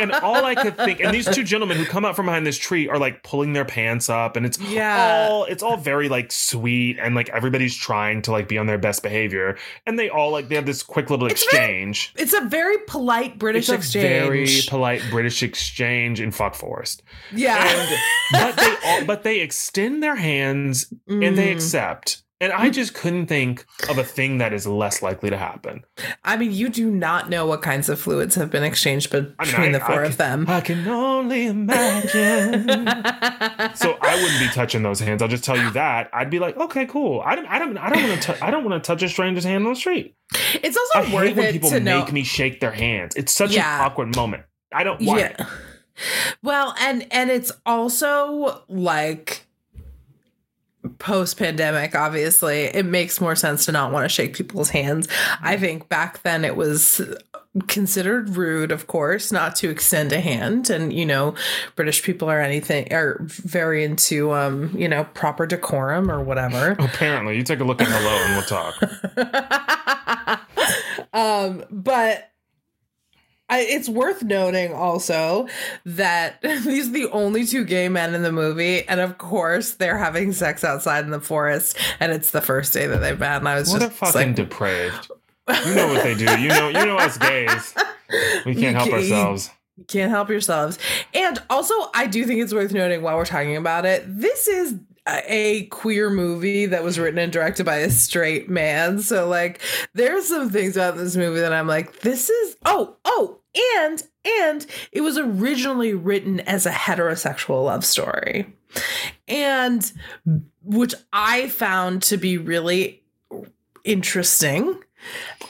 And 0.00 0.12
all 0.12 0.44
I 0.44 0.54
could 0.54 0.76
think, 0.76 1.00
and 1.00 1.12
these 1.14 1.28
two 1.28 1.42
gentlemen 1.44 1.76
who 1.76 1.84
come 1.84 2.04
out 2.04 2.16
from 2.16 2.26
behind 2.26 2.46
this 2.46 2.58
tree 2.58 2.88
are 2.88 2.98
like 2.98 3.22
pulling 3.22 3.52
their 3.52 3.64
pants 3.64 4.08
up, 4.10 4.36
and 4.36 4.44
it's 4.46 4.58
Yeah. 4.58 5.28
all 5.30 5.44
it's 5.44 5.62
all 5.62 5.76
very 5.76 6.08
like 6.08 6.30
sweet, 6.32 6.98
and 7.00 7.14
like 7.14 7.28
everybody's 7.30 7.74
trying 7.76 8.22
to 8.22 8.32
like 8.32 8.48
be 8.48 8.58
on 8.58 8.66
their 8.66 8.78
best 8.78 9.02
behavior, 9.02 9.56
and 9.86 9.98
they 9.98 10.08
all 10.08 10.30
like 10.30 10.48
they 10.48 10.54
have 10.54 10.66
this 10.66 10.82
quick 10.82 11.10
little 11.10 11.26
It's 11.26 11.44
very 11.50 11.64
exchange. 11.64 12.12
it's 12.16 12.32
a 12.34 12.40
very 12.42 12.78
polite 12.86 13.38
British 13.38 13.64
It's 13.68 13.70
a 13.70 13.74
exchange. 13.74 14.04
very 14.28 14.48
polite 14.68 15.02
British 15.10 15.42
exchange 15.42 16.20
in 16.20 16.30
Fuck 16.30 16.54
Forest. 16.54 17.02
yeah. 17.32 17.64
And 17.66 17.98
but 18.32 18.56
they 18.56 18.74
all 18.84 19.04
but 19.04 19.22
they 19.22 19.40
extend 19.40 20.02
their 20.02 20.16
hands 20.16 20.92
and 21.08 21.36
they 21.38 21.48
Mm. 21.48 21.52
accept. 21.54 22.22
And 22.38 22.52
I 22.52 22.68
just 22.68 22.92
couldn't 22.92 23.28
think 23.28 23.64
of 23.88 23.96
a 23.96 24.04
thing 24.04 24.38
that 24.38 24.52
is 24.52 24.66
less 24.66 25.00
likely 25.00 25.30
to 25.30 25.38
happen. 25.38 25.84
I 26.22 26.36
mean, 26.36 26.52
you 26.52 26.68
do 26.68 26.90
not 26.90 27.30
know 27.30 27.46
what 27.46 27.62
kinds 27.62 27.88
of 27.88 27.98
fluids 27.98 28.34
have 28.34 28.50
been 28.50 28.62
exchanged 28.62 29.10
between 29.10 29.34
I 29.38 29.44
mean, 29.58 29.74
I- 29.74 29.78
the 29.78 29.80
four 29.80 30.02
I 30.02 30.06
of 30.06 30.16
them. 30.18 30.44
I 30.46 30.60
can 30.60 30.86
only 30.86 31.46
imagine. 31.46 32.66
so 33.74 33.96
I 34.02 34.20
wouldn't 34.22 34.38
be 34.40 34.48
touching 34.52 34.82
those 34.82 35.00
hands. 35.00 35.22
I'll 35.22 35.28
just 35.28 35.44
tell 35.44 35.56
you 35.56 35.70
that. 35.70 36.10
I'd 36.12 36.28
be 36.30 36.38
like, 36.38 36.56
okay, 36.58 36.84
cool. 36.86 37.22
I 37.24 37.34
don't 37.36 37.46
I 37.46 37.58
don't 37.58 37.78
I 37.78 37.88
don't 37.90 38.08
want 38.08 38.22
to 38.24 38.44
I 38.44 38.50
don't 38.50 38.64
want 38.64 38.82
to 38.82 38.86
touch 38.86 39.02
a 39.02 39.08
stranger's 39.08 39.44
hand 39.44 39.64
on 39.66 39.72
the 39.72 39.78
street. 39.78 40.14
it's 40.54 40.76
I 40.94 41.00
also 41.00 41.14
worth 41.14 41.28
hate 41.28 41.36
when 41.36 41.52
people 41.52 41.70
to 41.70 41.80
make 41.80 42.06
know. 42.08 42.12
me 42.12 42.22
shake 42.22 42.60
their 42.60 42.72
hands. 42.72 43.14
It's 43.16 43.32
such 43.32 43.52
Yeah. 43.52 43.76
an 43.80 43.86
awkward 43.86 44.14
moment. 44.14 44.42
I 44.74 44.84
don't 44.84 45.00
want 45.00 45.20
it. 45.20 45.40
Well, 46.42 46.74
and 46.80 47.06
and 47.10 47.30
it's 47.30 47.50
also 47.64 48.62
like 48.68 49.45
post 50.98 51.36
pandemic 51.36 51.94
obviously 51.94 52.64
it 52.64 52.86
makes 52.86 53.20
more 53.20 53.34
sense 53.34 53.66
to 53.66 53.72
not 53.72 53.92
want 53.92 54.04
to 54.04 54.08
shake 54.08 54.34
people's 54.34 54.70
hands. 54.70 55.08
I 55.40 55.56
think 55.56 55.88
back 55.88 56.22
then 56.22 56.44
it 56.44 56.56
was 56.56 57.00
considered 57.68 58.36
rude 58.36 58.70
of 58.70 58.86
course 58.86 59.32
not 59.32 59.56
to 59.56 59.70
extend 59.70 60.12
a 60.12 60.20
hand. 60.20 60.70
And 60.70 60.92
you 60.92 61.06
know 61.06 61.34
british 61.74 62.02
people 62.02 62.28
are 62.28 62.40
anything 62.40 62.92
are 62.92 63.18
very 63.22 63.84
into 63.84 64.32
um 64.32 64.76
you 64.76 64.88
know 64.88 65.04
proper 65.14 65.46
decorum 65.46 66.10
or 66.10 66.22
whatever. 66.22 66.72
Apparently, 66.78 67.36
you 67.36 67.42
take 67.42 67.60
a 67.60 67.64
look 67.64 67.80
at 67.80 67.88
hello 67.88 68.16
and 68.24 68.34
we'll 68.34 68.42
talk. 68.42 68.74
um, 71.12 71.64
but 71.70 72.30
I, 73.48 73.60
it's 73.60 73.88
worth 73.88 74.22
noting 74.22 74.72
also 74.72 75.46
that 75.84 76.40
these 76.42 76.88
are 76.88 76.92
the 76.92 77.08
only 77.10 77.46
two 77.46 77.64
gay 77.64 77.88
men 77.88 78.14
in 78.14 78.22
the 78.22 78.32
movie, 78.32 78.86
and 78.88 79.00
of 79.00 79.18
course 79.18 79.72
they're 79.72 79.98
having 79.98 80.32
sex 80.32 80.64
outside 80.64 81.04
in 81.04 81.10
the 81.10 81.20
forest, 81.20 81.78
and 82.00 82.12
it's 82.12 82.30
the 82.32 82.40
first 82.40 82.72
day 82.72 82.86
that 82.86 82.98
they've 82.98 83.18
met. 83.18 83.38
And 83.38 83.48
I 83.48 83.54
was 83.56 83.70
What 83.70 83.82
a 83.82 83.86
just 83.86 83.98
fucking 83.98 84.28
like, 84.28 84.36
depraved. 84.36 85.10
You 85.48 85.74
know 85.76 85.88
what 85.88 86.02
they 86.02 86.14
do. 86.14 86.24
You 86.40 86.48
know, 86.48 86.68
you 86.68 86.86
know 86.86 86.96
us 86.96 87.16
gays. 87.18 87.74
We 88.44 88.54
can't 88.60 88.76
help 88.76 88.92
ourselves. 88.92 89.50
You 89.76 89.84
can't 89.84 90.10
help 90.10 90.28
yourselves. 90.30 90.78
And 91.14 91.40
also, 91.50 91.74
I 91.94 92.06
do 92.06 92.24
think 92.24 92.40
it's 92.40 92.52
worth 92.52 92.72
noting 92.72 93.02
while 93.02 93.16
we're 93.16 93.26
talking 93.26 93.56
about 93.56 93.84
it, 93.84 94.04
this 94.06 94.48
is 94.48 94.74
a 95.06 95.66
queer 95.66 96.10
movie 96.10 96.66
that 96.66 96.82
was 96.82 96.98
written 96.98 97.18
and 97.18 97.32
directed 97.32 97.64
by 97.64 97.76
a 97.76 97.90
straight 97.90 98.48
man. 98.48 99.00
So, 99.00 99.28
like, 99.28 99.60
there's 99.94 100.28
some 100.28 100.50
things 100.50 100.76
about 100.76 100.96
this 100.96 101.16
movie 101.16 101.40
that 101.40 101.52
I'm 101.52 101.68
like, 101.68 102.00
this 102.00 102.28
is 102.28 102.56
oh, 102.64 102.96
oh, 103.04 103.38
and 103.78 104.02
and 104.24 104.66
it 104.92 105.02
was 105.02 105.18
originally 105.18 105.94
written 105.94 106.40
as 106.40 106.66
a 106.66 106.70
heterosexual 106.70 107.64
love 107.64 107.84
story. 107.84 108.52
And 109.28 109.90
which 110.62 110.94
I 111.12 111.48
found 111.48 112.02
to 112.04 112.16
be 112.16 112.38
really 112.38 113.02
interesting. 113.84 114.82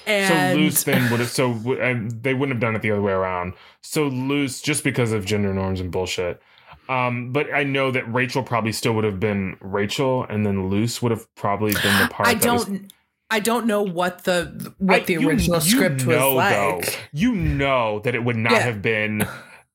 And 0.07 0.55
so 0.55 0.61
Luce 0.61 0.83
then 0.85 1.11
would 1.11 1.21
have 1.21 1.31
so 1.31 1.53
and 1.81 2.11
they 2.23 2.35
wouldn't 2.35 2.55
have 2.57 2.61
done 2.61 2.77
it 2.77 2.83
the 2.83 2.91
other 2.91 3.03
way 3.03 3.13
around. 3.13 3.55
So 3.81 4.05
Luce 4.05 4.61
just 4.61 4.85
because 4.85 5.13
of 5.13 5.25
gender 5.25 5.53
norms 5.53 5.81
and 5.81 5.91
bullshit. 5.91 6.41
Um, 6.89 7.33
but 7.33 7.53
I 7.53 7.65
know 7.65 7.91
that 7.91 8.13
Rachel 8.13 8.43
probably 8.43 8.73
still 8.73 8.93
would 8.95 9.05
have 9.05 9.19
been 9.21 9.57
Rachel, 9.61 10.25
and 10.29 10.47
then 10.47 10.69
Luce 10.69 11.03
would 11.03 11.11
have 11.11 11.33
probably 11.35 11.73
been 11.73 12.01
the 12.03 12.09
part. 12.13 12.29
I 12.29 12.35
don't 12.35 12.93
I 13.31 13.41
don't 13.41 13.67
know 13.67 13.83
what 13.83 14.25
the 14.25 14.73
what 14.79 15.03
I- 15.03 15.05
the 15.05 15.17
original 15.17 15.57
you 15.61 15.71
script 15.71 16.07
was 16.07 16.17
know, 16.17 16.35
like. 16.35 16.87
Though, 16.87 16.93
you 17.13 17.33
know 17.33 17.99
that 18.01 18.15
it 18.15 18.23
would 18.25 18.37
not 18.37 18.53
Yeah. 18.53 18.61
have 18.61 18.83
been 18.83 19.27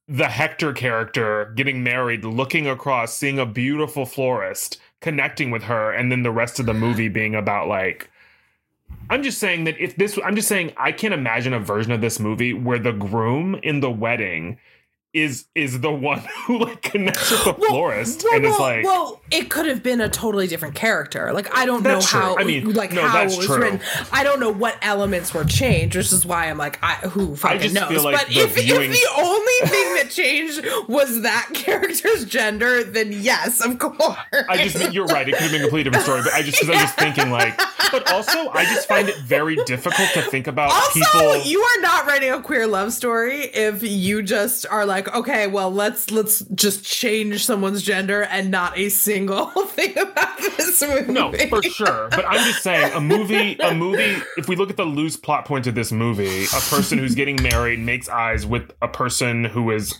the 0.08 0.28
Hector 0.28 0.74
character 0.74 1.54
getting 1.56 1.84
married, 1.84 2.24
looking 2.26 2.68
across, 2.68 3.14
seeing 3.18 3.40
a 3.40 3.46
beautiful 3.46 4.06
florist, 4.06 4.78
connecting 5.00 5.52
with 5.52 5.64
her, 5.64 5.92
and 5.92 6.12
then 6.12 6.24
the 6.24 6.32
rest 6.32 6.60
of 6.60 6.66
the 6.66 6.74
movie 6.74 7.08
being 7.20 7.36
about 7.36 7.68
like. 7.68 8.10
I'm 9.10 9.24
just 9.24 9.40
saying 9.40 9.66
that 9.66 9.78
if 9.80 9.96
this, 9.98 10.18
I'm 10.24 10.36
just 10.36 10.48
saying 10.48 10.74
I 10.78 10.92
can't 10.94 11.14
imagine 11.14 11.54
a 11.54 11.60
version 11.60 11.92
of 11.92 12.00
this 12.02 12.20
movie 12.20 12.54
where 12.54 12.80
the 12.80 12.92
groom 12.94 13.56
in 13.64 13.80
the 13.82 13.92
wedding 13.92 14.58
is 15.14 15.46
is 15.56 15.82
the 15.82 15.92
one 15.92 16.20
who 16.46 16.60
like 16.60 16.82
connects 16.82 17.30
with 17.32 17.44
the 17.44 17.54
florist 17.54 18.24
well, 18.24 18.36
and 18.36 18.46
is 18.46 18.58
like 18.60 18.86
well, 18.86 19.22
it 19.30 19.50
could 19.50 19.66
have 19.66 19.84
been 19.84 20.00
a 20.00 20.08
totally 20.10 20.48
different 20.48 20.76
character. 20.76 21.34
Like 21.34 21.56
I 21.56 21.66
don't 21.66 21.84
know 21.84 22.00
true. 22.00 22.20
how. 22.20 22.38
I 22.38 22.44
mean, 22.46 22.74
like 22.74 22.94
no, 22.94 23.02
how 23.08 23.20
that's 23.20 23.34
it 23.34 23.38
was 23.38 23.46
true. 23.48 23.58
written. 23.62 23.82
I 24.12 24.24
don't 24.24 24.40
know 24.40 24.52
what 24.52 24.78
elements 24.82 25.34
were 25.34 25.44
changed, 25.44 25.96
which 25.96 26.12
is 26.14 26.26
why 26.26 26.50
I'm 26.50 26.58
like, 26.58 26.80
I 26.82 26.96
who 26.96 27.36
fucking 27.36 27.74
knows. 27.74 28.04
like 28.06 28.16
but 28.28 28.36
if, 28.36 28.56
viewing- 28.56 28.92
if 28.92 29.02
the 29.02 29.22
only 29.22 29.70
thing 29.70 29.96
that 29.96 30.10
changed 30.12 30.66
was 30.88 31.22
that 31.24 31.50
character's 31.54 32.26
gender, 32.26 32.84
then 32.84 33.12
yes, 33.12 33.60
of 33.60 33.80
course. 33.80 34.18
I 34.50 34.66
just 34.68 34.94
you're 34.94 35.06
right. 35.08 35.28
It 35.28 35.34
could 35.34 35.42
have 35.44 35.52
been 35.52 35.62
a 35.62 35.66
completely 35.66 35.92
different 35.92 36.06
story, 36.06 36.22
but 36.24 36.34
I 36.34 36.42
just 36.42 36.60
because 36.60 36.74
I'm 36.74 36.82
just 36.82 36.96
thinking 36.98 37.32
like, 37.32 37.58
but 37.92 38.10
also 38.12 38.50
I 38.52 38.64
just 38.66 38.88
find 38.88 39.10
it 39.10 39.18
very 39.18 39.58
difficult 39.66 40.10
to 40.14 40.22
think 40.22 40.48
about 40.48 40.72
Also, 40.72 41.00
people. 41.02 41.38
you 41.44 41.60
are 41.62 41.82
not 41.82 42.06
writing 42.06 42.32
a 42.32 42.42
queer 42.42 42.66
love 42.66 42.94
story 42.94 43.42
if 43.42 43.84
you 43.84 44.22
just 44.24 44.66
are 44.68 44.86
like, 44.86 45.01
okay, 45.10 45.48
well, 45.48 45.72
let's 45.72 46.12
let's 46.12 46.40
just 46.56 46.84
change 46.84 47.46
someone's 47.46 47.82
gender 47.82 48.24
and 48.24 48.52
not 48.52 48.78
a 48.78 48.90
single 48.90 49.46
thing 49.68 49.98
about 49.98 50.38
this 50.40 50.82
movie. 50.82 51.12
no, 51.12 51.32
for 51.50 51.62
sure. 51.64 52.10
But 52.12 52.26
I'm 52.28 52.46
just 52.46 52.64
saying, 52.64 52.94
a 52.94 53.02
movie, 53.02 53.56
a 53.60 53.74
movie. 53.74 54.18
If 54.38 54.48
we 54.48 54.56
look 54.56 54.70
at 54.70 54.78
the 54.78 54.86
loose 54.86 55.18
plot 55.18 55.46
point 55.46 55.68
of 55.68 55.76
this 55.76 55.92
movie, 55.92 56.46
a 56.46 56.60
person 56.70 56.98
who's 56.98 57.16
getting 57.16 57.42
married 57.42 57.80
makes 57.80 58.10
eyes 58.10 58.46
with 58.46 58.72
a 58.82 58.88
person 58.88 59.46
who 59.46 59.72
is 59.72 59.94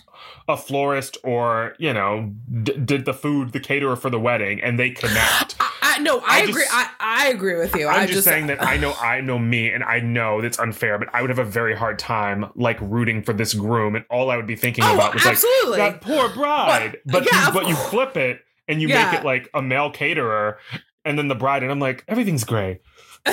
a 0.48 0.56
florist 0.56 1.16
or 1.22 1.74
you 1.78 1.92
know 1.92 2.32
d- 2.62 2.76
did 2.84 3.04
the 3.04 3.14
food, 3.14 3.52
the 3.52 3.60
caterer 3.60 3.96
for 3.96 4.10
the 4.10 4.18
wedding, 4.18 4.60
and 4.60 4.78
they 4.78 4.90
connect. 4.90 5.56
I, 5.94 5.98
no, 5.98 6.18
I, 6.20 6.22
I 6.26 6.40
agree. 6.40 6.62
just- 6.62 6.74
I, 6.74 6.88
I 7.00 7.28
agree 7.28 7.56
with 7.56 7.74
you. 7.74 7.88
I'm 7.88 8.00
I 8.00 8.06
just, 8.06 8.24
saying 8.24 8.46
that 8.48 8.62
I 8.62 8.76
know 8.76 8.92
I 8.94 9.20
know 9.20 9.38
me 9.38 9.68
and 9.70 9.82
I 9.84 10.00
know 10.00 10.40
that's 10.40 10.58
unfair, 10.58 10.98
but 10.98 11.08
I 11.12 11.20
would 11.20 11.30
have 11.30 11.38
a 11.38 11.44
very 11.44 11.74
hard 11.76 11.98
time 11.98 12.50
like 12.54 12.78
rooting 12.80 13.22
for 13.22 13.32
this 13.32 13.54
groom, 13.54 13.94
and 13.96 14.04
all 14.10 14.30
I 14.30 14.36
would 14.36 14.46
be 14.46 14.56
thinking 14.56 14.84
Oh, 14.84 14.94
about 14.94 15.14
was 15.14 15.24
absolutely. 15.26 15.78
like 15.78 16.00
that 16.00 16.02
poor 16.02 16.28
bride. 16.30 16.96
But 17.06 17.24
yeah, 17.30 17.46
you, 17.48 17.52
but 17.52 17.68
you 17.68 17.74
flip 17.74 18.16
it 18.16 18.40
and 18.68 18.80
you 18.80 18.88
Yeah. 18.88 19.10
make 19.10 19.20
it 19.20 19.24
like 19.24 19.48
a 19.54 19.60
male 19.62 19.90
caterer, 19.90 20.58
and 21.04 21.18
then 21.18 21.28
the 21.28 21.34
bride, 21.34 21.62
and 21.62 21.70
I'm 21.72 21.80
like 21.80 22.04
everything's 22.08 22.44
great. 22.44 22.80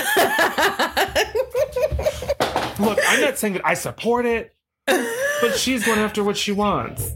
Look, 2.80 2.98
I'm 3.08 3.22
not 3.22 3.38
saying 3.38 3.54
that 3.54 3.62
I 3.66 3.74
support 3.74 4.26
it, 4.26 4.56
but 4.86 5.56
she's 5.58 5.86
going 5.86 6.00
after 6.00 6.24
what 6.24 6.38
she 6.38 6.52
wants. 6.52 7.12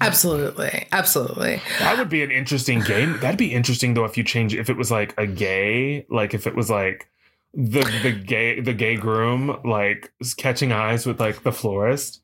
Absolutely, 0.00 0.86
absolutely. 0.92 1.62
That 1.78 1.98
would 1.98 2.08
be 2.08 2.22
an 2.22 2.30
interesting 2.30 2.80
game. 2.80 3.18
That'd 3.20 3.38
be 3.38 3.52
interesting 3.52 3.94
though 3.94 4.04
if 4.04 4.16
you 4.16 4.24
change 4.24 4.54
if 4.54 4.70
it 4.70 4.76
was 4.76 4.90
like 4.90 5.14
a 5.18 5.26
gay, 5.26 6.06
like 6.10 6.34
if 6.34 6.46
it 6.46 6.54
was 6.54 6.70
like 6.70 7.08
the 7.52 7.82
the 8.02 8.12
gay 8.12 8.60
the 8.60 8.72
gay 8.72 8.96
groom 8.96 9.60
like 9.64 10.12
catching 10.36 10.72
eyes 10.72 11.06
with 11.06 11.20
like 11.20 11.42
the 11.42 11.52
florist. 11.52 12.22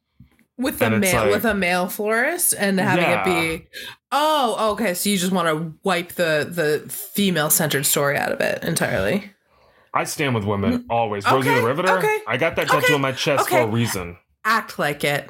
With 0.58 0.80
it's 0.80 0.90
male, 0.90 1.22
like- 1.22 1.32
with 1.32 1.44
a 1.44 1.54
male 1.54 1.86
florist, 1.86 2.54
and 2.58 2.80
having 2.80 3.04
Yeah. 3.04 3.20
it 3.20 3.58
be, 3.60 3.66
oh, 4.10 4.72
okay. 4.72 4.94
So 4.94 5.10
you 5.10 5.18
just 5.18 5.32
want 5.32 5.48
to 5.48 5.74
wipe 5.82 6.12
the 6.12 6.48
the 6.50 6.90
female 6.90 7.50
centered 7.50 7.84
story 7.84 8.16
out 8.16 8.32
of 8.32 8.40
it 8.40 8.64
entirely. 8.64 9.32
I 9.92 10.04
stand 10.04 10.34
with 10.34 10.44
women 10.44 10.78
mm. 10.78 10.84
always. 10.88 11.30
Rosie 11.30 11.54
the 11.54 11.62
Riveter. 11.62 11.98
okay, 11.98 12.18
I 12.26 12.38
got 12.38 12.56
that 12.56 12.68
tattoo 12.68 12.86
okay, 12.86 12.94
on 12.94 13.02
my 13.02 13.12
chest 13.12 13.50
for 13.50 13.58
a 13.58 13.66
reason. 13.66 14.16
Act 14.44 14.78
like 14.78 15.04
it. 15.04 15.28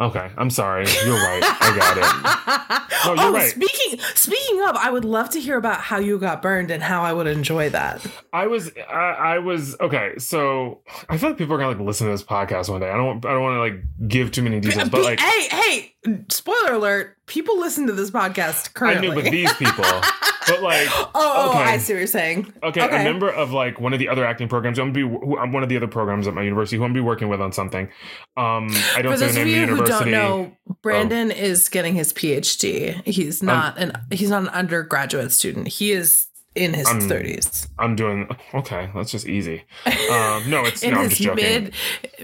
Okay, 0.00 0.30
I'm 0.38 0.48
sorry. 0.48 0.86
You're 1.04 1.14
right. 1.14 1.42
I 1.42 1.76
got 1.76 1.98
it. 1.98 2.86
No, 3.06 3.14
you're 3.14 3.24
oh, 3.24 3.32
right. 3.32 3.50
speaking 3.50 3.98
speaking 4.14 4.60
of, 4.68 4.76
I 4.76 4.90
would 4.90 5.06
love 5.06 5.30
to 5.30 5.40
hear 5.40 5.56
about 5.56 5.80
how 5.80 5.98
you 5.98 6.18
got 6.18 6.42
burned 6.42 6.70
and 6.70 6.82
how 6.82 7.02
I 7.02 7.14
would 7.14 7.26
enjoy 7.26 7.70
that. 7.70 8.04
I 8.30 8.46
was 8.46 8.70
I, 8.90 8.92
I 8.92 9.38
was 9.38 9.74
okay. 9.80 10.18
So 10.18 10.82
I 11.08 11.16
feel 11.16 11.30
like 11.30 11.38
people 11.38 11.54
are 11.54 11.58
gonna 11.58 11.70
like 11.70 11.80
listen 11.80 12.08
to 12.08 12.10
this 12.12 12.22
podcast 12.22 12.68
one 12.68 12.82
day. 12.82 12.90
I 12.90 12.98
don't 12.98 13.24
I 13.24 13.32
don't 13.32 13.42
want 13.42 13.54
to 13.54 13.60
like 13.60 13.82
give 14.06 14.32
too 14.32 14.42
many 14.42 14.60
details, 14.60 14.90
but 14.90 15.02
like 15.02 15.18
hey, 15.18 15.48
hey, 15.48 15.94
spoiler 16.28 16.74
alert, 16.74 17.16
people 17.24 17.58
listen 17.58 17.86
to 17.86 17.94
this 17.94 18.10
podcast 18.10 18.74
currently. 18.74 19.08
I 19.08 19.10
knew 19.10 19.16
with 19.16 19.30
these 19.30 19.52
people, 19.54 19.84
but 20.50 20.62
like 20.62 20.88
oh, 20.90 21.10
oh, 21.14 21.50
okay. 21.50 21.58
I 21.58 21.78
see 21.78 21.92
what 21.92 21.98
you're 21.98 22.06
saying. 22.06 22.52
Okay, 22.62 22.80
a 22.80 23.04
member 23.04 23.30
of 23.30 23.52
like 23.52 23.80
one 23.80 23.92
of 23.92 23.98
the 23.98 24.08
other 24.08 24.24
acting 24.24 24.48
programs. 24.48 24.78
I'm 24.78 24.92
gonna 24.92 25.08
be 25.08 25.26
who, 25.26 25.38
I'm 25.38 25.52
one 25.52 25.62
of 25.62 25.68
the 25.68 25.76
other 25.76 25.88
programs 25.88 26.26
at 26.26 26.34
my 26.34 26.42
university 26.42 26.76
who 26.76 26.84
I'm 26.84 26.90
gonna 26.90 27.00
be 27.00 27.06
working 27.06 27.28
with 27.28 27.40
on 27.40 27.52
something. 27.52 27.88
Um, 28.36 28.70
I 28.94 29.02
don't 29.02 29.12
For 29.12 29.18
those 29.18 29.36
of 29.36 29.46
you 29.46 29.66
who 29.66 29.84
don't 29.84 30.10
know, 30.10 30.56
Brandon 30.82 31.30
is 31.30 31.68
getting 31.68 31.94
his 31.94 32.12
PhD. 32.12 33.06
He's 33.06 33.42
not 33.42 33.78
an 33.78 33.92
he's 34.10 34.30
not 34.30 34.42
an 34.42 34.48
undergraduate 34.48 35.32
student. 35.32 35.68
He 35.68 35.92
is 35.92 36.26
in 36.54 36.74
his 36.74 36.86
I'm- 36.86 37.00
thirties. 37.00 37.68
I'm 37.78 37.94
doing 37.96 38.28
okay. 38.54 38.90
That's 38.94 39.10
just 39.10 39.26
easy. 39.28 39.64
Um, 40.10 40.50
no, 40.50 40.64
it's 40.64 40.82
In 40.82 40.92
no. 40.94 41.00
I'm 41.00 41.08
his 41.08 41.18
just 41.18 41.36
mid 41.36 41.72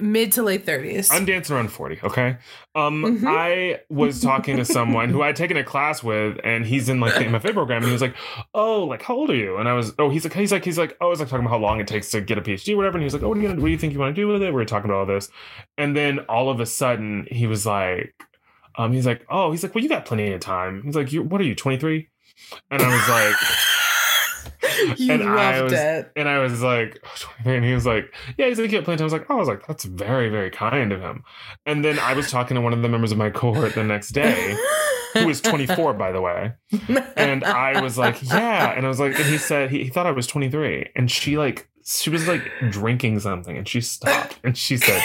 mid 0.01 0.33
to 0.33 0.43
late 0.43 0.67
thirties. 0.67 1.09
I'm 1.13 1.25
dancing 1.25 1.55
around 1.55 1.69
40, 1.71 2.01
okay? 2.03 2.37
Um, 2.75 3.03
Mhm. 3.21 3.25
I 3.29 3.81
was 3.89 4.21
talking 4.21 4.57
to 4.57 4.65
someone 4.65 5.09
who 5.11 5.23
I'd 5.23 5.37
taken 5.37 5.57
a 5.57 5.63
class 5.63 6.03
with, 6.03 6.39
and 6.43 6.67
he's 6.67 6.89
in 6.89 6.99
like 6.99 7.15
the 7.15 7.21
MFA 7.25 7.53
program, 7.53 7.79
and 7.79 7.87
he 7.87 7.93
was 7.93 8.03
like, 8.03 8.17
Oh, 8.55 8.83
like, 8.85 9.03
how 9.03 9.15
old 9.15 9.31
are 9.31 9.37
you? 9.37 9.57
And 9.59 9.69
I 9.69 9.73
was, 9.75 9.93
Oh, 10.01 10.11
he's 10.11 10.25
like, 10.25 10.35
he's 10.35 10.51
like, 10.51 10.65
he's 10.65 10.79
like, 10.79 10.97
Oh, 11.01 11.07
I 11.07 11.11
was 11.11 11.21
like 11.21 11.29
talking 11.29 11.47
about 11.47 11.53
how 11.55 11.63
long 11.63 11.79
it 11.81 11.87
takes 11.87 12.11
to 12.11 12.21
get 12.21 12.39
a 12.39 12.41
PhD 12.41 12.75
or 12.75 12.77
whatever. 12.77 12.97
And 12.99 13.03
he 13.03 13.07
was 13.07 13.15
like, 13.15 13.23
Oh, 13.23 13.29
what 13.29 13.35
do 13.35 13.41
you, 13.41 13.49
gonna, 13.49 13.61
what 13.61 13.67
do, 13.69 13.73
you 13.73 13.79
think 13.79 13.93
you 13.93 14.01
want 14.01 14.15
to 14.17 14.21
do 14.21 14.27
with 14.27 14.43
it? 14.43 14.47
We 14.47 14.53
were 14.53 14.65
talking 14.65 14.91
about 14.91 14.99
all 15.01 15.07
this. 15.07 15.31
And 15.79 15.97
then 15.97 16.19
all 16.29 16.51
of 16.51 16.59
a 16.59 16.67
sudden, 16.67 17.29
he 17.31 17.47
was 17.47 17.65
like, 17.67 18.15
um, 18.77 18.93
he's 18.93 19.07
like, 19.07 19.25
Oh, 19.31 19.53
he's 19.53 19.63
like, 19.63 19.75
Well, 19.75 19.85
you 19.85 19.89
got 19.91 20.05
plenty 20.05 20.33
of 20.33 20.41
time. 20.41 20.83
He's 20.85 20.97
like, 20.97 21.13
you 21.13 21.23
What 21.23 21.41
are 21.41 21.45
you, 21.45 21.55
23? 21.55 22.09
And 22.71 22.83
I 22.83 22.89
was 22.95 23.09
like, 23.09 23.35
you 24.97 25.13
and 25.13 25.23
I 25.23 25.63
was- 25.63 25.73
it. 25.73 26.13
And 26.17 26.29
I 26.29 26.39
was 26.39 26.63
like, 26.63 27.03
oh, 27.25 27.31
and 27.51 27.65
he 27.65 27.73
was 27.75 27.87
like, 27.87 28.13
yeah, 28.39 28.47
he's 28.47 28.59
got 28.59 28.85
plenty. 28.85 29.01
I 29.03 29.05
was 29.05 29.13
like, 29.13 29.27
oh, 29.31 29.35
I 29.37 29.39
was 29.39 29.49
like, 29.49 29.67
that's 29.67 29.85
very, 29.85 30.29
very 30.29 30.51
kind 30.51 30.93
of 30.93 31.01
him. 31.01 31.25
And 31.65 31.85
then 31.85 31.99
I 31.99 32.15
was 32.15 32.31
talking 32.31 32.55
to 32.55 32.61
one 32.61 32.73
of 32.73 32.83
the 32.83 32.89
members 32.89 33.13
of 33.13 33.19
my 33.19 33.31
cohort 33.31 33.75
the 33.75 33.85
next 33.85 34.11
day, 34.11 34.57
who 35.15 35.27
was 35.27 35.41
24, 35.41 35.95
by 35.95 36.13
the 36.13 36.21
way. 36.21 36.53
And 37.17 37.45
I 37.45 37.81
was 37.81 37.97
like, 37.99 38.23
yeah. 38.23 38.73
And 38.73 38.85
I 38.85 38.89
was 38.89 39.01
like, 39.01 39.15
and 39.17 39.25
he 39.27 39.39
said, 39.39 39.71
he, 39.71 39.85
he 39.85 39.89
thought 39.91 40.07
I 40.07 40.11
was 40.13 40.27
23. 40.27 40.91
And 40.97 41.11
she 41.11 41.37
like, 41.39 41.69
she 41.85 42.11
was 42.11 42.27
like 42.27 42.43
drinking 42.71 43.21
something 43.21 43.57
and 43.57 43.67
she 43.69 43.81
stopped 43.81 44.39
and 44.43 44.59
she 44.59 44.77
said, 44.77 45.01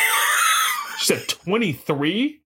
she 0.97 1.05
said, 1.13 1.27
23? 1.27 2.39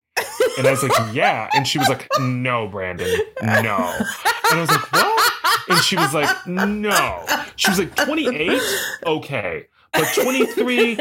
And 0.57 0.67
I 0.67 0.71
was 0.71 0.83
like, 0.83 1.13
yeah. 1.13 1.49
And 1.53 1.67
she 1.67 1.77
was 1.79 1.89
like, 1.89 2.07
no, 2.19 2.67
Brandon, 2.67 3.07
no. 3.41 3.49
And 3.51 3.67
I 3.67 4.59
was 4.59 4.69
like, 4.69 4.91
what? 4.91 5.33
And 5.69 5.79
she 5.83 5.95
was 5.95 6.13
like, 6.13 6.47
no. 6.47 7.25
She 7.55 7.69
was 7.69 7.79
like, 7.79 7.95
28? 7.95 8.61
Okay. 9.05 9.67
But 9.93 10.13
23? 10.13 10.95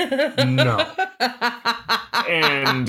No. 0.44 0.90
And 2.28 2.88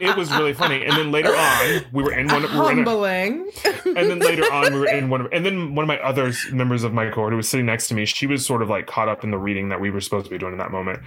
it 0.00 0.16
was 0.16 0.30
really 0.32 0.52
funny. 0.52 0.84
And 0.84 0.96
then 0.96 1.10
later 1.12 1.34
on, 1.34 1.84
we 1.92 2.02
were 2.02 2.12
in 2.12 2.28
one. 2.28 2.42
We 2.42 2.48
were 2.48 2.70
in 2.72 2.78
a, 2.78 2.82
humbling. 2.84 3.50
and 3.84 3.96
then 3.96 4.18
later 4.20 4.44
on, 4.52 4.72
we 4.74 4.80
were 4.80 4.88
in 4.88 5.10
one. 5.10 5.22
Of, 5.22 5.32
and 5.32 5.44
then 5.44 5.74
one 5.74 5.84
of 5.84 5.88
my 5.88 5.98
other 6.00 6.32
members 6.52 6.84
of 6.84 6.92
my 6.92 7.08
cohort 7.10 7.32
who 7.32 7.36
was 7.36 7.48
sitting 7.48 7.66
next 7.66 7.88
to 7.88 7.94
me, 7.94 8.04
she 8.04 8.26
was 8.26 8.44
sort 8.44 8.62
of 8.62 8.68
like 8.68 8.86
caught 8.86 9.08
up 9.08 9.24
in 9.24 9.30
the 9.30 9.38
reading 9.38 9.68
that 9.68 9.80
we 9.80 9.90
were 9.90 10.00
supposed 10.00 10.26
to 10.26 10.30
be 10.30 10.38
doing 10.38 10.52
in 10.52 10.58
that 10.58 10.70
moment, 10.70 11.00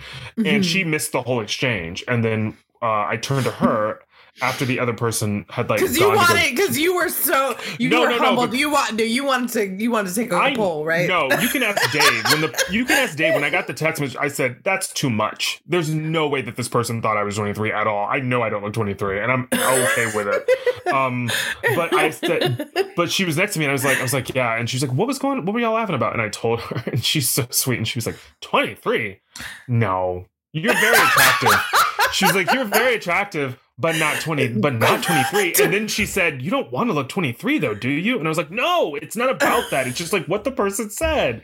and 0.46 0.66
she 0.66 0.84
missed 0.84 1.12
the 1.12 1.22
whole 1.22 1.42
exchange. 1.42 2.04
And 2.08 2.24
then 2.24 2.58
uh, 2.82 3.06
I 3.08 3.18
turned 3.18 3.46
to 3.46 3.52
her. 3.52 4.00
After 4.42 4.66
the 4.66 4.80
other 4.80 4.94
person 4.94 5.46
had 5.50 5.70
like 5.70 5.80
Because 5.80 5.96
you 5.96 6.02
gone 6.04 6.12
to 6.12 6.16
go- 6.28 6.34
wanted, 6.36 6.56
because 6.56 6.78
you 6.78 6.96
were 6.96 7.10
so 7.10 7.58
you 7.80 7.90
No, 7.90 8.02
were 8.02 8.10
no, 8.10 8.18
no, 8.18 8.24
humbled. 8.26 8.50
but- 8.52 8.60
you 8.60 8.70
want, 8.70 8.96
no, 8.96 9.04
you 9.04 9.24
wanted 9.26 9.50
to, 9.50 9.84
you 9.84 9.92
wanted 9.92 10.10
to 10.10 10.16
take 10.16 10.32
a 10.32 10.54
poll, 10.56 10.84
right? 10.86 11.08
No, 11.08 11.30
you 11.40 11.48
can 11.50 11.64
ask 11.64 11.92
Dave. 11.92 12.24
When 12.32 12.42
the 12.42 12.66
you 12.70 12.86
can 12.86 12.98
ask 12.98 13.16
Dave 13.16 13.34
when 13.34 13.44
I 13.44 13.50
got 13.50 13.68
the 13.68 13.74
text 13.74 14.02
message, 14.02 14.18
I 14.20 14.28
said 14.28 14.58
that's 14.64 14.92
too 14.92 15.10
much. 15.10 15.62
There's 15.66 15.90
no 15.94 16.28
way 16.28 16.42
that 16.42 16.56
this 16.58 16.68
person 16.68 17.02
thought 17.02 17.16
I 17.18 17.24
was 17.24 17.36
23 17.38 17.72
at 17.72 17.88
all. 17.88 18.08
I 18.08 18.20
know 18.20 18.42
I 18.42 18.50
don't 18.50 18.64
look 18.64 18.74
23, 18.74 19.20
and 19.22 19.32
I'm 19.32 19.48
okay 19.54 20.12
with 20.16 20.28
it. 20.28 20.88
Um, 20.94 21.30
but 21.76 21.94
I 21.94 22.10
said, 22.12 22.70
but 22.96 23.12
she 23.12 23.24
was 23.26 23.38
next 23.38 23.54
to 23.54 23.60
me, 23.60 23.66
and 23.66 23.72
I 23.72 23.74
was 23.74 23.86
like, 23.86 23.98
I 24.00 24.02
was 24.04 24.14
like, 24.14 24.34
yeah, 24.36 24.56
and 24.58 24.70
she's 24.70 24.82
like, 24.82 24.92
what 24.94 25.08
was 25.08 25.18
going? 25.20 25.46
What 25.46 25.54
were 25.54 25.60
y'all 25.60 25.74
laughing 25.74 25.96
about? 25.96 26.14
And 26.14 26.22
I 26.22 26.30
told 26.30 26.60
her, 26.62 26.84
and 26.92 27.04
she's 27.04 27.30
so 27.30 27.46
sweet, 27.50 27.78
and 27.78 27.88
she 27.88 27.98
was 27.98 28.06
like, 28.06 28.18
23? 28.42 29.20
No, 29.68 30.26
you're 30.54 30.74
very 30.74 30.96
attractive. 30.98 31.64
she's 32.12 32.34
like, 32.36 32.52
you're 32.54 32.66
very 32.66 32.96
attractive. 32.96 33.58
But 33.78 33.98
not 33.98 34.22
20, 34.22 34.60
but 34.60 34.74
not 34.80 35.04
23. 35.04 35.56
And 35.62 35.74
then 35.74 35.88
she 35.90 36.06
said, 36.06 36.42
You 36.42 36.50
don't 36.50 36.72
want 36.72 36.90
to 36.90 36.94
look 36.94 37.10
23 37.10 37.60
though, 37.60 37.74
do 37.74 37.90
you? 37.90 38.18
And 38.18 38.28
I 38.28 38.30
was 38.30 38.38
like, 38.38 38.52
No, 38.52 38.96
it's 38.96 39.18
not 39.18 39.30
about 39.30 39.70
that. 39.72 39.86
It's 39.86 39.98
just 39.98 40.14
like 40.14 40.26
what 40.28 40.46
the 40.46 40.52
person 40.52 40.90
said. 40.90 41.42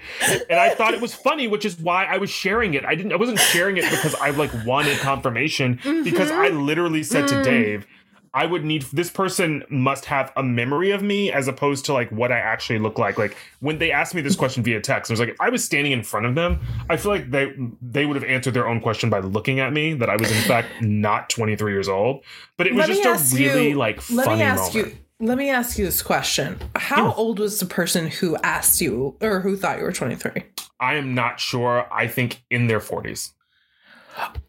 And 0.50 0.58
I 0.60 0.74
thought 0.74 0.94
it 0.94 1.02
was 1.02 1.14
funny, 1.14 1.48
which 1.50 1.66
is 1.66 1.78
why 1.78 2.06
I 2.06 2.18
was 2.18 2.30
sharing 2.30 2.74
it. 2.74 2.86
I 2.86 2.96
didn't 2.96 3.12
I 3.12 3.18
wasn't 3.18 3.40
sharing 3.40 3.78
it 3.78 3.90
because 3.90 4.16
I 4.16 4.30
like 4.30 4.52
wanted 4.66 4.98
confirmation 5.00 5.80
because 5.84 6.32
I 6.32 6.50
mm-hmm. 6.50 6.62
literally 6.62 7.04
said 7.04 7.28
to 7.28 7.36
mm-hmm. 7.36 7.44
Dave, 7.44 7.88
I 8.34 8.46
would 8.46 8.64
need 8.64 8.84
this 8.94 9.10
person 9.10 9.64
must 9.70 10.06
have 10.06 10.32
a 10.38 10.44
memory 10.44 10.92
of 10.92 11.02
me 11.04 11.32
as 11.32 11.48
opposed 11.50 11.84
to 11.86 11.94
like 11.94 12.10
what 12.12 12.32
I 12.32 12.38
actually 12.40 12.80
look 12.80 12.98
like. 12.98 13.18
Like 13.18 13.36
when 13.60 13.78
they 13.78 13.92
asked 13.92 14.16
me 14.16 14.22
this 14.22 14.36
question 14.38 14.64
via 14.64 14.80
text, 14.80 15.12
I 15.12 15.14
was 15.14 15.20
like, 15.20 15.30
if 15.30 15.42
I 15.42 15.50
was 15.50 15.64
standing 15.66 15.92
in 15.92 16.02
front 16.02 16.26
of 16.26 16.36
them, 16.36 16.60
I 16.90 16.96
feel 16.98 17.12
like 17.12 17.30
they 17.30 17.52
they 17.82 18.06
would 18.06 18.16
have 18.16 18.24
answered 18.24 18.54
their 18.54 18.68
own 18.68 18.80
question 18.80 19.10
by 19.10 19.20
looking 19.20 19.60
at 19.60 19.74
me 19.74 19.94
that 19.96 20.10
I 20.10 20.16
was 20.16 20.32
in 20.32 20.42
fact 20.48 20.70
not 20.82 21.30
23 21.30 21.74
years 21.74 21.90
old. 21.90 22.24
But 22.58 22.68
it 22.68 22.74
was 22.74 22.88
Let 22.88 23.04
just 23.04 23.34
a 23.34 23.38
really 23.38 23.70
you- 23.72 23.76
like 23.78 23.98
Let 24.10 24.26
funny 24.26 24.40
me 24.40 24.44
ask 24.46 24.74
moment. 24.76 24.94
you. 24.94 24.98
Let 25.28 25.38
me 25.38 25.50
ask 25.52 25.78
you 25.78 25.86
this 25.86 26.02
question: 26.02 26.58
How 26.76 27.08
Yeah. 27.10 27.14
old 27.14 27.38
was 27.38 27.60
the 27.60 27.68
person 27.68 28.08
who 28.08 28.38
asked 28.38 28.82
you, 28.82 29.16
or 29.22 29.42
who 29.42 29.56
thought 29.56 29.78
you 29.78 29.84
were 29.84 29.92
twenty 29.92 30.16
three? 30.16 30.44
I 30.80 30.96
am 30.96 31.14
not 31.14 31.40
sure. 31.40 31.86
I 31.94 32.08
think 32.08 32.42
in 32.50 32.66
their 32.66 32.80
40s. 32.80 33.34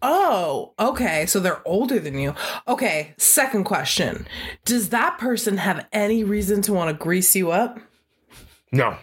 Oh, 0.02 0.72
okay. 0.78 1.26
So 1.26 1.40
they're 1.40 1.66
older 1.66 1.98
than 1.98 2.18
you. 2.18 2.34
Okay. 2.68 3.14
Second 3.16 3.64
question: 3.64 4.26
Does 4.64 4.88
that 4.90 5.18
person 5.18 5.58
have 5.58 5.86
any 5.92 6.24
reason 6.24 6.62
to 6.62 6.72
want 6.72 6.90
to 6.96 7.02
grease 7.02 7.34
you 7.36 7.50
up? 7.50 7.78
No, 8.72 8.96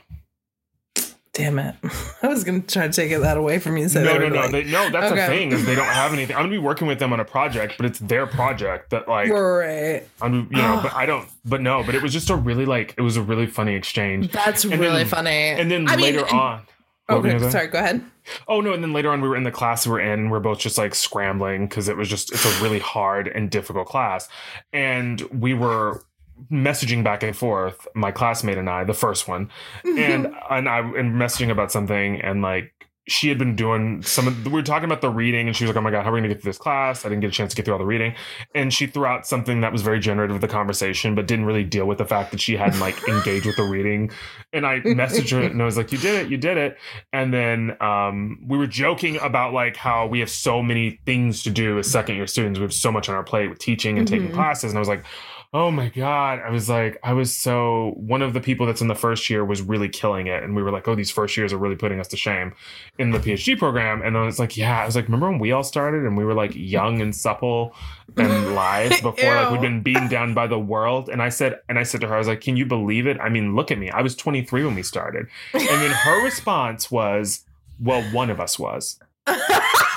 Damn 1.32 1.60
it! 1.60 1.76
I 2.24 2.28
was 2.28 2.44
gonna 2.44 2.60
try 2.60 2.88
to 2.88 2.92
take 2.94 3.12
it 3.12 3.20
that 3.20 3.38
away 3.38 3.60
from 3.60 3.78
you. 3.78 3.88
So 3.88 4.04
no, 4.04 4.18
no, 4.18 4.28
no, 4.30 4.36
like- 4.42 4.52
they, 4.52 4.64
no. 4.66 4.90
That's 4.90 5.12
Okay. 5.14 5.22
the 5.22 5.28
thing 5.28 5.52
is 5.54 5.66
they 5.66 5.76
don't 5.76 5.86
have 5.86 6.12
anything. 6.12 6.36
I'm 6.36 6.42
gonna 6.42 6.52
be 6.52 6.58
working 6.58 6.86
with 6.88 7.00
them 7.00 7.14
on 7.14 7.20
a 7.20 7.26
project, 7.26 7.76
but 7.78 7.86
it's 7.86 8.00
their 8.00 8.26
project 8.28 8.90
that 8.90 9.08
like 9.08 9.30
right. 9.30 10.06
I'm, 10.22 10.50
you 10.52 10.58
know. 10.58 10.80
but 10.84 10.94
I 10.94 11.06
don't. 11.06 11.26
But 11.46 11.62
no. 11.62 11.82
But 11.84 11.96
it 11.96 12.02
was 12.04 12.12
just 12.12 12.30
a 12.30 12.36
really 12.36 12.66
like 12.66 12.94
it 12.98 13.02
was 13.02 13.16
a 13.16 13.22
really 13.22 13.46
funny 13.46 13.76
exchange. 13.76 14.32
That's 14.32 14.66
And 14.66 14.80
really 14.80 15.04
then- 15.04 15.08
funny. 15.08 15.30
And 15.32 15.72
then 15.72 15.88
I 15.88 15.96
mean- 15.96 16.16
later 16.16 16.28
on. 16.36 16.64
Oh, 17.10 17.18
okay, 17.18 17.50
sorry. 17.50 17.68
Go 17.68 17.80
ahead. 17.80 18.04
Oh 18.48 18.62
no! 18.62 18.74
And 18.74 18.84
then 18.84 18.94
later 18.94 19.12
on, 19.12 19.22
we 19.22 19.28
were 19.28 19.36
in 19.36 19.44
the 19.44 19.52
class 19.52 19.86
we 19.86 19.92
were 19.92 20.00
in. 20.00 20.08
and 20.08 20.32
We're 20.32 20.40
both 20.40 20.60
just 20.60 20.78
like 20.78 20.94
scrambling 20.94 21.68
because 21.68 21.90
it 21.90 21.98
was 21.98 22.08
just 22.08 22.32
it's 22.32 22.46
a 22.46 22.64
really 22.64 22.80
hard 22.80 23.28
and 23.28 23.50
difficult 23.50 23.88
class, 23.88 24.30
and 24.72 25.22
we 25.24 25.54
were 25.54 26.04
messaging 26.52 27.04
back 27.04 27.24
and 27.24 27.36
forth. 27.36 27.88
My 27.96 28.12
classmate 28.12 28.58
and 28.58 28.70
I, 28.70 28.84
the 28.84 28.94
first 28.94 29.28
one, 29.28 29.50
mm-hmm. 29.84 29.98
and 29.98 30.36
and 30.50 30.70
I 30.70 30.80
and 30.80 31.16
messaging 31.16 31.50
about 31.50 31.72
something, 31.72 32.22
and 32.22 32.42
like 32.42 32.79
she 33.10 33.28
had 33.30 33.38
been 33.38 33.56
doing 33.56 34.02
some. 34.04 34.28
Of, 34.28 34.46
we 34.46 34.52
were 34.52 34.62
talking 34.62 34.86
about 34.86 35.02
the 35.02 35.10
reading, 35.10 35.48
and 35.48 35.56
she 35.56 35.64
was 35.66 35.70
like, 35.70 35.78
"Oh 35.78 35.82
my 35.82 35.92
god, 35.92 36.04
how 36.04 36.12
are 36.12 36.14
we 36.14 36.20
gonna 36.20 36.30
get 36.34 36.42
through 36.42 36.50
this 36.52 36.58
class?" 36.58 37.06
I 37.06 37.10
didn't 37.10 37.22
get 37.22 37.28
a 37.28 37.32
chance 37.34 37.52
to 37.52 37.56
get 37.56 37.66
through 37.66 37.74
all 37.74 37.80
the 37.80 37.86
reading, 37.86 38.14
and 38.56 38.74
she 38.74 38.88
threw 38.88 39.06
out 39.06 39.26
something 39.28 39.62
that 39.62 39.72
was 39.72 39.82
very 39.82 40.00
generative 40.00 40.36
of 40.36 40.42
the 40.42 40.48
conversation, 40.48 41.16
but 41.16 41.28
didn't 41.28 41.46
really 41.46 41.64
deal 41.64 41.86
with 41.86 41.98
the 41.98 42.06
fact 42.06 42.32
that 42.32 42.40
she 42.40 42.56
hadn't 42.56 42.80
like 42.80 42.96
engaged 43.08 43.46
with 43.46 43.56
the 43.58 43.64
reading. 43.64 44.12
And 44.54 44.66
I 44.66 44.80
messaged 44.82 45.32
her, 45.32 45.42
and 45.42 45.62
I 45.62 45.66
was 45.66 45.78
like, 45.78 45.92
"You 45.92 45.98
did 45.98 46.16
it, 46.26 46.30
you 46.32 46.38
did 46.38 46.58
it." 46.58 46.78
And 47.12 47.34
then 47.34 47.76
um, 47.82 48.40
we 48.48 48.58
were 48.58 48.68
joking 48.68 49.18
about 49.22 49.54
like 49.54 49.76
how 49.76 50.08
we 50.08 50.20
have 50.20 50.30
so 50.30 50.62
many 50.62 51.00
things 51.06 51.44
to 51.44 51.50
do 51.50 51.80
as 51.80 51.90
second 51.90 52.16
year 52.16 52.28
students. 52.28 52.60
We 52.60 52.64
have 52.64 52.74
so 52.74 52.92
much 52.92 53.10
on 53.10 53.16
our 53.16 53.24
plate 53.24 53.50
with 53.50 53.60
teaching 53.60 53.98
and 53.98 54.08
taking 54.08 54.30
Mhm. 54.30 54.34
classes, 54.34 54.72
and 54.72 54.78
I 54.78 54.80
was 54.80 54.90
like. 54.90 55.04
Oh 55.52 55.72
my 55.72 55.90
god! 55.90 56.42
I 56.46 56.52
was 56.52 56.70
like, 56.70 57.00
I 57.02 57.14
was 57.14 57.36
so 57.36 57.94
one 57.96 58.22
of 58.22 58.34
the 58.34 58.40
people 58.40 58.68
that's 58.68 58.82
in 58.82 58.88
the 58.88 58.94
first 58.94 59.32
year 59.32 59.44
was 59.44 59.64
really 59.64 59.90
killing 59.90 60.28
it, 60.28 60.44
and 60.44 60.56
we 60.56 60.62
were 60.62 60.70
like, 60.70 60.88
oh, 60.88 60.94
these 60.94 61.10
first 61.10 61.36
years 61.36 61.52
are 61.52 61.58
really 61.58 61.76
putting 61.76 62.00
us 62.00 62.08
to 62.10 62.18
shame 62.18 62.54
in 63.00 63.10
the 63.10 63.18
PhD 63.18 63.58
program. 63.58 64.04
And 64.04 64.16
I 64.16 64.26
was 64.26 64.38
like, 64.38 64.56
yeah, 64.56 64.84
I 64.84 64.86
was 64.86 64.96
like, 64.96 65.06
remember 65.06 65.28
when 65.28 65.40
we 65.40 65.52
all 65.52 65.64
started 65.64 66.06
and 66.06 66.16
we 66.16 66.24
were 66.24 66.36
like 66.36 66.52
young 66.54 67.02
and 67.02 67.16
supple 67.16 67.74
and 68.16 68.54
live 68.56 68.92
before 69.02 69.34
like 69.34 69.50
we'd 69.52 69.62
been 69.62 69.82
beaten 69.82 70.08
down 70.08 70.36
by 70.36 70.46
the 70.46 70.60
world? 70.60 71.10
And 71.10 71.20
I 71.20 71.30
said, 71.30 71.60
and 71.68 71.80
I 71.80 71.84
said 71.84 72.02
to 72.02 72.08
her, 72.08 72.14
I 72.14 72.20
was 72.20 72.28
like, 72.28 72.42
can 72.42 72.56
you 72.56 72.68
believe 72.68 73.08
it? 73.08 73.18
I 73.20 73.30
mean, 73.30 73.56
look 73.56 73.72
at 73.72 73.80
me. 73.80 73.90
I 73.90 74.04
was 74.04 74.16
23 74.16 74.66
when 74.66 74.76
we 74.76 74.84
started, 74.84 75.26
and 75.54 75.64
then 75.64 75.90
her 75.90 76.24
response 76.24 76.92
was, 76.92 77.44
well, 77.80 78.04
one 78.12 78.30
of 78.30 78.40
us 78.40 78.60
was. 78.60 79.00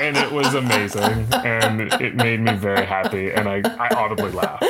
and 0.00 0.16
it 0.16 0.32
was 0.32 0.54
amazing. 0.54 1.26
And 1.32 1.92
it 2.00 2.14
made 2.16 2.40
me 2.40 2.54
very 2.54 2.84
happy. 2.84 3.30
And 3.30 3.48
i, 3.48 3.62
I 3.78 3.88
audibly 3.94 4.30
laughed. 4.32 4.64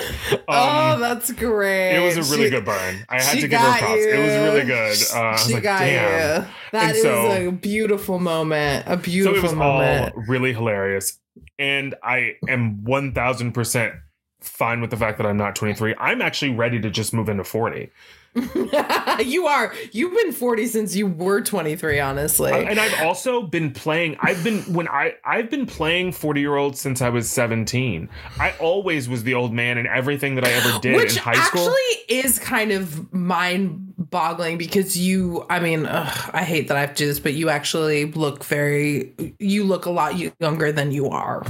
Oh, 0.49 0.93
um, 0.95 1.01
that's 1.01 1.33
great. 1.33 1.97
it 1.97 2.01
was 2.01 2.17
a 2.17 2.33
really 2.33 2.47
She- 2.47 2.51
good 2.51 2.65
burn. 2.65 3.05
I 3.09 3.21
had 3.23 3.41
to 3.41 3.49
give 3.49 3.61
her 3.61 3.79
props. 3.79 4.01
It 4.01 4.19
was 4.19 4.53
really 4.53 4.65
good. 4.65 4.99
Uh, 5.15 5.19
i 5.21 5.33
was 5.33 5.47
she 5.47 5.55
like 5.55 5.63
got 5.63 5.79
damn. 5.81 6.43
You. 6.43 6.49
That 6.73 6.97
is 6.97 7.03
so- 7.03 7.49
a 7.49 7.53
beautiful 7.53 8.19
moment. 8.19 8.87
A 8.87 8.91
so 8.91 8.97
beautiful 8.97 9.39
it 9.39 9.43
was 9.43 9.55
moment. 9.55 10.15
all 10.15 10.23
really 10.29 10.53
hilarious. 10.53 11.19
And 11.59 11.95
i 12.03 12.35
am 12.49 12.83
1000% 12.85 14.01
fine 14.41 14.81
with 14.83 14.91
the 14.91 14.97
fact 14.97 15.17
that 15.17 15.27
i'm 15.27 15.39
not 15.39 15.57
23 15.57 15.95
i'm 15.99 16.21
actually 16.21 16.51
ready 16.53 16.79
to 16.79 16.91
just 16.91 17.15
move 17.15 17.31
into 17.31 17.43
40 17.43 17.91
you 19.25 19.47
are. 19.47 19.73
You've 19.93 20.13
been 20.15 20.33
40 20.33 20.67
since 20.67 20.97
you 20.97 21.07
were 21.07 21.41
23, 21.41 22.01
honestly. 22.01 22.53
and 22.53 22.81
I've 22.81 23.03
also 23.03 23.43
been 23.43 23.73
playing. 23.73 24.17
I've 24.21 24.43
been 24.43 24.61
when 24.73 24.89
I 24.89 25.15
I've 25.25 25.51
been 25.51 25.67
playing 25.67 26.13
forty 26.13 26.41
year 26.41 26.57
olds 26.57 26.81
since 26.81 27.01
I 27.01 27.11
was 27.11 27.29
seventeen. 27.29 28.09
I 28.39 28.53
always 28.59 29.09
was 29.09 29.23
the 29.25 29.35
old 29.35 29.53
man 29.53 29.79
in 29.79 29.87
everything 29.87 30.35
that 30.35 30.45
I 30.45 30.51
ever 30.51 30.79
did 30.81 30.97
Which 30.97 31.13
in 31.17 31.23
high 31.23 31.35
school. 31.35 31.63
actually 31.69 32.17
is 32.17 32.39
kind 32.39 32.73
of 32.73 33.13
mind 33.13 33.95
boggling 33.97 34.59
because 34.59 34.97
you, 34.99 35.47
I 35.49 35.61
mean, 35.61 35.87
ugh, 35.87 36.31
I 36.33 36.43
hate 36.45 36.69
that 36.69 36.77
I 36.77 36.81
have 36.81 36.91
to 36.91 36.97
do 36.97 37.07
this, 37.07 37.21
but 37.21 37.35
you 37.35 37.49
actually 37.49 38.07
look 38.13 38.45
very, 38.45 39.13
you 39.39 39.65
look 39.65 39.87
a 39.87 39.91
lot 39.91 40.15
younger 40.41 40.73
than 40.73 40.93
you 40.93 41.09
are. 41.09 41.45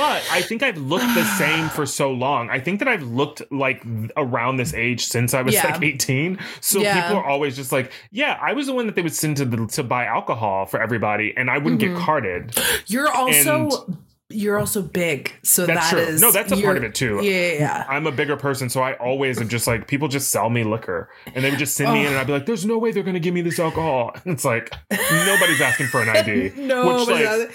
But 0.00 0.22
I 0.30 0.40
think 0.42 0.62
I've 0.62 0.78
looked 0.78 1.14
the 1.14 1.24
same 1.36 1.68
for 1.68 1.84
so 1.84 2.10
long. 2.26 2.48
I 2.50 2.58
think 2.58 2.78
that 2.78 2.88
I've 2.88 3.02
looked 3.02 3.42
like 3.52 3.82
around 4.16 4.56
this 4.56 4.72
age 4.72 5.04
since 5.04 5.34
I 5.34 5.42
was 5.42 5.54
Yeah. 5.54 5.66
like 5.72 5.82
18. 5.82 6.38
So 6.60 6.80
Yeah. 6.80 7.00
people 7.02 7.18
are 7.18 7.24
always 7.26 7.54
just 7.54 7.70
like, 7.70 7.92
yeah, 8.10 8.38
I 8.40 8.54
was 8.54 8.66
the 8.66 8.72
one 8.72 8.86
that 8.86 8.94
they 8.96 9.02
would 9.02 9.14
send 9.14 9.36
to 9.36 9.44
the, 9.44 9.66
to 9.66 9.82
buy 9.82 10.06
alcohol 10.06 10.64
for 10.66 10.80
everybody 10.80 11.34
and 11.36 11.50
I 11.50 11.58
wouldn't 11.58 11.80
Mhm. 11.82 11.94
get 11.94 11.96
carded. 11.98 12.58
You're 12.86 13.12
also, 13.12 13.94
you're 14.30 14.58
also 14.58 14.80
big. 14.82 15.32
So 15.42 15.66
That's 15.66 15.90
that 15.90 15.96
true. 15.96 16.14
is- 16.14 16.20
No, 16.22 16.30
that's 16.30 16.52
a 16.52 16.56
part 16.62 16.76
of 16.76 16.84
it 16.84 16.94
too. 16.94 17.20
Yeah, 17.22 17.30
yeah, 17.30 17.52
yeah. 17.58 17.84
I'm 17.88 18.06
a 18.06 18.12
bigger 18.12 18.36
person, 18.36 18.68
so 18.70 18.80
I 18.82 18.94
always 18.94 19.40
am 19.40 19.48
just 19.48 19.66
like 19.66 19.86
people 19.88 20.08
just 20.08 20.30
sell 20.30 20.48
me 20.48 20.64
liquor, 20.64 21.10
and 21.34 21.44
they 21.44 21.50
would 21.50 21.58
just 21.58 21.74
send 21.76 21.92
me 21.92 22.00
in, 22.02 22.06
and 22.08 22.16
I'd 22.16 22.26
be 22.26 22.32
like, 22.32 22.46
"There's 22.46 22.64
no 22.64 22.78
way 22.78 22.92
they're 22.92 23.02
gonna 23.02 23.20
give 23.20 23.34
me 23.34 23.42
this 23.42 23.58
alcohol." 23.58 24.12
And 24.24 24.32
it's 24.34 24.44
like 24.44 24.72
nobody's 24.90 25.60
asking 25.60 25.86
for 25.88 26.00
an 26.00 26.08
ID. 26.16 26.52
no, 26.56 26.98
which, 26.98 27.08
like, 27.08 27.50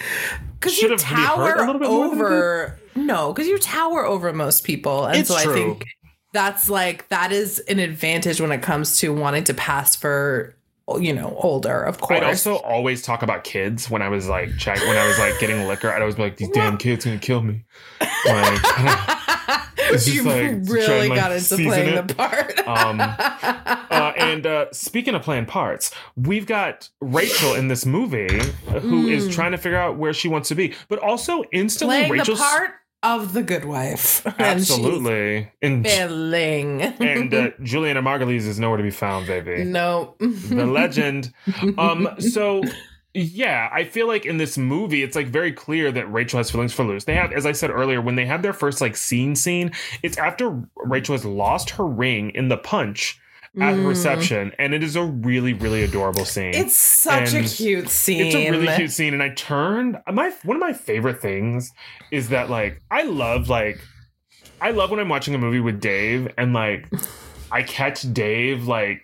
because 0.60 0.74
should 0.76 0.84
you 0.84 0.90
have 0.92 1.00
tower 1.02 1.54
a 1.56 1.66
little 1.66 1.80
bit 1.80 1.90
more 1.90 2.06
over. 2.06 2.80
No, 2.96 3.34
because 3.34 3.48
you 3.48 3.58
tower 3.60 4.06
over 4.06 4.32
most 4.34 4.64
people, 4.64 5.06
and 5.06 5.18
It's 5.20 5.30
so 5.30 5.42
true. 5.44 5.52
I 5.52 5.56
think 5.56 5.86
that's 6.34 6.70
like 6.70 7.08
that 7.10 7.32
is 7.32 7.60
an 7.60 7.80
advantage 7.80 8.42
when 8.42 8.52
it 8.52 8.62
comes 8.62 8.98
to 9.00 9.14
wanting 9.14 9.44
to 9.46 9.54
pass 9.54 9.96
for 9.96 10.56
you 11.00 11.14
know 11.14 11.36
older. 11.40 11.84
Of 11.84 12.00
course, 12.00 12.20
I'd 12.22 12.24
also 12.26 12.56
always 12.58 13.02
talk 13.02 13.22
about 13.24 13.44
kids 13.44 13.90
when 13.90 14.02
I 14.02 14.10
was 14.10 14.28
like 14.28 14.56
check 14.58 14.80
when 14.82 14.98
I 14.98 15.08
was 15.08 15.18
like 15.20 15.40
getting 15.40 15.68
liquor. 15.68 15.92
I'd 15.92 16.02
always 16.02 16.16
be 16.16 16.22
like, 16.24 16.38
"These 16.38 16.50
damn 16.50 16.78
kids 16.78 17.06
gonna 17.06 17.18
kill 17.18 17.42
me." 17.42 17.66
Like, 18.26 18.60
It's 19.88 20.06
just 20.06 20.16
you 20.16 20.24
like 20.24 20.64
to 20.64 20.66
try 20.66 20.74
really 20.74 21.00
and, 21.02 21.10
like, 21.10 21.20
got 21.20 21.32
into 21.32 21.56
playing 21.58 21.94
it. 21.96 22.08
the 22.08 22.16
part. 22.16 22.58
um, 22.68 23.00
uh, 23.00 24.14
and 24.18 24.46
uh, 24.46 24.66
speaking 24.72 25.14
of 25.14 25.22
playing 25.22 25.46
parts, 25.46 25.92
we've 26.16 26.48
got 26.48 26.90
Rachel 27.02 27.54
in 27.54 27.68
this 27.68 27.86
movie 27.86 28.40
who 28.82 29.08
is 29.08 29.28
Mm. 29.28 29.34
trying 29.34 29.52
to 29.52 29.58
figure 29.60 29.78
out 29.78 29.98
where 29.98 30.12
she 30.14 30.28
wants 30.28 30.50
to 30.50 30.56
be, 30.56 30.74
but 30.90 30.98
also 31.00 31.44
instantly 31.52 31.98
playing 31.98 32.12
Rachel's 32.12 32.40
the 32.40 32.44
part 32.44 32.72
of 33.06 33.34
the 33.34 33.44
good 33.44 33.66
wife. 33.66 34.26
Absolutely 34.40 35.52
and 35.62 35.86
failing. 35.86 36.82
and 36.82 37.34
uh, 37.34 37.50
Julianna 37.64 38.02
Margulies 38.02 38.48
is 38.48 38.60
nowhere 38.60 38.78
to 38.78 38.84
be 38.84 38.92
found, 38.92 39.28
baby. 39.28 39.64
no. 39.64 40.16
The 40.20 40.66
legend. 40.80 41.32
Um, 41.78 42.10
so 42.20 42.64
yeah, 43.14 43.70
I 43.72 43.86
feel 43.86 44.08
like 44.08 44.26
in 44.26 44.38
this 44.38 44.58
movie, 44.58 45.02
it's 45.04 45.16
like 45.16 45.28
very 45.28 45.54
clear 45.54 45.92
that 45.92 46.12
Rachel 46.12 46.38
has 46.38 46.52
feelings 46.52 46.74
for 46.74 46.84
Luce. 46.84 47.06
They 47.06 47.16
have, 47.16 47.32
as 47.32 47.46
I 47.46 47.54
said 47.54 47.70
earlier, 47.70 48.02
when 48.02 48.16
they 48.16 48.26
have 48.26 48.42
their 48.42 48.54
first 48.54 48.82
like 48.82 48.98
scene 48.98 49.36
scene, 49.36 49.72
it's 50.04 50.18
after 50.18 50.62
Rachel 50.76 51.14
has 51.14 51.24
lost 51.24 51.70
her 51.72 51.86
ring 51.86 52.32
in 52.32 52.50
the 52.50 52.58
punch. 52.58 53.20
At 53.62 53.76
Mm. 53.76 53.88
reception, 53.88 54.52
and 54.60 54.74
it 54.74 54.84
is 54.84 54.96
a 54.96 55.04
really, 55.04 55.54
really 55.54 55.84
adorable 55.84 56.26
scene. 56.26 56.54
It's 56.54 56.76
such 56.76 57.34
a 57.34 57.44
cute 57.44 57.90
scene. 57.90 58.26
It's 58.26 58.36
a 58.36 58.50
really 58.52 58.74
cute 58.76 58.92
scene, 58.92 59.14
and 59.14 59.24
I 59.24 59.30
turned. 59.30 59.98
My 60.12 60.32
one 60.44 60.58
of 60.58 60.62
my 60.62 60.74
favorite 60.74 61.22
things 61.22 61.72
is 62.12 62.30
that 62.30 62.50
like 62.50 62.82
I 62.92 63.04
love 63.04 63.50
like 63.50 63.80
I 64.62 64.72
love 64.72 64.90
when 64.92 65.00
I'm 65.00 65.10
watching 65.10 65.36
a 65.36 65.38
movie 65.38 65.60
with 65.60 65.80
Dave, 65.80 66.32
and 66.38 66.54
like 66.54 66.88
I 67.52 67.64
catch 67.64 68.02
Dave 68.14 68.68
like. 68.68 69.02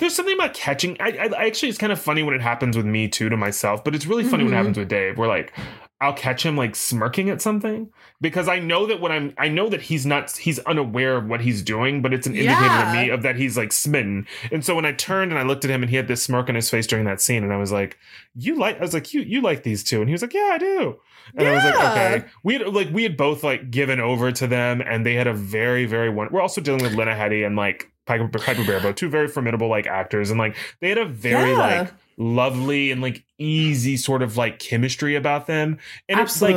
There's 0.00 0.14
something 0.14 0.34
about 0.34 0.54
catching. 0.54 0.96
I, 0.98 1.28
I 1.36 1.46
actually, 1.46 1.68
it's 1.68 1.78
kind 1.78 1.92
of 1.92 2.00
funny 2.00 2.22
when 2.24 2.34
it 2.34 2.40
happens 2.40 2.76
with 2.76 2.86
me 2.86 3.06
too 3.06 3.28
to 3.28 3.36
myself, 3.36 3.84
but 3.84 3.94
it's 3.94 4.06
really 4.06 4.24
funny 4.24 4.42
when 4.42 4.52
it 4.52 4.56
Mhm. 4.56 4.58
happens 4.58 4.78
with 4.78 4.88
Dave. 4.88 5.18
Where 5.18 5.28
like 5.28 5.52
I'll 6.00 6.12
catch 6.12 6.46
him 6.46 6.56
like 6.56 6.76
smirking 6.76 7.28
at 7.28 7.42
something 7.42 7.90
because 8.20 8.46
I 8.48 8.60
know 8.60 8.86
that 8.86 9.00
when 9.00 9.10
I'm, 9.10 9.34
I 9.36 9.48
know 9.48 9.68
that 9.68 9.82
he's 9.82 10.06
not, 10.06 10.30
he's 10.30 10.60
unaware 10.60 11.16
of 11.16 11.26
what 11.26 11.40
he's 11.40 11.60
doing, 11.60 12.02
but 12.02 12.14
it's 12.14 12.24
an 12.26 12.36
indicator 12.36 12.66
Yeah. 12.66 12.92
to 12.92 13.00
me 13.00 13.08
of 13.10 13.22
that 13.22 13.34
he's 13.34 13.56
like 13.56 13.72
smitten. 13.72 14.26
And 14.52 14.64
so 14.64 14.76
when 14.76 14.84
I 14.84 14.92
turned 14.92 15.32
and 15.32 15.40
I 15.40 15.42
looked 15.42 15.64
at 15.64 15.70
him 15.72 15.82
and 15.82 15.90
he 15.90 15.96
had 15.96 16.06
this 16.06 16.22
smirk 16.22 16.48
on 16.48 16.54
his 16.54 16.70
face 16.70 16.86
during 16.86 17.04
that 17.06 17.20
scene, 17.20 17.42
and 17.42 17.52
I 17.52 17.56
was 17.56 17.72
like, 17.72 17.98
"You 18.36 18.54
like?" 18.54 18.76
I 18.78 18.80
was 18.80 18.94
like, 18.94 19.12
"You 19.12 19.22
you 19.22 19.40
like 19.40 19.64
these 19.64 19.82
two? 19.82 20.00
And 20.00 20.08
he 20.08 20.12
was 20.12 20.22
like, 20.22 20.34
"Yeah, 20.34 20.50
I 20.52 20.58
do." 20.58 21.00
And 21.34 21.48
I 21.48 21.52
was 21.52 21.64
like, 21.64 21.74
"Okay." 21.74 22.24
We 22.44 22.54
had 22.54 22.68
like 22.72 22.90
we 22.92 23.02
had 23.02 23.16
both 23.16 23.42
like 23.42 23.68
given 23.70 23.98
over 23.98 24.30
to 24.30 24.46
them, 24.46 24.80
and 24.80 25.04
they 25.04 25.14
had 25.14 25.26
a 25.26 25.34
very 25.34 25.84
very 25.84 26.10
one. 26.10 26.28
We're 26.30 26.40
also 26.42 26.60
dealing 26.60 26.82
with 26.84 26.94
Lena 26.94 27.12
Headey 27.16 27.44
and 27.44 27.56
like 27.56 27.90
Piper, 28.06 28.28
Piper 28.28 28.62
Perabo, 28.62 28.94
two 28.94 29.08
very 29.08 29.26
formidable 29.26 29.68
like 29.68 29.88
actors, 29.88 30.30
and 30.30 30.38
like 30.38 30.54
they 30.80 30.90
had 30.90 30.98
a 30.98 31.06
very 31.06 31.50
Yeah. 31.50 31.58
like 31.80 31.92
lovely 32.16 32.90
and 32.92 33.00
like 33.02 33.24
easy 33.38 33.96
sort 33.96 34.22
of 34.22 34.36
like 34.36 34.58
chemistry 34.58 35.14
about 35.14 35.46
them. 35.46 35.78
And 36.08 36.18
it's 36.20 36.42
like 36.42 36.56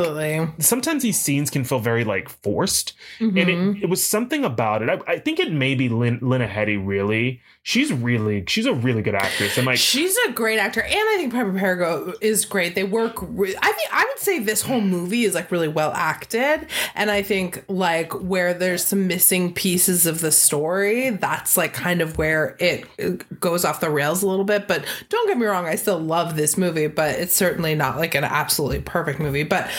sometimes 0.58 1.02
these 1.02 1.20
scenes 1.20 1.48
can 1.50 1.64
feel 1.64 1.78
very 1.78 2.04
like 2.04 2.28
forced 2.28 2.94
and 3.20 3.32
Mhm. 3.36 3.76
it, 3.78 3.84
it 3.84 3.88
was 3.88 4.04
something 4.04 4.44
about 4.44 4.82
it 4.82 4.90
I, 4.90 5.12
I 5.12 5.18
think 5.18 5.38
it 5.38 5.52
may 5.52 5.74
be 5.74 5.88
Lin, 5.88 6.18
Lena 6.20 6.46
Headey 6.48 6.80
really 6.84 7.40
she's 7.62 7.92
really 7.92 8.42
she's 8.48 8.66
a 8.66 8.74
really 8.74 9.02
good 9.02 9.14
actress 9.14 9.56
and 9.56 9.66
like 9.66 9.78
She's 9.78 10.16
a 10.28 10.32
great 10.32 10.58
actor, 10.58 10.80
and 10.82 10.92
I 10.92 11.16
think 11.18 11.32
Piper 11.32 11.52
Perabo 11.52 12.14
is 12.20 12.44
great. 12.44 12.74
They 12.74 12.82
work. 12.82 13.14
Re- 13.20 13.54
I 13.62 13.72
think 13.72 13.88
I 13.92 14.04
would 14.04 14.18
say 14.18 14.40
this 14.40 14.62
whole 14.62 14.80
movie 14.80 15.22
is 15.24 15.34
like 15.34 15.50
really 15.52 15.68
well 15.68 15.92
acted, 15.92 16.66
and 16.96 17.08
I 17.10 17.22
think 17.22 17.62
like 17.68 18.12
where 18.14 18.52
there's 18.54 18.84
some 18.84 19.06
missing 19.06 19.52
pieces 19.54 20.06
of 20.06 20.20
the 20.20 20.32
story, 20.32 21.10
that's 21.10 21.56
like 21.56 21.72
kind 21.72 22.00
of 22.00 22.18
where 22.18 22.56
it, 22.58 22.84
it 22.98 23.38
goes 23.40 23.64
off 23.64 23.78
the 23.80 23.90
rails 23.90 24.22
a 24.24 24.28
little 24.28 24.44
bit. 24.44 24.66
But 24.66 24.84
don't 25.08 25.28
get 25.28 25.38
me 25.38 25.46
wrong, 25.46 25.66
I 25.66 25.76
still 25.76 25.98
love 26.00 26.34
this 26.34 26.56
movie, 26.56 26.71
but 26.88 27.16
it's 27.18 27.34
certainly 27.34 27.74
not 27.74 27.96
like 27.96 28.14
an 28.14 28.24
absolutely 28.24 28.80
perfect 28.80 29.20
movie. 29.20 29.44
But 29.44 29.70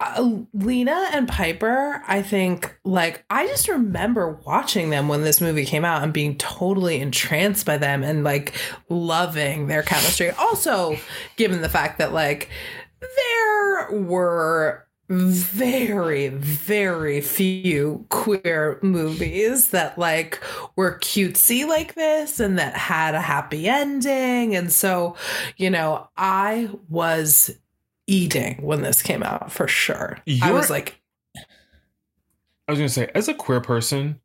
uh, 0.00 0.40
Lena 0.52 1.08
and 1.12 1.28
Piper, 1.28 2.02
I 2.06 2.22
think, 2.22 2.76
like, 2.84 3.24
I 3.30 3.46
just 3.46 3.68
remember 3.68 4.40
watching 4.44 4.90
them 4.90 5.08
when 5.08 5.22
this 5.22 5.40
movie 5.40 5.64
came 5.64 5.84
out 5.84 6.02
and 6.02 6.12
being 6.12 6.36
totally 6.36 7.00
entranced 7.00 7.66
by 7.66 7.78
them 7.78 8.02
and 8.02 8.24
like 8.24 8.54
loving 8.88 9.68
their 9.68 9.82
chemistry. 9.82 10.30
Also, 10.30 10.96
given 11.36 11.62
the 11.62 11.68
fact 11.68 11.98
that, 11.98 12.12
like, 12.12 12.48
there 13.00 14.00
were 14.00 14.86
very 15.14 16.28
very 16.28 17.20
few 17.20 18.06
queer 18.08 18.78
movies 18.82 19.68
that 19.70 19.98
like 19.98 20.40
were 20.74 20.98
cutesy 21.00 21.66
like 21.68 21.94
this 21.94 22.40
and 22.40 22.58
that 22.58 22.74
had 22.74 23.14
a 23.14 23.20
happy 23.20 23.68
ending 23.68 24.56
and 24.56 24.72
so 24.72 25.14
you 25.58 25.68
know 25.68 26.08
i 26.16 26.70
was 26.88 27.50
eating 28.06 28.56
when 28.62 28.80
this 28.82 29.00
came 29.02 29.22
out 29.22 29.52
for 29.52 29.68
sure. 29.68 30.16
I 30.26 30.30
You're- 30.30 30.52
was 30.52 30.68
like, 30.70 31.00
I 31.36 32.72
was 32.72 32.78
gonna 32.78 32.88
say, 32.88 33.10
as 33.14 33.28
a 33.28 33.34
queer 33.34 33.60
person, 33.60 34.18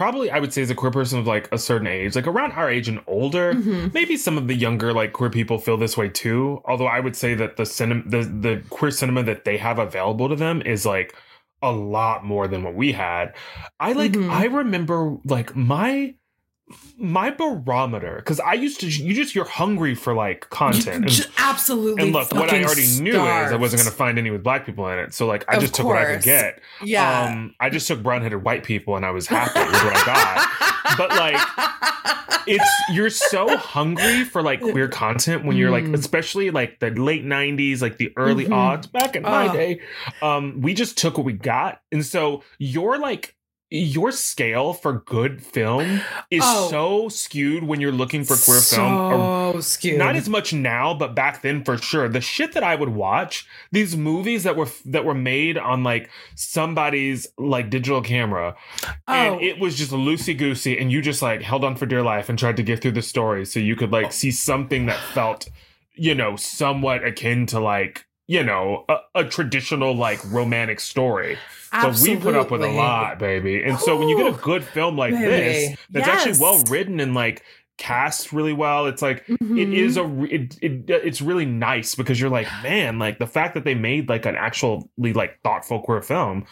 probably 0.00 0.30
I 0.30 0.38
would 0.38 0.50
say 0.54 0.62
as 0.62 0.70
a 0.70 0.74
queer 0.74 0.90
person 0.90 1.18
of 1.18 1.26
like 1.26 1.46
a 1.52 1.58
certain 1.58 1.86
age, 1.86 2.16
like 2.16 2.26
around 2.26 2.52
our 2.52 2.70
age 2.70 2.88
and 2.88 3.02
older, 3.06 3.52
mhm. 3.52 3.92
maybe 3.92 4.16
some 4.16 4.38
of 4.38 4.48
the 4.48 4.54
younger 4.54 4.94
like 4.94 5.12
queer 5.12 5.28
people 5.28 5.58
feel 5.58 5.76
this 5.76 5.94
way 5.94 6.08
too. 6.08 6.62
Although 6.64 6.86
I 6.86 7.00
would 7.00 7.14
say 7.14 7.34
that 7.34 7.58
the 7.58 7.66
cinema, 7.66 8.02
the 8.06 8.22
the 8.24 8.62
queer 8.70 8.92
cinema 8.92 9.22
that 9.24 9.44
they 9.44 9.58
have 9.58 9.78
available 9.78 10.30
to 10.30 10.36
them 10.36 10.62
is 10.62 10.86
like 10.86 11.14
a 11.60 11.70
lot 11.70 12.24
more 12.24 12.48
than 12.48 12.62
what 12.62 12.74
we 12.74 12.92
had. 12.92 13.34
I 13.78 13.92
like 13.92 14.12
Mhm. 14.12 14.30
I 14.30 14.46
remember 14.46 15.18
like 15.26 15.54
my 15.54 16.14
my 16.98 17.30
barometer 17.30 18.16
because 18.16 18.38
I 18.40 18.52
used 18.54 18.80
to 18.80 18.88
you 18.88 19.14
just 19.14 19.34
you're 19.34 19.44
hungry 19.44 19.94
for 19.94 20.14
like 20.14 20.48
content. 20.50 21.06
And- 21.06 21.28
absolutely. 21.38 22.02
and 22.04 22.12
look, 22.12 22.32
what 22.32 22.52
I 22.52 22.62
already 22.62 22.86
knew 23.00 23.12
is 23.12 23.18
I 23.52 23.56
wasn't 23.56 23.82
going 23.82 23.90
to 23.90 23.96
find 23.96 24.18
any 24.18 24.30
with 24.30 24.42
black 24.42 24.66
people 24.66 24.86
in 24.88 24.98
it. 24.98 25.12
So 25.14 25.26
like, 25.26 25.44
I 25.48 25.56
Of 25.56 25.62
just 25.62 25.74
took 25.74 25.86
what 25.86 25.96
I 25.98 26.04
could 26.14 26.22
get. 26.22 26.60
Yeah. 26.82 27.22
Um, 27.24 27.54
I 27.58 27.70
just 27.70 27.88
took 27.88 28.02
brown-headed 28.02 28.42
white 28.44 28.62
people, 28.64 28.96
and 28.96 29.04
I 29.04 29.10
was 29.10 29.26
happy 29.26 29.58
with 29.60 29.72
what 29.84 29.96
I 29.96 30.06
got. 30.06 30.96
But, 30.96 31.10
like, 31.10 31.40
It's 32.46 32.64
you're 32.92 33.10
so 33.10 33.54
hungry 33.56 34.24
for 34.24 34.42
like 34.42 34.60
queer 34.72 34.88
content 34.88 35.44
when 35.44 35.56
you're 35.56 35.70
like, 35.70 35.84
Mm. 35.84 35.94
especially 35.94 36.50
like 36.50 36.78
the 36.80 36.90
late 36.90 37.24
'90s, 37.24 37.80
like 37.82 37.98
the 37.98 38.12
early 38.16 38.46
Mhm. 38.46 38.52
odds. 38.54 38.86
Back 38.86 39.14
in 39.16 39.22
my 39.22 39.52
day, 39.52 39.80
um, 40.22 40.60
we 40.60 40.72
just 40.74 40.96
took 40.96 41.16
what 41.18 41.24
we 41.26 41.32
got, 41.34 41.80
and 41.92 42.04
so 42.04 42.42
you're 42.58 42.98
like. 42.98 43.34
Your 43.72 44.10
scale 44.10 44.72
for 44.72 44.94
good 44.94 45.42
film 45.44 46.00
is 46.28 46.42
Oh. 46.44 46.68
so 46.70 47.08
skewed 47.08 47.62
when 47.62 47.80
you're 47.80 47.92
looking 47.92 48.24
for 48.24 48.36
queer 48.36 48.60
film. 48.60 48.94
or- 48.96 49.52
so 49.54 49.60
skewed. 49.60 49.98
not 49.98 50.16
as 50.16 50.28
much 50.28 50.52
now 50.52 50.92
but 50.94 51.14
back 51.14 51.42
then 51.42 51.64
for 51.64 51.76
sure 51.76 52.08
the 52.08 52.20
shit 52.20 52.52
that 52.52 52.62
i 52.62 52.74
would 52.74 52.88
watch 52.90 53.46
these 53.72 53.96
movies 53.96 54.44
that 54.44 54.54
were 54.56 54.68
that 54.84 55.04
were 55.04 55.14
made 55.14 55.58
on 55.58 55.82
like 55.82 56.08
somebody's 56.36 57.26
like 57.38 57.70
digital 57.70 58.00
camera 58.02 58.54
Oh. 59.08 59.12
and 59.12 59.40
it 59.42 59.58
was 59.58 59.76
just 59.76 59.92
loosey 59.92 60.36
goosey 60.36 60.78
and 60.78 60.90
you 60.92 61.00
just 61.02 61.22
like 61.22 61.42
held 61.42 61.64
on 61.64 61.76
for 61.76 61.86
dear 61.86 62.02
life 62.02 62.28
and 62.28 62.38
tried 62.38 62.56
to 62.58 62.62
get 62.62 62.80
through 62.82 62.92
the 62.92 63.02
story 63.02 63.44
so 63.44 63.58
you 63.60 63.76
could 63.76 63.90
like 63.92 64.12
see 64.12 64.30
something 64.30 64.86
that 64.86 64.98
felt 65.14 65.48
you 65.94 66.14
know 66.14 66.36
somewhat 66.36 67.04
akin 67.04 67.46
to 67.46 67.60
like 67.60 68.04
you 68.26 68.42
know 68.42 68.84
a, 68.88 68.96
a 69.16 69.24
traditional 69.24 69.94
like 69.94 70.20
romantic 70.32 70.80
story 70.80 71.36
so 71.72 71.92
we 72.02 72.16
put 72.16 72.34
up 72.34 72.50
with 72.50 72.62
a 72.62 72.68
lot 72.68 73.18
baby 73.18 73.62
and 73.62 73.78
so 73.78 73.96
when 73.98 74.08
you 74.08 74.16
get 74.16 74.26
a 74.34 74.36
good 74.42 74.64
film 74.64 74.96
like 74.96 75.12
baby. 75.12 75.24
this 75.26 75.78
that's 75.90 76.08
actually 76.08 76.38
well 76.40 76.62
written 76.68 76.98
and 77.00 77.14
like 77.14 77.42
cast 77.78 78.30
really 78.32 78.52
well 78.52 78.84
it's 78.86 79.00
like 79.00 79.24
it 79.26 79.40
Mhm. 79.40 79.72
is 79.74 79.96
a 79.96 80.04
it, 80.24 80.58
it 80.60 80.90
it's 80.90 81.22
really 81.22 81.46
nice 81.46 81.94
because 81.94 82.20
you're 82.20 82.28
like 82.28 82.46
man 82.62 82.98
like 82.98 83.18
the 83.18 83.26
fact 83.26 83.54
that 83.54 83.64
they 83.64 83.74
made 83.74 84.06
like 84.08 84.26
an 84.26 84.36
actually 84.36 84.82
like 84.98 85.40
thoughtful 85.42 85.80
queer 85.80 86.02
film 86.02 86.44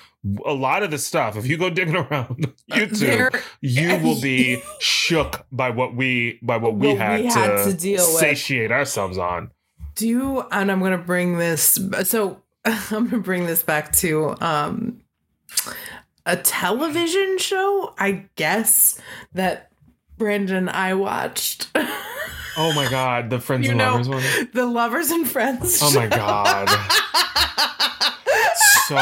a 0.47 0.55
lot 0.55 0.83
of 0.83 0.91
the 0.91 0.97
stuff 0.97 1.37
if 1.37 1.47
you 1.47 1.59
go 1.59 1.69
digging 1.69 1.97
around 2.11 2.55
youtube 2.71 2.99
There- 2.99 3.31
you 3.61 3.99
will 3.99 4.19
be 4.23 4.63
shook 4.81 5.45
by 5.53 5.69
what 5.69 5.95
we 5.95 6.39
by 6.43 6.57
what 6.57 6.77
we, 6.77 6.89
What 6.89 6.97
had, 6.97 7.21
we 7.21 7.27
to, 7.29 7.39
had 7.39 7.65
to 7.67 7.75
deal 7.75 8.07
with. 8.07 8.21
satiate 8.21 8.73
ourselves 8.73 9.19
on 9.19 9.51
do 9.97 10.09
you 10.09 10.41
and 10.51 10.73
i'm 10.73 10.81
gonna 10.81 10.97
bring 10.97 11.37
this 11.37 11.79
so 12.05 12.41
i'm 12.65 13.07
gonna 13.07 13.19
bring 13.23 13.45
this 13.45 13.63
back 13.63 13.93
to 13.97 14.35
um 14.41 15.01
a 16.27 16.37
television 16.37 17.39
show 17.39 17.95
i 17.99 18.25
guess 18.37 19.01
that 19.33 19.71
brandon 20.19 20.57
and 20.57 20.71
i 20.71 20.95
watched. 20.95 21.71
Oh 22.61 22.73
my 22.75 22.91
god 22.91 23.31
the 23.31 23.39
friends 23.39 23.65
You 23.67 23.71
and 23.71 23.79
know- 23.79 23.93
lovers 23.93 24.09
one? 24.09 24.49
the 24.53 24.67
lovers 24.67 25.11
and 25.13 25.31
friends 25.31 25.79
oh 25.83 25.93
my 25.95 26.07
god. 26.09 26.69
So 28.89 28.97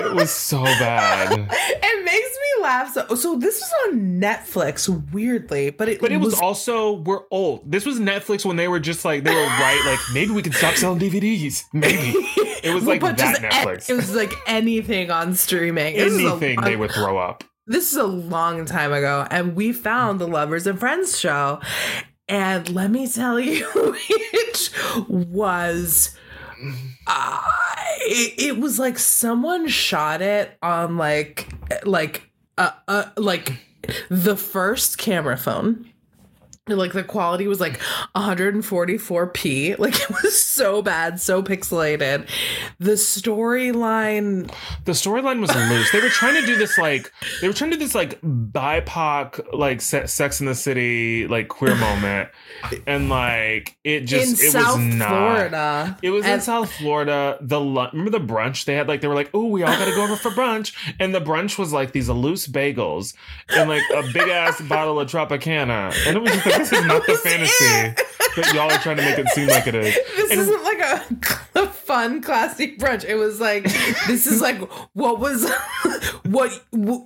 it 0.00 0.12
was 0.14 0.30
so 0.30 0.62
bad. 0.64 1.32
It 1.32 1.38
makes 1.40 1.52
me 1.52 1.89
laugh 2.62 2.92
so 2.92 3.06
so 3.14 3.36
this 3.36 3.60
was 3.60 3.72
on 3.88 4.20
netflix 4.20 4.88
weirdly 5.12 5.70
but 5.70 5.88
it, 5.88 6.00
But 6.00 6.12
it 6.12 6.18
was 6.18 6.34
also 6.40 6.92
we're 6.92 7.22
old. 7.30 7.70
This 7.70 7.84
was 7.86 7.98
Netflix 7.98 8.44
when 8.44 8.56
they 8.56 8.68
were 8.68 8.80
just 8.80 9.04
like 9.04 9.24
they 9.24 9.34
were 9.34 9.40
right. 9.46 9.82
Like 9.86 9.98
maybe 10.14 10.32
we 10.32 10.42
can 10.42 10.52
stop 10.52 10.74
selling 10.74 10.98
DVDs. 10.98 11.64
Maybe 11.72 12.12
it 12.62 12.74
was 12.74 12.84
like 12.84 13.00
that 13.02 13.16
Netflix. 13.18 13.88
it 13.90 13.94
was 13.94 14.14
like 14.14 14.32
anything 14.46 15.10
on 15.10 15.34
streaming 15.34 15.96
This 15.96 16.12
is 16.12 16.22
a 16.24 16.28
Anything 16.28 16.56
long- 16.56 16.64
they 16.64 16.76
would 16.76 16.90
throw 16.92 17.18
up. 17.18 17.44
this 17.66 17.90
is 17.92 17.98
a 17.98 18.04
long 18.06 18.64
time 18.64 18.92
ago 18.92 19.26
and 19.30 19.54
we 19.56 19.72
found 19.72 20.20
the 20.20 20.26
lovers 20.28 20.66
and 20.66 20.78
friends 20.78 21.18
show 21.18 21.60
and 22.28 22.68
let 22.74 22.90
me 22.90 23.06
tell 23.08 23.38
you 23.40 23.66
it 23.74 24.70
was 25.08 26.16
uh, 27.06 27.40
it, 28.02 28.34
it 28.38 28.58
was 28.58 28.78
like 28.78 28.98
someone 28.98 29.66
shot 29.68 30.20
it 30.22 30.56
on 30.62 30.96
like 30.96 31.48
like 31.84 32.29
uh, 32.58 32.70
uh 32.88 33.04
like 33.16 33.66
the 34.08 34.36
first 34.36 34.98
camera 34.98 35.36
phone 35.36 35.89
And, 36.66 36.78
like 36.78 36.92
the 36.92 37.02
quality 37.02 37.48
was 37.48 37.58
like 37.58 37.80
144p 38.14 39.78
like 39.78 40.00
it 40.00 40.10
was 40.22 40.40
so 40.40 40.82
bad 40.82 41.20
so 41.20 41.42
pixelated 41.42 42.28
the 42.78 42.92
storyline 42.92 44.52
the 44.84 44.92
storyline 44.92 45.40
was 45.40 45.54
loose. 45.54 45.90
They 45.90 46.00
were 46.00 46.08
trying 46.08 46.40
to 46.40 46.46
do 46.46 46.56
this 46.56 46.78
like 46.78 47.12
they 47.40 47.48
were 47.48 47.54
trying 47.54 47.70
to 47.70 47.76
do 47.76 47.84
this 47.84 47.94
like 47.94 48.20
BIPOC 48.20 49.52
like 49.52 49.80
se- 49.80 50.06
Sex 50.06 50.40
in 50.40 50.46
the 50.46 50.54
City 50.54 51.26
like 51.26 51.48
queer 51.48 51.74
moment, 51.76 52.28
and 52.86 53.08
like 53.08 53.76
it 53.84 54.00
just 54.00 54.40
in 54.40 54.46
it 54.48 54.50
south 54.52 54.76
was 54.76 54.94
not. 54.94 55.08
florida 55.08 55.98
It 56.02 56.10
was 56.10 56.26
in 56.26 56.40
South 56.40 56.72
Florida. 56.72 57.38
The 57.40 57.60
remember 57.60 58.10
the 58.10 58.20
brunch 58.20 58.64
they 58.64 58.74
had 58.74 58.88
like 58.88 59.00
they 59.00 59.08
were 59.08 59.14
like, 59.14 59.30
oh, 59.34 59.46
we 59.46 59.62
all 59.62 59.76
got 59.76 59.86
to 59.86 59.94
go 59.94 60.04
over 60.04 60.16
for 60.16 60.30
brunch, 60.30 60.74
and 60.98 61.14
the 61.14 61.20
brunch 61.20 61.58
was 61.58 61.72
like 61.72 61.92
these 61.92 62.08
loose 62.08 62.46
bagels 62.46 63.14
and 63.48 63.68
like 63.68 63.82
a 63.94 64.02
big 64.12 64.28
ass 64.28 64.60
bottle 64.68 65.00
of 65.00 65.10
Tropicana, 65.10 65.94
and 66.06 66.16
it 66.16 66.20
was 66.20 66.32
just 66.32 66.49
like 66.50 66.58
this 66.58 66.72
is 66.72 66.84
not 66.86 67.06
the 67.06 67.14
fantasy 67.22 67.64
it. 67.64 67.96
that 68.36 68.52
y'all 68.54 68.70
are 68.70 68.78
trying 68.78 68.96
to 68.96 69.02
make 69.02 69.18
it 69.18 69.28
seem 69.30 69.48
like 69.48 69.66
it 69.66 69.74
is. 69.74 69.94
this 70.16 70.30
And- 70.30 70.40
isn't 70.40 70.62
like 70.62 70.78
a, 70.80 71.04
a 71.62 71.66
fun 71.66 72.20
classic 72.22 72.78
brunch 72.78 73.04
it 73.04 73.16
was 73.16 73.40
like 73.40 73.64
this 74.06 74.26
is 74.26 74.40
like 74.40 74.60
what 74.94 75.18
was 75.18 75.50
what 76.24 76.52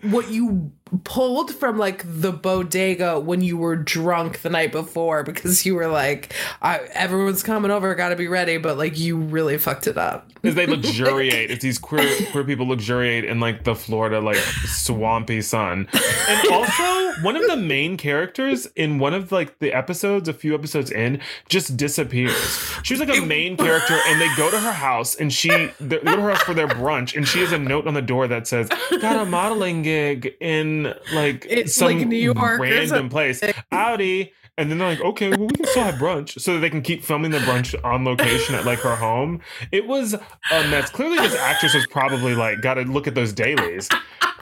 what 0.04 0.30
you 0.30 0.70
pulled 1.02 1.52
from 1.54 1.78
like 1.78 2.04
the 2.06 2.32
bodega 2.32 3.18
when 3.18 3.40
you 3.40 3.56
were 3.56 3.76
drunk 3.76 4.42
the 4.42 4.50
night 4.50 4.70
before 4.72 5.22
because 5.24 5.66
you 5.66 5.74
were 5.74 5.88
like 5.88 6.32
I, 6.62 6.78
everyone's 6.92 7.42
coming 7.42 7.70
over 7.70 7.94
gotta 7.94 8.16
be 8.16 8.28
ready 8.28 8.58
but 8.58 8.78
like 8.78 8.98
you 8.98 9.16
really 9.16 9.58
fucked 9.58 9.86
it 9.86 9.98
up 9.98 10.30
Is 10.42 10.54
they 10.54 10.66
luxuriate. 10.74 11.50
It's 11.50 11.62
these 11.62 11.78
queer 11.78 12.08
queer 12.32 12.44
people 12.44 12.66
luxuriate 12.68 13.24
in 13.24 13.40
like 13.40 13.64
the 13.64 13.74
Florida 13.74 14.20
like 14.20 14.36
swampy 14.36 15.40
sun. 15.42 15.88
And 16.28 16.52
also 16.52 17.22
one 17.22 17.36
of 17.36 17.46
the 17.46 17.56
main 17.56 17.96
characters 17.96 18.66
in 18.76 18.98
one 18.98 19.14
of 19.14 19.32
like 19.32 19.58
the 19.58 19.72
episodes, 19.72 20.28
a 20.28 20.32
few 20.32 20.54
episodes 20.54 20.90
in, 20.90 21.20
just 21.48 21.76
disappears. 21.76 22.34
She's 22.82 23.00
like 23.00 23.16
a 23.16 23.20
main 23.20 23.56
character, 23.64 23.98
and 24.06 24.20
they 24.20 24.28
go 24.36 24.50
to 24.50 24.58
her 24.58 24.72
house, 24.72 25.14
and 25.14 25.32
she 25.32 25.48
they 25.80 25.98
go 25.98 26.16
to 26.16 26.22
her 26.22 26.30
house 26.30 26.42
for 26.42 26.54
their 26.54 26.68
brunch, 26.68 27.16
and 27.16 27.26
she 27.26 27.40
has 27.40 27.52
a 27.52 27.58
note 27.58 27.86
on 27.86 27.94
the 27.94 28.02
door 28.02 28.26
that 28.28 28.46
says, 28.46 28.68
"Got 29.00 29.16
a 29.16 29.24
modeling 29.24 29.82
gig 29.82 30.34
in 30.40 30.83
like 31.12 31.46
It's, 31.48 31.74
some 31.74 31.98
like, 31.98 32.06
New 32.06 32.16
York 32.16 32.60
random 32.60 33.08
place." 33.08 33.42
Howdy. 33.70 34.32
And 34.56 34.70
then 34.70 34.78
they're 34.78 34.90
like, 34.90 35.00
okay, 35.00 35.30
well, 35.30 35.48
we 35.48 35.48
can 35.48 35.66
still 35.66 35.82
have 35.82 35.96
brunch 35.96 36.40
so 36.40 36.54
that 36.54 36.60
they 36.60 36.70
can 36.70 36.80
keep 36.80 37.02
filming 37.02 37.32
the 37.32 37.38
brunch 37.38 37.74
on 37.84 38.04
location 38.04 38.54
at 38.54 38.64
like 38.64 38.78
her 38.78 38.94
home. 38.94 39.40
It 39.72 39.88
was 39.88 40.14
a 40.14 40.20
mess. 40.68 40.90
Clearly, 40.90 41.16
this 41.18 41.34
actress 41.34 41.74
was 41.74 41.88
probably 41.88 42.36
like, 42.36 42.60
got 42.60 42.74
to 42.74 42.82
look 42.82 43.08
at 43.08 43.16
those 43.16 43.32
dailies. 43.32 43.88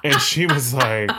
And 0.04 0.20
she 0.20 0.46
was 0.46 0.74
like, 0.74 1.10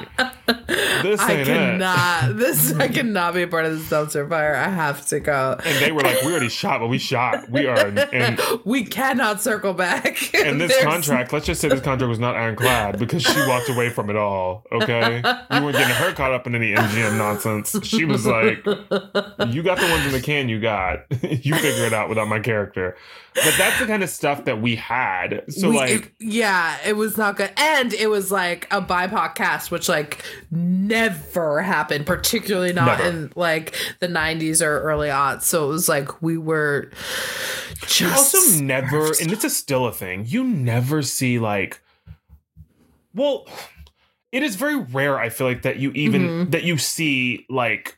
this 1.04 1.20
I 1.22 1.32
ain't 1.32 1.42
it. 1.42 1.46
cannot 1.46 2.38
this 2.38 2.74
I 2.78 2.88
cannot 2.90 3.34
be 3.34 3.44
a 3.44 3.48
part 3.48 3.66
of 3.66 3.78
this 3.78 3.90
dumpster 3.90 4.28
fire 4.28 4.56
I 4.56 4.68
have 4.70 5.06
to 5.08 5.20
go 5.20 5.58
And 5.64 5.84
they 5.84 5.92
were 5.92 6.02
like, 6.02 6.22
we 6.22 6.32
already 6.32 6.50
shot, 6.50 6.80
but 6.82 6.88
we 6.88 6.98
shot. 6.98 7.50
We 7.50 7.66
are. 7.68 7.78
And, 8.12 8.40
we 8.66 8.84
cannot 8.86 9.42
circle 9.42 9.74
back 9.74 10.34
and 10.36 10.60
this 10.62 10.72
There's- 10.72 10.84
contract, 10.84 11.32
let's 11.34 11.46
just 11.46 11.62
say 11.62 11.70
this 11.70 11.82
contract 11.82 12.10
was 12.10 12.20
not 12.20 12.36
ironclad 12.36 13.00
because 13.00 13.24
she 13.24 13.40
walked 13.48 13.70
away 13.70 13.90
from 13.90 14.10
it 14.10 14.16
all. 14.16 14.66
Okay. 14.72 15.18
You 15.18 15.64
weren't 15.64 15.78
getting 15.78 15.96
her 15.96 16.14
caught 16.14 16.34
up 16.34 16.46
in 16.48 16.56
any 16.56 16.74
MGM 16.74 17.18
nonsense. 17.18 17.76
She 17.84 18.06
was 18.06 18.26
like, 18.26 18.58
you 18.66 19.64
got 19.64 19.80
the 19.80 19.88
ones 19.90 20.06
in 20.06 20.12
the 20.12 20.22
can 20.22 20.50
you 20.50 20.60
got. 20.60 21.06
you 21.22 21.56
figure 21.56 21.86
it 21.86 21.94
out 21.94 22.10
without 22.10 22.28
my 22.28 22.40
character. 22.40 22.98
But 23.36 23.54
that's 23.58 23.80
the 23.80 23.86
kind 23.88 24.04
of 24.04 24.10
stuff 24.10 24.46
that 24.46 24.62
we 24.62 24.76
had. 24.76 25.44
So, 25.50 25.70
We- 25.70 25.76
like, 25.78 25.90
it- 25.92 26.12
yeah, 26.20 26.78
it 26.86 26.96
was 26.96 27.18
not 27.18 27.36
good, 27.38 27.52
and 27.58 27.92
it 27.94 28.08
was 28.08 28.32
like 28.32 28.68
a 28.72 28.82
BIPOC 28.82 29.36
cast, 29.36 29.72
which 29.72 29.90
like 29.90 30.24
never 30.52 31.62
happened, 31.62 32.06
particularly 32.06 32.74
not 32.74 33.00
Never. 33.00 33.10
in 33.10 33.32
like 33.36 33.76
the 34.00 34.08
'90s 34.08 34.62
or 34.62 34.82
early 34.82 35.10
aughts. 35.10 35.44
So 35.44 35.66
it 35.66 35.70
was 35.70 35.90
like 35.90 36.22
we 36.22 36.38
were 36.38 36.92
just 37.88 38.36
also 38.36 38.64
never, 38.64 39.08
and 39.20 39.30
this 39.30 39.44
is 39.44 39.56
still 39.56 39.86
a 39.88 39.92
thing, 39.92 40.26
you 40.28 40.44
never 40.44 41.02
see 41.02 41.40
like, 41.40 41.82
well, 43.14 43.48
it 44.32 44.44
is 44.44 44.56
very 44.56 44.76
rare, 44.78 45.20
I 45.20 45.30
feel 45.30 45.48
like, 45.48 45.62
that 45.64 45.78
you 45.78 45.92
even, 45.92 46.22
Mm-hmm. 46.22 46.50
that 46.52 46.64
you 46.64 46.78
see 46.78 47.46
like 47.50 47.98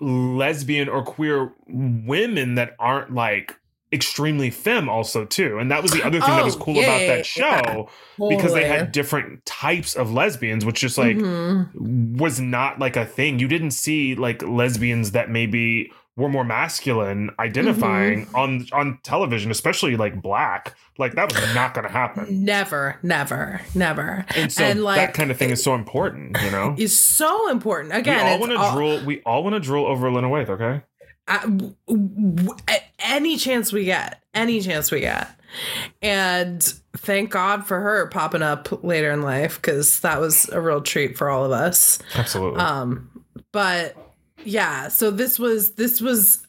lesbian 0.00 0.88
or 0.88 1.02
queer 1.02 1.52
women 1.68 2.54
that 2.56 2.74
aren't 2.78 3.12
like 3.14 3.56
extremely 3.90 4.50
femme 4.50 4.86
also 4.86 5.24
too 5.24 5.58
and 5.58 5.70
that 5.70 5.82
was 5.82 5.92
the 5.92 6.02
other 6.02 6.20
thing 6.20 6.28
that 6.28 6.44
was 6.44 6.54
Oh, 6.56 6.58
cool 6.58 6.74
yeah, 6.74 6.82
about 6.82 7.06
that 7.06 7.24
show 7.24 7.88
yeah. 8.18 8.28
because 8.28 8.52
they 8.52 8.66
had 8.66 8.92
different 8.92 9.44
types 9.46 9.94
of 9.96 10.12
lesbians 10.12 10.64
which 10.66 10.80
just 10.80 10.98
like 10.98 11.16
Mhm. 11.16 12.18
was 12.18 12.38
not 12.38 12.78
like 12.78 12.96
a 12.96 13.06
thing. 13.06 13.38
You 13.38 13.48
didn't 13.48 13.70
see 13.70 14.14
like 14.14 14.42
lesbians 14.42 15.12
that 15.12 15.30
maybe 15.30 15.90
were 16.18 16.28
more 16.28 16.44
masculine 16.44 17.30
identifying 17.38 18.26
Mm-hmm. 18.26 18.36
on 18.36 18.66
on 18.72 18.98
television, 19.02 19.50
especially 19.50 19.96
like 19.96 20.20
black. 20.20 20.74
Like 20.98 21.14
that 21.14 21.32
was 21.32 21.54
not 21.54 21.72
going 21.74 21.86
to 21.86 21.92
happen. 21.92 22.44
never, 22.44 22.98
never, 23.02 23.60
never, 23.74 24.26
And 24.34 24.52
so 24.52 24.64
and 24.64 24.82
like 24.82 24.96
that 24.96 25.14
kind 25.14 25.30
of 25.30 25.36
thing 25.38 25.50
is 25.50 25.62
so 25.62 25.74
important, 25.74 26.36
you 26.42 26.50
know. 26.50 26.74
is 26.76 26.98
so 26.98 27.48
important. 27.50 27.94
Again, 27.94 28.24
We 28.26 28.32
all 28.32 28.38
want 28.40 28.52
to 28.52 28.58
all- 28.58 28.74
drool. 28.74 29.00
We 29.06 29.20
all 29.22 29.42
want 29.44 29.54
to 29.54 29.60
drool 29.60 29.86
over 29.86 30.10
Lena 30.10 30.28
Waithe, 30.28 30.48
okay? 30.50 30.82
I- 31.28 31.42
w- 31.42 31.74
w- 31.86 32.56
any 32.98 33.36
chance 33.36 33.72
we 33.72 33.84
get, 33.84 34.22
any 34.34 34.60
chance 34.60 34.90
we 34.90 35.00
get. 35.00 35.28
And 36.02 36.62
thank 36.96 37.30
God 37.30 37.66
for 37.66 37.80
her 37.80 38.06
popping 38.08 38.42
up 38.42 38.82
later 38.84 39.10
in 39.12 39.22
life 39.22 39.56
because 39.60 40.00
that 40.00 40.20
was 40.20 40.48
a 40.50 40.60
real 40.60 40.80
treat 40.80 41.16
for 41.16 41.28
all 41.30 41.44
of 41.44 41.52
us. 41.52 41.98
Absolutely. 42.14 42.60
Um, 42.60 43.10
but 43.52 43.94
yeah, 44.48 44.88
so 44.88 45.10
this 45.10 45.38
was 45.38 45.72
this 45.72 46.00
was 46.00 46.42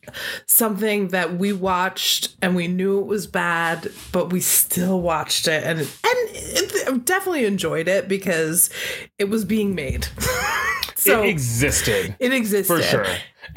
something 0.45 1.09
that 1.09 1.37
we 1.37 1.51
watched 1.51 2.35
and 2.41 2.55
we 2.55 2.67
knew 2.67 2.99
it 2.99 3.07
was 3.07 3.27
bad, 3.27 3.91
but 4.13 4.31
we 4.31 4.39
still 4.39 5.01
watched 5.01 5.47
it 5.47 5.63
and 5.65 5.79
and 5.79 5.89
it, 6.03 7.05
definitely 7.05 7.45
enjoyed 7.45 7.89
it 7.89 8.07
because 8.07 8.69
it 9.17 9.29
was 9.29 9.43
being 9.43 9.75
made. 9.75 10.07
so 10.95 11.23
it 11.23 11.29
existed 11.29 12.15
it 12.19 12.33
existed 12.33 12.73
for 12.73 12.81
sure. 12.81 13.05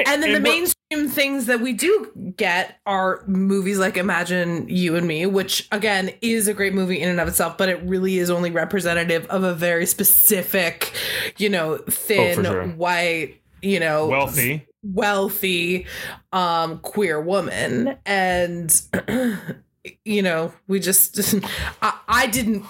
and 0.06 0.22
then 0.22 0.32
the 0.32 0.40
mainstream 0.40 1.08
things 1.08 1.46
that 1.46 1.60
we 1.60 1.72
do 1.72 2.34
get 2.36 2.80
are 2.86 3.22
movies 3.26 3.78
like 3.78 3.96
Imagine 3.96 4.68
You 4.68 4.96
and 4.96 5.06
Me, 5.06 5.26
which 5.26 5.68
again 5.70 6.10
is 6.20 6.48
a 6.48 6.54
great 6.54 6.74
movie 6.74 7.00
in 7.00 7.08
and 7.08 7.20
of 7.20 7.28
itself, 7.28 7.56
but 7.56 7.68
it 7.68 7.80
really 7.84 8.18
is 8.18 8.28
only 8.28 8.50
representative 8.50 9.24
of 9.26 9.44
a 9.44 9.54
very 9.54 9.86
specific, 9.86 10.92
you 11.36 11.48
know, 11.48 11.74
oh, 11.74 11.84
thin, 11.88 12.44
sure. 12.44 12.66
white, 12.68 13.41
you 13.62 13.80
know, 13.80 14.06
wealthy. 14.08 14.66
wealthy, 14.82 15.86
um, 16.32 16.78
queer 16.80 17.20
woman. 17.20 17.96
And, 18.04 18.82
you 20.04 20.22
know, 20.22 20.52
we 20.68 20.80
just, 20.80 21.18
I, 21.82 21.98
I 22.08 22.26
didn't 22.26 22.64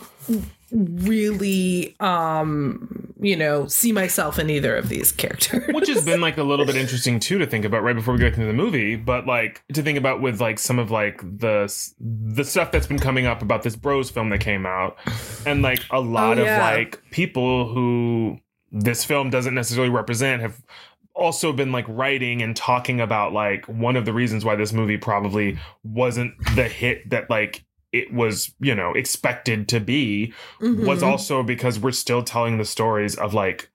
really, 0.70 1.94
um, 2.00 3.12
you 3.20 3.36
know, 3.36 3.66
see 3.66 3.92
myself 3.92 4.38
in 4.38 4.48
either 4.50 4.74
of 4.74 4.88
these 4.88 5.12
characters. 5.12 5.64
which 5.74 5.88
has 5.88 6.04
been 6.04 6.20
like 6.20 6.38
a 6.38 6.42
little 6.42 6.64
bit 6.64 6.76
interesting 6.84 7.20
too 7.20 7.38
to 7.38 7.46
think 7.46 7.64
about 7.64 7.82
right 7.82 7.94
before 7.94 8.14
we 8.14 8.20
get 8.20 8.32
into 8.34 8.46
the 8.46 8.52
movie 8.52 8.96
but 8.96 9.26
like 9.26 9.62
to 9.72 9.82
think 9.82 9.96
about 9.98 10.20
with 10.20 10.40
like 10.40 10.58
some 10.58 10.78
of 10.78 10.90
like 10.90 11.20
the 11.38 11.72
the 12.00 12.42
stuff 12.44 12.72
that's 12.72 12.86
been 12.86 12.98
coming 12.98 13.26
up 13.26 13.42
about 13.42 13.62
this 13.62 13.76
bros 13.76 14.10
film 14.10 14.30
that 14.30 14.40
came 14.40 14.66
out 14.66 14.96
and 15.46 15.62
like 15.62 15.80
a 15.90 16.00
lot 16.00 16.38
Oh, 16.38 16.42
yeah. 16.42 16.56
of 16.56 16.76
like 16.80 17.02
people 17.10 17.72
who 17.72 18.38
this 18.72 19.04
film 19.04 19.28
doesn't 19.30 19.54
necessarily 19.54 19.90
represent 19.92 20.40
have 20.42 20.60
also 21.14 21.52
been 21.52 21.70
like 21.72 21.84
writing 21.88 22.40
and 22.40 22.56
talking 22.56 22.98
about 23.00 23.34
like 23.34 23.66
one 23.68 23.96
of 23.96 24.06
the 24.06 24.12
reasons 24.14 24.44
why 24.46 24.56
this 24.56 24.72
movie 24.72 24.96
probably 24.96 25.58
wasn't 25.84 26.32
the 26.56 26.64
hit 26.64 27.10
that 27.10 27.28
like 27.28 27.64
it 27.92 28.10
was 28.14 28.54
you 28.60 28.74
know 28.74 28.94
expected 28.94 29.68
to 29.68 29.78
be 29.78 30.32
was 30.60 31.02
Mhm. 31.02 31.06
also 31.06 31.42
because 31.42 31.78
we're 31.78 31.92
still 31.92 32.22
telling 32.22 32.56
the 32.56 32.64
stories 32.64 33.14
of 33.14 33.34
like 33.34 33.68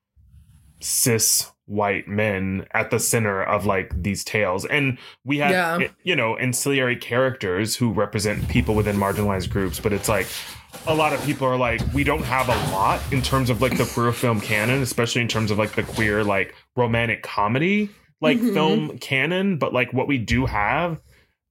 cis 0.79 1.51
white 1.65 2.07
men 2.07 2.65
at 2.71 2.91
the 2.91 2.99
center 2.99 3.43
of 3.43 3.65
like 3.65 3.91
these 4.01 4.23
tales 4.23 4.63
and 4.65 4.97
we 5.25 5.37
have 5.39 5.51
Yeah. 5.51 5.87
you 6.03 6.15
know 6.15 6.37
ancillary 6.37 6.95
characters 6.95 7.75
who 7.75 7.91
represent 7.91 8.47
people 8.47 8.73
within 8.73 8.95
marginalized 8.95 9.49
groups 9.49 9.79
but 9.79 9.91
it's 9.91 10.07
like 10.07 10.27
a 10.85 10.93
lot 10.95 11.13
of 11.13 11.23
people 11.25 11.47
are 11.47 11.57
like 11.57 11.81
we 11.93 12.03
don't 12.03 12.23
have 12.23 12.47
a 12.49 12.71
lot 12.71 13.01
in 13.11 13.21
terms 13.21 13.49
of 13.49 13.61
like 13.61 13.77
the 13.77 13.85
queer 13.85 14.11
film 14.23 14.39
canon 14.39 14.81
especially 14.81 15.21
in 15.21 15.27
terms 15.27 15.51
of 15.51 15.57
like 15.57 15.73
the 15.73 15.83
queer 15.83 16.23
like 16.23 16.53
romantic 16.75 17.23
comedy 17.23 17.89
like 18.21 18.37
Mhm. 18.39 18.53
film 18.53 18.97
canon 18.99 19.57
but 19.57 19.73
like 19.73 19.91
what 19.93 20.07
we 20.07 20.17
do 20.17 20.45
have 20.45 20.99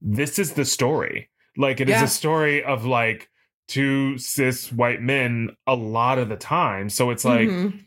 this 0.01 0.39
is 0.39 0.53
the 0.53 0.65
story 0.65 1.29
like 1.57 1.79
it 1.79 1.89
is 1.89 1.93
Yeah. 1.95 2.03
a 2.03 2.07
story 2.07 2.63
of 2.63 2.85
like 2.85 3.29
two 3.67 4.17
cis 4.17 4.71
white 4.71 5.01
men 5.01 5.49
a 5.65 5.75
lot 5.75 6.17
of 6.19 6.29
the 6.29 6.37
time 6.37 6.89
so 6.89 7.09
it's 7.09 7.25
like 7.25 7.49
Mhm. 7.49 7.79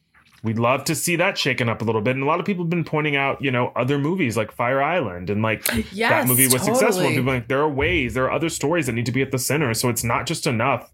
we'd 0.42 0.58
love 0.58 0.84
to 0.84 0.94
see 0.94 1.16
that 1.16 1.36
shaken 1.38 1.68
up 1.68 1.80
a 1.82 1.84
little 1.84 2.00
bit 2.00 2.14
and 2.16 2.22
a 2.22 2.26
lot 2.26 2.40
of 2.40 2.46
people 2.46 2.64
have 2.64 2.70
been 2.70 2.84
pointing 2.84 3.16
out 3.16 3.40
you 3.42 3.50
know 3.50 3.72
other 3.76 3.98
movies 3.98 4.36
like 4.36 4.50
fire 4.52 4.82
island 4.82 5.30
and 5.30 5.42
like 5.42 5.66
yes, 5.92 6.10
that 6.10 6.26
movie 6.26 6.48
was 6.48 6.62
successful 6.62 7.06
and 7.06 7.14
people 7.14 7.30
are 7.30 7.34
like 7.36 7.48
there 7.48 7.60
are 7.60 7.68
ways 7.68 8.14
there 8.14 8.24
are 8.24 8.32
other 8.32 8.48
stories 8.48 8.86
that 8.86 8.92
need 8.92 9.06
to 9.06 9.12
be 9.12 9.22
at 9.22 9.30
the 9.32 9.38
center 9.38 9.72
so 9.74 9.88
it's 9.88 10.04
not 10.04 10.26
just 10.26 10.46
enough 10.46 10.90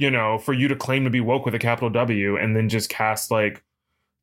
you 0.00 0.10
know 0.10 0.38
for 0.38 0.52
you 0.52 0.66
to 0.68 0.76
claim 0.76 1.04
to 1.04 1.10
be 1.10 1.20
woke 1.20 1.44
with 1.44 1.54
a 1.54 1.58
capital 1.58 1.90
w 1.90 2.36
and 2.36 2.56
then 2.56 2.68
just 2.68 2.88
cast 2.88 3.30
like 3.30 3.62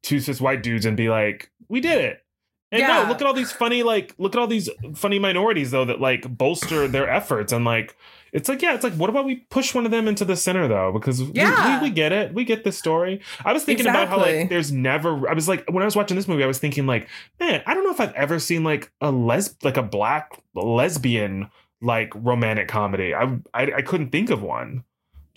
two 0.04 0.20
cis 0.20 0.40
white 0.42 0.62
dudes 0.64 0.86
and 0.86 0.96
be 0.98 1.10
like 1.10 1.52
we 1.70 1.80
did 1.82 2.00
it 2.04 2.24
And 2.72 2.82
Yeah. 2.82 3.04
no, 3.04 3.10
look 3.10 3.22
at 3.22 3.28
all 3.28 3.34
these 3.34 3.52
funny, 3.54 3.82
like, 3.84 4.14
look 4.18 4.36
at 4.36 4.40
all 4.40 4.48
these 4.48 4.70
funny 4.94 5.20
minorities 5.20 5.72
though 5.72 5.86
that 5.86 6.02
like 6.02 6.24
bolster 6.38 6.88
their 6.88 7.10
efforts 7.10 7.54
and 7.54 7.64
like. 7.64 7.96
It's 8.34 8.50
like, 8.50 8.62
yeah, 8.62 8.76
it's 8.76 8.84
like, 8.84 8.94
what 8.96 9.10
about 9.10 9.24
we 9.26 9.38
push 9.50 9.74
one 9.74 9.86
of 9.86 9.92
them 9.92 10.06
into 10.06 10.26
the 10.26 10.36
center 10.36 10.68
though? 10.68 10.92
Because 10.92 11.24
we- 11.24 11.32
Yeah. 11.34 11.80
we, 11.82 11.88
we, 11.88 11.94
get 11.96 12.12
it. 12.12 12.34
We 12.34 12.44
get 12.44 12.66
this 12.66 12.78
story. 12.78 13.22
I 13.46 13.54
was 13.54 13.64
thinking 13.64 13.88
about 13.88 14.10
how 14.10 14.18
like 14.18 14.50
there's 14.50 14.70
never 14.70 15.30
I 15.30 15.34
was 15.34 15.48
like 15.48 15.64
when 15.72 15.82
I 15.82 15.86
was 15.86 15.96
watching 15.96 16.18
this 16.18 16.28
movie, 16.28 16.44
I 16.44 16.48
was 16.48 16.60
thinking 16.60 16.86
like, 16.88 17.08
man, 17.40 17.64
I 17.66 17.74
don't 17.74 17.86
know 17.86 17.92
if 17.92 18.02
I've 18.02 18.14
ever 18.16 18.38
seen 18.38 18.66
like 18.66 18.92
a 19.00 19.12
les 19.12 19.56
like 19.64 19.78
a 19.78 19.84
black 19.98 20.38
lesbian 20.54 21.50
like 21.82 22.12
romantic 22.16 22.68
comedy. 22.68 23.14
I 23.16 23.24
I, 23.54 23.64
I 23.78 23.82
couldn't 23.82 24.10
think 24.12 24.30
of 24.30 24.42
one. 24.42 24.84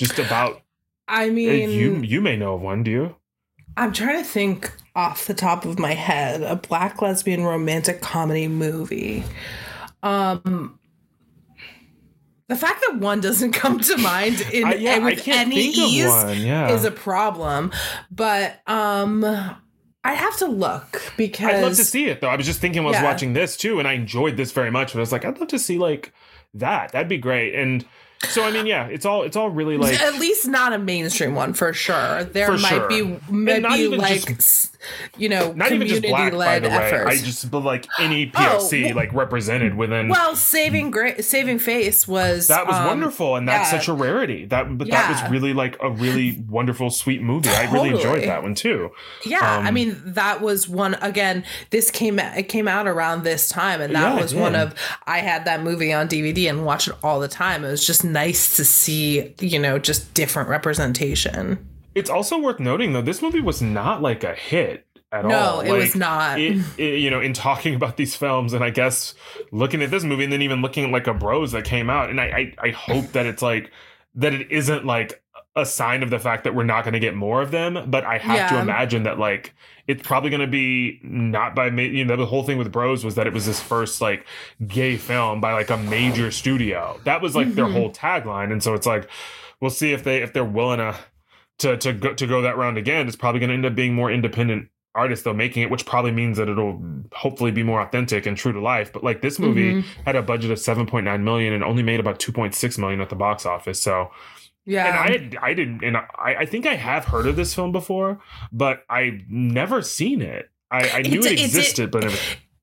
Just 0.01 0.19
about 0.19 0.63
I 1.07 1.29
uh, 1.29 1.33
mean, 1.33 1.71
you 1.71 1.97
you 1.97 2.21
may 2.21 2.37
know 2.37 2.55
of 2.55 2.63
one, 2.63 2.83
do 2.83 2.91
you? 2.91 3.17
I'm 3.77 3.93
trying 3.93 4.17
to 4.19 4.25
think 4.25 4.73
off 4.97 5.27
the 5.27 5.35
top 5.35 5.65
of 5.65 5.79
my 5.79 5.93
head 5.95 6.43
a 6.43 6.57
black 6.57 7.01
lesbian 7.03 7.45
romantic 7.45 8.01
comedy 8.01 8.49
movie. 8.49 9.23
Um 10.03 10.79
the 12.49 12.57
fact 12.57 12.83
that 12.87 12.97
one 12.99 13.21
doesn't 13.21 13.53
come 13.63 13.79
to 13.81 13.97
mind 13.99 14.41
in 14.53 14.65
I, 14.65 14.75
yeah, 14.75 14.99
with 14.99 15.27
any 15.29 15.57
ease. 15.57 16.05
Yeah. 16.05 16.73
is 16.73 16.85
a 16.85 16.91
problem. 16.91 17.73
But 18.11 18.61
um 18.67 19.25
I 20.03 20.15
have 20.15 20.39
to 20.39 20.47
look 20.47 21.03
because 21.19 21.55
I'd 21.55 21.63
love 21.63 21.77
to 21.77 21.85
see 21.85 22.07
it 22.07 22.21
though. 22.23 22.29
I 22.29 22.37
was 22.37 22.47
just 22.47 22.59
thinking 22.61 22.83
while 22.83 22.95
I 22.95 22.97
was 22.97 23.03
Yeah. 23.03 23.11
watching 23.13 23.33
this 23.35 23.55
too, 23.57 23.79
and 23.79 23.87
I 23.87 23.93
enjoyed 23.93 24.37
this 24.39 24.51
very 24.51 24.71
much. 24.71 24.93
But 24.93 24.99
I 24.99 25.03
was 25.03 25.13
like, 25.13 25.27
I'd 25.27 25.39
love 25.39 25.49
to 25.49 25.59
see 25.59 25.77
like 25.79 26.13
that. 26.55 26.93
That'd 26.93 27.09
be 27.09 27.19
great. 27.19 27.55
And 27.55 27.85
so 28.29 28.45
I 28.45 28.51
mean, 28.51 28.67
yeah, 28.67 28.87
it's 28.87 29.07
all 29.07 29.23
it's 29.23 29.37
all 29.37 29.49
really 29.51 29.77
like 29.77 30.01
at 30.01 30.15
least 30.21 30.47
not 30.47 30.73
a 30.73 30.79
mainstream 30.79 31.35
one 31.35 31.55
for 31.55 31.73
sure. 31.73 32.25
There 32.25 32.47
For 32.47 32.59
might 32.59 32.69
sure. 32.69 32.89
be 32.89 33.01
And 33.01 33.21
might 33.31 33.63
not 33.63 33.73
be 33.79 33.85
even 33.85 33.99
like 33.99 34.37
just- 34.37 34.77
you 35.19 35.29
know 35.29 35.53
not 35.53 35.73
even 35.73 35.87
just 35.87 36.03
black, 36.03 36.33
by 36.33 36.37
led 36.37 36.65
the 36.65 36.69
way. 36.69 36.75
efforts. 36.75 37.21
I 37.21 37.25
just 37.25 37.51
but 37.51 37.61
like 37.61 37.87
any 37.99 38.31
POC 38.31 38.35
Oh, 38.83 38.87
well- 38.89 38.97
like 38.97 39.13
represented 39.13 39.75
within. 39.77 40.09
well, 40.09 40.35
saving 40.37 40.91
great 40.91 41.25
saving 41.25 41.59
face 41.59 42.07
was 42.09 42.49
that 42.49 42.67
was 42.67 42.77
um, 42.77 42.87
wonderful, 42.87 43.37
and 43.37 43.49
that's 43.49 43.73
yeah. 43.73 43.79
such 43.79 43.89
a 43.89 43.93
rarity. 43.93 44.47
That 44.47 44.77
but 44.79 44.89
that 44.91 45.11
was 45.23 45.31
really 45.31 45.53
like 45.53 45.77
a 45.81 45.91
really 45.91 46.43
wonderful, 46.49 46.91
sweet 46.91 47.23
movie. 47.23 47.49
I 47.51 47.71
really 47.71 47.91
enjoyed 47.91 48.23
that 48.25 48.43
one 48.43 48.55
too. 48.55 48.91
Yeah, 49.25 49.41
I 49.43 49.69
Um, 49.69 49.75
mean 49.75 50.01
that 50.05 50.41
was 50.41 50.69
one 50.69 50.95
again. 50.95 51.45
This 51.71 51.91
came 51.91 52.19
it 52.19 52.49
came 52.49 52.69
out 52.69 52.87
around 52.87 53.25
this 53.25 53.49
time, 53.49 53.81
and 53.81 53.95
that 53.95 54.15
Yeah, 54.17 54.21
was 54.23 54.35
one 54.35 54.55
of 54.55 54.75
I 55.07 55.19
had 55.19 55.45
that 55.45 55.63
movie 55.63 55.93
on 55.93 56.09
DVD 56.09 56.49
and 56.49 56.65
watched 56.65 56.89
it 56.89 56.95
all 57.03 57.21
the 57.21 57.29
time. 57.29 57.65
It 57.65 57.71
was 57.71 57.87
just 57.87 58.05
nice 58.05 58.57
to 58.57 58.65
see, 58.65 59.35
you 59.41 59.59
know, 59.59 59.79
just 59.79 60.13
different 60.15 60.49
representation. 60.49 61.67
It's 61.95 62.11
also 62.11 62.39
worth 62.39 62.61
noting 62.61 62.93
though, 62.93 63.03
this 63.03 63.21
movie 63.23 63.41
was 63.41 63.61
not 63.61 64.01
like 64.03 64.23
a 64.25 64.35
hit 64.35 64.87
at 65.13 65.25
No, 65.25 65.37
all. 65.37 65.61
it 65.61 65.73
was 65.73 65.97
not. 65.97 66.39
It, 66.39 66.63
it- 66.79 67.01
you 67.01 67.11
know, 67.11 67.21
in 67.21 67.33
talking 67.33 67.75
about 67.75 67.97
these 67.97 68.15
films, 68.15 68.53
and 68.53 68.63
I 68.63 68.71
guess 68.71 69.15
looking 69.51 69.83
at 69.83 69.91
this 69.91 70.05
movie, 70.05 70.25
and 70.25 70.33
then 70.33 70.43
even 70.43 70.63
looking 70.63 70.85
at 70.85 70.91
like 70.91 71.07
a 71.09 71.15
Bros 71.15 71.53
that 71.53 71.65
came 71.65 71.91
out, 71.91 72.11
and 72.11 72.21
I, 72.21 72.53
I, 72.61 72.69
I 72.69 72.71
hope 72.71 73.07
that 73.13 73.27
it's 73.27 73.43
like 73.43 73.71
that 74.15 74.33
it 74.33 74.51
isn't 74.51 74.85
like 74.87 75.23
a 75.57 75.67
sign 75.67 76.05
of 76.05 76.11
the 76.11 76.19
fact 76.21 76.45
that 76.45 76.55
we're 76.55 76.63
not 76.63 76.85
going 76.85 76.95
to 76.95 77.01
get 77.01 77.15
more 77.17 77.43
of 77.43 77.51
them. 77.51 77.91
But 77.91 78.05
I 78.05 78.19
have 78.19 78.51
to 78.51 78.61
imagine 78.61 79.03
that 79.03 79.19
like 79.19 79.53
it's 79.89 80.03
probably 80.03 80.31
going 80.31 80.41
to 80.43 80.47
be 80.47 81.01
not 81.03 81.57
by 81.57 81.71
ma- 81.71 81.83
you 81.83 82.05
know 82.05 82.15
the 82.17 82.27
whole 82.27 82.45
thing 82.45 82.57
with 82.57 82.71
Bros 82.71 83.05
was 83.05 83.17
that 83.17 83.27
it 83.27 83.33
was 83.33 83.47
this 83.47 83.61
first 83.61 84.01
like 84.01 84.25
gay 84.69 84.97
film 84.97 85.41
by 85.41 85.53
like 85.53 85.71
a 85.71 85.77
major 85.77 86.31
studio. 86.31 87.01
That 87.05 87.21
was 87.21 87.35
like 87.35 87.53
their 87.57 87.65
Mhm. 87.67 87.73
whole 87.73 87.93
tagline, 87.93 88.53
and 88.53 88.63
so 88.63 88.75
it's 88.75 88.87
like 88.87 89.09
we'll 89.61 89.71
see 89.73 89.93
if 89.93 90.05
they 90.05 90.23
if 90.23 90.33
they're 90.33 90.45
willing 90.45 90.79
to 90.79 90.95
to 91.61 91.77
to 91.79 91.93
go 91.95 92.13
to 92.15 92.27
go 92.27 92.43
that 92.43 92.57
round 92.57 92.77
again. 92.77 93.07
It's 93.07 93.17
probably 93.17 93.41
going 93.41 93.49
to 93.49 93.55
end 93.55 93.65
up 93.67 93.75
being 93.75 93.95
more 93.95 94.11
independent 94.13 94.69
artists 94.95 95.25
though 95.25 95.33
making 95.33 95.63
it, 95.63 95.71
which 95.71 95.87
probably 95.87 96.11
means 96.11 96.37
that 96.37 96.49
it'll 96.49 96.83
hopefully 97.15 97.53
be 97.53 97.63
more 97.63 97.81
authentic 97.81 98.27
and 98.27 98.37
true 98.37 98.53
to 98.53 98.61
life. 98.61 98.93
But 98.93 99.05
like 99.05 99.23
this 99.23 99.39
movie 99.39 99.75
Mhm. 99.75 99.85
had 100.05 100.17
a 100.17 100.23
budget 100.23 100.51
of 100.51 100.59
seven 100.59 100.85
point 100.87 101.05
nine 101.05 101.23
million 101.23 101.53
and 101.53 101.63
only 101.63 101.83
made 101.85 102.01
about 102.01 102.19
two 102.19 102.33
point 102.33 102.55
six 102.55 102.77
million 102.77 103.01
at 103.01 103.09
the 103.09 103.15
box 103.17 103.47
office. 103.47 103.81
So 103.81 104.11
Yeah, 104.67 105.07
and 105.07 105.37
I 105.41 105.51
I 105.51 105.55
didn't 105.55 105.85
and 105.85 105.97
I, 105.97 106.07
I 106.41 106.45
think 106.47 106.67
I 106.67 106.75
have 106.75 107.05
heard 107.05 107.27
of 107.27 107.37
this 107.37 107.55
film 107.55 107.71
before, 107.73 108.19
but 108.53 108.83
I've 108.91 109.21
never 109.29 109.81
seen 109.83 110.23
it. 110.23 110.51
I, 110.73 110.89
I 110.91 111.03
knew 111.03 111.21
it 111.21 111.27
it 111.27 111.41
existed, 111.41 111.91
but 111.93 112.03
never. 112.03 112.17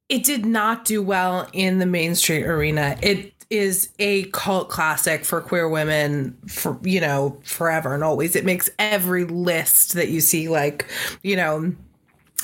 it 0.10 0.24
did 0.24 0.46
not 0.46 0.86
do 0.86 1.02
well 1.02 1.48
in 1.54 1.80
the 1.80 1.86
Main 1.86 2.14
Street 2.16 2.46
arena. 2.46 2.98
It 3.02 3.34
is 3.50 3.90
a 4.00 4.24
cult 4.32 4.70
classic 4.70 5.24
for 5.26 5.42
queer 5.42 5.70
women 5.70 6.38
for 6.48 6.78
you 6.84 7.00
know 7.02 7.40
forever 7.44 7.94
and 7.94 8.04
always. 8.04 8.36
It 8.36 8.46
makes 8.46 8.70
every 8.80 9.24
list 9.26 9.94
that 9.94 10.10
you 10.10 10.22
see, 10.22 10.50
like 10.50 10.86
you 11.24 11.36
know 11.36 11.74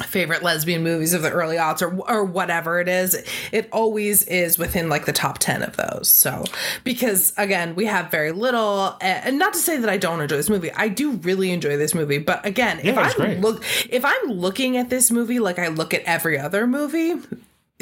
favorite 0.07 0.41
lesbian 0.41 0.81
movies 0.81 1.13
of 1.13 1.21
the 1.21 1.29
early 1.29 1.55
aughts 1.57 1.79
or 1.79 1.93
or 2.09 2.23
whatever 2.25 2.79
it 2.79 2.87
is 2.87 3.13
it 3.51 3.69
always 3.71 4.23
is 4.23 4.57
within 4.57 4.89
like 4.89 5.05
the 5.05 5.13
top 5.13 5.37
10 5.37 5.61
of 5.61 5.77
those 5.77 6.09
so 6.09 6.43
because 6.83 7.31
again 7.37 7.75
we 7.75 7.85
have 7.85 8.09
very 8.09 8.31
little 8.31 8.97
and 9.01 9.37
not 9.37 9.53
to 9.53 9.59
say 9.59 9.77
that 9.77 9.91
I 9.91 9.97
don't 9.97 10.19
enjoy 10.19 10.35
this 10.37 10.49
movie 10.49 10.71
I 10.71 10.87
do 10.87 11.11
really 11.17 11.51
enjoy 11.51 11.77
this 11.77 11.93
movie 11.93 12.17
but 12.17 12.43
again 12.43 12.79
if 12.79 12.85
Yeah, 12.95 13.01
I'm 13.01 13.11
great. 13.15 13.39
look 13.39 13.63
if 13.87 14.03
I'm 14.03 14.31
looking 14.31 14.77
at 14.77 14.89
this 14.89 15.11
movie 15.11 15.37
like 15.37 15.59
I 15.59 15.67
look 15.67 15.93
at 15.93 16.01
every 16.05 16.39
other 16.39 16.65
movie 16.65 17.13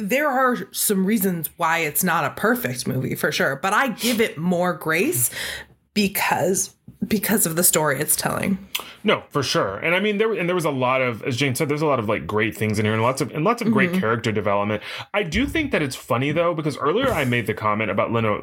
there 0.02 0.30
are 0.30 0.72
some 0.72 1.06
reasons 1.06 1.49
why 1.57 1.80
it's 1.80 2.03
not 2.03 2.26
a 2.26 2.32
perfect 2.32 2.88
movie 2.88 3.15
for 3.15 3.32
sure 3.32 3.56
but 3.56 3.73
I 3.73 3.90
give 3.90 4.19
it 4.19 4.38
more 4.38 4.73
grace 4.73 5.30
because 5.94 6.76
because 7.07 7.45
of 7.45 7.56
the 7.56 7.64
story 7.64 7.99
it's 7.99 8.15
telling 8.15 8.57
No, 9.03 9.23
for 9.30 9.41
sure. 9.41 9.78
And 9.78 9.95
I 9.95 9.99
mean 9.99 10.19
there 10.19 10.32
and 10.34 10.48
there 10.48 10.56
was 10.56 10.65
a 10.65 10.72
lot 10.72 11.02
of 11.02 11.23
as 11.23 11.36
Jane 11.36 11.56
said 11.56 11.69
there's 11.69 11.82
a 11.82 11.88
lot 11.88 11.99
of 11.99 12.07
like 12.07 12.28
great 12.28 12.56
things 12.56 12.78
in 12.78 12.86
here 12.86 12.94
and 12.94 13.02
lots 13.02 13.22
of 13.22 13.32
and 13.32 13.44
lots 13.44 13.61
of 13.61 13.72
great 13.72 13.91
mm-hmm. 13.91 13.99
character 13.99 14.32
development. 14.32 14.84
I 15.14 15.23
do 15.23 15.48
think 15.48 15.72
that 15.72 15.82
it's 15.82 15.95
funny 15.95 16.32
though 16.32 16.53
because 16.53 16.78
earlier 16.78 17.10
I 17.10 17.26
made 17.26 17.48
the 17.48 17.53
comment 17.53 17.90
about 17.90 18.11
Lena 18.11 18.34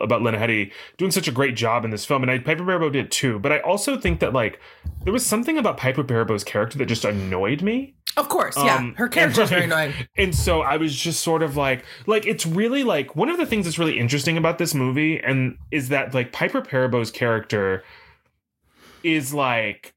about 0.00 0.22
Lena 0.22 0.38
Headey 0.38 0.72
doing 0.96 1.10
such 1.10 1.28
a 1.28 1.32
great 1.32 1.54
job 1.54 1.84
in 1.84 1.90
this 1.90 2.06
film 2.06 2.22
and 2.22 2.30
I, 2.30 2.38
Piper 2.38 2.64
Perabo 2.64 2.90
did 2.90 3.10
too, 3.10 3.38
but 3.38 3.52
I 3.52 3.60
also 3.60 3.98
think 3.98 4.20
that 4.20 4.32
like 4.32 4.60
there 5.04 5.12
was 5.12 5.26
something 5.26 5.58
about 5.58 5.76
Piper 5.76 6.02
Perabo's 6.02 6.44
character 6.44 6.78
that 6.78 6.86
just 6.86 7.04
annoyed 7.04 7.60
me. 7.60 7.95
Of 8.16 8.28
course 8.28 8.56
yeah. 8.56 8.76
Um, 8.76 8.94
her 8.96 9.08
character 9.08 9.42
is 9.42 9.50
very 9.50 9.64
annoying. 9.64 9.92
And 10.16 10.34
so 10.34 10.62
I 10.62 10.76
was 10.76 10.94
just 10.96 11.22
sort 11.22 11.42
of 11.42 11.56
like, 11.56 11.84
like 12.06 12.26
it's 12.26 12.46
really 12.46 12.82
like 12.84 13.14
one 13.14 13.28
of 13.28 13.36
the 13.36 13.46
things 13.46 13.64
that's 13.66 13.78
really 13.78 13.98
interesting 13.98 14.36
about 14.36 14.58
this 14.58 14.74
movie, 14.74 15.18
and 15.20 15.58
is 15.70 15.88
that 15.90 16.14
like 16.14 16.32
Piper 16.32 16.60
Perabo's 16.62 17.10
character 17.10 17.84
is 19.02 19.32
like 19.34 19.94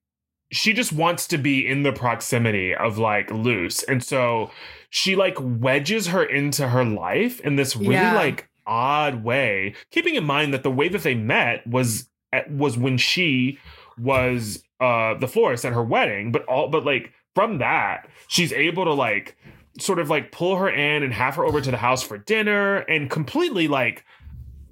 she 0.52 0.74
just 0.74 0.91
wants 0.91 1.28
to 1.28 1.38
be 1.38 1.68
in 1.68 1.84
the 1.84 1.91
proximity 1.91 2.74
of 2.76 2.98
like 2.98 3.30
Luce, 3.32 3.84
and 3.84 4.04
so 4.04 4.52
she 4.90 5.16
like 5.16 5.36
wedges 5.40 6.08
her 6.08 6.24
into 6.24 6.70
her 6.70 6.84
life 6.84 7.40
in 7.41 7.56
this 7.56 7.76
really 7.76 7.94
Yeah. 7.94 8.14
like 8.16 8.50
odd 8.66 9.24
way, 9.24 9.74
keeping 9.91 10.16
in 10.16 10.24
mind 10.26 10.54
that 10.54 10.64
the 10.64 10.72
way 10.72 10.90
that 10.90 11.04
they 11.04 11.16
met 11.16 11.66
was 11.66 12.10
at, 12.34 12.52
was 12.52 12.78
when 12.78 12.98
she 12.98 13.60
was 13.98 14.64
uh 14.80 15.14
the 15.16 15.28
florist 15.28 15.66
at 15.66 15.74
her 15.74 15.84
wedding, 15.84 16.32
but 16.32 16.44
all 16.46 16.68
but 16.70 16.86
like 16.86 17.14
from 17.40 17.60
that 17.60 18.10
she's 18.28 18.52
able 18.52 18.84
to 18.84 18.94
like 18.94 19.38
sort 19.80 19.98
of 19.98 20.10
like 20.10 20.30
pull 20.30 20.57
her 20.57 20.70
in 20.70 21.03
and 21.03 21.14
have 21.14 21.36
her 21.36 21.45
over 21.45 21.61
to 21.61 21.72
the 21.72 21.78
house 21.78 22.03
for 22.03 22.18
dinner 22.18 22.80
and 22.80 23.10
completely 23.10 23.70
like 23.70 24.03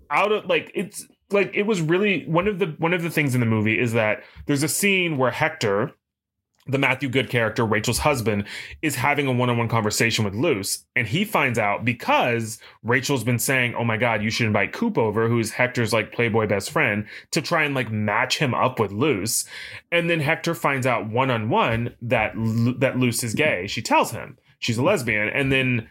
out 0.10 0.34
of 0.34 0.46
like 0.48 0.70
it's 0.76 1.08
like 1.32 1.50
it 1.54 1.64
was 1.64 1.80
really 1.80 2.26
one 2.26 2.46
of 2.46 2.60
the 2.60 2.66
one 2.78 2.92
of 2.92 3.04
the 3.04 3.10
things 3.10 3.34
in 3.34 3.40
the 3.40 3.46
movie 3.46 3.80
is 3.80 3.94
that 3.94 4.22
there's 4.48 4.64
a 4.64 4.68
scene 4.68 5.18
where 5.18 5.32
Hector 5.32 5.94
the 6.68 6.78
Matthew 6.78 7.10
Goode 7.10 7.30
character, 7.30 7.66
Rachel's 7.66 8.00
husband, 8.00 8.46
is 8.82 8.96
having 8.96 9.28
a 9.28 9.32
one 9.32 9.50
on 9.50 9.58
one 9.58 9.70
conversation 9.70 10.26
with 10.26 10.36
Luce. 10.36 10.86
And 10.96 11.08
he 11.08 11.26
finds 11.26 11.58
out 11.58 11.86
because 11.86 12.60
Rachel's 12.84 13.24
been 13.24 13.40
saying, 13.40 13.76
Oh 13.76 13.84
my 13.84 13.98
God, 13.98 14.22
you 14.22 14.30
should 14.30 14.48
invite 14.48 14.74
Coop 14.74 14.98
over, 14.98 15.28
who's 15.28 15.52
Hector's 15.52 15.94
like 15.94 16.12
Playboy 16.12 16.48
best 16.48 16.72
friend, 16.72 17.06
to 17.32 17.42
try 17.42 17.64
and 17.64 17.74
like 17.74 17.92
match 17.92 18.38
him 18.38 18.54
up 18.54 18.80
with 18.80 18.92
Luce. 18.92 19.46
And 19.92 20.10
then 20.10 20.20
Hector 20.20 20.54
finds 20.54 20.86
out 20.86 21.10
one 21.10 21.32
on 21.32 21.50
one 21.50 21.96
that 22.02 22.34
that 22.80 22.98
Luce 22.98 23.24
is 23.24 23.34
gay. 23.34 23.68
She 23.68 23.82
tells 23.82 24.12
him 24.12 24.38
she's 24.60 24.78
a 24.78 24.84
lesbian. 24.84 25.30
And 25.30 25.52
then 25.52 25.90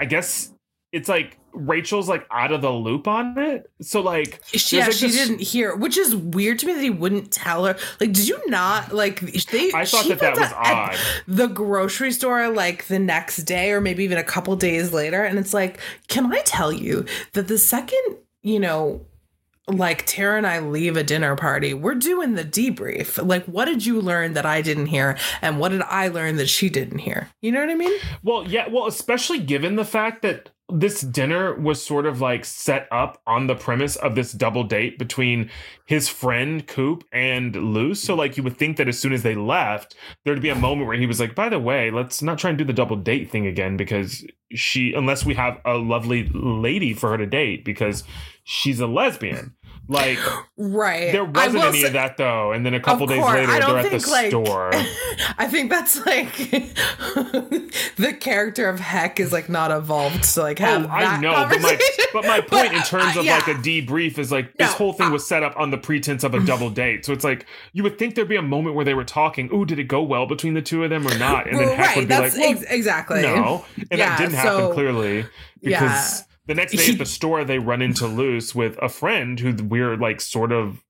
I 0.00 0.04
guess 0.04 0.52
it's 0.92 1.08
like 1.08 1.37
Rachel's 1.58 2.08
like 2.08 2.26
out 2.30 2.52
of 2.52 2.62
the 2.62 2.70
loop 2.70 3.08
on 3.08 3.36
it. 3.38 3.70
So 3.82 4.00
like, 4.00 4.40
She, 4.46 4.76
yeah, 4.78 4.86
like, 4.86 4.92
she 4.94 5.06
this- 5.08 5.16
didn't 5.16 5.40
hear, 5.40 5.74
which 5.76 5.96
is 5.96 6.14
weird 6.14 6.58
to 6.60 6.66
me 6.66 6.74
that 6.74 6.82
he 6.82 6.90
wouldn't 6.90 7.30
tell 7.32 7.64
her. 7.66 7.76
Like, 8.00 8.12
did 8.12 8.28
you 8.28 8.40
not 8.46 8.92
like? 8.92 9.20
They. 9.20 9.72
I 9.72 9.84
thought 9.84 10.06
that 10.08 10.20
that 10.20 10.36
was 10.38 10.52
odd. 10.52 10.96
The 11.26 11.48
grocery 11.48 12.12
store, 12.12 12.48
like 12.48 12.86
the 12.86 12.98
next 12.98 13.38
day, 13.44 13.72
or 13.72 13.80
maybe 13.80 14.04
even 14.04 14.18
a 14.18 14.24
couple 14.24 14.54
days 14.56 14.92
later, 14.92 15.24
and 15.24 15.38
it's 15.38 15.52
like, 15.52 15.78
can 16.08 16.32
I 16.32 16.40
tell 16.42 16.72
you 16.72 17.04
that 17.32 17.48
the 17.48 17.58
second 17.58 18.16
you 18.42 18.60
know. 18.60 19.04
Like 19.70 20.06
Tara 20.06 20.38
and 20.38 20.46
I 20.46 20.60
leave 20.60 20.96
a 20.96 21.04
dinner 21.04 21.36
party, 21.36 21.74
we're 21.74 21.94
doing 21.94 22.36
the 22.36 22.42
debrief. 22.42 23.22
Like, 23.22 23.44
what 23.44 23.66
did 23.66 23.84
you 23.84 24.00
learn 24.00 24.32
that 24.32 24.46
I 24.46 24.62
didn't 24.62 24.86
hear? 24.86 25.18
And 25.42 25.60
what 25.60 25.68
did 25.72 25.82
I 25.82 26.08
learn 26.08 26.36
that 26.36 26.48
she 26.48 26.70
didn't 26.70 27.00
hear? 27.00 27.28
You 27.42 27.52
know 27.52 27.60
what 27.60 27.68
I 27.68 27.74
mean? 27.74 28.00
Well, 28.22 28.48
yeah, 28.48 28.68
well, 28.68 28.86
especially 28.86 29.40
given 29.40 29.76
the 29.76 29.84
fact 29.84 30.22
that 30.22 30.48
this 30.70 31.00
dinner 31.00 31.54
was 31.54 31.84
sort 31.84 32.04
of 32.04 32.20
like 32.20 32.44
set 32.44 32.88
up 32.92 33.22
on 33.26 33.46
the 33.46 33.54
premise 33.54 33.96
of 33.96 34.14
this 34.14 34.32
double 34.32 34.64
date 34.64 34.98
between 34.98 35.50
his 35.86 36.08
friend 36.08 36.66
Coop 36.66 37.04
and 37.10 37.54
Luce. 37.56 38.02
So 38.02 38.14
like 38.14 38.36
you 38.36 38.42
would 38.42 38.58
think 38.58 38.76
that 38.76 38.88
as 38.88 38.98
soon 38.98 39.12
as 39.12 39.22
they 39.22 39.34
left, 39.34 39.94
there'd 40.24 40.42
be 40.42 40.50
a 40.50 40.54
moment 40.54 40.86
where 40.86 40.98
he 40.98 41.06
was 41.06 41.20
like, 41.20 41.34
"By 41.34 41.48
the 41.48 41.58
way, 41.58 41.90
let's 41.90 42.22
not 42.22 42.38
try 42.38 42.50
and 42.50 42.58
do 42.58 42.64
the 42.64 42.72
double 42.74 42.96
date 42.96 43.30
thing 43.30 43.46
again 43.46 43.76
because 43.76 44.26
she 44.52 44.92
unless 44.92 45.24
we 45.24 45.34
have 45.34 45.58
a 45.64 45.74
lovely 45.74 46.28
lady 46.34 46.92
for 46.92 47.10
her 47.10 47.18
to 47.18 47.26
date 47.26 47.64
because 47.64 48.04
she's 48.44 48.80
a 48.80 48.86
lesbian." 48.86 49.54
Like 49.90 50.18
right. 50.58 51.12
there 51.12 51.24
wasn't 51.24 51.64
any 51.64 51.80
say- 51.80 51.86
of 51.86 51.92
that 51.94 52.18
though. 52.18 52.52
And 52.52 52.64
then 52.66 52.74
a 52.74 52.80
couple 52.80 53.06
days 53.06 53.20
course, 53.20 53.34
later, 53.34 53.52
they're 53.66 53.78
at 53.78 53.90
the 53.90 54.10
like- 54.10 54.28
store. 54.28 54.70
I 55.38 55.46
think 55.48 55.70
that's 55.70 56.04
like 56.04 56.36
the 57.96 58.16
character 58.20 58.68
of 58.68 58.80
Heck 58.80 59.18
is 59.20 59.32
like 59.32 59.48
not 59.48 59.70
evolved 59.70 60.24
to 60.34 60.42
like 60.42 60.58
have 60.58 60.84
Oh, 60.84 60.88
I 60.88 61.18
know, 61.20 61.46
but 61.48 61.60
my 61.62 61.78
but 62.12 62.24
my 62.26 62.40
point 62.46 62.74
in 62.74 62.82
terms 62.82 63.16
uh, 63.16 63.20
of 63.20 63.24
yeah. 63.24 63.36
like 63.36 63.48
a 63.48 63.54
debrief 63.54 64.18
is 64.18 64.30
like 64.30 64.52
this 64.58 64.70
No, 64.70 64.76
whole 64.76 64.92
thing 64.92 65.06
uh, 65.08 65.12
was 65.12 65.26
set 65.26 65.42
up 65.42 65.56
on 65.56 65.70
the 65.70 65.78
pretense 65.78 66.22
of 66.24 66.34
a 66.34 66.40
double 66.44 66.70
date. 66.70 67.04
So 67.06 67.12
it's 67.12 67.24
like 67.24 67.46
you 67.72 67.82
would 67.82 67.98
think 67.98 68.14
there'd 68.14 68.28
be 68.28 68.36
a 68.36 68.42
moment 68.42 68.76
where 68.76 68.84
they 68.84 68.94
were 68.94 69.04
talking. 69.04 69.48
Ooh, 69.52 69.64
did 69.64 69.78
it 69.78 69.84
go 69.84 70.02
well 70.02 70.26
between 70.26 70.54
the 70.54 70.62
two 70.62 70.84
of 70.84 70.90
them 70.90 71.06
or 71.06 71.16
not? 71.18 71.48
And 71.48 71.58
then 71.58 71.68
Heck 71.68 71.78
right, 71.88 71.96
would 71.96 72.08
be 72.08 72.14
like, 72.14 72.32
well, 72.34 72.50
ex- 72.50 72.62
exactly 72.70 73.22
no, 73.22 73.64
and 73.90 73.98
Yeah, 73.98 74.08
that 74.10 74.18
didn't 74.18 74.32
so- 74.32 74.38
happen 74.38 74.72
clearly 74.74 75.24
because 75.62 76.20
Yeah. 76.20 76.24
The 76.48 76.54
next 76.54 76.72
day 76.72 76.92
at 76.92 76.98
the 76.98 77.06
store 77.06 77.44
they 77.44 77.60
run 77.60 77.80
into 77.80 78.06
Luce 78.20 78.54
with 78.54 78.76
a 78.82 78.88
friend 78.88 79.38
who 79.38 79.54
we're 79.64 79.96
like 79.96 80.20
sort 80.20 80.50
of 80.50 80.82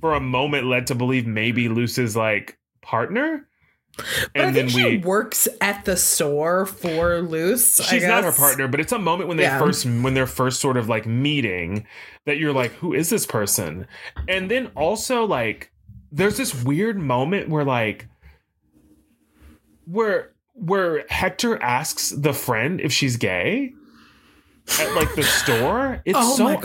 for 0.00 0.14
a 0.14 0.20
moment 0.20 0.66
led 0.66 0.86
to 0.86 0.94
believe 0.94 1.26
maybe 1.26 1.68
Luce's 1.68 2.16
like 2.16 2.58
partner. 2.80 3.46
But 4.34 4.44
I 4.46 4.52
think 4.52 4.70
she 4.70 4.96
works 4.96 5.46
at 5.60 5.84
the 5.84 5.98
store 5.98 6.64
for 6.64 7.20
Luce. 7.20 7.78
I 7.78 7.84
she's 7.84 8.04
not 8.06 8.24
her 8.24 8.32
partner 8.32 8.66
but 8.66 8.80
it's 8.80 8.92
a 8.92 8.98
moment 8.98 9.28
when 9.28 9.36
they 9.36 9.42
Yeah. 9.42 9.58
first 9.58 9.84
when 9.84 10.14
they're 10.14 10.26
first 10.26 10.60
sort 10.60 10.78
of 10.78 10.88
like 10.88 11.04
meeting 11.04 11.86
that 12.24 12.38
you're 12.38 12.54
like 12.54 12.72
who 12.76 12.94
is 12.94 13.10
this 13.10 13.26
person 13.26 13.86
and 14.28 14.50
then 14.50 14.68
also 14.76 15.24
like 15.26 15.72
there's 16.10 16.38
this 16.38 16.54
weird 16.64 16.98
moment 16.98 17.50
where 17.50 17.64
like 17.64 18.06
where 19.84 20.32
where 20.54 21.04
hector 21.08 21.60
asks 21.62 22.10
the 22.10 22.32
friend 22.32 22.80
if 22.80 22.92
she's 22.92 23.16
gay 23.16 23.72
at 24.80 24.94
like 24.94 25.14
the 25.14 25.22
store 25.22 26.00
it's 26.04 26.18
Oh 26.20 26.36
so 26.36 26.44
my 26.44 26.56
God. 26.56 26.64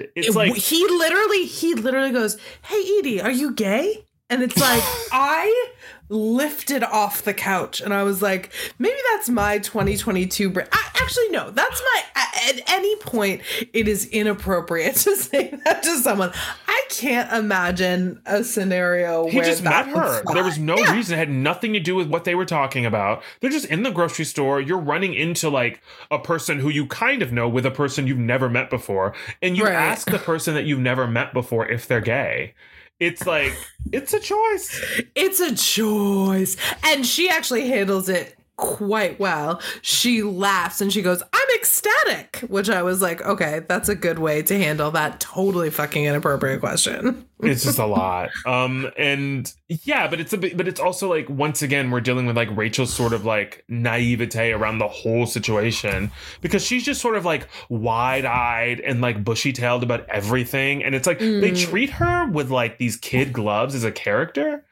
odd 0.00 0.08
it's 0.14 0.28
It- 0.28 0.34
like 0.34 0.54
he 0.56 0.86
literally 0.88 1.44
he 1.46 1.74
literally 1.74 2.10
goes, 2.10 2.36
"Hey 2.62 2.98
Edie, 2.98 3.20
are 3.20 3.30
you 3.30 3.52
gay?" 3.52 4.04
And 4.30 4.42
it's 4.42 4.56
like 4.58 4.82
I 5.12 5.66
lifted 6.08 6.82
off 6.82 7.22
the 7.22 7.34
couch 7.34 7.80
and 7.80 7.92
I 7.92 8.02
was 8.02 8.22
like, 8.22 8.50
maybe 8.78 8.96
that's 9.12 9.28
my 9.28 9.58
2022 9.58 10.50
brain. 10.50 10.66
I, 10.72 10.88
actually, 10.96 11.28
no, 11.30 11.50
that's 11.50 11.80
my. 11.82 12.02
At, 12.48 12.60
any 12.68 12.96
point, 12.96 13.42
it 13.72 13.88
is 13.88 14.06
inappropriate 14.06 14.94
to 15.04 15.16
say 15.16 15.52
that 15.64 15.82
to 15.82 15.98
someone. 15.98 16.32
I 16.66 16.82
can't 16.88 17.30
imagine 17.32 18.22
a 18.24 18.42
scenario 18.44 19.24
where 19.24 19.30
He 19.32 19.36
where 19.38 19.46
just 19.46 19.64
that 19.64 19.86
met 19.88 19.96
her. 19.96 20.22
There 20.32 20.44
was 20.44 20.58
no 20.58 20.76
Yeah. 20.78 20.94
reason. 20.94 21.14
It 21.14 21.18
had 21.18 21.30
nothing 21.30 21.72
to 21.74 21.80
do 21.80 21.94
with 21.94 22.08
what 22.08 22.24
they 22.24 22.34
were 22.34 22.44
talking 22.46 22.86
about. 22.86 23.22
They're 23.40 23.50
just 23.50 23.66
in 23.66 23.82
the 23.82 23.90
grocery 23.90 24.24
store. 24.24 24.60
You're 24.60 24.78
running 24.78 25.14
into 25.14 25.48
like 25.50 25.82
a 26.10 26.18
person 26.18 26.60
who 26.60 26.68
you 26.70 26.86
kind 26.86 27.20
of 27.22 27.32
know 27.32 27.48
with 27.48 27.66
a 27.66 27.70
person 27.70 28.06
you've 28.06 28.18
never 28.18 28.48
met 28.48 28.70
before. 28.70 29.14
And 29.42 29.56
you 29.56 29.64
Right. 29.64 29.74
ask 29.74 30.10
the 30.10 30.18
person 30.18 30.54
that 30.54 30.64
you've 30.64 30.78
never 30.78 31.06
met 31.06 31.34
before 31.34 31.66
if 31.68 31.86
they're 31.86 32.00
gay. 32.00 32.54
It's 33.00 33.26
like, 33.26 33.52
it's 33.92 34.12
a 34.12 34.20
choice. 34.20 35.02
It's 35.14 35.40
a 35.40 35.54
choice. 35.54 36.56
And 36.84 37.06
she 37.06 37.28
actually 37.28 37.68
handles 37.68 38.08
it 38.08 38.37
quite 38.58 39.18
well. 39.18 39.62
She 39.82 40.22
laughs 40.22 40.80
and 40.82 40.92
she 40.92 41.00
goes, 41.00 41.22
I'm 41.32 41.48
ecstatic, 41.54 42.40
which 42.48 42.68
I 42.68 42.82
was 42.82 43.00
like, 43.00 43.22
okay, 43.22 43.60
that's 43.68 43.88
a 43.88 43.94
good 43.94 44.18
way 44.18 44.42
to 44.42 44.58
handle 44.58 44.90
that 44.90 45.20
totally 45.20 45.70
fucking 45.70 46.04
inappropriate 46.04 46.60
question. 46.60 47.24
It's 47.40 47.62
just 47.62 47.78
a 47.78 47.86
lot. 47.86 48.30
Um, 48.46 48.90
and 48.98 49.50
yeah, 49.68 50.08
but 50.08 50.18
it's 50.18 50.32
a 50.32 50.36
bit, 50.38 50.56
but 50.56 50.66
it's 50.66 50.80
also 50.80 51.08
like, 51.08 51.28
once 51.30 51.62
again, 51.62 51.92
we're 51.92 52.00
dealing 52.00 52.26
with 52.26 52.36
like 52.36 52.54
Rachel's 52.56 52.92
sort 52.92 53.12
of 53.12 53.24
like 53.24 53.64
naivete 53.68 54.50
around 54.52 54.78
the 54.78 54.88
whole 54.88 55.24
situation 55.24 56.10
because 56.40 56.64
she's 56.66 56.84
just 56.84 57.00
sort 57.00 57.16
of 57.16 57.24
like 57.24 57.46
wide 57.68 58.24
eyed 58.24 58.80
and 58.80 59.00
like 59.00 59.22
bushy 59.22 59.52
tailed 59.52 59.84
about 59.84 60.04
everything. 60.08 60.82
And 60.82 60.96
it's 60.96 61.06
like 61.06 61.20
they 61.20 61.52
Mm. 61.52 61.70
treat 61.70 61.90
her 61.90 62.26
with 62.28 62.50
like 62.50 62.78
these 62.78 62.96
kid 62.96 63.32
gloves 63.32 63.76
as 63.76 63.84
a 63.84 63.92
character. 63.92 64.64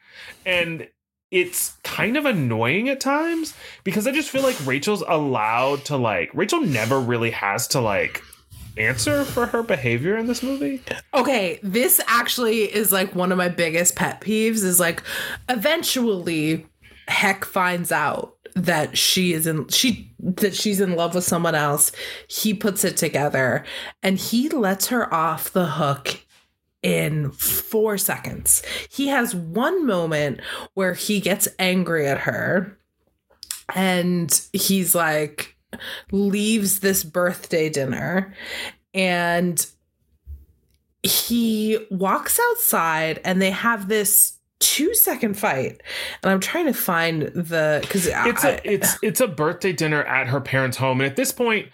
And 0.45 0.87
it's 1.31 1.77
kind 1.83 2.15
of 2.17 2.25
annoying 2.25 2.89
at 2.89 2.99
times 2.99 3.53
because 3.83 4.07
I 4.07 4.11
just 4.11 4.29
feel 4.29 4.43
like 4.43 4.65
Rachel's 4.65 5.03
allowed 5.07 5.85
to 5.85 5.97
like, 5.97 6.31
Rachel 6.33 6.61
never 6.61 6.99
really 6.99 7.31
has 7.31 7.67
to 7.69 7.81
like 7.81 8.21
answer 8.77 9.25
for 9.25 9.47
her 9.47 9.63
behavior 9.63 10.17
in 10.17 10.27
this 10.27 10.43
movie. 10.43 10.81
Okay, 11.13 11.59
this 11.63 11.99
actually 12.07 12.63
is 12.63 12.91
like 12.91 13.15
one 13.15 13.31
of 13.31 13.37
my 13.37 13.49
biggest 13.49 13.95
pet 13.95 14.21
peeves 14.21 14.63
is 14.63 14.79
like 14.79 15.03
eventually 15.49 16.65
Heck 17.07 17.45
finds 17.45 17.91
out 17.91 18.35
that 18.53 18.97
she 18.97 19.31
is 19.33 19.47
in 19.47 19.67
she 19.69 20.11
that 20.19 20.55
she's 20.55 20.81
in 20.81 20.95
love 20.95 21.15
with 21.15 21.23
someone 21.23 21.55
else. 21.55 21.91
He 22.27 22.53
puts 22.53 22.83
it 22.83 22.97
together 22.97 23.63
and 24.03 24.17
he 24.17 24.49
lets 24.49 24.87
her 24.87 25.13
off 25.13 25.51
the 25.51 25.67
hook 25.67 26.25
in 26.83 27.31
4 27.31 27.97
seconds. 27.97 28.61
He 28.89 29.07
has 29.07 29.35
one 29.35 29.85
moment 29.85 30.41
where 30.73 30.93
he 30.93 31.19
gets 31.19 31.47
angry 31.59 32.07
at 32.07 32.19
her 32.19 32.77
and 33.75 34.41
he's 34.53 34.95
like 34.95 35.57
leaves 36.11 36.79
this 36.79 37.03
birthday 37.03 37.69
dinner 37.69 38.33
and 38.93 39.67
he 41.03 41.77
walks 41.91 42.39
outside 42.51 43.19
and 43.25 43.41
they 43.41 43.51
have 43.51 43.87
this 43.87 44.33
two 44.59 44.91
second 44.95 45.37
fight 45.37 45.83
and 46.23 46.31
i'm 46.31 46.39
trying 46.39 46.65
to 46.65 46.73
find 46.73 47.23
the 47.35 47.77
because 47.81 48.07
it's 48.07 48.43
a 48.43 48.73
it's 48.73 48.97
it's 49.03 49.21
a 49.21 49.27
birthday 49.27 49.71
dinner 49.71 50.03
at 50.03 50.27
her 50.27 50.41
parents' 50.41 50.77
home, 50.77 50.99
and 50.99 51.09
at 51.09 51.15
this 51.15 51.31
point, 51.31 51.67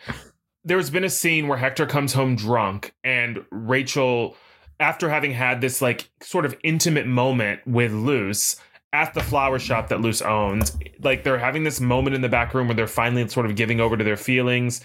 there's 0.65 0.89
been 0.89 1.03
a 1.03 1.09
scene 1.09 1.47
where 1.47 1.57
Hector 1.57 1.85
comes 1.85 2.13
home 2.13 2.35
drunk, 2.35 2.93
and 3.03 3.43
Rachel, 3.51 4.35
after 4.83 5.09
having 5.09 5.31
had 5.31 5.61
this 5.61 5.81
like 5.81 6.09
sort 6.21 6.45
of 6.45 6.55
intimate 6.61 7.07
moment 7.07 7.65
with 7.65 7.93
Luce 7.93 8.57
at 8.91 9.13
the 9.13 9.23
flower 9.23 9.57
shop 9.57 9.87
that 9.87 10.01
Luce 10.01 10.21
owns, 10.21 10.77
like 10.99 11.23
they're 11.23 11.39
having 11.39 11.63
this 11.63 11.79
moment 11.79 12.15
in 12.15 12.21
the 12.21 12.27
back 12.27 12.53
room 12.53 12.67
where 12.67 12.75
they're 12.75 12.85
finally 12.85 13.25
sort 13.29 13.45
of 13.45 13.55
giving 13.55 13.79
over 13.79 13.95
to 13.97 14.03
their 14.03 14.17
feelings, 14.17 14.81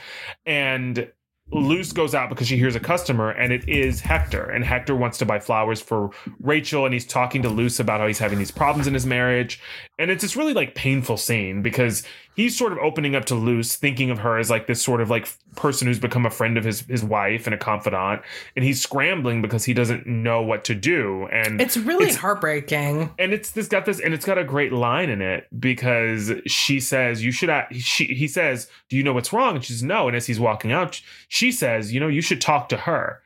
and. 0.47 1.11
Luce 1.51 1.93
goes 1.93 2.15
out 2.15 2.29
because 2.29 2.47
she 2.47 2.59
hears 2.59 2.77
a 2.77 2.81
customer 2.81 3.31
and 3.31 3.55
it 3.55 3.67
is 3.67 4.03
Hector. 4.03 4.51
And 4.51 4.63
Hector 4.63 4.95
wants 4.95 5.17
to 5.17 5.25
buy 5.25 5.39
flowers 5.39 5.81
for 5.81 6.11
Rachel 6.41 6.85
and 6.85 6.93
he's 6.93 7.07
talking 7.07 7.41
to 7.41 7.49
Luce 7.49 7.81
about 7.81 8.01
how 8.01 8.07
he's 8.07 8.19
having 8.19 8.39
these 8.39 8.51
problems 8.51 8.87
in 8.87 8.93
his 8.93 9.07
marriage. 9.07 9.59
And 9.99 10.11
it's 10.13 10.23
this 10.23 10.37
really 10.37 10.55
like 10.55 10.75
painful 10.77 11.17
scene 11.17 11.61
because 11.61 12.05
he's 12.37 12.57
sort 12.57 12.73
of 12.73 12.79
opening 12.79 13.17
up 13.17 13.25
to 13.27 13.35
Luce, 13.35 13.75
thinking 13.75 14.11
of 14.11 14.21
her 14.21 14.39
as 14.39 14.49
like 14.49 14.69
this 14.69 14.81
sort 14.81 15.01
of 15.01 15.11
like 15.11 15.29
person 15.57 15.89
who's 15.89 15.99
become 15.99 16.25
a 16.25 16.31
friend 16.31 16.57
of 16.57 16.63
his 16.63 16.83
his 16.83 17.03
wife 17.03 17.47
and 17.47 17.55
a 17.55 17.59
confidant. 17.59 18.23
And 18.55 18.65
he's 18.65 18.81
scrambling 18.81 19.43
because 19.43 19.65
he 19.65 19.75
doesn't 19.75 20.07
know 20.07 20.41
what 20.41 20.63
to 20.65 20.75
do. 20.75 21.27
And 21.33 21.61
it's 21.61 21.77
really 21.77 22.05
it's- 22.05 22.17
heartbreaking. 22.17 23.11
And 23.19 23.33
it's 23.33 23.51
this 23.51 23.67
got 23.67 23.87
this 23.87 23.99
and 23.99 24.15
it's 24.15 24.25
got 24.25 24.39
a 24.39 24.45
great 24.45 24.73
line 24.73 25.11
in 25.11 25.21
it 25.21 25.49
because 25.59 26.33
she 26.47 26.79
says 26.79 27.25
you 27.25 27.33
should 27.33 27.51
she 27.73 28.05
he 28.07 28.29
says 28.29 28.69
do 28.89 28.97
you 28.97 29.03
know 29.03 29.13
what's 29.13 29.33
wrong 29.33 29.57
and 29.57 29.65
she 29.65 29.73
says 29.73 29.83
no. 29.83 30.07
And 30.07 30.17
as 30.17 30.27
he's 30.27 30.39
walking 30.39 30.71
out 30.71 31.03
she 31.27 31.51
says 31.51 31.93
you 31.93 31.99
know 31.99 32.09
you 32.09 32.23
should 32.23 32.41
talk 32.41 32.69
to 32.69 32.77
her. 32.77 33.21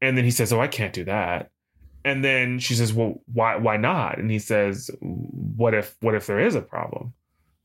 And 0.00 0.16
then 0.16 0.24
he 0.24 0.30
says 0.30 0.52
oh 0.52 0.60
i 0.60 0.68
can't 0.68 0.92
do 0.94 1.04
that 1.04 1.50
and 2.06 2.24
then 2.24 2.58
she 2.58 2.74
says 2.74 2.94
well 2.94 3.20
why 3.32 3.56
why 3.56 3.76
not? 3.76 4.18
And 4.18 4.30
he 4.30 4.38
says 4.38 4.90
what 5.00 5.74
if 5.74 5.94
what 6.00 6.14
if 6.14 6.26
there 6.26 6.40
is 6.40 6.54
a 6.54 6.62
problem? 6.62 7.12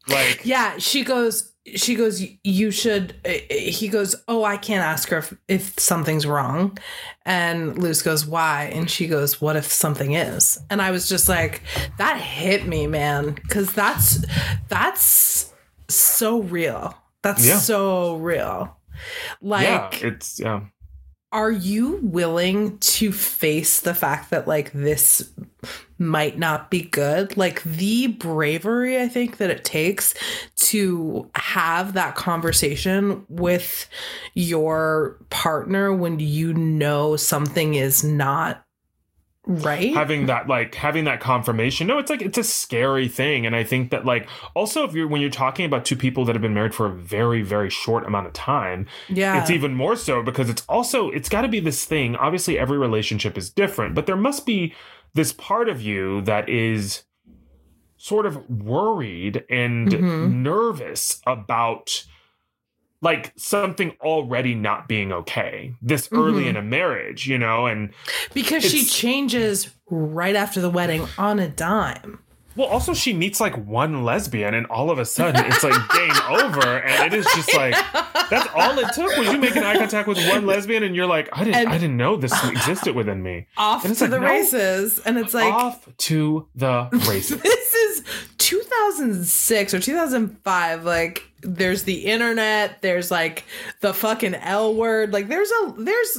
Like 0.10 0.42
yeah 0.44 0.78
she 0.80 1.04
goes 1.04 1.54
she 1.76 1.94
goes 1.94 2.24
you 2.44 2.72
should 2.72 3.14
eh, 3.24 3.42
eh, 3.52 3.70
he 3.70 3.88
goes 3.88 4.16
oh 4.28 4.44
i 4.44 4.58
can't 4.58 4.84
ask 4.84 5.10
her 5.10 5.20
if, 5.20 5.38
if 5.48 5.80
something's 5.80 6.26
wrong. 6.26 6.78
And 7.24 7.78
luce 7.78 8.02
goes 8.02 8.26
why? 8.26 8.72
And 8.74 8.90
she 8.90 9.06
goes 9.08 9.40
what 9.40 9.56
if 9.56 9.66
something 9.72 10.14
is? 10.14 10.58
And 10.72 10.82
i 10.82 10.90
was 10.90 11.08
just 11.08 11.30
like 11.30 11.62
that 12.00 12.18
hit 12.20 12.66
me 12.66 12.88
man 12.88 13.34
because 13.36 13.72
that's 13.74 14.26
that's 14.68 15.54
so 15.88 16.42
real. 16.42 16.98
That's 17.22 17.46
Yeah. 17.46 17.58
so 17.60 18.16
real. 18.16 18.76
Like 19.40 19.68
yeah 19.68 19.90
it's 20.08 20.40
yeah 20.40 20.62
are 21.32 21.52
you 21.52 22.00
willing 22.02 22.78
to 22.80 23.12
face 23.12 23.80
the 23.80 23.96
fact 23.96 24.32
that 24.32 24.48
like 24.48 24.72
this 24.74 25.32
might 25.98 26.38
not 26.38 26.70
be 26.70 26.82
good? 26.82 27.38
Like 27.38 27.64
the 27.64 28.08
bravery 28.08 29.00
i 29.02 29.08
think 29.08 29.38
that 29.38 29.50
it 29.50 29.64
takes 29.64 30.14
to 30.56 31.30
have 31.36 31.94
that 31.94 32.16
conversation 32.16 33.26
with 33.30 33.88
your 34.34 35.18
partner 35.30 35.94
when 35.94 36.20
you 36.20 36.54
know 36.54 37.16
something 37.16 37.76
is 37.76 38.04
not 38.04 38.66
right? 39.48 39.94
having 39.94 40.28
that 40.28 40.48
like 40.48 40.76
having 40.76 41.06
that 41.06 41.20
confirmation 41.20 41.88
no 41.88 41.98
it's 41.98 42.10
like 42.12 42.22
it's 42.22 42.38
a 42.38 42.44
scary 42.44 43.08
thing 43.08 43.46
and 43.46 43.56
i 43.56 43.64
think 43.64 43.90
that 43.90 44.06
like 44.06 44.30
also 44.56 44.84
if 44.84 44.94
you're 44.94 45.08
when 45.08 45.20
you're 45.20 45.32
talking 45.32 45.66
about 45.66 45.84
two 45.84 45.96
people 45.96 46.24
that 46.26 46.36
have 46.36 46.42
been 46.44 46.54
married 46.54 46.76
for 46.76 46.86
a 46.86 46.92
very 46.94 47.42
very 47.42 47.70
short 47.70 48.06
amount 48.06 48.28
of 48.28 48.34
time 48.34 48.86
yeah. 49.10 49.42
it's 49.42 49.50
even 49.50 49.74
more 49.74 49.96
so 49.96 50.22
because 50.22 50.48
it's 50.50 50.64
also 50.70 51.10
it's 51.10 51.28
got 51.28 51.42
to 51.42 51.48
be 51.48 51.60
this 51.60 51.86
thing 51.86 52.16
obviously 52.18 52.58
every 52.60 52.78
relationship 52.78 53.36
is 53.38 53.50
different 53.50 53.96
but 53.96 54.06
there 54.06 54.16
must 54.16 54.46
be 54.46 54.74
this 55.16 55.34
part 55.34 55.68
of 55.68 55.82
you 55.82 56.22
that 56.22 56.48
is 56.48 57.04
sort 57.98 58.26
of 58.26 58.48
worried 58.50 59.44
and 59.50 59.90
Mhm. 59.90 60.32
nervous 60.34 61.20
about 61.28 62.06
like 63.02 63.34
something 63.36 63.92
already 64.02 64.54
not 64.56 64.88
being 64.88 65.12
okay 65.12 65.74
this 65.82 66.08
early 66.12 66.44
Mhm. 66.44 66.50
in 66.50 66.58
a 66.58 66.62
marriage 66.62 67.28
you 67.28 67.38
know 67.38 67.66
and 67.66 67.90
because 68.34 68.64
she 68.64 68.86
changes 68.86 69.70
right 69.90 70.36
after 70.36 70.62
the 70.62 70.70
wedding 70.70 71.08
on 71.18 71.40
a 71.40 71.48
dime. 71.50 72.20
Well, 72.54 72.68
also 72.68 72.94
she 72.94 73.14
meets 73.14 73.40
like 73.40 73.56
one 73.66 74.04
lesbian, 74.04 74.54
and 74.54 74.66
all 74.68 74.92
of 74.92 75.00
a 75.00 75.06
sudden 75.06 75.46
it's 75.46 75.64
like 75.64 75.74
game 75.94 76.12
over, 76.30 76.80
and 76.80 77.14
it 77.14 77.18
is 77.18 77.26
just 77.34 77.54
like 77.56 77.74
that's 78.30 78.46
all 78.54 78.78
it 78.78 78.92
took 78.94 79.16
was 79.18 79.32
you 79.32 79.38
making 79.38 79.64
eye 79.64 79.78
contact 79.78 80.06
with 80.06 80.18
one 80.28 80.46
lesbian, 80.46 80.84
and 80.84 80.94
you're 80.94 81.08
like, 81.08 81.30
I 81.32 81.46
didn't, 81.46 81.56
And- 81.56 81.70
I 81.70 81.78
didn't 81.78 81.96
know 81.96 82.18
this 82.18 82.34
existed 82.50 82.94
within 82.94 83.24
me. 83.24 83.48
Off 83.56 83.86
And 83.86 83.96
to 83.96 84.04
like, 84.04 84.12
the 84.12 84.20
no. 84.20 84.26
races. 84.28 85.00
And 85.06 85.18
it's 85.18 85.34
like 85.34 85.52
Off 85.54 85.88
to 86.00 86.46
the 86.54 86.90
races. 87.10 87.40
this 87.42 87.74
is 87.74 88.04
2006 88.38 89.74
or 89.74 89.80
2005 89.80 90.84
like 90.84 91.31
there's 91.44 91.84
the 91.84 92.06
internet 92.06 92.82
there's 92.82 93.10
like 93.12 93.44
the 93.80 93.94
fucking 93.94 94.36
l 94.36 94.76
word 94.76 95.12
like 95.14 95.28
there's 95.28 95.50
a 95.52 95.74
there's 95.78 96.18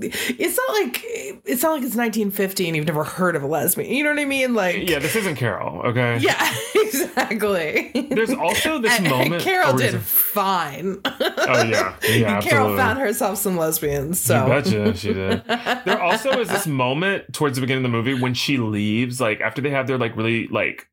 it's 0.00 0.56
not 0.56 0.68
like 0.82 1.00
it's 1.44 1.62
not 1.62 1.72
like 1.72 1.82
it's 1.82 1.96
1950 1.96 2.66
and 2.66 2.76
you've 2.76 2.86
never 2.86 3.04
heard 3.04 3.36
of 3.36 3.42
a 3.42 3.46
lesbian 3.46 3.92
you 3.92 4.02
know 4.02 4.10
what 4.10 4.18
i 4.18 4.24
mean 4.24 4.54
like 4.54 4.88
yeah, 4.88 4.98
this 4.98 5.14
isn't 5.16 5.36
Carol, 5.36 5.80
okay? 5.82 6.18
yeah 6.20 6.54
exactly 6.74 7.90
There's 8.10 8.32
also 8.32 8.78
this 8.78 8.96
And- 8.98 9.06
and 9.06 9.16
moment. 9.16 9.42
carol 9.42 9.76
did 9.76 9.94
it- 9.94 10.00
fine 10.00 10.98
Oh 11.46 11.62
yeah, 11.62 11.96
yeah. 12.08 12.40
carol 12.40 12.76
found 12.76 12.98
herself 12.98 13.38
some 13.38 13.56
lesbians 13.56 14.20
so 14.20 14.42
You 14.42 14.48
betcha 14.62 14.96
she 14.96 15.12
did. 15.12 15.44
There 15.84 16.00
also 16.00 16.40
is 16.40 16.48
this 16.48 16.66
moment 16.66 17.32
towards 17.32 17.56
the 17.56 17.60
beginning 17.60 17.84
of 17.84 17.90
the 17.92 17.96
movie 17.96 18.14
when 18.20 18.34
she 18.34 18.56
leaves, 18.56 19.20
like 19.20 19.40
after 19.40 19.60
they 19.62 19.70
have 19.70 19.86
their 19.86 19.98
like 19.98 20.16
really 20.16 20.48
like 20.48 20.88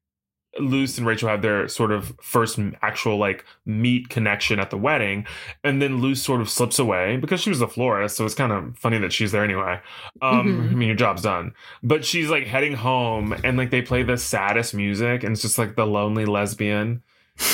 Luce 0.59 0.97
and 0.97 1.07
Rachel 1.07 1.29
have 1.29 1.41
their 1.41 1.67
sort 1.69 1.91
of 1.91 2.13
first 2.21 2.59
actual 2.81 3.17
like 3.17 3.45
meet 3.65 4.09
connection 4.09 4.59
at 4.59 4.69
the 4.69 4.77
wedding, 4.77 5.25
and 5.63 5.81
then 5.81 6.01
Luce 6.01 6.21
sort 6.21 6.41
of 6.41 6.49
slips 6.49 6.77
away 6.77 7.17
because 7.17 7.39
she 7.41 7.49
was 7.49 7.61
a 7.61 7.67
florist, 7.67 8.17
so 8.17 8.25
it's 8.25 8.35
kind 8.35 8.51
of 8.51 8.77
funny 8.77 8.97
that 8.97 9.13
she's 9.13 9.31
there 9.31 9.43
anyway. 9.45 9.79
Um, 10.21 10.47
Mhm. 10.47 10.71
I 10.71 10.75
mean, 10.75 10.87
your 10.89 10.97
job's 10.97 11.21
done, 11.21 11.53
but 11.83 12.03
she's 12.03 12.29
like 12.29 12.47
heading 12.47 12.73
home, 12.73 13.33
and 13.43 13.57
like 13.57 13.69
they 13.69 13.81
play 13.81 14.03
the 14.03 14.17
saddest 14.17 14.73
music, 14.73 15.23
and 15.23 15.31
it's 15.33 15.41
just 15.41 15.57
like 15.57 15.75
the 15.75 15.85
lonely 15.87 16.25
lesbian. 16.25 17.01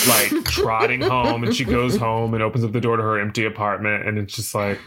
Like 0.08 0.44
trotting 0.46 1.02
home 1.02 1.44
and 1.44 1.56
she 1.56 1.64
goes 1.66 1.96
home 1.98 2.34
and 2.34 2.42
opens 2.44 2.64
up 2.64 2.72
the 2.72 2.82
door 2.82 2.98
to 2.98 3.04
her 3.04 3.20
empty 3.20 3.46
apartment 3.46 4.08
and 4.08 4.18
it's 4.18 4.36
just 4.36 4.54
like 4.56 4.80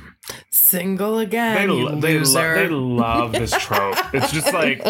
single 0.51 1.19
again 1.19 1.69
you 1.69 1.75
lo- 1.89 2.01
they, 2.01 2.19
lo- 2.19 2.55
they 2.55 2.69
love 2.69 3.33
this 3.33 3.51
trope. 3.59 3.97
it's 4.13 4.33
just 4.33 4.53
like 4.53 4.83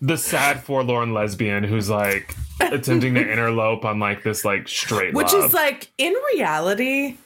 the 0.00 0.16
sad 0.16 0.62
forlorn 0.62 1.12
lesbian 1.12 1.64
who's 1.64 1.90
like 1.90 2.34
attempting 2.60 3.14
to 3.14 3.22
interlope 3.24 3.84
on 3.84 3.98
like 3.98 4.22
this 4.22 4.44
like 4.44 4.66
straight 4.68 5.12
Which 5.14 5.32
love. 5.32 5.44
is 5.46 5.52
like 5.54 5.90
in 5.98 6.14
reality, 6.34 7.16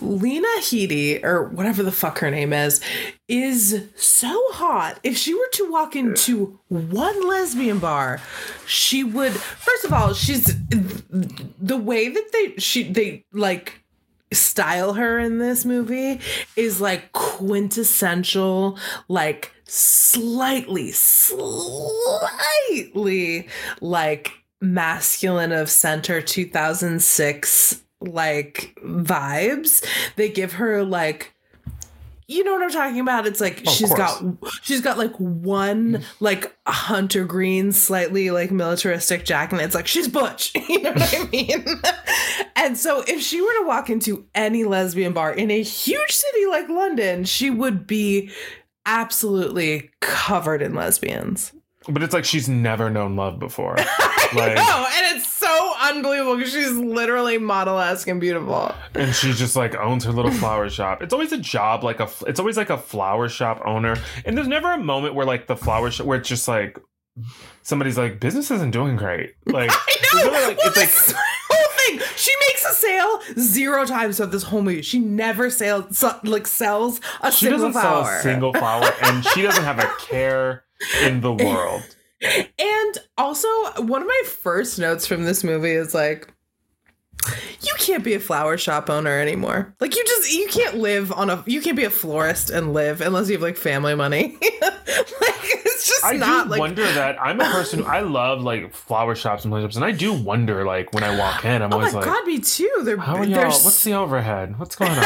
Lena 0.00 0.48
Headey, 0.58 1.22
or 1.24 1.44
whatever 1.48 1.82
the 1.82 1.92
fuck 1.92 2.18
her 2.18 2.30
name 2.30 2.52
is, 2.52 2.80
is 3.28 3.88
so 3.96 4.52
hot. 4.52 4.98
If 5.02 5.16
she 5.16 5.34
were 5.34 5.48
to 5.54 5.70
walk 5.70 5.96
into 5.96 6.58
one 6.68 7.28
lesbian 7.28 7.78
bar, 7.78 8.20
she 8.66 9.04
would 9.04 9.32
first 9.32 9.84
of 9.84 9.92
all, 9.92 10.14
she's 10.14 10.54
the 10.68 11.76
way 11.76 12.08
that 12.08 12.32
they 12.32 12.54
she 12.56 12.84
they 12.84 13.24
like 13.32 13.84
style 14.32 14.94
her 14.94 15.18
in 15.18 15.38
this 15.38 15.64
movie 15.64 16.20
is 16.56 16.80
like 16.80 17.12
quintessential 17.12 18.76
like 19.08 19.52
slightly 19.64 20.90
slightly 20.92 21.38
like 23.80 24.32
masculine 24.60 25.52
of 25.52 25.70
center 25.70 26.20
2006 26.20 27.83
like 28.06 28.76
vibes 28.84 29.84
they 30.16 30.28
give 30.28 30.54
her 30.54 30.84
like 30.84 31.32
you 32.26 32.42
know 32.42 32.52
what 32.54 32.62
I'm 32.62 32.70
talking 32.70 33.00
about? 33.00 33.26
It's 33.26 33.40
like 33.40 33.58
she's 33.68 33.92
got 33.92 34.22
she's 34.62 34.80
got 34.80 34.96
like 34.96 35.12
one 35.16 36.02
like 36.20 36.56
hunter 36.66 37.26
green, 37.26 37.70
slightly 37.70 38.30
like 38.30 38.50
militaristic 38.50 39.26
jacket. 39.26 39.56
And 39.56 39.62
it's 39.62 39.74
like 39.74 39.86
she's 39.86 40.08
butch. 40.08 40.52
You 40.68 40.80
know 40.80 40.92
what 40.92 41.14
I 41.14 41.28
mean? 41.30 41.64
and 42.56 42.78
so 42.78 43.04
if 43.06 43.20
she 43.20 43.42
were 43.42 43.52
to 43.60 43.66
walk 43.66 43.90
into 43.90 44.24
any 44.34 44.64
lesbian 44.64 45.12
bar 45.12 45.34
in 45.34 45.50
a 45.50 45.62
huge 45.62 46.12
city 46.12 46.46
like 46.46 46.68
London, 46.70 47.24
she 47.24 47.50
would 47.50 47.86
be 47.86 48.30
absolutely 48.86 49.90
covered 50.00 50.62
in 50.62 50.74
lesbians. 50.74 51.52
but 51.88 52.02
it's 52.02 52.14
like 52.14 52.24
she's 52.24 52.48
never 52.48 52.88
known 52.88 53.16
love 53.16 53.38
before. 53.38 53.76
I 53.78 54.28
Like 54.34 54.56
know, 54.56 54.86
and 54.96 55.16
it's 55.18 55.33
unbelievable 55.90 56.36
because 56.36 56.52
she's 56.52 56.72
literally 56.72 57.38
model-esque 57.38 58.08
and 58.08 58.20
beautiful. 58.20 58.74
and 58.94 59.14
she 59.14 59.32
just 59.32 59.56
like 59.56 59.74
owns 59.76 60.04
her 60.04 60.12
little 60.12 60.30
flower 60.32 60.68
shop. 60.78 61.02
It's 61.02 61.12
always 61.12 61.32
a 61.32 61.38
job 61.38 61.84
like 61.84 62.00
a 62.00 62.08
it's 62.26 62.40
always 62.40 62.56
like 62.56 62.70
a 62.70 62.78
flower 62.78 63.28
shop 63.28 63.62
owner. 63.64 63.96
And 64.24 64.36
there's 64.36 64.48
never 64.48 64.72
a 64.72 64.78
moment 64.78 65.14
where 65.14 65.26
like 65.26 65.46
the 65.46 65.56
flower 65.56 65.90
shop 65.90 66.06
where 66.06 66.18
it's 66.18 66.28
just 66.28 66.48
like 66.48 66.78
somebody's 67.62 67.96
like 67.98 68.20
business 68.20 68.50
isn't 68.50 68.70
doing 68.72 68.96
great. 68.96 69.34
Like 69.46 69.70
I 69.72 69.96
know. 70.14 70.30
like 70.30 70.58
well, 70.58 70.72
it's 70.74 70.76
like 71.12 71.16
whole 71.50 71.98
thing. 71.98 72.00
She 72.16 72.32
makes 72.48 72.64
a 72.64 72.72
sale 72.72 73.20
zero 73.38 73.84
times 73.84 74.16
throughout 74.16 74.32
this 74.32 74.42
whole 74.44 74.62
movie. 74.62 74.82
She 74.82 74.98
never 74.98 75.50
sales 75.50 76.04
like 76.24 76.46
sells 76.46 77.00
a 77.22 77.30
she 77.30 77.46
single 77.46 77.58
doesn't 77.68 77.72
flower. 77.80 78.04
sell 78.04 78.14
a 78.18 78.22
single 78.22 78.52
flower 78.52 78.90
and 79.02 79.24
she 79.26 79.42
doesn't 79.42 79.64
have 79.64 79.78
a 79.78 79.90
care 80.00 80.64
in 81.02 81.20
the 81.20 81.32
world. 81.32 81.82
And 82.24 82.98
also, 83.16 83.48
one 83.82 84.02
of 84.02 84.08
my 84.08 84.22
first 84.26 84.78
notes 84.78 85.06
from 85.06 85.24
this 85.24 85.44
movie 85.44 85.72
is 85.72 85.94
like, 85.94 86.33
you 87.62 87.72
can't 87.78 88.04
be 88.04 88.14
a 88.14 88.20
flower 88.20 88.58
shop 88.58 88.90
owner 88.90 89.18
anymore. 89.18 89.74
Like 89.80 89.96
you 89.96 90.04
just 90.04 90.32
you 90.32 90.46
can't 90.48 90.76
live 90.76 91.10
on 91.12 91.30
a 91.30 91.42
you 91.46 91.60
can't 91.62 91.76
be 91.76 91.84
a 91.84 91.90
florist 91.90 92.50
and 92.50 92.72
live 92.72 93.00
unless 93.00 93.28
you 93.28 93.34
have 93.34 93.42
like 93.42 93.56
family 93.56 93.94
money. 93.94 94.36
like 94.42 95.44
it's 95.66 95.88
just 95.88 96.04
I 96.04 96.12
not 96.16 96.44
do 96.44 96.50
like 96.50 96.60
wonder 96.60 96.82
that 96.84 97.20
I'm 97.20 97.40
a 97.40 97.44
person 97.44 97.80
who 97.80 97.86
I 97.86 98.00
love 98.00 98.42
like 98.42 98.74
flower 98.74 99.14
shops 99.14 99.44
and 99.44 99.54
shops, 99.54 99.76
and 99.76 99.84
I 99.84 99.90
do 99.92 100.12
wonder 100.12 100.64
like 100.64 100.92
when 100.92 101.02
I 101.04 101.16
walk 101.18 101.44
in, 101.44 101.62
I'm 101.62 101.72
Oh 101.72 101.76
always 101.78 101.94
like, 101.94 102.04
god, 102.04 102.26
me 102.26 102.40
too. 102.40 102.70
They're 102.82 102.96
how 102.98 103.16
are 103.16 103.24
y'all? 103.24 103.44
What's 103.50 103.82
the 103.82 103.94
overhead? 103.94 104.58
What's 104.58 104.76
going 104.76 104.90
on? 104.92 104.96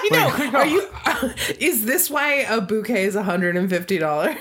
I 0.00 0.08
Like, 0.10 0.52
know. 0.52 0.58
Are 0.58 0.66
you? 0.66 0.88
Is 1.58 1.84
this 1.84 2.08
why 2.08 2.34
a 2.48 2.60
bouquet 2.60 3.04
is 3.04 3.16
one 3.16 3.24
hundred 3.24 3.56
and 3.56 3.68
fifty 3.68 3.98
dollars? 3.98 4.36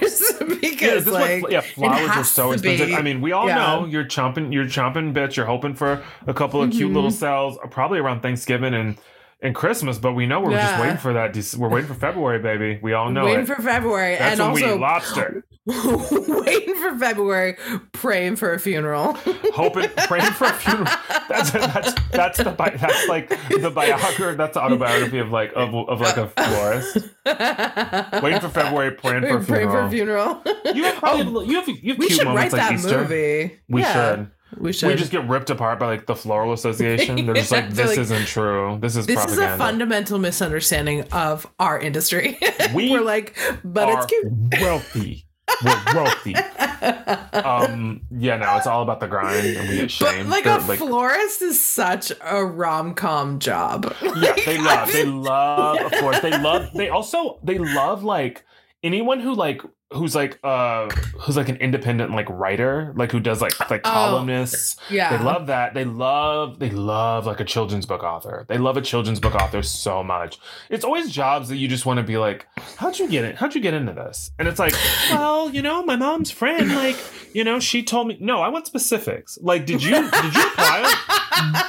because 0.62 1.06
Yeah, 1.08 1.12
like 1.12 1.44
what, 1.44 1.52
yeah, 1.52 1.62
flowers 1.62 2.10
are 2.12 2.24
so 2.24 2.52
expensive. 2.52 2.88
be- 2.88 2.96
I 2.96 3.02
mean, 3.02 3.22
we 3.22 3.32
all 3.32 3.48
yeah. 3.48 3.56
know 3.56 3.86
you're 3.86 4.06
chomping, 4.06 4.54
you're 4.54 4.66
chomping 4.66 5.14
bits. 5.14 5.36
You're 5.36 5.46
hoping 5.48 5.74
for 5.74 6.04
a 6.28 6.34
couple 6.34 6.62
of 6.62 6.72
cute 6.72 6.92
Mhm. 6.92 6.94
Little 6.98 7.12
sales, 7.12 7.58
uh, 7.64 7.68
probably 7.68 8.00
around 8.00 8.22
Thanksgiving 8.22 8.74
and 8.74 8.98
and 9.42 9.54
Christmas. 9.54 9.98
But 10.00 10.14
we 10.14 10.26
know 10.26 10.42
we're 10.42 10.52
just 10.52 10.80
waiting 10.82 10.98
for 10.98 11.14
that. 11.14 11.36
We're 11.58 11.70
waiting 11.70 11.88
for 11.88 11.94
February, 11.94 12.40
baby. 12.40 12.80
We 12.82 12.94
all 12.94 13.10
know 13.12 13.26
waiting 13.26 13.42
it. 13.42 13.48
for 13.48 13.62
February, 13.62 14.16
That's 14.18 14.40
and 14.40 14.54
when 14.54 14.56
we 14.56 14.64
also 14.64 14.76
eat 14.76 14.82
lobster. 14.82 15.46
waiting 15.68 16.76
for 16.76 16.98
February, 16.98 17.58
praying 17.92 18.38
for 18.38 18.54
a 18.54 18.60
funeral. 18.60 19.14
hoping, 19.54 19.90
praying 20.08 20.32
for 20.32 20.46
a 20.46 20.54
funeral. 20.54 20.86
That's 21.30 21.52
that's 21.52 21.94
that's 22.12 22.38
the 22.38 22.52
that's 22.54 23.08
like 23.10 23.28
the 23.50 23.70
biography. 23.70 24.36
That's 24.36 24.54
the 24.54 24.62
autobiography 24.62 25.20
of 25.20 25.30
like 25.32 25.52
of, 25.58 25.76
of 25.76 26.00
like 26.00 26.16
a 26.16 26.30
florist. 26.30 26.96
Waiting 28.24 28.40
for 28.40 28.48
February, 28.50 28.92
praying 28.92 29.24
for 29.24 29.38
a 29.40 29.44
Praying 29.44 29.70
for 29.70 29.90
funeral. 29.90 30.42
a 30.46 30.46
funeral. 30.54 30.74
You 30.76 30.84
have 30.86 30.96
probably 30.96 31.48
you 31.48 31.56
have 31.56 31.68
you 31.68 31.76
have 31.92 31.98
we 32.00 32.08
should 32.10 32.28
write 32.28 32.52
that 32.52 32.72
Easter. 32.72 33.00
movie. 33.02 33.60
We 33.68 33.82
Yeah, 33.82 33.94
should. 34.16 34.32
We 34.60 34.74
should. 34.74 34.90
We 34.90 34.96
just 34.96 35.12
get 35.12 35.28
ripped 35.28 35.50
apart 35.50 35.80
by 35.80 35.88
like 35.88 36.06
the 36.06 36.16
floral 36.16 36.54
association. 36.54 37.26
They're 37.26 37.36
just 37.36 37.52
like, 37.58 37.70
this 37.72 37.90
like, 37.90 37.98
isn't 38.00 38.26
true. 38.28 38.78
This 38.82 38.96
is 38.96 39.06
this 39.06 39.16
propaganda. 39.16 39.46
is 39.48 39.54
a 39.54 39.58
fundamental 39.58 40.20
misunderstanding 40.20 41.04
of 41.12 41.46
our 41.60 41.80
industry. 41.80 42.38
We 42.74 42.92
We're 42.92 43.02
like, 43.02 43.38
but 43.64 43.88
are 43.88 43.98
it's 43.98 44.06
cute. 44.08 44.26
wealthy. 44.62 45.26
We're 45.64 45.84
wealthy. 45.96 46.36
um, 47.34 48.02
yeah, 48.12 48.38
no, 48.38 48.58
it's 48.58 48.68
all 48.68 48.84
about 48.84 49.00
the 49.00 49.08
grind, 49.08 49.46
and 49.46 49.70
we 49.70 49.76
get 49.76 49.82
But 49.84 49.92
shamed. 49.92 50.30
like 50.30 50.44
They're, 50.44 50.58
a 50.58 50.78
florist 50.78 51.42
is 51.42 51.64
such 51.64 52.12
a 52.22 52.44
rom 52.44 52.94
com 52.94 53.40
job. 53.40 53.94
yeah, 54.02 54.34
they 54.46 54.58
love, 54.58 54.92
they 54.92 55.06
love, 55.06 55.80
of 55.82 55.92
course, 56.00 56.20
they 56.20 56.38
love. 56.38 56.70
They 56.74 56.90
also 56.90 57.40
they 57.44 57.58
love 57.58 58.04
like 58.04 58.44
anyone 58.84 59.20
who 59.20 59.34
like 59.34 59.62
who's 59.94 60.14
like 60.14 60.38
uh 60.44 60.90
who's 61.22 61.38
like 61.38 61.48
an 61.48 61.56
independent 61.58 62.12
like 62.12 62.28
writer 62.30 62.94
like 62.98 63.10
who 63.12 63.22
does 63.22 63.42
like 63.42 63.58
like 63.70 63.82
Oh, 63.86 63.90
columnists. 63.90 64.76
Yeah. 64.90 65.16
they 65.16 65.24
love 65.24 65.48
that. 65.48 65.74
They 65.74 65.86
love 65.86 66.60
they 66.60 66.70
love 66.70 67.26
like 67.26 67.40
a 67.40 67.46
children's 67.46 67.86
book 67.86 68.04
author. 68.04 68.46
They 68.50 68.58
love 68.58 68.76
a 68.76 68.82
children's 68.82 69.20
book 69.22 69.34
author 69.36 69.62
so 69.64 70.04
much. 70.04 70.40
It's 70.70 70.84
always 70.84 71.10
jobs 71.10 71.48
that 71.50 71.56
you 71.56 71.68
just 71.70 71.86
want 71.86 71.98
to 72.00 72.04
be 72.04 72.18
like 72.18 72.48
how'd 72.78 73.00
you 73.00 73.08
get 73.10 73.24
it 73.24 73.36
how'd 73.38 73.56
you 73.56 73.62
get 73.62 73.74
into 73.74 73.94
this? 73.94 74.30
And 74.38 74.48
it's 74.48 74.60
like 74.60 74.74
well 75.12 75.50
you 75.50 75.62
know 75.62 75.84
my 75.84 75.96
mom's 75.96 76.32
friend 76.32 76.76
like 76.76 76.98
you 77.34 77.44
know 77.46 77.60
she 77.60 77.82
told 77.84 78.08
me 78.08 78.18
no 78.20 78.42
i 78.42 78.50
want 78.50 78.68
specifics. 78.68 79.38
Like 79.42 79.66
did 79.66 79.82
you 79.82 79.92
did 79.92 80.34
you 80.36 80.48
apply? 80.48 81.64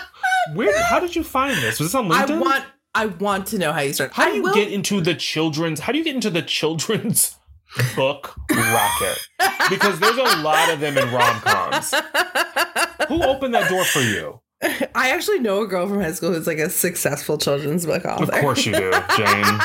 Where 0.55 0.83
how 0.87 0.99
did 1.01 1.15
you 1.15 1.23
find 1.23 1.57
this? 1.59 1.79
Was 1.79 1.93
this 1.93 1.95
on 1.95 2.09
linkedin? 2.09 2.31
I 2.31 2.39
want 2.41 2.65
I 2.95 3.07
want 3.07 3.47
to 3.49 3.59
know 3.59 3.73
how 3.73 3.81
you 3.81 3.93
start. 3.93 4.13
how 4.13 4.29
do 4.29 4.35
you 4.35 4.43
will- 4.43 4.55
get 4.55 4.73
into 4.73 5.01
the 5.01 5.15
children's? 5.15 5.81
How 5.81 5.93
do 5.93 5.99
you 5.99 6.05
get 6.05 6.15
into 6.17 6.31
the 6.31 6.43
children's 6.43 7.37
book 7.95 8.35
racket? 8.51 9.19
Because 9.71 10.01
there's 10.01 10.17
a 10.17 10.43
lot 10.43 10.73
of 10.73 10.81
them 10.81 10.99
in 10.99 11.13
rom 11.13 11.41
coms. 11.41 11.93
Who 13.09 13.23
opened 13.23 13.55
that 13.55 13.69
door 13.69 13.85
for 13.85 14.01
you? 14.01 14.41
I 14.95 15.11
actually 15.11 15.39
know 15.39 15.63
a 15.63 15.67
girl 15.67 15.89
from 15.89 16.01
high 16.01 16.13
school 16.13 16.33
who's 16.33 16.47
like 16.47 16.59
a 16.59 16.71
successful 16.71 17.39
children's 17.39 17.87
book 17.87 18.05
author. 18.05 18.25
Of 18.25 18.41
course 18.41 18.67
you 18.67 18.73
do, 18.73 18.91
Jane. 19.17 19.59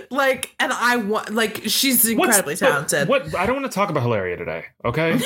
like, 0.10 0.54
and 0.58 0.72
I 0.72 0.96
want 0.96 1.30
like 1.30 1.62
she's 1.66 2.08
incredibly 2.08 2.54
but 2.54 2.66
talented. 2.66 3.08
What 3.08 3.34
I 3.34 3.44
don't 3.46 3.60
want 3.60 3.70
to 3.70 3.74
talk 3.74 3.90
about 3.90 4.04
Hilaria 4.04 4.36
today, 4.36 4.64
okay? 4.84 5.12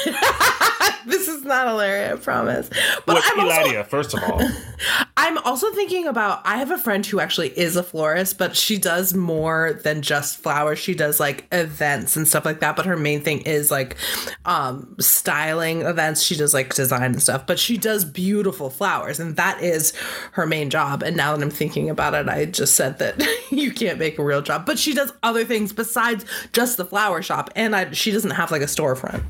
this 1.07 1.29
is 1.29 1.45
not 1.45 1.67
hilarious, 1.69 2.21
I 2.21 2.23
promise. 2.23 2.69
But 3.05 3.17
What 3.17 3.25
I'm 3.27 3.41
also 3.41 3.61
Eladia, 3.61 3.85
first 3.85 4.15
of 4.15 4.23
all. 4.25 4.43
I'm 5.17 5.39
also 5.39 5.73
thinking 5.73 6.07
about 6.07 6.41
I 6.45 6.59
have 6.59 6.71
a 6.71 6.79
friend 6.79 7.05
who 7.05 7.21
actually 7.21 7.49
is 7.59 7.77
a 7.77 7.83
florist, 7.83 8.39
but 8.39 8.55
she 8.57 8.79
does 8.79 9.15
more 9.15 9.81
than 9.83 10.03
just 10.03 10.39
flowers. 10.39 10.79
She 10.79 10.95
does 10.95 11.19
like 11.19 11.47
events 11.53 12.17
and 12.17 12.29
stuff 12.29 12.45
like 12.45 12.61
that, 12.61 12.77
but 12.77 12.87
her 12.87 12.97
main 12.97 13.23
thing 13.23 13.41
is 13.41 13.71
like 13.71 13.97
um 14.45 14.95
styling 15.01 15.83
events. 15.83 16.23
She 16.23 16.37
does 16.37 16.55
like 16.55 16.75
design 16.75 17.13
and 17.13 17.23
stuff, 17.23 17.47
but 17.47 17.59
she 17.59 17.79
does 17.79 18.05
beautiful 18.05 18.71
flowers 18.71 19.19
and 19.19 19.37
that 19.37 19.63
is 19.63 19.95
her 20.33 20.47
main 20.47 20.71
job. 20.71 21.03
And 21.03 21.17
now 21.17 21.35
that 21.35 21.43
I'm 21.43 21.51
thinking 21.51 21.91
about 21.91 22.15
it, 22.15 22.29
I 22.29 22.45
just 22.45 22.75
said 22.75 22.99
that 22.99 23.23
you 23.51 23.73
can't 23.73 23.99
make 23.99 24.19
a 24.19 24.25
real 24.25 24.43
job, 24.43 24.67
but 24.67 24.79
she 24.79 24.95
does 24.95 25.13
other 25.23 25.45
things 25.45 25.73
besides 25.73 26.25
just 26.53 26.77
the 26.77 26.85
flower 26.85 27.23
shop 27.23 27.51
and 27.57 27.75
I 27.75 27.91
she 27.93 28.13
doesn't 28.13 28.33
have 28.33 28.51
like 28.51 28.63
a 28.63 28.67
storefront. 28.67 29.25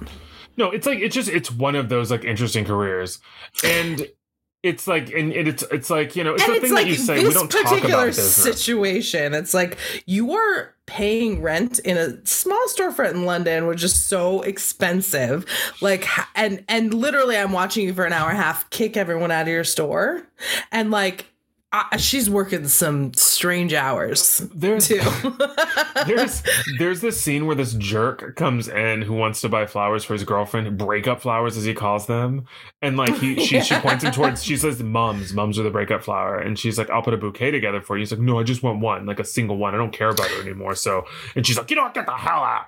No, 0.56 0.70
it's 0.70 0.86
like 0.86 0.98
it's 0.98 1.14
just 1.14 1.28
it's 1.28 1.50
one 1.50 1.74
of 1.74 1.88
those 1.88 2.10
like 2.10 2.24
interesting 2.24 2.64
careers. 2.64 3.18
And 3.64 4.08
it's 4.62 4.86
like 4.86 5.12
and 5.12 5.32
it's 5.32 5.62
it's 5.70 5.90
like, 5.90 6.16
you 6.16 6.24
know, 6.24 6.34
it's 6.34 6.42
and 6.42 6.52
the 6.52 6.56
it's 6.56 6.64
thing 6.64 6.74
like 6.74 6.84
that 6.86 6.90
you 6.90 6.96
say 6.96 7.16
this 7.16 7.28
we 7.28 7.34
don't 7.34 7.50
talk 7.50 7.84
about 7.84 8.06
business. 8.06 8.34
situation. 8.34 9.34
It's 9.34 9.54
like 9.54 9.78
you 10.06 10.32
are 10.32 10.74
paying 10.86 11.42
rent 11.42 11.78
in 11.80 11.96
a 11.96 12.24
small 12.26 12.64
storefront 12.68 13.12
in 13.12 13.24
London, 13.24 13.66
which 13.66 13.82
is 13.84 13.98
so 13.98 14.42
expensive. 14.42 15.44
Like, 15.80 16.06
and 16.34 16.64
and 16.68 16.92
literally, 16.94 17.36
I'm 17.36 17.52
watching 17.52 17.84
you 17.86 17.94
for 17.94 18.04
an 18.04 18.12
hour 18.12 18.30
and 18.30 18.38
a 18.38 18.42
half 18.42 18.68
kick 18.70 18.96
everyone 18.96 19.30
out 19.30 19.42
of 19.42 19.48
your 19.48 19.64
store, 19.64 20.26
and 20.72 20.90
like. 20.90 21.26
I, 21.76 21.96
she's 21.98 22.30
working 22.30 22.68
some 22.68 23.12
strange 23.14 23.74
hours 23.74 24.38
There's 24.54 24.88
too. 24.88 25.00
there's 26.06 26.42
there's 26.78 27.00
this 27.00 27.20
scene 27.20 27.46
where 27.46 27.54
this 27.54 27.74
jerk 27.74 28.34
comes 28.36 28.68
in 28.68 29.02
who 29.02 29.12
wants 29.12 29.42
to 29.42 29.48
buy 29.48 29.66
flowers 29.66 30.04
for 30.04 30.14
his 30.14 30.24
girlfriend, 30.24 30.78
breakup 30.78 31.20
flowers 31.20 31.56
as 31.56 31.64
he 31.64 31.74
calls 31.74 32.06
them, 32.06 32.46
and 32.80 32.96
like 32.96 33.16
he 33.18 33.38
she 33.44 33.60
she 33.60 33.74
points 33.76 34.04
him 34.04 34.12
towards 34.12 34.42
she 34.42 34.56
says 34.56 34.82
mums 34.82 35.34
mums 35.34 35.58
are 35.58 35.62
the 35.62 35.70
breakup 35.70 36.02
flower, 36.02 36.38
and 36.38 36.58
she's 36.58 36.78
like 36.78 36.88
I'll 36.88 37.02
put 37.02 37.14
a 37.14 37.18
bouquet 37.18 37.50
together 37.50 37.82
for 37.82 37.96
you. 37.96 38.00
He's 38.02 38.12
like 38.12 38.20
no 38.20 38.38
I 38.38 38.42
just 38.42 38.62
want 38.62 38.80
one 38.80 39.04
like 39.04 39.20
a 39.20 39.24
single 39.24 39.58
one 39.58 39.74
I 39.74 39.78
don't 39.78 39.92
care 39.92 40.10
about 40.10 40.28
her 40.28 40.40
anymore. 40.40 40.74
So 40.74 41.04
and 41.34 41.46
she's 41.46 41.58
like 41.58 41.68
you 41.68 41.76
know 41.76 41.82
what 41.82 41.94
get 41.94 42.06
the 42.06 42.12
hell 42.12 42.42
out. 42.42 42.66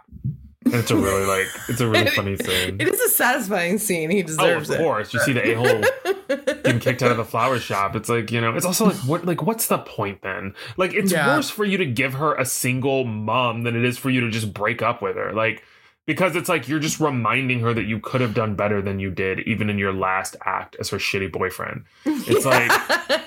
It's 0.75 0.91
a 0.91 0.97
really 0.97 1.25
like 1.27 1.47
it's 1.69 1.81
a 1.81 1.89
really 1.89 2.11
funny 2.11 2.37
scene. 2.37 2.81
it 2.81 2.89
is 2.89 3.01
a 3.01 3.09
satisfying 3.09 3.79
scene. 3.79 4.11
He 4.11 4.23
deserves 4.23 4.71
it. 4.71 4.75
Oh, 4.75 4.75
of 4.75 4.81
it. 4.81 4.83
course. 4.85 5.15
You 5.15 5.21
see 5.21 5.33
the 5.33 5.51
a 5.51 5.55
hole 5.55 5.83
getting 6.63 6.81
kicked 6.81 7.03
out 7.03 7.11
of 7.11 7.17
the 7.17 7.25
flower 7.25 7.59
shop. 7.59 7.97
It's 7.97 8.09
like 8.09 8.31
you 8.31 8.41
know. 8.41 8.55
It's 8.55 8.67
also 8.67 8.87
like 8.87 8.97
what 8.99 9.25
like 9.25 9.43
what's 9.43 9.67
the 9.69 9.79
point 9.79 10.23
then? 10.23 10.55
Like 10.77 10.93
it's 10.95 11.13
Yeah. 11.13 11.37
worse 11.37 11.51
for 11.51 11.65
you 11.65 11.79
to 11.79 11.87
give 11.87 12.15
her 12.15 12.35
a 12.35 12.45
single 12.45 13.05
mom 13.05 13.63
than 13.65 13.77
it 13.77 13.85
is 13.85 13.99
for 13.99 14.11
you 14.11 14.21
to 14.23 14.31
just 14.31 14.53
break 14.53 14.83
up 14.83 15.01
with 15.03 15.17
her. 15.17 15.33
Like 15.33 15.63
because 16.09 16.35
it's 16.35 16.49
like 16.49 16.67
you're 16.69 16.81
just 16.81 16.99
reminding 16.99 17.61
her 17.61 17.73
that 17.75 17.85
you 17.85 18.01
could 18.01 18.23
have 18.23 18.33
done 18.33 18.57
better 18.57 18.81
than 18.83 18.99
you 18.99 19.11
did, 19.11 19.41
even 19.41 19.69
in 19.69 19.77
your 19.79 19.93
last 19.93 20.35
act 20.45 20.75
as 20.81 20.89
her 20.89 20.97
shitty 20.97 21.31
boyfriend. 21.31 21.85
It's 22.07 22.45
like 22.47 22.71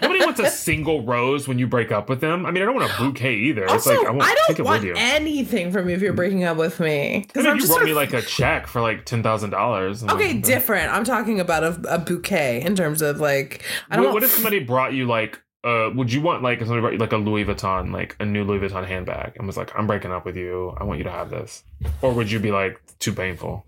nobody 0.02 0.20
wants 0.26 0.40
a 0.40 0.50
single 0.50 1.04
rose 1.06 1.48
when 1.48 1.60
you 1.60 1.68
break 1.68 1.92
up 1.92 2.10
with 2.10 2.20
them. 2.22 2.44
I 2.46 2.52
mean, 2.52 2.64
I 2.64 2.66
don't 2.66 2.76
want 2.76 2.92
a 2.92 2.98
bouquet 2.98 3.36
either. 3.36 3.64
it's 3.66 3.72
Also, 3.74 3.96
like 3.96 4.08
I, 4.08 4.10
want, 4.12 4.24
I 4.30 4.34
don't 4.48 4.60
it 4.60 4.64
want 4.64 4.80
with 4.82 4.88
you. 4.90 4.94
anything 4.98 5.72
from 5.72 5.88
you 5.88 5.96
if 5.96 6.02
you're 6.02 6.12
breaking 6.12 6.44
up 6.44 6.58
with 6.58 6.80
me. 6.80 7.24
because 7.28 7.46
you 7.46 7.58
just 7.60 7.72
wrote 7.72 7.86
me 7.86 7.94
like 7.94 8.14
a 8.14 8.22
check 8.22 8.66
for 8.66 8.82
like 8.82 9.06
ten 9.06 9.22
thousand 9.22 9.52
dollars. 9.52 10.04
Okay, 10.04 10.34
different. 10.40 10.92
I'm 10.92 11.04
talking 11.04 11.40
about 11.40 11.64
a, 11.64 11.80
a 11.88 12.00
bouquet 12.00 12.62
in 12.64 12.76
terms 12.76 13.04
of 13.04 13.20
like 13.20 13.64
I 13.92 13.96
don't 13.96 14.06
what, 14.06 14.16
what 14.16 14.24
if 14.24 14.32
somebody 14.32 14.60
brought 14.60 14.94
you 14.94 15.06
like 15.06 15.40
uh 15.64 15.90
would 15.94 16.12
you 16.12 16.22
want 16.22 16.42
like 16.42 16.60
somebody 16.60 16.82
brought 16.82 16.94
you 16.94 17.00
like 17.00 17.12
a 17.12 17.18
Louis 17.18 17.46
Vuitton 17.46 17.94
like 17.94 18.16
a 18.20 18.26
new 18.26 18.44
Louis 18.44 18.68
Vuitton 18.68 18.88
handbag 18.88 19.34
and 19.38 19.46
was 19.48 19.58
like 19.58 19.72
I'm 19.78 19.88
breaking 19.88 20.12
up 20.12 20.26
with 20.26 20.36
you 20.36 20.76
I 20.78 20.84
want 20.84 20.98
you 20.98 21.04
to 21.04 21.12
have 21.12 21.30
this 21.30 21.64
or 22.02 22.12
would 22.14 22.32
you 22.32 22.40
be 22.40 22.52
like 22.52 22.82
too 23.00 23.14
painful 23.14 23.66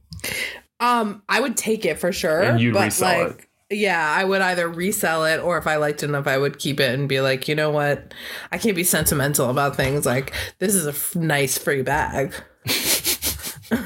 um 0.79 1.21
I 1.29 1.39
would 1.39 1.55
take 1.55 1.85
it 1.85 1.99
for 1.99 2.11
sure. 2.11 2.41
And 2.41 2.59
you'd 2.59 2.73
but 2.73 2.85
resell 2.85 3.27
like 3.27 3.49
yeah, 3.69 4.13
I 4.15 4.23
would 4.23 4.41
either 4.41 4.67
resell 4.67 5.25
it 5.25 5.39
or 5.39 5.57
if 5.57 5.65
I 5.65 5.77
liked 5.77 6.03
it 6.03 6.09
enough, 6.09 6.27
I 6.27 6.37
would 6.37 6.59
keep 6.59 6.79
it 6.79 6.93
and 6.93 7.09
be 7.09 7.21
like, 7.21 7.47
you 7.47 7.55
know 7.55 7.71
what? 7.71 8.13
I 8.51 8.59
can't 8.59 8.75
be 8.75 8.83
sentimental 8.83 9.49
about 9.49 9.75
things. 9.75 10.05
Like, 10.05 10.31
this 10.59 10.75
is 10.75 10.85
a 10.85 10.89
f- 10.91 11.15
nice 11.15 11.57
free 11.57 11.81
bag. 11.81 12.35
Who 13.73 13.79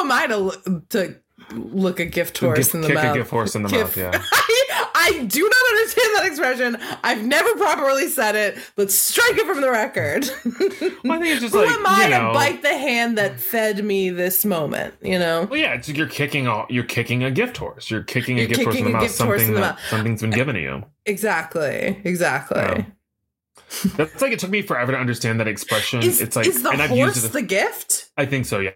am 0.00 0.10
I 0.10 0.26
to 0.28 0.36
look, 0.36 0.88
to 0.90 1.14
look 1.52 2.00
a 2.00 2.06
gift 2.06 2.38
horse 2.38 2.58
Gift- 2.58 2.74
in 2.74 2.80
the 2.80 2.88
kick 2.88 2.94
mouth? 2.96 3.14
a 3.14 3.18
gift 3.18 3.30
horse 3.30 3.54
in 3.54 3.62
the 3.62 3.68
mouth 3.68 3.96
yeah 3.96 4.10
I, 5.06 5.24
do 5.24 5.40
not 5.42 5.78
understand 5.78 6.16
that 6.16 6.26
expression. 6.26 6.76
I've 7.04 7.24
never 7.24 7.54
properly 7.56 8.08
said 8.08 8.34
it. 8.34 8.58
Let's 8.76 8.94
strike 8.94 9.36
it 9.36 9.46
from 9.46 9.60
the 9.60 9.70
record. 9.70 10.24
well, 11.04 11.12
I 11.12 11.18
think 11.18 11.32
it's 11.32 11.40
just 11.40 11.54
Who 11.54 11.64
like 11.64 11.70
am 11.70 11.86
I 11.86 12.04
you 12.04 12.10
know 12.10 12.28
to 12.28 12.34
bite 12.34 12.62
the 12.62 12.76
hand 12.76 13.16
that 13.18 13.38
fed 13.40 13.84
me 13.84 14.10
this 14.10 14.44
moment? 14.44 14.94
You 15.02 15.18
know. 15.18 15.46
well 15.50 15.58
yeah 15.60 15.74
it's 15.74 15.88
you're 15.88 16.06
kicking 16.08 16.46
a 16.46 16.64
you're 16.68 16.84
kicking 16.84 17.22
a 17.24 17.30
gift 17.30 17.56
horse 17.56 17.90
you're 17.90 18.02
kicking 18.02 18.38
a 18.38 18.40
You're 18.40 18.48
gift 18.48 18.62
horse 18.64 18.76
in 18.76 18.84
kicking 18.84 18.84
the 18.84 18.90
a 18.90 19.00
mouth 19.00 19.02
gift 19.02 19.18
horse 19.20 19.40
something 19.40 19.54
that 19.54 19.60
mouth. 19.60 19.80
something's 19.88 20.20
been 20.20 20.30
given 20.30 20.54
to 20.54 20.60
you 20.60 20.84
Exactly. 21.04 22.00
Exactly. 22.04 22.58
Yeah. 22.58 22.84
that's 23.96 24.20
like 24.20 24.32
it 24.32 24.38
took 24.38 24.50
me 24.50 24.62
forever 24.62 24.92
to 24.92 24.98
understand 24.98 25.40
that 25.40 25.48
expression 25.48 26.02
Is, 26.02 26.20
it's 26.20 26.36
like 26.36 26.46
is 26.46 26.62
the 26.62 26.70
and 26.70 26.82
I've 26.82 26.90
used 26.90 27.14
horse 27.14 27.24
it 27.24 27.32
the 27.32 27.42
gift? 27.42 28.10
I 28.16 28.26
think 28.26 28.46
so 28.46 28.58
yeah 28.60 28.72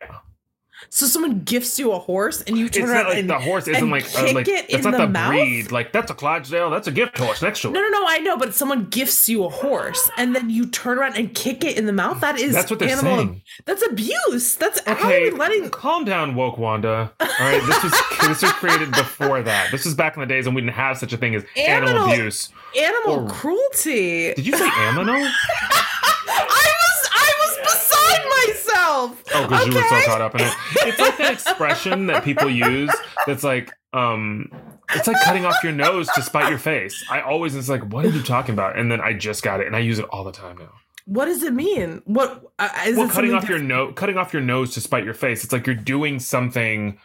So 0.88 1.06
someone 1.06 1.40
gifts 1.44 1.78
you 1.78 1.92
a 1.92 1.98
horse 1.98 2.42
and 2.42 2.56
you 2.56 2.68
turn 2.68 2.84
it's 2.84 2.92
around 2.92 3.04
like 3.08 3.18
and 3.18 3.30
the 3.30 3.38
horse 3.38 3.68
isn't 3.68 3.90
like 3.90 4.04
uh, 4.16 4.24
kick 4.24 4.34
like 4.34 4.48
it 4.48 4.68
that's 4.70 4.84
in 4.86 4.90
not 4.90 4.98
the 4.98 5.06
the, 5.06 5.12
mouth? 5.12 5.30
breed 5.30 5.70
like 5.70 5.92
that's 5.92 6.10
a 6.10 6.14
Clydesdale 6.14 6.70
that's 6.70 6.88
a 6.88 6.90
gift 6.92 7.18
horse 7.18 7.42
next 7.42 7.60
to 7.62 7.68
it 7.68 7.72
No, 7.72 7.80
no, 7.80 7.88
no. 7.88 8.04
I 8.06 8.18
know, 8.18 8.36
but 8.36 8.54
someone 8.54 8.86
gifts 8.86 9.28
you 9.28 9.44
a 9.44 9.48
horse, 9.48 10.10
and 10.16 10.34
then 10.34 10.50
you 10.50 10.66
turn 10.66 10.98
around 10.98 11.16
and 11.16 11.32
kick 11.34 11.62
it 11.64 11.76
in 11.76 11.86
the 11.86 11.92
mouth. 11.92 12.20
That 12.20 12.38
is 12.40 12.52
That's 12.54 12.70
what 12.70 12.80
they're 12.80 12.88
animal. 12.88 13.16
saying. 13.18 13.42
That's 13.66 13.86
abuse. 13.86 14.56
That's 14.56 14.80
how 14.86 14.94
are 14.94 15.06
Okay, 15.06 15.30
letting. 15.30 15.68
calm 15.70 16.04
down, 16.04 16.34
woke 16.34 16.58
Wanda. 16.58 17.12
All 17.20 17.26
right, 17.40 17.62
this 17.66 17.82
was 17.84 17.92
this 18.28 18.42
was 18.42 18.52
created 18.52 18.90
before 18.92 19.42
that. 19.42 19.70
This 19.70 19.84
was 19.84 19.94
back 19.94 20.16
in 20.16 20.20
the 20.20 20.26
days 20.26 20.46
when 20.46 20.54
we 20.54 20.62
didn't 20.62 20.74
have 20.74 20.98
such 20.98 21.12
a 21.12 21.16
thing 21.16 21.34
as 21.34 21.44
animal 21.56 21.90
Animal- 21.90 22.12
abuse. 22.12 22.48
Animal 22.76 23.24
Or- 23.26 23.28
cruelty. 23.30 24.34
Did 24.34 24.46
you 24.46 24.56
say 24.56 24.68
animal? 24.78 25.14
I 25.14 25.26
was 26.26 26.36
I 26.36 26.44
was 26.46 26.79
myself. 28.72 29.22
Oh, 29.34 29.46
because 29.46 29.66
you 29.66 29.74
were 29.74 29.82
so 29.82 30.06
caught 30.06 30.20
up 30.20 30.34
in 30.34 30.42
it. 30.42 30.52
It's 30.76 30.98
like 30.98 31.16
that 31.18 31.32
expression 31.32 32.06
that 32.06 32.24
people 32.24 32.50
use. 32.50 32.94
That's 33.26 33.44
like, 33.44 33.72
um, 33.92 34.50
it's 34.94 35.06
like 35.06 35.20
cutting 35.24 35.44
off 35.44 35.62
your 35.62 35.72
nose 35.72 36.08
to 36.14 36.22
spite 36.22 36.48
your 36.48 36.58
face. 36.58 37.04
I 37.10 37.20
always 37.20 37.54
it's 37.54 37.68
like, 37.68 37.82
what 37.92 38.04
are 38.04 38.10
you 38.10 38.22
talking 38.22 38.52
about? 38.52 38.78
And 38.78 38.90
then 38.90 39.00
I 39.00 39.12
just 39.12 39.42
got 39.42 39.60
it, 39.60 39.66
and 39.66 39.76
I 39.76 39.80
use 39.80 39.98
it 39.98 40.06
all 40.06 40.24
the 40.24 40.32
time 40.32 40.58
now. 40.58 40.72
What 41.06 41.24
does 41.24 41.42
it 41.42 41.54
mean? 41.54 42.02
What 42.04 42.44
uh, 42.58 42.68
is 42.86 42.96
Well, 42.96 43.08
it 43.08 43.12
cutting 43.12 43.34
off 43.34 43.48
your 43.48 43.58
nose, 43.58 43.94
cutting 43.96 44.16
off 44.16 44.32
your 44.32 44.42
nose 44.42 44.74
to 44.74 44.80
spite 44.80 45.04
your 45.04 45.14
face. 45.14 45.42
It's 45.42 45.52
like 45.52 45.66
you're 45.66 45.74
doing 45.74 46.20
something. 46.20 46.98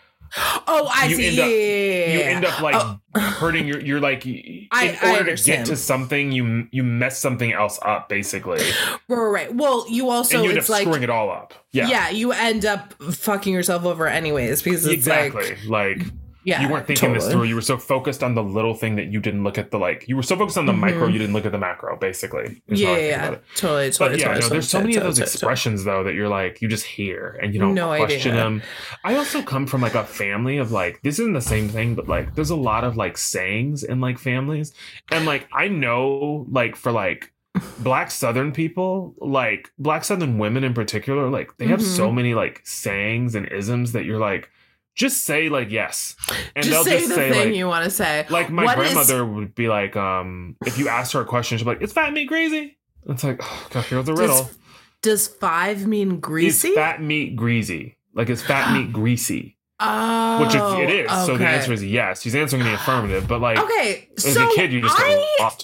Oh, 0.67 0.89
I 0.93 1.05
you 1.07 1.15
see. 1.15 1.27
end 1.27 1.39
up- 1.39 1.49
You 1.49 2.19
end 2.35 2.45
up 2.45 2.61
like 2.61 2.75
Oh. 2.77 2.99
hurting 3.19 3.67
your. 3.67 3.79
You're 3.79 3.99
like, 3.99 4.25
in 4.25 4.67
I- 4.71 4.97
I 5.01 5.17
order 5.17 5.35
to 5.35 5.43
get 5.43 5.65
to 5.67 5.75
something, 5.75 6.31
you 6.31 6.67
you 6.71 6.83
mess 6.83 7.17
something 7.19 7.53
else 7.53 7.79
up, 7.83 8.09
basically. 8.09 8.61
Right. 9.07 9.53
Well, 9.53 9.85
you 9.89 10.09
also 10.09 10.35
and 10.37 10.43
you 10.43 10.49
end 10.51 10.57
up 10.59 10.61
it's 10.63 10.69
like 10.69 10.81
screwing 10.83 11.03
it 11.03 11.09
all 11.09 11.29
up. 11.29 11.53
Yeah, 11.71 11.87
yeah. 11.87 12.09
you 12.09 12.31
end 12.31 12.65
up 12.65 12.93
fucking 13.13 13.53
yourself 13.53 13.85
over 13.85 14.07
anyways 14.07 14.61
because 14.63 14.85
it's 14.85 14.93
exactly. 14.93 15.55
like 15.67 15.97
Like, 15.99 16.07
yeah, 16.45 16.61
you 16.61 16.69
weren't 16.69 16.87
thinking 16.87 17.11
this 17.13 17.29
through. 17.29 17.43
You 17.43 17.55
were 17.55 17.61
so 17.61 17.77
focused 17.77 18.23
on 18.23 18.35
the 18.35 18.43
little 18.43 18.73
thing 18.73 18.95
that 18.95 19.07
you 19.11 19.19
didn't 19.19 19.43
look 19.43 19.57
at 19.57 19.71
the 19.71 19.77
like. 19.79 20.07
You 20.07 20.15
were 20.15 20.23
so 20.23 20.37
focused 20.37 20.57
on 20.57 20.65
the 20.67 20.71
Mhm. 20.73 20.79
micro, 20.79 21.07
you 21.07 21.17
didn't 21.19 21.33
look 21.33 21.45
at 21.45 21.51
the 21.51 21.57
macro. 21.57 21.97
Basically, 21.99 22.61
Yeah, 22.67 22.89
yeah, 22.89 22.95
think 22.95 23.09
yeah. 23.09 23.21
about 23.27 23.33
it. 23.33 23.43
totally, 23.55 23.87
But 23.89 23.93
totally. 23.97 24.19
yeah, 24.19 24.25
totally, 24.27 24.41
no, 24.41 24.49
there's 24.49 24.69
so 24.69 24.77
totally, 24.77 24.87
many 24.93 24.97
of 24.97 25.03
those 25.03 25.15
totally, 25.17 25.25
totally. 25.25 25.33
expressions 25.51 25.83
though 25.83 26.03
that 26.03 26.13
you're 26.13 26.29
like 26.29 26.61
you 26.61 26.67
just 26.67 26.85
hear 26.85 27.37
and 27.41 27.53
you 27.53 27.59
don't 27.59 27.73
No 27.73 27.87
question 27.97 28.31
idea. 28.31 28.43
them. 28.43 28.61
I 29.03 29.15
also 29.15 29.41
come 29.41 29.65
from 29.67 29.81
like 29.81 29.95
a 29.95 30.03
family 30.05 30.57
of 30.57 30.71
like 30.71 31.01
this 31.03 31.19
isn't 31.19 31.33
the 31.33 31.41
same 31.41 31.67
thing, 31.67 31.95
but 31.95 32.07
like 32.07 32.35
there's 32.35 32.51
a 32.51 32.55
lot 32.55 32.83
of 32.83 32.95
like 32.95 33.17
sayings 33.17 33.83
in 33.83 33.99
like 33.99 34.19
families, 34.19 34.73
and 35.11 35.25
like 35.25 35.47
I 35.53 35.67
know 35.67 36.45
like 36.49 36.75
for 36.75 36.91
like 36.91 37.31
black 37.79 38.11
southern 38.11 38.51
people 38.51 39.15
like 39.19 39.71
black 39.79 40.03
southern 40.03 40.37
women 40.37 40.65
in 40.65 40.73
particular 40.73 41.29
like 41.29 41.55
they 41.57 41.65
have 41.67 41.81
so 41.81 42.09
Mhm. 42.09 42.15
many 42.15 42.33
like 42.33 42.59
sayings 42.65 43.33
and 43.33 43.49
isms 43.49 43.93
that 43.93 44.03
you're 44.03 44.19
like 44.19 44.49
just 44.95 45.23
say 45.23 45.49
like 45.49 45.69
yes. 45.71 46.15
And 46.55 46.65
just 46.65 46.69
they'll 46.69 46.83
say 46.85 46.97
just 46.99 47.09
the 47.09 47.15
say 47.15 47.31
thing 47.31 47.47
like 47.49 47.55
you 47.55 47.67
want 47.67 47.83
to 47.83 47.89
say. 47.91 48.25
like 48.29 48.49
my 48.49 48.63
What 48.65 48.77
is- 48.79 48.83
grandmother 48.93 49.25
would 49.25 49.53
be 49.55 49.67
like 49.67 49.95
um 49.95 50.55
if 50.65 50.77
you 50.77 50.87
asked 50.87 51.13
her 51.13 51.21
a 51.21 51.25
question 51.25 51.57
she'd 51.57 51.65
be 51.65 51.69
like 51.71 51.81
it's 51.81 51.93
fat 51.93 52.13
meat 52.13 52.25
greasy? 52.27 52.77
It's 53.07 53.23
like 53.23 53.39
oh 53.43 53.67
god 53.71 53.83
here's 53.85 54.07
a 54.09 54.13
riddle 54.13 54.43
Does, 54.43 54.57
does 55.01 55.27
five 55.27 55.85
mean 55.85 56.19
greasy? 56.19 56.69
is 56.69 56.75
fat 56.75 57.01
meat 57.01 57.35
greasy? 57.35 57.97
Like 58.13 58.29
is 58.29 58.41
fat 58.41 58.73
meat 58.73 58.91
greasy? 58.93 59.57
Oh, 59.77 60.39
which 60.39 60.55
is, 60.55 60.89
it 60.89 60.89
is. 61.05 61.11
So 61.25 61.37
the 61.37 61.45
answer 61.45 61.73
is 61.73 61.83
yes. 61.83 62.21
She's 62.21 62.33
answering 62.33 62.63
the 62.63 62.73
affirmative 62.75 63.27
but 63.27 63.41
like 63.41 63.57
Okay, 63.59 64.07
as 64.17 64.33
so 64.33 64.49
a 64.49 64.55
kid 64.55 64.71
you 64.71 64.79
just 64.81 64.97
I, 64.97 65.09
go 65.37 65.43
off. 65.43 65.59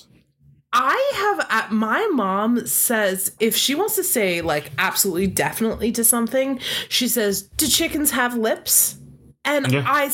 I 0.74 1.12
have 1.16 1.48
uh, 1.50 1.74
my 1.74 2.06
mom 2.14 2.66
says 2.68 3.32
if 3.40 3.56
she 3.56 3.74
wants 3.76 3.96
to 3.96 4.04
say 4.04 4.42
like 4.42 4.72
absolutely 4.78 5.28
definitely 5.28 5.92
to 5.94 6.04
something, 6.04 6.60
she 6.90 7.08
says, 7.08 7.44
"Do 7.44 7.68
chickens 7.68 8.12
have 8.12 8.36
lips?" 8.38 8.98
And 9.46 9.72
Yeah. 9.72 9.84
I 9.88 10.12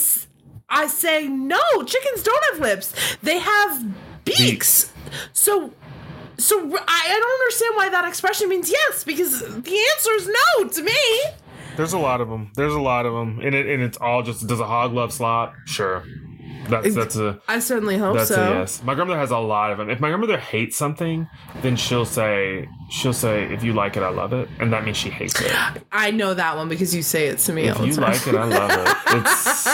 I 0.69 0.87
say, 0.87 1.27
"No, 1.27 1.61
chickens 1.85 2.23
don't 2.23 2.43
have 2.51 2.59
lips. 2.61 2.93
They 3.21 3.39
have 3.39 3.85
beaks." 4.25 4.91
So 5.33 5.73
so 6.37 6.57
I, 6.59 7.03
I 7.09 7.19
don't 7.19 7.41
understand 7.41 7.75
why 7.75 7.89
that 7.89 8.05
expression 8.07 8.49
means 8.49 8.69
yes 8.69 9.03
because 9.03 9.39
the 9.39 9.45
answer 9.95 10.11
is 10.15 10.27
no 10.27 10.67
to 10.69 10.83
me. 10.83 11.23
There's 11.75 11.93
a 11.93 11.99
lot 11.99 12.21
of 12.21 12.29
them. 12.29 12.51
There's 12.55 12.73
a 12.73 12.79
lot 12.81 13.05
of 13.05 13.13
them, 13.13 13.39
and 13.39 13.53
it 13.53 13.67
and 13.67 13.83
it's 13.83 13.97
all 13.97 14.23
just 14.23 14.47
does 14.47 14.59
a 14.59 14.65
hog 14.65 14.93
love 14.93 15.13
slop? 15.13 15.53
Sure, 15.65 16.03
that's 16.69 16.95
that's 16.95 17.15
a 17.15 17.39
I 17.47 17.59
certainly 17.59 17.97
hope 17.97 18.17
that's 18.17 18.29
so. 18.29 18.41
a 18.41 18.59
yes. 18.59 18.83
My 18.83 18.95
grandmother 18.95 19.19
has 19.19 19.31
a 19.31 19.37
lot 19.37 19.71
of 19.71 19.77
them. 19.77 19.89
If 19.89 19.99
my 19.99 20.09
grandmother 20.09 20.37
hates 20.37 20.77
something, 20.77 21.27
then 21.61 21.75
she'll 21.75 22.05
say 22.05 22.67
she'll 22.89 23.13
say 23.13 23.43
if 23.53 23.63
you 23.63 23.73
like 23.73 23.97
it, 23.97 24.03
I 24.03 24.09
love 24.09 24.33
it, 24.33 24.49
and 24.59 24.71
that 24.73 24.83
means 24.85 24.97
she 24.97 25.09
hates 25.09 25.39
it. 25.41 25.51
I 25.91 26.11
know 26.11 26.33
that 26.33 26.55
one 26.55 26.69
because 26.69 26.93
you 26.95 27.01
say 27.01 27.27
it 27.27 27.39
to 27.39 27.53
me 27.53 27.63
If 27.65 27.75
all 27.75 27.81
the 27.81 27.87
you 27.87 27.93
time. 27.95 28.03
like 28.11 28.27
it, 28.27 28.35
I 28.35 28.45
love 28.45 28.71
it. 28.87 28.97
It's 29.17 29.67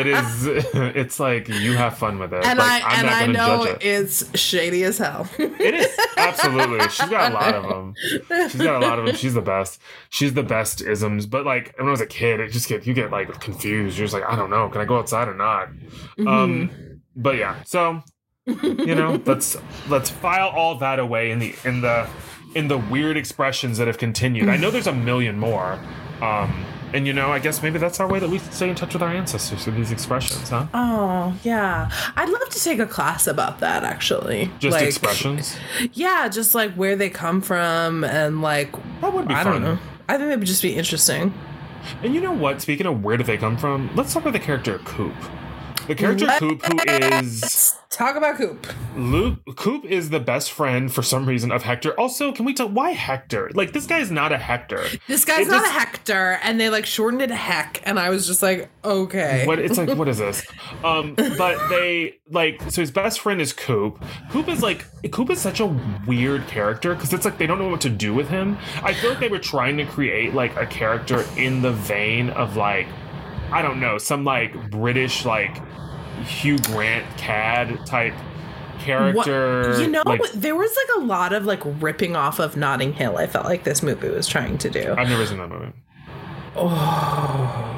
it 0.00 0.06
is 0.06 0.46
it's 0.96 1.20
like 1.20 1.48
you 1.48 1.76
have 1.76 1.96
fun 1.98 2.18
with 2.18 2.32
it. 2.32 2.44
and 2.44 2.58
like, 2.58 2.82
I 2.84 2.86
I'm 2.88 3.06
and 3.24 3.32
not 3.34 3.50
I 3.50 3.56
know 3.56 3.62
it. 3.64 3.78
it's 3.82 4.38
shady 4.38 4.84
as 4.84 4.98
hell. 4.98 5.28
It 5.38 5.74
is 5.74 5.88
absolutely. 6.16 6.80
She's 6.88 7.08
got 7.08 7.32
a 7.32 7.34
lot 7.34 7.54
of 7.54 7.62
them. 7.68 7.94
She's 8.48 8.60
got 8.60 8.82
a 8.82 8.86
lot 8.86 8.98
of 8.98 9.06
them. 9.06 9.14
She's 9.16 9.34
the 9.34 9.42
best. 9.42 9.80
She's 10.08 10.34
the 10.34 10.42
best 10.42 10.80
isms. 10.80 11.26
But 11.26 11.44
like 11.44 11.74
when 11.78 11.88
I 11.88 11.90
was 11.90 12.00
a 12.00 12.06
kid, 12.06 12.40
it 12.40 12.50
just 12.52 12.68
get 12.68 12.86
you 12.86 12.94
get 12.94 13.10
like 13.10 13.40
confused. 13.40 13.98
You're 13.98 14.06
just 14.06 14.14
like, 14.14 14.24
I 14.28 14.36
don't 14.36 14.50
know, 14.50 14.68
can 14.68 14.80
I 14.80 14.84
go 14.84 14.98
outside 14.98 15.28
or 15.28 15.34
not? 15.34 15.68
Mm-hmm. 15.68 16.28
Um, 16.28 16.37
but 17.16 17.36
yeah. 17.36 17.62
So 17.64 18.02
you 18.46 18.94
know, 18.94 19.20
let's 19.26 19.56
let's 19.88 20.10
file 20.10 20.48
all 20.48 20.76
that 20.78 20.98
away 20.98 21.30
in 21.30 21.38
the 21.38 21.54
in 21.64 21.80
the 21.80 22.08
in 22.54 22.68
the 22.68 22.78
weird 22.78 23.16
expressions 23.16 23.78
that 23.78 23.86
have 23.86 23.98
continued. 23.98 24.48
I 24.48 24.56
know 24.56 24.70
there's 24.70 24.86
a 24.86 24.92
million 24.92 25.38
more. 25.38 25.78
Um, 26.22 26.64
and 26.94 27.06
you 27.06 27.12
know, 27.12 27.30
I 27.30 27.38
guess 27.38 27.62
maybe 27.62 27.78
that's 27.78 28.00
our 28.00 28.08
way 28.08 28.18
that 28.18 28.30
we 28.30 28.38
stay 28.38 28.70
in 28.70 28.74
touch 28.74 28.94
with 28.94 29.02
our 29.02 29.10
ancestors 29.10 29.64
through 29.64 29.74
these 29.74 29.92
expressions, 29.92 30.48
huh? 30.48 30.66
Oh 30.72 31.36
yeah, 31.44 31.90
I'd 32.16 32.28
love 32.30 32.48
to 32.48 32.58
take 32.64 32.78
a 32.78 32.86
class 32.86 33.26
about 33.26 33.60
that. 33.60 33.84
Actually, 33.84 34.50
Just 34.58 34.74
Like, 34.74 34.86
expressions. 34.86 35.56
Yeah, 35.92 36.28
just 36.28 36.54
like 36.54 36.72
where 36.74 36.96
they 36.96 37.10
come 37.10 37.42
from 37.42 38.04
and 38.04 38.40
like 38.40 38.72
That 39.02 39.12
would 39.12 39.28
be 39.28 39.34
I 39.34 39.44
fun. 39.44 39.52
don't 39.52 39.62
know. 39.64 39.78
I 40.08 40.16
think 40.16 40.32
it 40.32 40.38
would 40.38 40.46
just 40.48 40.62
be 40.62 40.74
interesting. 40.74 41.34
And 42.02 42.14
you 42.14 42.20
know 42.22 42.32
what? 42.32 42.62
Speaking 42.62 42.86
of 42.86 43.04
where 43.04 43.18
do 43.18 43.22
they 43.24 43.36
come 43.36 43.58
from, 43.58 43.90
let's 43.94 44.12
talk 44.14 44.22
about 44.22 44.32
the 44.32 44.38
character 44.38 44.78
Coop. 44.78 45.14
The 45.88 45.94
character 45.94 46.26
Coop, 46.38 46.62
who 46.64 46.78
is 46.86 47.74
Talk 47.90 48.14
about 48.16 48.36
Coop. 48.36 48.66
Luke. 48.94 49.38
Coop 49.56 49.84
is 49.86 50.10
the 50.10 50.20
best 50.20 50.52
friend 50.52 50.92
for 50.92 51.02
some 51.02 51.24
reason 51.26 51.50
of 51.50 51.62
Hector. 51.62 51.98
Also, 51.98 52.30
can 52.30 52.44
we 52.44 52.52
talk? 52.52 52.70
Why 52.70 52.90
Hector? 52.90 53.50
Like 53.54 53.72
this 53.72 53.86
guy 53.86 53.98
is 53.98 54.10
not 54.10 54.30
a 54.30 54.36
Hector. 54.36 54.84
This 55.06 55.24
guy's 55.24 55.48
It 55.48 55.50
not 55.50 55.62
just- 55.64 55.74
a 55.74 55.78
Hector, 55.80 56.38
and 56.42 56.60
they 56.60 56.68
like 56.68 56.84
shortened 56.84 57.22
it 57.22 57.28
to 57.28 57.34
Heck, 57.34 57.80
and 57.86 57.98
I 57.98 58.10
was 58.10 58.26
just 58.26 58.42
like, 58.42 58.68
okay. 58.84 59.44
What 59.46 59.58
it's 59.58 59.78
like? 59.78 59.96
What 59.96 60.08
is 60.08 60.18
this? 60.18 60.46
Um, 60.84 61.14
but 61.16 61.56
they 61.70 62.18
like 62.30 62.60
so 62.70 62.82
his 62.82 62.90
best 62.90 63.20
friend 63.20 63.40
is 63.40 63.54
Coop. 63.54 64.04
Coop 64.30 64.46
is 64.48 64.62
like 64.62 64.84
Coop 65.10 65.30
is 65.30 65.40
such 65.40 65.60
a 65.60 65.66
weird 66.06 66.46
character 66.48 66.94
because 66.94 67.14
it's 67.14 67.24
like 67.24 67.38
they 67.38 67.46
don't 67.46 67.58
know 67.58 67.68
what 67.70 67.80
to 67.80 67.90
do 67.90 68.12
with 68.12 68.28
him. 68.28 68.58
I 68.82 68.92
feel 68.92 69.08
like 69.10 69.20
they 69.20 69.28
were 69.30 69.38
trying 69.38 69.78
to 69.78 69.86
create 69.86 70.34
like 70.34 70.54
a 70.56 70.66
character 70.66 71.24
in 71.38 71.62
the 71.62 71.72
vein 71.72 72.28
of 72.30 72.56
like 72.56 72.86
I 73.50 73.62
don't 73.62 73.80
know 73.80 73.98
some 73.98 74.24
like 74.24 74.70
British 74.70 75.24
like 75.24 75.60
Hugh 76.24 76.58
Grant 76.58 77.04
cad 77.16 77.86
type 77.86 78.14
What- 78.14 79.24
character. 79.26 79.80
you 79.80 79.88
know, 79.88 80.02
like, 80.06 80.20
there 80.32 80.54
was 80.54 80.70
like 80.76 81.02
a 81.02 81.06
lot 81.06 81.32
of 81.32 81.44
like 81.44 81.60
ripping 81.64 82.14
off 82.16 82.38
of 82.38 82.56
Notting 82.56 82.92
Hill. 82.92 83.16
I 83.18 83.26
felt 83.26 83.44
like 83.46 83.64
this 83.64 83.82
movie 83.82 84.08
was 84.08 84.26
trying 84.28 84.58
to 84.58 84.70
do. 84.70 84.94
I've 84.96 85.08
never 85.08 85.26
seen 85.26 85.38
that 85.38 85.48
movie. 85.48 85.72
Oh. 86.56 87.74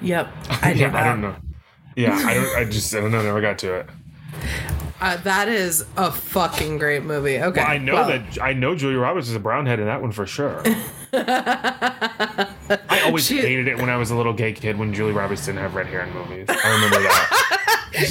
Yep, 0.00 0.32
I 0.62 0.72
yeah. 0.76 0.96
I 0.96 1.04
don't 1.04 1.20
know. 1.20 1.36
Yeah, 1.96 2.14
I 2.16 2.34
don't. 2.34 2.56
I 2.56 2.64
just 2.64 2.94
I 2.94 3.00
don't 3.00 3.10
know. 3.12 3.22
Never 3.22 3.40
got 3.40 3.58
to 3.58 3.74
it. 3.74 3.86
Uh, 5.00 5.16
that 5.18 5.48
is 5.48 5.84
a 5.96 6.10
fucking 6.10 6.78
great 6.78 7.02
movie. 7.04 7.38
Okay, 7.38 7.60
Well, 7.60 7.70
I 7.70 7.78
know 7.78 7.94
well, 7.94 8.08
that 8.08 8.40
I 8.40 8.52
know 8.52 8.74
Julia 8.74 8.98
Roberts 8.98 9.28
is 9.28 9.34
a 9.34 9.40
brownhead 9.40 9.78
in 9.80 9.86
that 9.86 10.00
one 10.00 10.12
for 10.12 10.26
sure. 10.26 10.62
I 11.12 13.02
always 13.06 13.26
She- 13.26 13.38
hated 13.40 13.68
it 13.68 13.76
when 13.78 13.88
I 13.90 13.96
was 13.96 14.10
a 14.10 14.16
little 14.16 14.32
gay 14.32 14.52
kid 14.52 14.78
when 14.78 14.92
Julia 14.94 15.14
Roberts 15.14 15.44
didn't 15.46 15.60
have 15.60 15.74
red 15.74 15.86
hair 15.86 16.02
in 16.02 16.12
movies. 16.14 16.46
I 16.48 16.72
remember 16.74 17.00
that. 17.02 17.38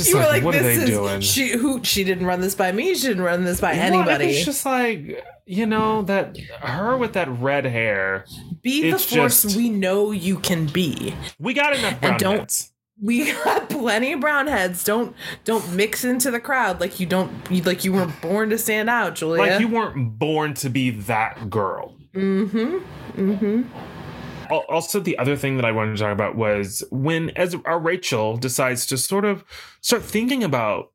You 0.06 0.16
were 0.18 0.22
like, 0.22 0.30
like, 0.30 0.44
what 0.44 0.54
are 0.56 0.62
they 0.62 0.76
is 0.76 0.86
doing? 0.86 1.22
she 1.22 1.58
who 1.58 1.84
she 1.84 2.04
didn't 2.04 2.28
run 2.28 2.40
this 2.40 2.54
by 2.54 2.72
me. 2.72 2.94
She 2.94 3.08
didn't 3.08 3.24
run 3.24 3.46
this 3.46 3.60
by 3.60 3.74
anybody. 3.74 4.26
It's 4.26 4.46
just 4.46 4.64
like 4.64 5.26
you 5.48 5.66
know 5.66 6.04
that 6.04 6.38
her 6.62 6.96
with 6.98 7.14
that 7.14 7.28
red 7.40 7.66
hair. 7.66 8.26
be 8.62 8.92
the 8.92 9.00
force 9.00 9.42
just- 9.42 9.58
we 9.58 9.70
know 9.72 10.12
you 10.12 10.38
can 10.38 10.68
be. 10.68 11.16
We 11.40 11.56
got 11.56 11.76
enough 11.76 12.00
brown 12.00 12.18
don't- 12.20 12.38
heads. 12.42 12.72
We 13.02 13.32
got 13.34 13.72
plenty 13.72 14.14
of 14.14 14.20
brown 14.20 14.46
heads. 14.46 14.84
Don't 14.84 15.16
don't 15.46 15.74
mix 15.74 16.04
into 16.04 16.30
the 16.30 16.40
crowd 16.40 16.80
like 16.80 17.00
you 17.00 17.08
don't 17.08 17.50
like 17.66 17.84
you 17.84 17.92
weren't 17.94 18.22
born 18.22 18.52
to 18.52 18.60
stand 18.60 18.88
out, 18.88 19.16
Julia. 19.16 19.42
Like 19.42 19.60
you 19.62 19.68
weren't 19.68 20.20
born 20.20 20.54
to 20.56 20.70
be 20.70 20.92
that 20.92 21.50
girl. 21.50 21.96
Mm-hmm. 22.14 22.78
Mm-hmm. 23.22 24.54
Also 24.70 25.00
the 25.00 25.18
other 25.18 25.36
thing 25.36 25.56
that 25.56 25.66
i 25.66 25.72
wanted 25.72 25.96
to 25.96 26.04
talk 26.04 26.12
about 26.12 26.36
was 26.36 26.84
when 26.92 27.30
as 27.32 27.56
our 27.66 27.80
rachel 27.80 28.38
decides 28.38 28.86
to 28.88 28.98
sort 28.98 29.26
of 29.26 29.46
start 29.80 30.04
thinking 30.04 30.44
about 30.44 30.92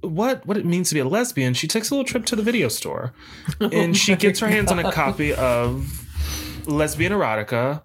what 0.00 0.44
what 0.46 0.56
it 0.56 0.66
means 0.66 0.88
to 0.88 0.94
be 0.94 1.00
a 1.00 1.04
lesbian 1.06 1.54
she 1.54 1.68
takes 1.68 1.90
a 1.90 1.94
little 1.94 2.04
trip 2.04 2.24
to 2.24 2.34
the 2.34 2.42
video 2.42 2.68
store 2.68 3.12
and 3.60 3.96
she 3.96 4.16
gets 4.16 4.40
her 4.40 4.48
hands 4.48 4.72
on 4.72 4.78
a 4.78 4.92
copy 4.92 5.32
of 5.34 5.86
lesbian 6.66 7.12
erotica 7.12 7.82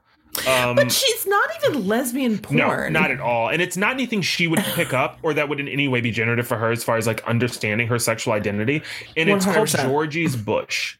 um 0.47 0.75
But 0.75 0.91
she's 0.91 1.27
not 1.27 1.49
even 1.63 1.87
lesbian 1.87 2.39
porn. 2.39 2.57
no, 2.57 2.65
porn. 2.65 2.93
not 2.93 3.11
at 3.11 3.19
all. 3.19 3.49
And 3.49 3.61
it's 3.61 3.77
not 3.77 3.93
anything 3.93 4.21
she 4.21 4.47
would 4.47 4.59
pick 4.59 4.93
up 4.93 5.19
or 5.21 5.33
that 5.33 5.47
would 5.47 5.59
in 5.59 5.67
any 5.67 5.87
way 5.87 6.01
be 6.01 6.11
generative 6.11 6.47
for 6.47 6.57
her 6.57 6.71
as 6.71 6.83
far 6.83 6.97
as 6.97 7.05
like 7.05 7.23
understanding 7.25 7.87
her 7.87 7.99
sexual 7.99 8.33
identity. 8.33 8.81
And 9.15 9.29
it's 9.29 9.45
called 9.45 9.67
Georgie's 9.67 10.35
Bush. 10.35 10.97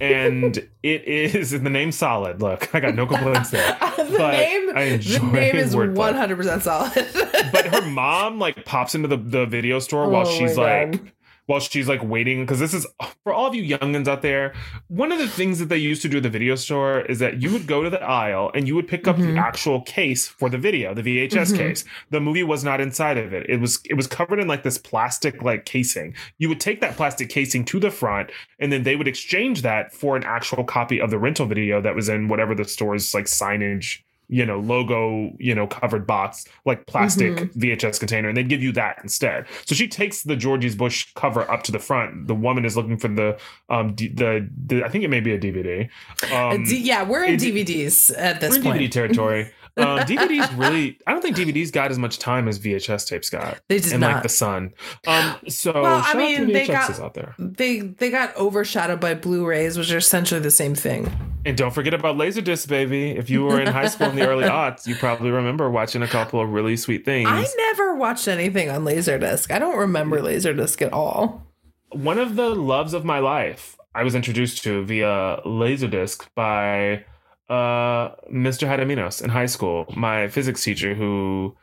And 0.00 0.56
it 0.82 1.04
is 1.04 1.50
the 1.50 1.58
name 1.58 1.92
solid. 1.92 2.40
Look, 2.40 2.74
I 2.74 2.80
got 2.80 2.94
no 2.94 3.06
complaints 3.06 3.50
there. 3.50 3.76
the 3.96 4.04
name 4.04 4.70
I 4.76 4.82
enjoy 4.82 5.18
the 5.18 5.26
name 5.32 5.56
is 5.56 5.74
one 5.76 6.14
hundred 6.14 6.36
percent 6.36 6.62
solid. 6.62 7.06
But 7.52 7.66
her 7.66 7.82
mom 7.82 8.38
like 8.38 8.64
pops 8.64 8.94
into 8.94 9.08
the, 9.08 9.16
the 9.16 9.46
video 9.46 9.78
store 9.78 10.08
while 10.08 10.26
Oh 10.26 10.30
she's 10.30 10.56
like 10.56 10.92
God. 10.92 11.12
While 11.48 11.60
she's 11.60 11.88
like 11.88 12.02
waiting 12.04 12.42
because 12.42 12.60
this 12.60 12.74
is 12.74 12.86
for 13.24 13.32
all 13.32 13.46
of 13.46 13.54
you 13.54 13.76
youngins 13.78 14.06
out 14.06 14.20
there 14.20 14.52
one 14.88 15.10
of 15.10 15.18
the 15.18 15.26
things 15.26 15.58
that 15.58 15.70
they 15.70 15.78
used 15.78 16.02
to 16.02 16.08
do 16.08 16.18
at 16.18 16.22
the 16.22 16.28
video 16.28 16.54
store 16.54 17.00
is 17.02 17.18
that 17.20 17.40
you 17.40 17.50
would 17.50 17.66
go 17.66 17.82
to 17.82 17.88
the 17.90 18.02
aisle 18.02 18.50
and 18.54 18.68
you 18.68 18.74
would 18.74 18.86
pick 18.86 19.08
up 19.08 19.16
Mhm. 19.16 19.32
the 19.34 19.40
actual 19.40 19.80
case 19.80 20.28
for 20.28 20.50
the 20.50 20.58
video 20.58 20.92
the 20.94 21.02
vhs 21.02 21.52
Mhm. 21.52 21.56
case 21.56 21.84
the 22.10 22.20
movie 22.20 22.42
was 22.42 22.62
not 22.62 22.80
inside 22.82 23.16
of 23.16 23.32
it 23.32 23.48
it 23.48 23.60
was 23.60 23.80
it 23.86 23.94
was 23.94 24.06
covered 24.06 24.38
in 24.38 24.46
like 24.46 24.62
this 24.62 24.76
plastic 24.78 25.42
like 25.42 25.64
casing 25.64 26.14
you 26.38 26.48
would 26.50 26.60
take 26.60 26.80
that 26.82 26.96
plastic 26.96 27.30
casing 27.30 27.64
to 27.64 27.80
the 27.80 27.90
front 27.90 28.30
and 28.60 28.70
then 28.70 28.82
they 28.82 28.94
would 28.94 29.08
exchange 29.08 29.62
that 29.62 29.92
for 29.94 30.16
an 30.16 30.24
actual 30.24 30.64
copy 30.64 31.00
of 31.00 31.08
the 31.10 31.18
rental 31.18 31.46
video 31.46 31.80
that 31.80 31.94
was 31.94 32.10
in 32.10 32.28
whatever 32.28 32.54
the 32.54 32.64
store's 32.66 33.14
like 33.14 33.24
signage 33.24 34.00
you 34.28 34.44
know 34.44 34.58
logo 34.60 35.32
you 35.38 35.54
know 35.54 35.66
covered 35.66 36.06
box 36.06 36.44
like 36.66 36.86
plastic 36.86 37.32
Mhm. 37.32 37.52
vhs 37.54 37.98
container 37.98 38.28
and 38.28 38.36
they'd 38.36 38.48
give 38.48 38.62
you 38.62 38.72
that 38.72 38.98
instead 39.02 39.46
so 39.64 39.74
she 39.74 39.88
takes 39.88 40.22
the 40.22 40.36
georgie's 40.36 40.76
bush 40.76 41.06
cover 41.14 41.50
up 41.50 41.62
to 41.62 41.72
the 41.72 41.78
front 41.78 42.26
the 42.26 42.34
woman 42.34 42.64
is 42.66 42.76
looking 42.76 42.98
for 42.98 43.08
the 43.08 43.38
um 43.70 43.94
D- 43.94 44.08
the, 44.08 44.48
the 44.66 44.84
i 44.84 44.88
think 44.90 45.02
it 45.04 45.08
may 45.08 45.20
be 45.20 45.32
a 45.32 45.38
dvd 45.38 45.88
um 46.32 46.64
D- 46.64 46.76
yeah, 46.78 47.02
we're 47.04 47.24
in 47.24 47.34
it's- 47.34 47.48
DVDs 47.48 48.14
at 48.18 48.40
this 48.40 48.50
we're 48.50 48.56
in 48.56 48.62
point. 48.62 48.80
dvd 48.82 48.90
territory 48.90 49.50
um 49.78 49.98
dvds 50.00 50.58
really 50.58 50.98
i 51.06 51.12
don't 51.12 51.22
think 51.22 51.36
dvds 51.36 51.72
got 51.72 51.90
as 51.90 51.98
much 51.98 52.18
time 52.18 52.48
as 52.48 52.58
vhs 52.58 53.06
tapes 53.06 53.30
got 53.30 53.58
They 53.68 53.78
did 53.80 53.92
and 53.92 54.00
not. 54.00 54.14
like 54.14 54.22
the 54.22 54.28
sun 54.28 54.72
um 55.06 55.36
so 55.48 55.72
Well, 55.72 56.02
I 56.04 56.14
mean, 56.14 56.52
they 56.52 56.66
got- 56.66 56.98
out 57.00 57.14
there 57.14 57.34
they 57.38 57.80
they 57.80 58.10
got 58.10 58.36
overshadowed 58.36 59.00
by 59.00 59.14
Blu-rays, 59.14 59.78
which 59.78 59.92
are 59.92 59.98
essentially 59.98 60.40
the 60.40 60.50
same 60.50 60.74
thing. 60.74 61.10
and 61.46 61.56
don't 61.56 61.72
forget 61.72 61.94
about 61.94 62.16
laserdisc 62.16 62.68
baby 62.68 63.10
if 63.10 63.30
you 63.30 63.44
were 63.44 63.60
in 63.60 63.68
high 63.68 63.86
school 63.88 64.08
in 64.10 64.16
the 64.16 64.26
early 64.26 64.44
aughts 64.60 64.86
you 64.86 64.94
probably 64.96 65.30
remember 65.30 65.70
watching 65.70 66.02
a 66.02 66.08
couple 66.08 66.40
of 66.40 66.50
really 66.52 66.76
sweet 66.76 67.04
things 67.04 67.28
I 67.30 67.46
never 67.56 67.94
watched 67.94 68.28
anything 68.28 68.70
on 68.70 68.84
Laserdisc. 68.84 69.50
I 69.50 69.58
don't 69.58 69.76
remember 69.78 70.20
Laserdisc 70.20 70.80
at 70.82 70.92
all. 70.92 71.46
one 71.90 72.18
of 72.18 72.36
the 72.36 72.48
loves 72.50 72.92
of 72.94 73.04
my 73.04 73.18
life 73.18 73.76
I 73.94 74.04
was 74.04 74.14
introduced 74.14 74.62
to 74.64 74.84
via 74.84 75.40
Laserdisc 75.44 76.26
by 76.36 77.04
uh, 77.48 78.10
Mr. 78.32 78.66
Hadaminos 78.68 79.22
in 79.22 79.30
high 79.30 79.46
school, 79.46 79.86
my 79.96 80.28
physics 80.28 80.62
teacher 80.62 80.94
who 80.94 81.56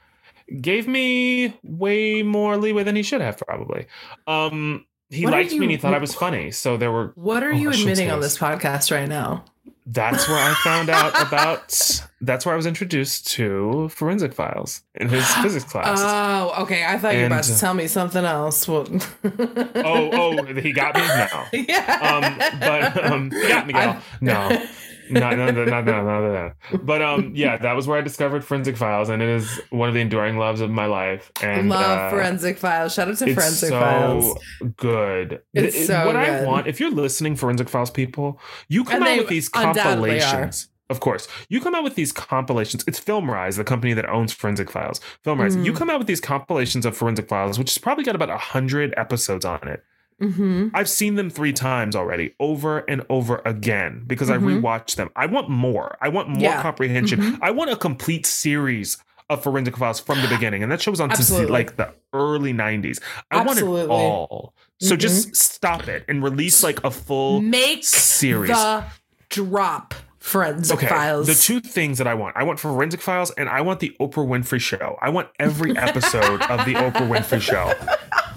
gave 0.61 0.87
me 0.87 1.57
way 1.63 2.23
more 2.23 2.57
leeway 2.57 2.83
than 2.83 2.95
he 2.95 3.03
should 3.03 3.21
have 3.21 3.37
probably. 3.37 3.87
Um, 4.27 4.85
he 5.09 5.23
What 5.25 5.33
liked 5.33 5.51
me 5.51 5.59
and 5.65 5.71
he 5.71 5.77
thought 5.77 5.93
I 5.93 5.99
was 5.99 6.15
funny. 6.15 6.51
So 6.51 6.77
there 6.77 6.91
were 6.91 7.11
What 7.15 7.43
are 7.43 7.51
Oh, 7.51 7.55
you 7.55 7.69
admitting 7.69 8.09
on 8.11 8.19
this. 8.21 8.37
podcast 8.37 8.91
right 8.91 9.07
now? 9.09 9.45
that's 9.87 10.27
where 10.27 10.39
I 10.39 10.55
found 10.63 10.89
out 10.89 11.13
about 11.27 12.01
that's 12.21 12.43
where 12.43 12.53
I 12.53 12.55
was 12.55 12.65
introduced 12.65 13.27
to 13.33 13.87
forensic 13.89 14.33
files 14.33 14.81
in 14.95 15.09
his 15.09 15.23
physics 15.43 15.65
class. 15.65 15.99
Oh, 16.01 16.63
okay. 16.63 16.83
I 16.83 16.97
thought 16.97 17.13
you 17.13 17.19
were 17.21 17.27
about 17.27 17.43
to 17.43 17.59
tell 17.59 17.75
me 17.75 17.85
something 17.85 18.25
else. 18.25 18.67
Well, 18.67 18.87
oh, 19.23 20.09
oh, 20.11 20.43
he 20.55 20.71
got 20.71 20.95
me? 20.95 21.01
now. 21.07 21.47
yeah. 21.53 21.99
um, 22.01 22.59
but 22.59 23.05
um, 23.05 23.31
yeah, 23.35 23.63
Miguel. 23.63 24.01
No, 24.21 24.65
no, 25.09 25.29
no, 25.31 25.51
no, 25.51 25.65
no, 25.65 25.81
no, 25.81 26.03
no, 26.03 26.31
no. 26.31 26.77
But 26.83 27.01
um, 27.01 27.31
yeah, 27.35 27.57
that 27.57 27.73
was 27.75 27.87
where 27.87 27.97
I 27.97 28.01
discovered 28.01 28.43
Forensic 28.43 28.77
Files, 28.77 29.09
and 29.09 29.21
it 29.21 29.29
is 29.29 29.61
one 29.69 29.87
of 29.89 29.95
the 29.95 30.01
enduring 30.01 30.37
loves 30.37 30.61
of 30.61 30.69
my 30.71 30.85
life. 30.85 31.31
And 31.41 31.69
Love 31.69 31.81
uh, 31.99 32.09
forensic 32.09 32.57
files. 32.57 32.93
Shout 32.93 33.07
out 33.09 33.17
to 33.17 33.33
Forensic 33.33 33.69
Files. 33.71 34.25
It's 34.25 34.27
forensic 34.27 34.39
so 34.59 34.69
files. 34.69 34.75
good. 34.77 35.41
It's 35.53 35.75
Th- 35.75 35.87
so 35.87 36.05
what 36.05 36.15
I 36.15 36.43
want, 36.45 36.67
if 36.67 36.79
you're 36.79 36.91
listening, 36.91 37.35
Forensic 37.35 37.69
Files 37.69 37.91
people, 37.91 38.39
you 38.67 38.83
come 38.83 38.95
And 39.03 39.03
out 39.07 39.17
with 39.19 39.27
these 39.29 39.49
are. 39.53 39.73
compilations. 39.73 40.69
Of 40.87 40.99
course, 40.99 41.27
you 41.49 41.61
come 41.61 41.73
out 41.73 41.83
with 41.83 41.95
these 41.95 42.11
compilations. 42.11 42.83
It's 42.87 42.99
Filmrise, 42.99 43.57
the 43.57 43.63
company 43.63 43.93
that 43.93 44.07
owns 44.07 44.33
Forensic 44.33 44.69
Files. 44.69 45.01
Filmrise, 45.25 45.55
Mhm. 45.55 45.65
you 45.65 45.73
come 45.73 45.89
out 45.89 45.97
with 45.97 46.05
these 46.07 46.21
compilations 46.21 46.85
of 46.85 46.95
Forensic 46.95 47.27
Files, 47.27 47.57
which 47.57 47.71
has 47.71 47.79
probably 47.79 48.03
got 48.03 48.13
about 48.15 48.29
a 48.29 48.37
hundred 48.37 48.93
episodes 48.95 49.45
on 49.45 49.67
it. 49.67 49.83
Mm-hmm. 50.21 50.69
I've 50.73 50.89
seen 50.89 51.15
them 51.15 51.29
three 51.29 51.51
times 51.53 51.95
already, 51.95 52.33
over 52.39 52.79
and 52.79 53.03
over 53.09 53.41
again, 53.45 54.03
because 54.07 54.29
I 54.29 54.37
Mhm. 54.37 54.61
rewatched 54.61 54.95
them. 54.95 55.09
I 55.15 55.25
want 55.25 55.49
more. 55.49 55.97
I 56.01 56.07
want 56.09 56.29
more 56.29 56.39
Yeah. 56.41 56.61
comprehension. 56.61 57.19
Mhm. 57.19 57.39
I 57.41 57.51
want 57.51 57.69
a 57.71 57.75
complete 57.75 58.25
series 58.25 58.97
of 59.29 59.43
Forensic 59.43 59.75
Files 59.75 59.99
from 59.99 60.21
the 60.21 60.27
beginning, 60.27 60.63
and 60.63 60.71
that 60.71 60.81
show 60.81 60.91
was 60.91 61.01
on 61.01 61.11
Absolutely. 61.11 61.51
like 61.51 61.75
the 61.77 61.89
early 62.13 62.53
'90s. 62.53 62.99
I 63.31 63.41
want 63.43 63.59
it 63.59 63.65
all. 63.89 64.53
So 64.79 64.95
just 64.95 65.35
stop 65.35 65.87
it 65.87 66.05
and 66.07 66.23
release 66.23 66.63
like 66.63 66.83
a 66.83 66.91
full 66.91 67.41
Make 67.41 67.83
series. 67.83 68.51
the 68.51 68.83
drop 69.29 69.93
forensic 70.25 70.77
Okay, 70.77 70.87
files. 70.87 71.27
the 71.27 71.35
two 71.35 71.59
things 71.61 71.99
that 71.99 72.07
I 72.07 72.15
want, 72.15 72.35
I 72.35 72.43
want 72.43 72.59
Forensic 72.59 72.99
Files, 73.01 73.29
and 73.31 73.47
I 73.47 73.61
want 73.61 73.79
the 73.79 73.95
Oprah 73.99 74.27
Winfrey 74.27 74.59
Show. 74.59 74.97
I 75.01 75.09
want 75.09 75.29
every 75.39 75.77
episode 75.77 76.41
of 76.41 76.65
the 76.65 76.73
Oprah 76.73 77.07
Winfrey 77.07 77.39
Show. 77.41 77.71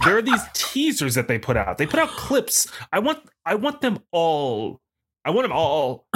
There 0.05 0.17
are 0.19 0.23
these 0.23 0.43
teasers 0.53 1.15
that 1.15 1.29
they 1.29 1.39
put 1.39 1.57
out. 1.57 1.79
They 1.79 1.87
put 1.87 1.99
out 1.99 2.11
clips. 2.11 2.69
I 2.93 2.99
want, 2.99 3.19
I 3.47 3.55
want 3.57 3.81
them 3.81 4.01
all. 4.13 4.81
I 5.25 5.31
want 5.31 5.45
them 5.45 5.53
all. 5.53 6.07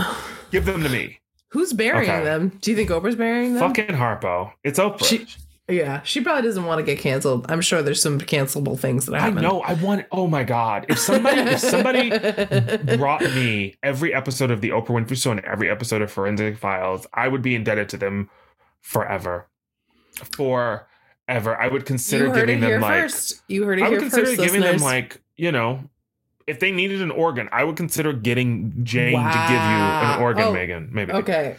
Give 0.50 0.64
them 0.66 0.82
to 0.82 0.88
me. 0.88 1.18
Who's 1.50 1.72
burying 1.72 2.10
Okay. 2.10 2.22
them? 2.24 2.58
Do 2.60 2.70
you 2.70 2.76
think 2.76 2.90
Oprah's 2.90 3.16
burying 3.16 3.54
them? 3.54 3.68
Fucking 3.68 3.96
Harpo. 3.96 4.52
It's 4.64 4.78
Oprah. 4.78 5.04
She- 5.04 5.26
Yeah, 5.68 6.02
she 6.02 6.20
probably 6.20 6.42
doesn't 6.42 6.64
want 6.64 6.80
to 6.80 6.84
get 6.84 6.98
canceled. 6.98 7.46
I'm 7.48 7.60
sure 7.60 7.82
there's 7.82 8.02
some 8.02 8.18
cancelable 8.20 8.78
things 8.78 9.06
that 9.06 9.14
I 9.14 9.20
happen. 9.20 9.42
know. 9.42 9.60
I 9.60 9.74
want. 9.74 10.06
Oh 10.10 10.26
my 10.26 10.42
god! 10.42 10.86
If 10.88 10.98
somebody, 10.98 11.40
if 11.40 11.60
somebody 11.60 12.10
brought 12.96 13.22
me 13.22 13.76
every 13.82 14.12
episode 14.12 14.50
of 14.50 14.60
the 14.60 14.70
Oprah 14.70 14.88
Winfrey 14.88 15.20
Show 15.22 15.30
and 15.30 15.40
every 15.44 15.70
episode 15.70 16.02
of 16.02 16.10
Forensic 16.10 16.58
Files, 16.58 17.06
I 17.14 17.28
would 17.28 17.42
be 17.42 17.54
indebted 17.54 17.88
to 17.90 17.96
them 17.96 18.28
forever. 18.80 19.46
Forever. 20.36 21.56
I 21.60 21.68
would 21.68 21.86
consider 21.86 22.24
you 22.26 22.30
heard 22.30 22.40
giving 22.40 22.58
it 22.58 22.60
them 22.62 22.68
here 22.70 22.80
like. 22.80 23.02
first. 23.02 23.42
You 23.48 23.64
heard 23.64 23.78
it 23.78 23.82
I 23.84 23.88
would 23.88 24.00
consider 24.00 24.26
first, 24.26 24.40
giving 24.40 24.60
listeners. 24.60 24.80
them 24.82 24.90
like 24.90 25.20
you 25.36 25.52
know, 25.52 25.88
if 26.46 26.60
they 26.60 26.72
needed 26.72 27.02
an 27.02 27.10
organ, 27.10 27.48
I 27.52 27.64
would 27.64 27.76
consider 27.76 28.12
getting 28.12 28.84
Jane 28.84 29.12
to 29.16 29.32
give 29.48 29.50
you 29.50 29.56
an 29.56 30.20
organ, 30.22 30.44
Oh, 30.44 30.52
Megan. 30.52 30.90
Maybe. 30.92 31.12
Okay. 31.12 31.56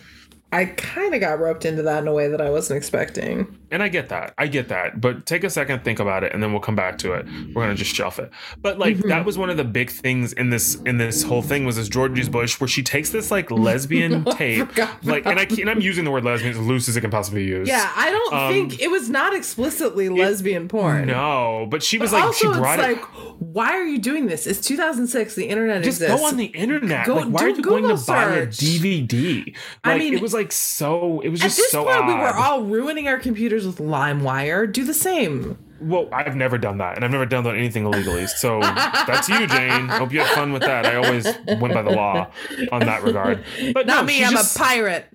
I 0.51 0.65
kind 0.65 1.15
of 1.15 1.19
got 1.19 1.39
roped 1.39 1.65
into 1.65 1.81
that 1.83 2.03
in 2.03 2.07
a 2.07 2.13
way 2.13 2.27
that 2.27 2.39
I 2.39 2.51
wasn't 2.51 2.77
expecting. 2.77 3.57
And 3.73 3.81
I 3.83 3.89
get 3.89 4.09
that. 4.09 4.33
I 4.37 4.47
get 4.47 4.69
that. 4.69 5.01
But 5.01 5.25
take 5.25 5.43
a 5.43 5.49
second, 5.49 5.83
think 5.83 5.99
about 5.99 6.23
it, 6.23 6.31
and 6.33 6.41
then 6.41 6.51
we'll 6.51 6.61
come 6.61 6.75
back 6.75 6.97
to 6.99 7.13
it. 7.13 7.25
We're 7.53 7.63
gonna 7.63 7.75
just 7.75 7.93
shelf 7.93 8.19
it. 8.19 8.29
But 8.61 8.77
like 8.79 8.97
Mhm. 8.97 9.09
that 9.09 9.25
was 9.25 9.37
one 9.37 9.49
of 9.49 9.57
the 9.57 9.63
big 9.63 9.89
things 9.89 10.31
in 10.31 10.49
this 10.51 10.75
in 10.85 10.97
this 10.97 11.23
whole 11.23 11.41
thing 11.41 11.65
was 11.65 11.75
this 11.77 11.89
Georgie's 11.89 12.29
Bush 12.29 12.59
where 12.61 12.67
she 12.67 12.83
takes 12.83 13.09
this 13.09 13.31
like 13.31 13.49
lesbian 13.51 14.23
tape. 14.37 14.69
Like 15.03 15.25
and 15.25 15.39
I 15.39 15.47
and 15.59 15.69
I'm 15.69 15.81
using 15.81 16.05
the 16.05 16.11
word 16.11 16.23
lesbian 16.23 16.53
as 16.53 16.59
loose 16.59 16.87
as 16.87 16.95
it 16.95 17.01
can 17.01 17.09
possibly 17.11 17.43
use. 17.45 17.67
Yeah, 17.67 17.91
I 17.95 18.11
don't 18.11 18.33
Um, 18.33 18.53
think 18.53 18.79
it 18.81 18.91
was 18.91 19.09
not 19.09 19.35
explicitly 19.35 20.07
lesbian 20.09 20.67
porn. 20.67 21.07
No, 21.07 21.65
but 21.69 21.81
she 21.83 21.97
was 21.97 22.11
But 22.11 22.17
like 22.17 22.25
also, 22.27 22.53
she 22.53 22.59
brought 22.59 22.79
it's 22.79 22.87
it. 22.87 22.91
like, 22.97 23.05
why 23.39 23.71
are 23.71 23.83
you 23.85 23.97
doing 23.97 24.27
this? 24.27 24.45
It's 24.45 24.61
2006. 24.65 25.33
The 25.35 25.45
internet 25.45 25.83
just 25.83 25.99
exists. 26.01 26.21
go 26.21 26.27
on 26.27 26.37
the 26.37 26.45
internet. 26.45 27.07
Go- 27.07 27.15
like, 27.15 27.25
why 27.27 27.43
are 27.45 27.49
you 27.49 27.61
going 27.61 27.83
to 27.83 27.89
Google 27.95 28.05
buy 28.05 28.23
a 28.35 28.51
search. 28.51 28.57
DVD? 28.57 29.55
I 29.83 29.97
mean, 29.97 30.13
it 30.13 30.21
was 30.21 30.33
like 30.33 30.51
so. 30.51 31.21
It 31.23 31.29
was 31.29 31.41
At 31.41 31.45
just 31.45 31.57
this 31.57 31.71
so 31.71 31.85
point, 31.85 31.97
odd. 31.97 32.07
we 32.07 32.13
were 32.13 32.33
all 32.35 32.61
ruining 32.63 33.07
our 33.07 33.17
computers 33.17 33.62
with 33.65 33.77
LimeWire. 33.79 34.71
Do 34.71 34.83
the 34.85 34.93
same. 34.93 35.57
Well, 35.81 36.07
I've 36.13 36.35
never 36.35 36.57
done 36.57 36.77
that, 36.77 36.95
and 36.95 37.03
I've 37.03 37.11
never 37.11 37.25
done 37.25 37.45
anything 37.47 37.85
illegally. 37.85 38.25
So 38.27 38.61
that's 38.61 39.27
you, 39.27 39.45
Jane. 39.47 39.89
Hope 39.89 40.13
you 40.13 40.19
had 40.21 40.29
fun 40.29 40.53
with 40.53 40.61
that. 40.61 40.85
I 40.85 40.95
always 40.95 41.25
went 41.59 41.73
by 41.73 41.81
the 41.81 41.91
law 41.91 42.31
on 42.71 42.81
that 42.81 43.03
regard. 43.03 43.43
But 43.73 43.85
Not 43.87 44.01
no, 44.01 44.03
me. 44.03 44.23
I'm 44.23 44.31
just- 44.31 44.55
a 44.55 44.59
pirate. 44.59 45.05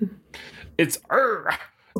It's 0.76 0.98
er. 1.10 1.50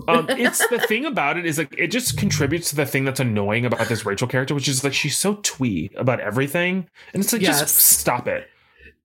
Um, 0.06 0.26
it's 0.30 0.64
the 0.68 0.78
thing 0.78 1.04
about 1.06 1.38
it 1.38 1.44
is 1.46 1.58
like 1.58 1.74
it 1.76 1.88
just 1.88 2.16
contributes 2.18 2.70
to 2.70 2.76
the 2.76 2.86
thing 2.86 3.04
that's 3.04 3.18
annoying 3.18 3.64
about 3.64 3.88
this 3.88 4.06
Rachel 4.06 4.28
character, 4.28 4.54
which 4.54 4.68
is 4.68 4.84
like 4.84 4.92
she's 4.94 5.16
so 5.18 5.40
twee 5.42 5.90
about 5.96 6.20
everything, 6.20 6.88
and 7.12 7.24
it's 7.24 7.32
like 7.32 7.42
Yes. 7.42 7.58
just 7.60 7.76
stop 7.76 8.28
it. 8.28 8.48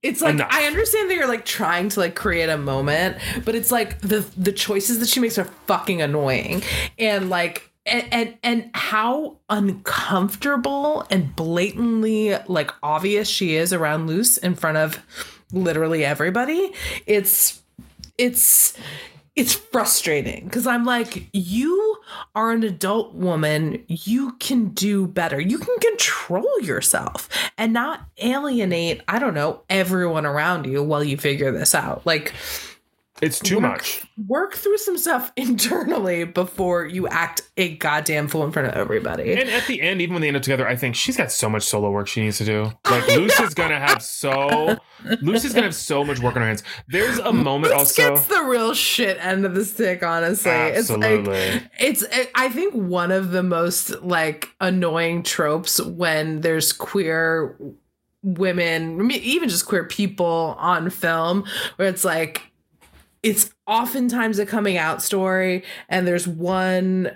It's 0.04 0.22
like 0.22 0.36
Enough. 0.36 0.50
I 0.52 0.66
understand 0.66 1.10
that 1.10 1.16
you're 1.16 1.28
like 1.28 1.46
trying 1.46 1.88
to 1.90 2.00
like 2.02 2.14
create 2.14 2.50
a 2.50 2.58
moment, 2.58 3.18
but 3.46 3.56
it's 3.56 3.72
like 3.72 4.02
the 4.02 4.20
the 4.38 4.52
choices 4.52 5.00
that 5.00 5.08
she 5.08 5.22
makes 5.22 5.38
are 5.38 5.46
fucking 5.66 6.02
annoying, 6.02 6.62
and 7.00 7.30
like 7.30 7.72
and 7.86 8.08
and, 8.12 8.38
and 8.44 8.70
how 8.74 9.38
uncomfortable 9.50 11.06
and 11.10 11.34
blatantly 11.36 12.36
like 12.48 12.72
obvious 12.84 13.30
she 13.30 13.56
is 13.56 13.72
around 13.72 14.08
Luce 14.08 14.38
in 14.38 14.56
front 14.56 14.78
of 14.78 15.00
literally 15.54 16.04
everybody. 16.04 16.74
It's 17.06 17.62
it's 18.18 18.78
it's 19.36 19.54
frustrating 19.54 20.46
because 20.46 20.68
I'm 20.68 20.86
like, 20.86 21.28
you 21.34 21.98
are 22.36 22.52
an 22.52 22.64
adult 22.64 23.16
woman. 23.16 23.84
You 23.88 24.34
can 24.34 24.70
do 24.70 25.08
better. 25.08 25.40
You 25.40 25.58
can 25.58 25.76
control 25.80 26.60
yourself 26.62 27.30
and 27.58 27.74
not 27.74 28.06
alienate, 28.20 29.02
I 29.08 29.18
don't 29.18 29.34
know, 29.34 29.62
everyone 29.70 30.28
around 30.28 30.66
you 30.66 30.84
while 30.84 31.04
you 31.04 31.18
figure 31.18 31.52
this 31.52 31.74
out. 31.74 32.06
Like, 32.06 32.34
It's 33.24 33.40
too 33.40 33.56
work, 33.56 33.62
much. 33.62 34.04
Work 34.28 34.56
through 34.56 34.78
some 34.78 34.98
stuff 34.98 35.32
internally 35.38 36.26
before 36.26 36.86
you 36.86 37.08
act 37.08 37.42
a 37.58 37.76
goddamn 37.78 38.28
fool 38.28 38.44
in 38.44 38.52
front 38.52 38.68
of 38.68 38.76
everybody. 38.76 39.34
And 39.34 39.50
at 39.50 39.68
the 39.68 39.82
end, 39.82 40.02
even 40.02 40.14
when 40.14 40.22
they 40.22 40.28
end 40.28 40.38
up 40.38 40.44
together, 40.44 40.68
I 40.68 40.76
think 40.76 40.96
she's 40.96 41.18
got 41.18 41.32
so 41.32 41.50
much 41.50 41.64
solo 41.64 41.92
work 41.92 42.08
she 42.08 42.22
needs 42.22 42.38
to 42.40 42.46
do. 42.46 42.72
Like 42.90 43.08
Luce 43.08 43.40
is 43.40 43.54
gonna 43.54 43.80
have 43.80 44.02
so 44.02 44.78
Luce 45.22 45.46
is 45.46 45.54
gonna 45.54 45.68
have 45.68 45.76
so 45.76 46.04
much 46.04 46.20
work 46.20 46.36
on 46.36 46.42
her 46.42 46.48
hands. 46.48 46.64
There's 46.88 47.20
a 47.20 47.34
moment 47.34 47.74
this 47.74 47.98
also. 47.98 48.16
gets 48.16 48.28
the 48.28 48.44
real 48.44 48.74
shit 48.74 49.18
end 49.20 49.46
of 49.46 49.56
the 49.56 49.66
stick, 49.66 50.04
honestly. 50.04 50.52
Absolutely. 50.52 51.36
It's 51.36 51.58
like 51.62 51.72
it's 51.80 52.02
it, 52.04 52.32
I 52.36 52.50
think 52.50 52.74
one 52.74 53.12
of 53.12 53.32
the 53.32 53.44
most 53.44 54.02
like 54.02 54.50
annoying 54.60 55.24
tropes 55.24 55.82
when 55.82 56.42
there's 56.42 56.74
queer 56.74 57.58
women, 58.24 59.12
even 59.12 59.50
just 59.50 59.66
queer 59.66 59.84
people 59.84 60.56
on 60.58 60.90
film, 60.90 61.46
where 61.76 61.90
it's 61.90 62.06
like 62.06 62.53
it's 63.24 63.54
oftentimes 63.66 64.38
a 64.38 64.46
coming 64.46 64.78
out 64.78 65.02
story, 65.02 65.64
and 65.90 66.06
there's 66.06 66.28
one 66.28 67.12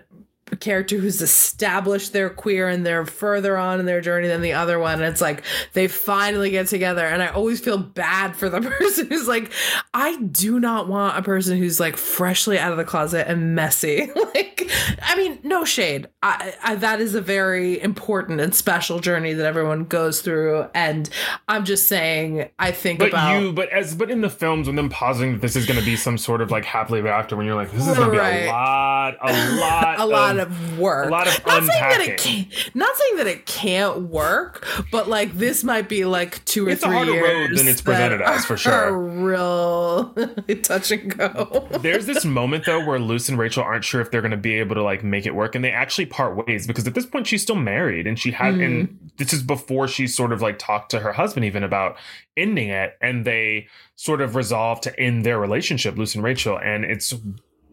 character 0.55 0.97
who's 0.97 1.21
established 1.21 2.13
they're 2.13 2.29
queer 2.29 2.67
and 2.67 2.85
they're 2.85 3.05
further 3.05 3.57
on 3.57 3.79
in 3.79 3.85
their 3.85 4.01
journey 4.01 4.27
than 4.27 4.41
the 4.41 4.53
other 4.53 4.79
one. 4.79 5.01
And 5.01 5.11
it's 5.11 5.21
like 5.21 5.43
they 5.73 5.87
finally 5.87 6.49
get 6.49 6.67
together. 6.67 7.05
And 7.05 7.21
I 7.21 7.27
always 7.27 7.59
feel 7.59 7.77
bad 7.77 8.35
for 8.35 8.49
the 8.49 8.61
person 8.79 9.07
who's 9.07 9.27
like, 9.27 9.51
I 9.93 10.17
do 10.17 10.59
not 10.59 10.87
want 10.87 11.17
a 11.17 11.21
person 11.21 11.57
who's 11.57 11.79
like 11.79 11.97
freshly 11.97 12.57
out 12.57 12.71
of 12.71 12.77
the 12.77 12.85
closet 12.85 13.27
and 13.27 13.55
messy. 13.55 14.09
like, 14.35 14.69
I 15.01 15.15
mean, 15.17 15.39
no 15.43 15.65
shade. 15.65 16.07
I, 16.23 16.53
I, 16.63 16.75
that 16.75 17.01
is 17.01 17.15
a 17.15 17.21
very 17.21 17.81
important 17.81 18.39
and 18.39 18.53
special 18.53 18.99
journey 18.99 19.33
that 19.33 19.45
everyone 19.45 19.85
goes 19.85 20.21
through. 20.21 20.67
And 20.73 21.09
I'm 21.47 21.65
just 21.65 21.87
saying, 21.87 22.49
I 22.59 22.71
think 22.71 22.99
But 22.99 23.09
about 23.09 23.41
you, 23.41 23.53
but 23.53 23.69
as, 23.69 23.95
but 23.95 24.09
in 24.09 24.21
the 24.21 24.29
films, 24.29 24.67
when 24.67 24.75
them 24.75 24.89
that 24.89 25.41
this 25.41 25.55
is 25.55 25.65
going 25.65 25.79
to 25.79 25.85
be 25.85 25.95
some 25.95 26.17
sort 26.17 26.41
of 26.41 26.51
like 26.51 26.65
happily 26.65 26.99
ever 26.99 27.09
after, 27.09 27.35
when 27.35 27.45
you're 27.45 27.55
like, 27.55 27.71
this 27.71 27.87
is 27.87 27.97
going 27.97 28.11
to 28.11 28.11
be 28.11 28.17
a 28.17 28.47
lot, 28.51 29.17
a 29.21 29.55
lot, 29.57 29.99
a 29.99 30.05
lot 30.05 30.36
of, 30.39 30.51
of 30.51 30.79
work. 30.79 31.07
a 31.07 31.11
lot 31.11 31.27
of 31.27 31.45
not 31.45 31.63
saying 31.63 31.81
that 31.81 32.01
it 32.01 32.17
can't, 32.17 32.75
not 32.75 32.95
saying 32.95 33.17
that 33.17 33.27
it 33.27 33.45
can't 33.45 34.03
work, 34.03 34.67
but 34.91 35.07
like 35.07 35.33
this 35.33 35.63
might 35.63 35.89
be 35.89 36.05
like 36.05 36.43
two 36.45 36.67
or 36.67 36.69
It's 36.69 36.83
a 36.83 36.87
three 36.87 36.95
harder 36.95 37.13
years 37.13 37.49
road 37.49 37.57
than 37.57 37.67
it's 37.67 37.81
presented 37.81 38.21
as, 38.21 38.45
for 38.45 38.57
sure. 38.57 38.97
real 38.97 40.15
touch 40.63 40.91
and 40.91 41.17
go. 41.17 41.67
There's 41.81 42.05
this 42.05 42.25
moment 42.25 42.65
though 42.65 42.85
where 42.85 42.99
Luce 42.99 43.29
and 43.29 43.37
Rachel 43.37 43.63
aren't 43.63 43.85
sure 43.85 44.01
if 44.01 44.11
they're 44.11 44.21
going 44.21 44.31
to 44.31 44.37
be 44.37 44.55
able 44.55 44.75
to 44.75 44.83
like 44.83 45.03
make 45.03 45.25
it 45.25 45.35
work 45.35 45.55
and 45.55 45.63
they 45.63 45.71
actually 45.71 46.05
part 46.05 46.45
ways 46.45 46.67
because 46.67 46.87
at 46.87 46.93
this 46.93 47.05
point 47.05 47.27
she's 47.27 47.41
still 47.41 47.55
married 47.55 48.07
and 48.07 48.19
she 48.19 48.31
had 48.31 48.55
and 48.55 48.87
mm-hmm. 48.87 49.07
this 49.17 49.33
is 49.33 49.43
before 49.43 49.87
she 49.87 50.07
sort 50.07 50.31
of 50.31 50.41
like 50.41 50.59
talked 50.59 50.91
to 50.91 50.99
her 50.99 51.13
husband 51.13 51.45
even 51.45 51.63
about 51.63 51.97
ending 52.35 52.69
it 52.69 52.97
and 53.01 53.25
they 53.25 53.67
sort 53.95 54.21
of 54.21 54.35
resolved 54.35 54.83
to 54.83 54.99
end 54.99 55.25
their 55.25 55.39
relationship 55.39 55.97
Luce 55.97 56.15
and 56.15 56.23
Rachel 56.23 56.57
and 56.57 56.85
it's 56.85 57.13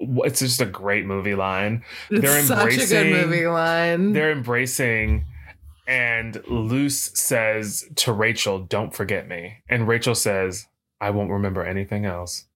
it's 0.01 0.41
just 0.41 0.61
a 0.61 0.67
great 0.67 1.07
movie 1.07 1.35
line 1.35 1.83
It's 2.11 2.21
they're 2.23 2.43
such 2.43 2.75
a 2.75 2.87
good 2.87 3.11
movie 3.13 3.47
line. 3.47 4.13
they're 4.13 4.33
embracing 4.33 5.27
and 5.87 6.43
Luce 6.49 7.11
says 7.15 7.85
to 7.97 8.13
Rachel 8.13 8.59
don't 8.61 8.95
forget 8.95 9.29
me 9.29 9.59
and 9.69 9.87
Rachel 9.89 10.15
says 10.15 10.67
I 11.01 11.11
won't 11.11 11.31
remember 11.31 11.65
anything 11.65 12.05
else 12.07 12.47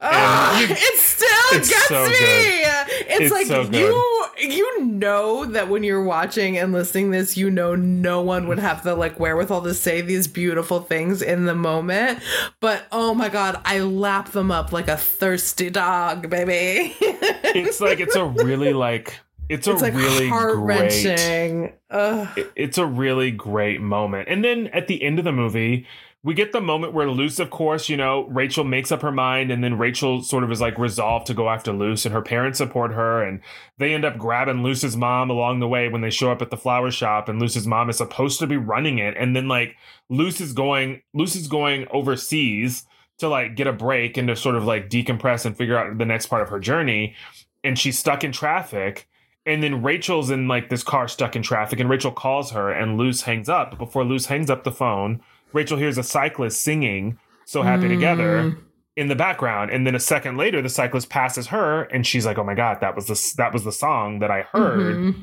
ah, 0.00 0.60
you- 0.60 0.66
it 0.70 0.98
still 0.98 1.28
it's 1.52 1.68
gets 1.68 1.86
so 1.88 2.04
me. 2.06 2.10
good. 2.10 2.60
It's, 3.06 3.20
It's 3.20 3.32
like 3.32 3.46
so 3.46 3.62
you 3.62 4.26
you 4.38 4.73
know 4.94 5.44
that 5.44 5.68
when 5.68 5.82
you're 5.82 6.02
watching 6.02 6.56
and 6.56 6.72
listening 6.72 7.10
this, 7.10 7.36
you 7.36 7.50
know 7.50 7.74
no 7.74 8.22
one 8.22 8.48
would 8.48 8.58
have 8.58 8.82
the 8.84 8.94
like 8.94 9.18
wherewithal 9.20 9.62
to 9.62 9.74
say 9.74 10.00
these 10.00 10.26
beautiful 10.28 10.80
things 10.80 11.20
in 11.22 11.44
the 11.46 11.54
moment. 11.54 12.20
But 12.60 12.84
oh 12.92 13.14
my 13.14 13.28
god, 13.28 13.60
I 13.64 13.80
lap 13.80 14.30
them 14.30 14.50
up 14.50 14.72
like 14.72 14.88
a 14.88 14.96
thirsty 14.96 15.70
dog, 15.70 16.30
baby. 16.30 16.94
it's 17.00 17.80
like 17.80 18.00
it's 18.00 18.16
a 18.16 18.24
really 18.24 18.72
like 18.72 19.20
it's 19.48 19.66
a 19.66 19.74
like 19.74 19.94
really 19.94 20.28
heart 20.28 20.54
great 20.56 20.78
wrenching. 21.04 21.72
It- 21.90 22.52
it's 22.56 22.78
a 22.78 22.86
really 22.86 23.30
great 23.30 23.80
moment. 23.80 24.28
And 24.28 24.42
then 24.44 24.68
at 24.68 24.86
the 24.88 25.02
end 25.02 25.18
of 25.18 25.24
the 25.24 25.32
movie, 25.32 25.86
we 26.24 26.32
get 26.32 26.52
the 26.52 26.60
moment 26.60 26.94
where 26.94 27.10
Luce, 27.10 27.38
of 27.38 27.50
course, 27.50 27.90
you 27.90 27.98
know, 27.98 28.26
Rachel 28.28 28.64
makes 28.64 28.90
up 28.90 29.02
her 29.02 29.12
mind, 29.12 29.52
and 29.52 29.62
then 29.62 29.76
Rachel 29.76 30.22
sort 30.22 30.42
of 30.42 30.50
is 30.50 30.60
like 30.60 30.78
resolved 30.78 31.26
to 31.26 31.34
go 31.34 31.50
after 31.50 31.70
Luce, 31.70 32.06
and 32.06 32.14
her 32.14 32.22
parents 32.22 32.56
support 32.56 32.92
her, 32.92 33.22
and 33.22 33.40
they 33.76 33.92
end 33.92 34.06
up 34.06 34.16
grabbing 34.16 34.62
Luce's 34.62 34.96
mom 34.96 35.28
along 35.28 35.60
the 35.60 35.68
way 35.68 35.90
when 35.90 36.00
they 36.00 36.08
show 36.08 36.32
up 36.32 36.40
at 36.40 36.50
the 36.50 36.56
flower 36.56 36.90
shop, 36.90 37.28
and 37.28 37.38
Luce's 37.38 37.66
mom 37.66 37.90
is 37.90 37.98
supposed 37.98 38.38
to 38.38 38.46
be 38.46 38.56
running 38.56 38.96
it, 38.98 39.14
and 39.18 39.36
then 39.36 39.48
like 39.48 39.76
Luce 40.08 40.40
is 40.40 40.54
going, 40.54 41.02
Luce 41.12 41.36
is 41.36 41.46
going 41.46 41.86
overseas 41.90 42.86
to 43.18 43.28
like 43.28 43.54
get 43.54 43.66
a 43.66 43.72
break 43.72 44.16
and 44.16 44.28
to 44.28 44.34
sort 44.34 44.56
of 44.56 44.64
like 44.64 44.88
decompress 44.88 45.44
and 45.44 45.56
figure 45.56 45.76
out 45.76 45.98
the 45.98 46.06
next 46.06 46.26
part 46.26 46.40
of 46.40 46.48
her 46.48 46.58
journey, 46.58 47.14
and 47.62 47.78
she's 47.78 47.98
stuck 47.98 48.24
in 48.24 48.32
traffic. 48.32 49.06
And 49.46 49.62
then 49.62 49.82
Rachel's 49.82 50.30
in 50.30 50.48
like 50.48 50.70
this 50.70 50.82
car 50.82 51.06
stuck 51.06 51.36
in 51.36 51.42
traffic, 51.42 51.78
and 51.80 51.90
Rachel 51.90 52.12
calls 52.12 52.52
her, 52.52 52.72
and 52.72 52.96
Luce 52.96 53.20
hangs 53.20 53.50
up. 53.50 53.72
But 53.72 53.78
before 53.78 54.02
Luce 54.02 54.24
hangs 54.24 54.48
up 54.48 54.64
the 54.64 54.72
phone, 54.72 55.20
Rachel 55.54 55.78
hears 55.78 55.96
a 55.96 56.02
cyclist 56.02 56.60
singing 56.60 57.18
"So 57.46 57.62
Happy 57.62 57.88
Together" 57.88 58.42
Mm. 58.42 58.56
in 58.96 59.08
the 59.08 59.14
background, 59.16 59.70
and 59.70 59.86
then 59.86 59.94
a 59.94 60.00
second 60.00 60.36
later, 60.36 60.60
the 60.60 60.68
cyclist 60.68 61.08
passes 61.08 61.46
her, 61.48 61.84
and 61.84 62.06
she's 62.06 62.26
like, 62.26 62.36
"Oh 62.38 62.44
my 62.44 62.54
god, 62.54 62.80
that 62.82 62.94
was 62.94 63.06
the 63.06 63.34
that 63.38 63.52
was 63.54 63.64
the 63.64 63.72
song 63.72 64.18
that 64.18 64.30
I 64.30 64.42
heard 64.52 64.96
Mhm. 64.96 65.14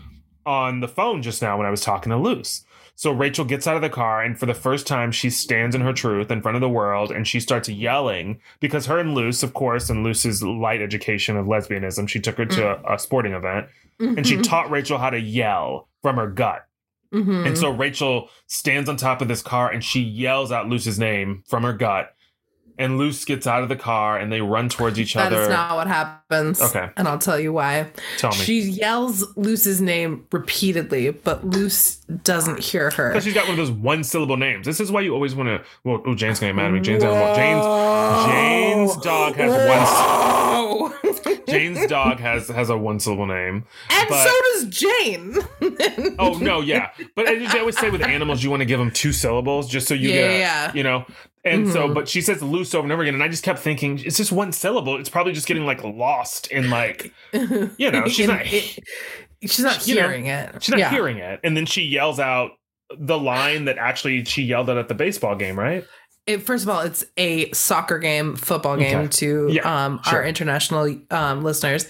on 0.46 0.80
the 0.80 0.88
phone 0.88 1.22
just 1.22 1.42
now 1.42 1.58
when 1.58 1.68
I 1.68 1.72
was 1.72 1.82
talking 1.82 2.10
to 2.10 2.18
Luce." 2.18 2.66
So 2.96 3.12
Rachel 3.12 3.46
gets 3.46 3.66
out 3.66 3.76
of 3.78 3.82
the 3.82 3.90
car, 3.90 4.22
and 4.22 4.38
for 4.40 4.46
the 4.46 4.54
first 4.54 4.86
time, 4.86 5.12
she 5.12 5.30
stands 5.32 5.74
in 5.74 5.82
her 5.82 5.94
truth 5.94 6.30
in 6.30 6.42
front 6.42 6.56
of 6.56 6.62
the 6.62 6.70
world, 6.70 7.12
and 7.12 7.28
she 7.28 7.40
starts 7.40 7.68
yelling 7.70 8.40
because 8.60 8.86
her 8.86 9.00
and 9.00 9.16
Luce, 9.16 9.42
of 9.44 9.54
course, 9.54 9.90
and 9.90 10.04
Luce's 10.04 10.44
light 10.44 10.82
education 10.82 11.36
of 11.38 11.48
lesbianism, 11.48 12.08
she 12.08 12.20
took 12.20 12.38
her 12.38 12.46
to 12.46 12.78
a, 12.88 12.96
a 12.96 13.00
sporting 13.00 13.34
event, 13.34 13.68
and 14.00 14.28
she 14.28 14.38
Mhm. 14.38 14.44
taught 14.44 14.70
Rachel 14.70 14.98
how 15.00 15.10
to 15.10 15.20
yell 15.20 15.88
from 16.04 16.18
her 16.18 16.28
gut. 16.28 16.66
Mhm. 17.14 17.46
And 17.48 17.58
so 17.58 17.70
Rachel 17.70 18.30
stands 18.48 18.88
on 18.90 18.96
top 18.98 19.22
of 19.22 19.28
this 19.28 19.42
car 19.42 19.70
and 19.70 19.84
she 19.84 20.02
yells 20.02 20.52
out 20.52 20.68
Luce's 20.68 20.98
name 20.98 21.44
from 21.48 21.64
her 21.64 21.74
gut. 21.74 22.14
And 22.78 22.98
Luce 22.98 23.26
gets 23.26 23.46
out 23.46 23.62
of 23.62 23.70
the 23.70 23.76
car 23.76 24.18
and 24.18 24.32
they 24.32 24.42
run 24.42 24.68
towards 24.68 24.98
each 25.00 25.14
That 25.14 25.28
other. 25.28 25.36
That's 25.36 25.50
not 25.50 25.76
what 25.76 25.86
happens. 25.88 26.60
Okay. 26.60 26.90
And 26.98 27.08
I'll 27.08 27.20
tell 27.20 27.40
you 27.40 27.54
why. 27.54 27.92
Tell 28.18 28.32
me. 28.32 28.38
She 28.38 28.62
yells 28.62 29.26
Luce's 29.36 29.82
name 29.82 30.26
repeatedly, 30.32 31.12
but 31.12 31.46
Luce 31.46 31.98
doesn't 32.24 32.60
hear 32.60 32.90
her. 32.92 33.10
Because 33.10 33.24
she's 33.24 33.36
got 33.36 33.44
one 33.44 33.52
of 33.52 33.58
those 33.58 33.70
one 33.70 34.04
syllable 34.04 34.38
names. 34.38 34.66
This 34.66 34.80
is 34.80 34.92
why 34.92 35.02
you 35.02 35.14
always 35.14 35.36
want 35.36 35.50
to. 35.50 35.62
Well, 35.84 36.02
oh, 36.06 36.16
Jane's 36.16 36.40
going 36.40 36.56
to 36.56 36.62
get 36.62 36.64
mad 36.64 36.68
at 36.68 36.74
me. 36.74 36.80
Jane's. 36.80 37.04
Jane's, 37.04 37.66
Jane's 38.26 38.96
dog 39.04 39.36
has 39.36 39.52
one. 39.52 40.21
Jane's 41.52 41.88
dog 41.88 42.20
has 42.20 42.48
has 42.48 42.70
a 42.70 42.78
one 42.78 43.00
syllable 43.00 43.28
name. 43.28 43.66
and 43.90 44.10
but- 44.10 44.24
so 44.28 44.34
does 44.54 44.66
Jane. 44.66 45.38
Oh, 46.20 46.38
no, 46.40 46.62
yeah. 46.62 46.92
But 47.16 47.28
as 47.28 47.52
they 47.52 47.60
always 47.60 47.78
say 47.78 47.90
with 47.90 48.02
animals, 48.02 48.44
you 48.44 48.50
want 48.50 48.62
to 48.62 48.66
give 48.66 48.80
them 48.80 48.92
two 48.92 49.12
syllables 49.12 49.70
just 49.70 49.88
so 49.88 49.94
you 49.94 50.10
Yeah, 50.10 50.16
get, 50.16 50.30
a- 50.30 50.40
yeah. 50.40 50.74
you 50.74 50.84
know. 50.84 51.06
And 51.44 51.68
so, 51.72 51.88
Mhm. 51.88 51.96
but 51.96 52.08
she 52.08 52.22
says 52.22 52.42
Luce 52.44 52.74
over 52.76 52.84
and 52.84 52.92
over 52.94 53.02
again. 53.02 53.16
And 53.16 53.24
I 53.24 53.28
just 53.28 53.44
kept 53.44 53.60
thinking, 53.60 54.00
it's 54.06 54.18
just 54.18 54.32
one 54.32 54.52
syllable. 54.52 54.98
It's 54.98 55.10
probably 55.10 55.34
just 55.34 55.48
getting 55.48 55.66
like 55.66 55.84
lost 55.84 56.48
in 56.48 56.70
like, 56.70 57.12
you 57.34 57.92
know, 57.92 58.08
she's 58.08 58.20
In- 58.22 58.28
not. 58.36 58.46
it- 58.46 58.80
she's 59.44 59.60
not 59.60 59.88
you 59.88 59.96
know, 59.96 60.02
hearing 60.02 60.28
it. 60.28 60.62
She's 60.64 60.70
not 60.70 60.80
Yeah. 60.80 60.92
hearing 60.92 61.18
it. 61.18 61.40
And 61.44 61.58
then 61.58 61.66
she 61.66 61.82
yells 61.84 62.20
out 62.20 62.52
the 63.00 63.18
line 63.18 63.66
that 63.66 63.78
actually 63.78 64.24
she 64.26 64.44
yelled 64.44 64.70
out 64.70 64.78
at 64.78 64.88
the 64.90 64.94
baseball 64.94 65.36
game, 65.36 65.58
right? 65.58 65.84
It, 66.28 66.44
first 66.44 66.64
of 66.64 66.70
all, 66.70 66.82
it's 66.82 67.04
a 67.18 67.52
soccer 67.52 67.98
game, 67.98 68.36
football 68.36 68.78
game 68.78 69.00
Okay. 69.00 69.08
to 69.08 69.50
Yeah, 69.52 69.86
um, 69.86 70.00
sure. 70.04 70.20
our 70.20 70.26
international 70.26 70.96
um, 71.10 71.44
listeners. 71.44 71.88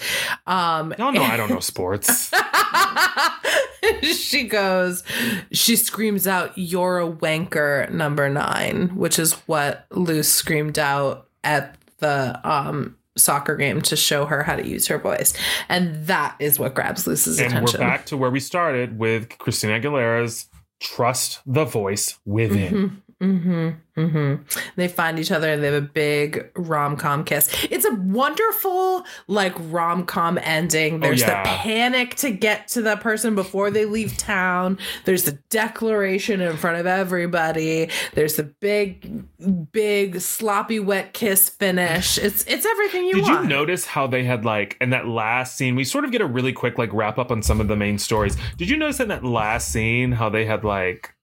Um, 0.47 0.93
No, 0.97 1.11
no, 1.11 1.21
I 1.23 1.35
don't 1.37 1.49
know 1.49 1.59
sports. 1.61 2.31
she 4.01 4.43
goes, 4.47 5.03
she 5.51 5.75
screams 5.75 6.27
out, 6.27 6.51
You're 6.57 6.99
a 6.99 7.09
wanker, 7.11 7.89
number 7.91 8.29
nine, 8.29 8.95
which 8.95 9.19
is 9.19 9.33
what 9.47 9.85
Luce 9.91 10.29
screamed 10.31 10.79
out 10.79 11.27
at 11.43 11.75
the 11.99 12.39
um, 12.49 12.95
soccer 13.17 13.55
game 13.55 13.81
to 13.81 13.95
show 13.95 14.25
her 14.25 14.43
how 14.43 14.55
to 14.55 14.65
use 14.67 14.87
her 14.87 14.97
voice. 14.97 15.33
And 15.69 16.07
that 16.07 16.35
is 16.39 16.57
what 16.59 16.73
grabs 16.73 17.05
Luce's 17.05 17.37
and 17.39 17.47
attention. 17.51 17.79
we're 17.81 17.85
back 17.87 18.05
to 18.07 18.17
where 18.17 18.29
we 18.31 18.39
started 18.39 18.97
with 18.97 19.37
Christina 19.37 19.79
Aguilera's 19.79 20.47
Trust 20.79 21.41
the 21.45 21.65
Voice 21.65 22.17
Within. 22.25 23.03
Mm-hmm, 23.21 23.69
mm-hmm. 23.99 24.59
They 24.77 24.87
find 24.87 25.19
each 25.19 25.31
other 25.31 25.47
and 25.51 25.61
they 25.61 25.67
have 25.67 25.75
a 25.75 25.85
big 25.85 26.49
rom 26.55 26.97
com 26.97 27.23
kiss. 27.23 27.53
It's 27.69 27.85
a 27.85 27.93
wonderful, 27.93 29.05
like, 29.27 29.53
rom 29.69 30.05
com 30.07 30.39
ending. 30.41 30.99
There's 31.01 31.21
Oh, 31.21 31.27
yeah. 31.27 31.43
the 31.43 31.49
panic 31.49 32.15
to 32.15 32.31
get 32.31 32.67
to 32.69 32.81
that 32.81 33.01
person 33.01 33.35
before 33.35 33.69
they 33.69 33.85
leave 33.85 34.17
town. 34.17 34.79
There's 35.05 35.23
the 35.23 35.33
declaration 35.51 36.41
in 36.41 36.57
front 36.57 36.77
of 36.77 36.87
everybody. 36.87 37.89
There's 38.15 38.37
the 38.37 38.43
big, 38.43 39.23
big, 39.71 40.19
sloppy, 40.19 40.79
wet 40.79 41.13
kiss 41.13 41.47
finish. 41.49 42.17
It's 42.17 42.43
it's 42.45 42.65
everything 42.65 43.05
you 43.05 43.21
want. 43.21 43.43
Did 43.43 43.43
you 43.43 43.49
notice 43.49 43.85
how 43.85 44.07
they 44.07 44.23
had 44.23 44.45
like 44.45 44.77
in 44.81 44.89
that 44.89 45.07
last 45.07 45.57
scene? 45.57 45.75
We 45.75 45.83
sort 45.83 46.05
of 46.05 46.11
get 46.11 46.21
a 46.21 46.25
really 46.25 46.53
quick 46.53 46.79
like 46.79 46.91
wrap 46.91 47.19
up 47.19 47.29
on 47.29 47.43
some 47.43 47.61
of 47.61 47.67
the 47.67 47.75
main 47.75 47.99
stories. 47.99 48.35
Did 48.57 48.69
you 48.69 48.77
notice 48.77 48.99
in 48.99 49.09
that 49.09 49.23
last 49.23 49.69
scene 49.69 50.13
how 50.13 50.29
they 50.29 50.45
had 50.45 50.63
like 50.63 51.13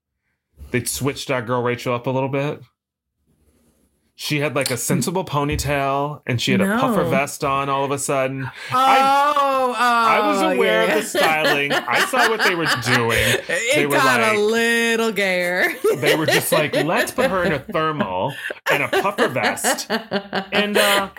they 0.70 0.84
switched 0.84 1.30
our 1.30 1.42
girl 1.42 1.62
Rachel 1.62 1.94
up 1.94 2.06
a 2.06 2.10
little 2.10 2.28
bit? 2.28 2.60
She 4.20 4.40
had 4.40 4.56
like 4.56 4.72
a 4.72 4.76
sensible 4.76 5.24
ponytail 5.24 6.22
and 6.26 6.42
she 6.42 6.50
had 6.50 6.60
a 6.60 6.76
puffer 6.78 7.04
vest 7.04 7.44
on 7.44 7.68
all 7.68 7.84
of 7.84 7.92
a 7.92 7.98
sudden. 8.00 8.46
Oh, 8.46 8.50
I- 8.72 9.34
oh, 9.38 9.74
I 9.76 10.26
was 10.28 10.56
aware 10.56 10.86
yeah. 10.88 10.96
of 10.96 11.02
the 11.04 11.08
styling. 11.08 11.72
I 11.72 12.04
saw 12.06 12.28
what 12.28 12.42
they 12.42 12.56
were 12.56 12.66
doing. 12.84 13.16
It 13.48 13.74
They 13.76 13.86
got 13.86 14.20
like- 14.20 14.36
a 14.36 14.40
little 14.40 15.12
gayer. 15.12 15.72
They 15.98 16.16
were 16.16 16.26
just 16.26 16.50
like, 16.50 16.74
let's 16.74 17.12
put 17.12 17.30
her 17.30 17.44
in 17.44 17.52
a 17.52 17.60
thermal 17.60 18.34
and 18.70 18.82
a 18.82 18.88
puffer 18.88 19.28
vest. 19.28 19.88
And 19.90 20.76
uh 20.76 21.10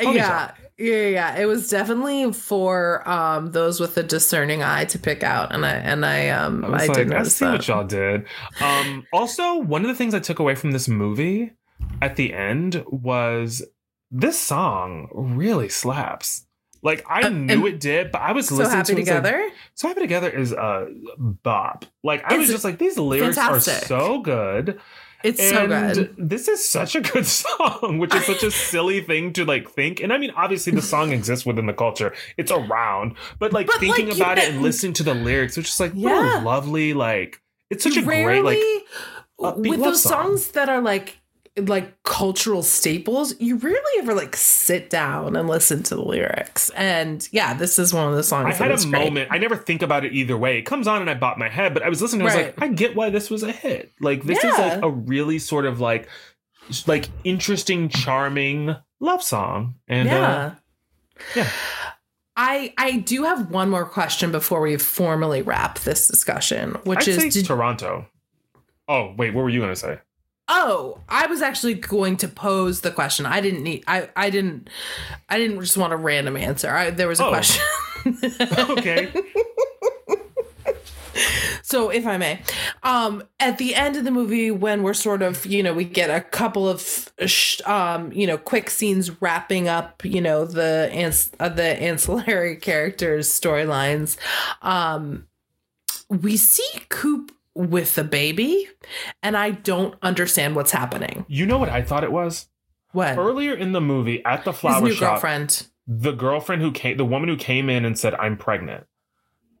ponytail. 0.00 0.14
yeah 0.14 0.50
yeah 0.78 1.06
yeah 1.08 1.36
it 1.38 1.46
was 1.46 1.70
definitely 1.70 2.32
for 2.32 3.06
um 3.08 3.52
those 3.52 3.80
with 3.80 3.96
a 3.96 4.02
discerning 4.02 4.62
eye 4.62 4.84
to 4.84 4.98
pick 4.98 5.22
out 5.22 5.54
and 5.54 5.64
i 5.64 5.70
and 5.72 6.04
i 6.04 6.28
um 6.28 6.64
I 6.64 6.68
i, 6.68 6.80
did 6.80 6.88
like, 6.88 6.98
I 6.98 7.02
notice 7.04 7.36
see 7.36 7.44
that 7.46 7.52
what 7.52 7.68
y'all 7.68 7.84
did. 7.86 8.26
Um, 8.60 9.06
also, 9.12 9.56
one 9.56 9.82
of 9.82 9.88
the 9.88 9.94
things 9.94 10.12
I 10.14 10.18
took 10.20 10.38
away 10.38 10.54
from 10.54 10.72
this 10.72 10.86
movie 10.88 11.52
at 12.02 12.16
the 12.16 12.34
end 12.34 12.84
was 12.88 13.62
this 14.10 14.38
song 14.38 15.08
really 15.12 15.68
slaps. 15.68 16.46
Like 16.82 17.04
I 17.08 17.22
Uh, 17.22 17.28
knew 17.30 17.66
it 17.66 17.80
did, 17.80 18.12
but 18.12 18.20
I 18.20 18.32
was 18.32 18.48
so 18.48 18.56
listening 18.56 18.76
happy 18.76 18.94
to 18.94 18.98
it. 18.98 19.00
it's 19.00 19.10
like, 19.10 19.22
together 19.22 19.48
so 19.74 19.88
happy 19.88 20.00
together 20.00 20.30
is 20.30 20.52
a 20.52 20.88
bop. 21.18 21.84
Like 22.04 22.22
I 22.24 22.36
was 22.36 22.48
just 22.48 22.64
like, 22.64 22.78
these 22.78 22.96
lyrics 22.98 23.36
fantastic. 23.36 23.84
are 23.84 23.86
so 23.86 24.20
good. 24.20 24.78
It's 25.26 25.48
so 25.50 25.64
and 25.70 25.94
good 25.94 26.14
This 26.16 26.48
is 26.48 26.66
such 26.66 26.94
a 26.96 27.00
good 27.00 27.26
song, 27.42 27.98
which 27.98 28.14
is 28.14 28.24
such 28.24 28.42
a 28.42 28.50
silly 28.50 29.00
thing 29.00 29.32
to 29.34 29.44
like 29.44 29.68
think. 29.70 30.00
And 30.00 30.12
I 30.12 30.18
mean, 30.18 30.30
obviously, 30.36 30.72
the 30.72 30.82
song 30.82 31.12
exists 31.12 31.44
within 31.44 31.66
the 31.66 31.72
culture; 31.74 32.14
it's 32.36 32.50
around. 32.52 33.16
But 33.38 33.52
like 33.52 33.66
But, 33.66 33.76
thinking 33.80 34.08
like, 34.08 34.16
about 34.16 34.38
it 34.38 34.48
and 34.50 34.62
listening 34.62 34.92
to 34.94 35.02
the 35.02 35.14
lyrics, 35.14 35.56
it's 35.58 35.68
just 35.68 35.80
like 35.80 35.92
what 35.92 36.10
Yeah. 36.10 36.40
a 36.40 36.44
lovely 36.44 36.94
like. 36.94 37.40
It's 37.70 37.82
such 37.84 37.96
a 37.96 38.02
rarely 38.02 38.56
great 38.56 38.82
like. 39.38 39.56
with 39.56 39.80
those 39.80 40.02
song. 40.02 40.12
songs 40.12 40.48
that 40.52 40.68
are 40.68 40.80
like 40.80 41.18
like 41.58 42.02
cultural 42.02 42.62
staples 42.62 43.34
you 43.40 43.56
rarely 43.56 43.80
ever 43.98 44.12
like 44.14 44.36
sit 44.36 44.90
down 44.90 45.36
and 45.36 45.48
listen 45.48 45.82
to 45.82 45.94
the 45.94 46.02
lyrics 46.02 46.68
and 46.76 47.28
yeah 47.32 47.54
this 47.54 47.78
is 47.78 47.94
one 47.94 48.06
of 48.08 48.14
the 48.14 48.22
songs 48.22 48.46
I 48.60 48.64
had 48.64 48.72
a 48.72 48.76
great. 48.76 48.88
moment. 49.06 49.28
I 49.32 49.38
never 49.38 49.56
think 49.56 49.80
about 49.80 50.04
it 50.04 50.12
either 50.12 50.36
way. 50.36 50.58
It 50.58 50.62
comes 50.62 50.86
on 50.86 51.00
and 51.00 51.08
I 51.08 51.14
bop 51.14 51.38
my 51.38 51.48
head, 51.48 51.72
but 51.72 51.82
I 51.82 51.88
was 51.88 52.02
listening. 52.02 52.22
I 52.22 52.24
was 52.26 52.34
Right. 52.34 52.58
like, 52.58 52.70
I 52.70 52.72
get 52.74 52.94
why 52.94 53.08
this 53.08 53.30
was 53.30 53.42
a 53.42 53.52
hit. 53.52 53.90
Like 54.00 54.22
this 54.24 54.44
is 54.44 54.58
like 54.58 54.82
a 54.82 54.90
really 54.90 55.38
sort 55.38 55.64
of 55.64 55.80
like, 55.80 56.08
like 56.86 57.08
interesting, 57.24 57.88
charming 57.88 58.76
love 59.00 59.22
song. 59.22 59.76
And 59.88 60.08
uh, 60.08 60.12
yeah 60.12 60.54
yeah. 61.34 61.50
I 62.36 62.74
I 62.76 62.98
do 62.98 63.22
have 63.24 63.50
one 63.50 63.70
more 63.70 63.86
question 63.86 64.30
before 64.30 64.60
we 64.60 64.76
formally 64.76 65.40
wrap 65.40 65.78
this 65.80 66.06
discussion, 66.06 66.72
which 66.84 67.08
I'd 67.08 67.24
is 67.24 67.32
did, 67.34 67.46
Toronto. 67.46 68.06
Oh 68.88 69.14
wait, 69.16 69.32
what 69.32 69.42
were 69.42 69.48
you 69.48 69.60
gonna 69.60 69.74
say? 69.74 70.00
Oh 70.48 71.00
I 71.08 71.26
was 71.26 71.42
actually 71.42 71.74
going 71.74 72.16
to 72.18 72.28
pose 72.28 72.80
the 72.82 72.90
question. 72.90 73.26
I 73.26 73.40
didn't 73.40 73.62
need 73.62 73.84
I 73.86 74.08
I 74.16 74.30
didn't 74.30 74.68
I 75.28 75.38
didn't 75.38 75.60
just 75.60 75.76
want 75.76 75.92
a 75.92 75.96
random 75.96 76.36
answer. 76.36 76.70
I, 76.70 76.90
there 76.90 77.08
was 77.08 77.20
a 77.20 77.24
Oh. 77.26 77.28
question. 77.30 77.62
Okay. 78.70 79.10
So, 81.62 81.88
if 81.88 82.06
I 82.06 82.18
may, 82.18 82.42
um, 82.84 83.24
at 83.40 83.58
the 83.58 83.74
end 83.74 83.96
of 83.96 84.04
the 84.04 84.10
movie, 84.12 84.50
when 84.52 84.82
we're 84.84 84.94
sort 84.94 85.22
of, 85.22 85.44
you 85.46 85.62
know, 85.62 85.72
we 85.74 85.84
get 85.84 86.10
a 86.10 86.20
couple 86.20 86.68
of, 86.68 87.10
sh- 87.26 87.60
um, 87.66 88.12
you 88.12 88.26
know, 88.26 88.38
quick 88.38 88.70
scenes 88.70 89.20
wrapping 89.20 89.66
up, 89.66 90.04
you 90.04 90.20
know, 90.20 90.44
the 90.44 90.88
ans- 90.92 91.30
uh, 91.40 91.48
the 91.48 91.64
ancillary 91.82 92.54
characters' 92.60 93.28
storylines, 93.28 94.16
um, 94.62 95.26
we 96.08 96.36
see 96.36 96.68
Coop 96.90 97.32
with 97.56 97.94
the 97.94 98.04
baby, 98.04 98.68
and 99.22 99.36
I 99.36 99.50
don't 99.50 99.94
understand 100.02 100.54
what's 100.56 100.72
happening. 100.72 101.24
you 101.28 101.46
know 101.46 101.58
what 101.58 101.68
I 101.68 101.82
thought 101.82 102.04
it 102.04 102.12
was? 102.12 102.48
What? 102.92 103.18
Earlier 103.18 103.54
in 103.54 103.72
the 103.72 103.80
movie, 103.80 104.24
at 104.24 104.44
the 104.44 104.52
His 104.52 104.60
flower 104.60 104.82
new 104.82 104.92
shop, 104.92 105.14
girlfriend. 105.14 105.66
the 105.86 106.12
girlfriend 106.12 106.62
who 106.62 106.72
came, 106.72 106.96
the 106.96 107.04
woman 107.04 107.28
who 107.28 107.36
came 107.36 107.68
in 107.68 107.84
and 107.84 107.98
said, 107.98 108.14
"I'm 108.14 108.36
pregnant," 108.36 108.86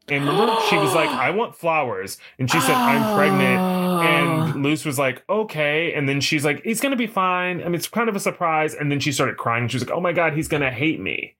and 0.08 0.24
remember 0.26 0.56
she 0.68 0.76
was 0.76 0.94
like, 0.94 1.10
"I 1.10 1.30
want 1.30 1.54
flowers," 1.56 2.18
and 2.38 2.50
she 2.50 2.60
said, 2.60 2.74
"I'm 2.74 3.16
pregnant." 3.16 3.86
And 3.96 4.28
ah. 4.28 4.52
Luce 4.56 4.84
was 4.84 4.98
like, 4.98 5.24
okay. 5.28 5.92
And 5.94 6.06
then 6.08 6.20
she's 6.20 6.44
like, 6.44 6.62
he's 6.62 6.80
going 6.80 6.90
to 6.90 6.98
be 6.98 7.06
fine. 7.06 7.62
I 7.62 7.64
mean, 7.64 7.76
it's 7.76 7.88
kind 7.88 8.10
of 8.10 8.14
a 8.14 8.20
surprise. 8.20 8.74
And 8.74 8.92
then 8.92 9.00
she 9.00 9.10
started 9.10 9.38
crying. 9.38 9.68
She 9.68 9.76
was 9.76 9.88
like, 9.88 9.96
oh 9.96 10.00
my 10.00 10.12
God, 10.12 10.34
he's 10.34 10.48
going 10.48 10.62
to 10.62 10.70
hate 10.70 11.00
me. 11.00 11.34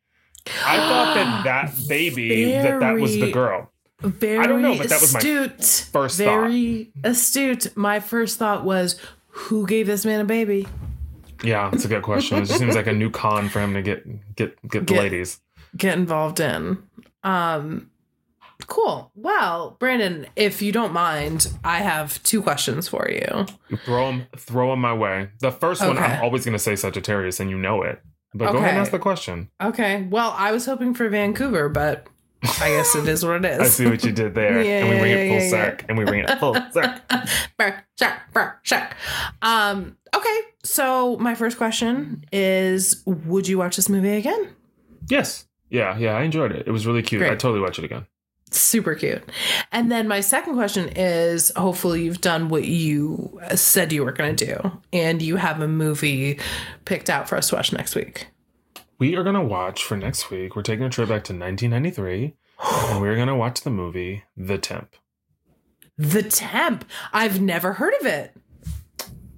I 0.65 0.77
thought 0.79 1.15
that 1.15 1.45
that 1.45 1.89
baby, 1.89 2.53
that 2.53 2.81
that 2.81 2.93
was 2.95 3.13
the 3.19 3.31
girl. 3.31 3.71
Very 4.01 4.39
I 4.39 4.47
don't 4.47 4.61
know, 4.63 4.77
but 4.77 4.89
that 4.91 5.01
was 5.01 5.13
my 5.15 5.19
astute. 5.21 5.65
first 5.93 6.19
thought. 6.19 6.25
Very 6.49 6.91
astute. 7.03 7.75
My 7.77 7.99
first 8.01 8.39
thought 8.39 8.65
was, 8.65 9.01
who 9.29 9.67
gave 9.67 9.87
this 9.87 10.05
man 10.05 10.21
a 10.21 10.25
baby? 10.25 10.67
Yeah, 11.43 11.71
it's 11.73 11.85
a 11.85 11.89
good 11.89 12.03
question. 12.03 12.39
It 12.39 12.47
just 12.47 12.59
seems 12.59 12.75
like 12.75 12.87
a 12.87 12.93
new 12.93 13.11
con 13.11 13.49
for 13.49 13.61
him 13.61 13.75
to 13.75 13.83
get 13.83 14.05
get 14.37 14.57
get 14.69 14.87
the 14.87 14.95
Get- 14.95 14.99
ladies. 14.99 15.41
Get 15.77 15.99
involved 15.99 16.41
in. 16.41 16.79
Um, 17.23 17.91
cool. 18.67 19.11
Well, 19.15 19.77
Brandon, 19.79 20.27
if 20.37 20.63
you 20.63 20.73
don't 20.73 20.93
mind, 20.93 21.49
I 21.65 21.79
have 21.79 22.23
two 22.23 22.41
questions 22.41 22.89
for 22.89 23.09
you. 23.11 23.47
Throw 23.85 24.07
them 24.07 24.27
throw 24.37 24.71
them 24.71 24.81
my 24.81 24.95
way. 24.95 25.29
The 25.41 25.51
first 25.53 25.83
one, 25.83 25.99
I'm 25.99 26.23
always 26.23 26.45
going 26.45 26.53
to 26.55 26.59
say 26.59 26.77
Sagittarius, 26.77 27.41
and 27.41 27.51
you 27.51 27.59
know 27.59 27.83
it. 27.83 28.01
But 28.35 28.53
go 28.53 28.59
ahead 28.59 28.71
and 28.71 28.79
ask 28.79 28.91
the 28.91 28.99
question. 28.99 29.51
Okay. 29.63 30.03
Well, 30.11 30.35
I 30.37 30.53
was 30.53 30.67
hoping 30.67 30.95
for 30.95 31.09
Vancouver, 31.09 31.69
but 31.69 32.07
I 32.43 32.69
guess 32.71 32.95
it 32.95 33.09
is 33.09 33.25
what 33.25 33.45
it 33.45 33.53
is. 33.53 33.61
I 33.61 33.65
see 33.67 33.87
what 33.87 34.05
you 34.05 34.13
did 34.13 34.35
there, 34.35 34.63
Yeah, 34.63 34.81
and 34.81 34.89
we 34.91 34.99
bring 34.99 35.11
yeah, 35.11 35.17
it 35.17 35.29
full 35.29 35.41
yeah, 35.41 35.51
circ, 35.51 35.85
and 35.89 35.99
we 35.99 36.05
bring 36.05 36.21
it 36.21 36.39
full 36.39 36.55
circ. 36.73 37.01
Brr, 37.57 37.85
shuck, 37.99 38.21
brr, 38.33 38.59
shuck. 38.63 38.95
Um, 39.43 39.97
okay, 40.15 40.41
so 40.63 41.17
my 41.17 41.35
first 41.35 41.57
question 41.57 42.25
is 42.33 43.03
Would 43.07 43.49
you 43.49 43.59
watch 43.59 43.77
this 43.77 43.89
movie 43.89 44.17
again? 44.17 44.55
Yes, 45.09 45.47
yeah, 45.71 45.97
yeah. 45.97 46.17
I 46.17 46.23
enjoyed 46.23 46.53
it. 46.53 46.67
It 46.67 46.71
was 46.71 46.87
really 46.87 47.03
cute. 47.03 47.23
I 47.23 47.31
totally 47.31 47.61
watch 47.61 47.79
it 47.79 47.85
again. 47.85 48.07
Super 48.53 48.95
cute. 48.95 49.25
And 49.73 49.91
then 49.91 50.07
my 50.07 50.21
second 50.21 50.55
question 50.55 50.89
is 50.91 51.51
hopefully 51.57 52.05
you've 52.05 52.21
done 52.21 52.49
what 52.49 52.65
you 52.65 53.41
said 53.57 53.93
you 53.93 54.05
were 54.05 54.13
going 54.13 54.37
to 54.37 54.47
do 54.47 54.73
and 54.93 55.21
you 55.21 55.37
have 55.37 55.61
a 55.61 55.67
movie 55.67 56.39
picked 56.85 57.11
out 57.11 57.29
for 57.29 57.37
us 57.37 57.49
to 57.49 57.57
watch 57.57 57.73
next 57.73 57.97
week. 57.97 58.29
We 58.99 59.15
are 59.17 59.23
gonna 59.25 59.45
watch 59.45 59.85
for 59.85 59.97
next 59.97 60.31
week. 60.31 60.57
We're 60.57 60.63
taking 60.63 60.85
a 60.85 60.91
trip 60.91 61.09
back 61.09 61.25
to 61.25 61.33
1993, 61.33 62.35
and 62.91 63.01
we're 63.01 63.17
gonna 63.17 63.37
watch 63.37 63.61
the 63.61 63.71
movie 63.71 64.25
The 64.37 64.59
Temp. 64.59 64.95
The 65.99 66.23
Temp. 66.23 66.85
I've 67.13 67.41
never 67.41 67.75
heard 67.75 67.95
of 68.01 68.07
it. 68.07 68.35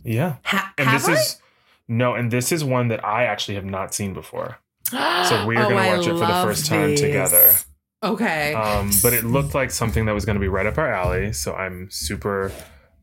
Yeah, 0.05 0.37
Ha- 0.45 0.73
and 0.79 0.89
have 0.89 1.05
this 1.05 1.19
is 1.35 1.41
no, 1.89 2.15
and 2.15 2.31
this 2.31 2.53
is 2.53 2.63
one 2.65 2.89
that 2.89 3.05
I 3.05 3.25
actually 3.25 3.57
have 3.57 3.65
not 3.65 3.95
seen 3.95 4.15
before. 4.15 4.59
So 4.91 4.97
we 5.47 5.57
are 5.57 5.65
Oh, 5.67 5.69
gonna 5.71 5.81
I 5.81 5.97
watch 5.97 6.07
it 6.07 6.11
for 6.13 6.19
the 6.19 6.43
first 6.45 6.67
time 6.67 6.91
these. 6.91 7.01
together. 7.01 7.53
Okay. 8.03 8.55
Um, 8.55 8.91
but 9.03 9.13
it 9.13 9.25
looked 9.25 9.55
like 9.57 9.73
something 9.73 10.07
that 10.07 10.13
was 10.15 10.25
gonna 10.25 10.39
be 10.39 10.49
right 10.49 10.67
up 10.67 10.79
our 10.79 10.93
alley. 10.93 11.33
So 11.33 11.55
I'm 11.55 11.91
super 11.91 12.53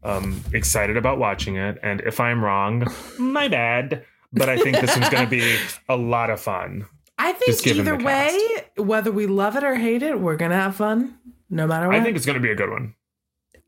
um, 0.04 0.42
excited 0.54 0.96
about 0.96 1.18
watching 1.20 1.58
it. 1.58 1.78
And 1.84 2.00
if 2.02 2.20
I'm 2.22 2.42
wrong, 2.44 2.88
my 3.20 3.50
bad. 3.50 4.06
But 4.34 4.50
I 4.50 4.58
think 4.58 4.80
this 4.80 4.96
one's 4.96 5.10
gonna 5.10 5.30
be 5.30 5.58
a 5.90 5.96
lot 5.96 6.30
of 6.30 6.40
fun. 6.40 6.86
I 7.18 7.32
think 7.34 7.66
either 7.68 7.96
way, 7.98 8.38
whether 8.78 9.12
we 9.12 9.26
love 9.26 9.56
it 9.56 9.64
or 9.64 9.76
hate 9.76 10.04
it, 10.04 10.20
we're 10.20 10.36
gonna 10.36 10.56
have 10.56 10.76
fun 10.76 11.18
no 11.50 11.68
matter 11.68 11.88
what. 11.88 11.96
I 11.96 12.04
think 12.04 12.18
it's 12.18 12.26
gonna 12.26 12.40
be 12.40 12.52
a 12.52 12.56
good 12.56 12.70
one. 12.70 12.96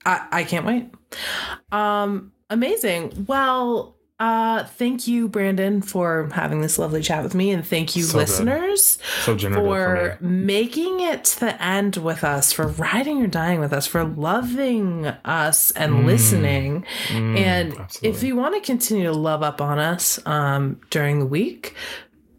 I, 0.05 0.27
I 0.31 0.43
can't 0.43 0.65
wait. 0.65 0.89
Um, 1.71 2.31
amazing. 2.49 3.25
Well, 3.27 3.96
uh, 4.19 4.63
thank 4.63 5.07
you, 5.07 5.27
Brandon, 5.27 5.81
for 5.81 6.29
having 6.33 6.61
this 6.61 6.79
lovely 6.79 7.01
chat 7.01 7.23
with 7.23 7.35
me, 7.35 7.51
and 7.51 7.65
thank 7.65 7.95
you, 7.95 8.03
So 8.03 8.17
listeners, 8.17 8.97
So 9.23 9.37
for 9.37 9.51
for 9.51 10.17
making 10.21 11.01
it 11.01 11.23
to 11.25 11.39
the 11.41 11.63
end 11.63 11.97
with 11.97 12.23
us, 12.23 12.51
for 12.51 12.67
riding 12.67 13.21
or 13.21 13.27
dying 13.27 13.59
with 13.59 13.73
us, 13.73 13.85
for 13.85 14.03
loving 14.03 15.05
us 15.25 15.69
and 15.71 15.93
Mm. 15.93 16.05
listening. 16.05 16.85
Mm, 17.09 17.37
And 17.37 17.75
if 18.01 18.23
you 18.23 18.35
want 18.35 18.55
to 18.55 18.61
continue 18.61 19.03
to 19.05 19.13
love 19.13 19.43
up 19.43 19.61
on 19.61 19.77
us 19.77 20.19
um, 20.25 20.79
during 20.89 21.19
the 21.19 21.25
week, 21.27 21.75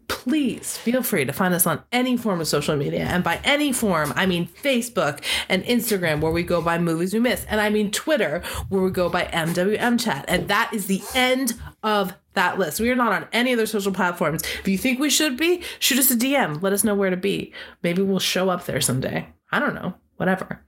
please 0.09 0.75
feel 0.75 1.01
free 1.01 1.23
to 1.23 1.31
find 1.31 1.53
us 1.53 1.65
on 1.65 1.81
any 1.93 2.17
form 2.17 2.41
of 2.41 2.47
social 2.47 2.75
media. 2.75 3.05
And 3.05 3.23
by 3.23 3.39
any 3.45 3.71
form, 3.71 4.11
I 4.15 4.25
mean 4.25 4.47
Facebook 4.47 5.23
and 5.47 5.63
Instagram, 5.63 6.19
where 6.19 6.31
we 6.31 6.43
go 6.43 6.61
by 6.61 6.77
Movies 6.77 7.13
We 7.13 7.19
Miss. 7.19 7.45
And 7.47 7.61
I 7.61 7.69
mean 7.69 7.91
Twitter, 7.91 8.41
where 8.67 8.81
we 8.81 8.91
go 8.91 9.09
by 9.09 9.25
MWM 9.25 9.99
Chat. 10.03 10.25
And 10.27 10.49
that 10.49 10.73
is 10.73 10.87
the 10.87 11.01
end 11.15 11.53
of 11.83 12.13
that 12.33 12.59
list. 12.59 12.79
We 12.79 12.89
are 12.89 12.95
not 12.95 13.13
on 13.13 13.27
any 13.31 13.53
other 13.53 13.65
social 13.65 13.93
platforms. 13.93 14.43
If 14.59 14.67
you 14.67 14.77
think 14.77 14.99
we 14.99 15.09
should 15.09 15.37
be, 15.37 15.63
shoot 15.79 15.99
us 15.99 16.11
a 16.11 16.17
DM. 16.17 16.61
Let 16.61 16.73
us 16.73 16.83
know 16.83 16.95
where 16.95 17.09
to 17.09 17.17
be. 17.17 17.53
Maybe 17.83 18.01
we'll 18.01 18.19
show 18.19 18.49
up 18.49 18.65
there 18.65 18.81
someday. 18.81 19.29
I 19.51 19.59
don't 19.59 19.75
know. 19.75 19.93
Whatever. 20.17 20.61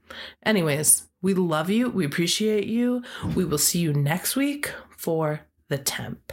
Anyways, 0.44 1.08
we 1.20 1.34
love 1.34 1.68
you. 1.68 1.90
We 1.90 2.06
appreciate 2.06 2.66
you. 2.66 3.02
We 3.34 3.44
will 3.44 3.58
see 3.58 3.80
you 3.80 3.92
next 3.92 4.34
week 4.34 4.72
for 4.96 5.40
the 5.68 5.78
temp. 5.78 6.32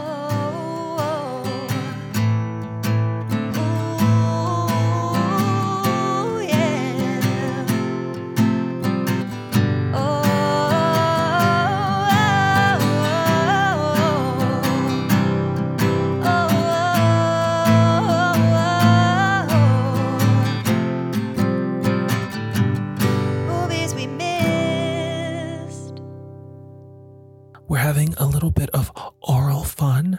having 27.91 28.13
a 28.19 28.25
little 28.25 28.51
bit 28.51 28.69
of 28.69 28.89
oral 29.19 29.65
fun 29.65 30.17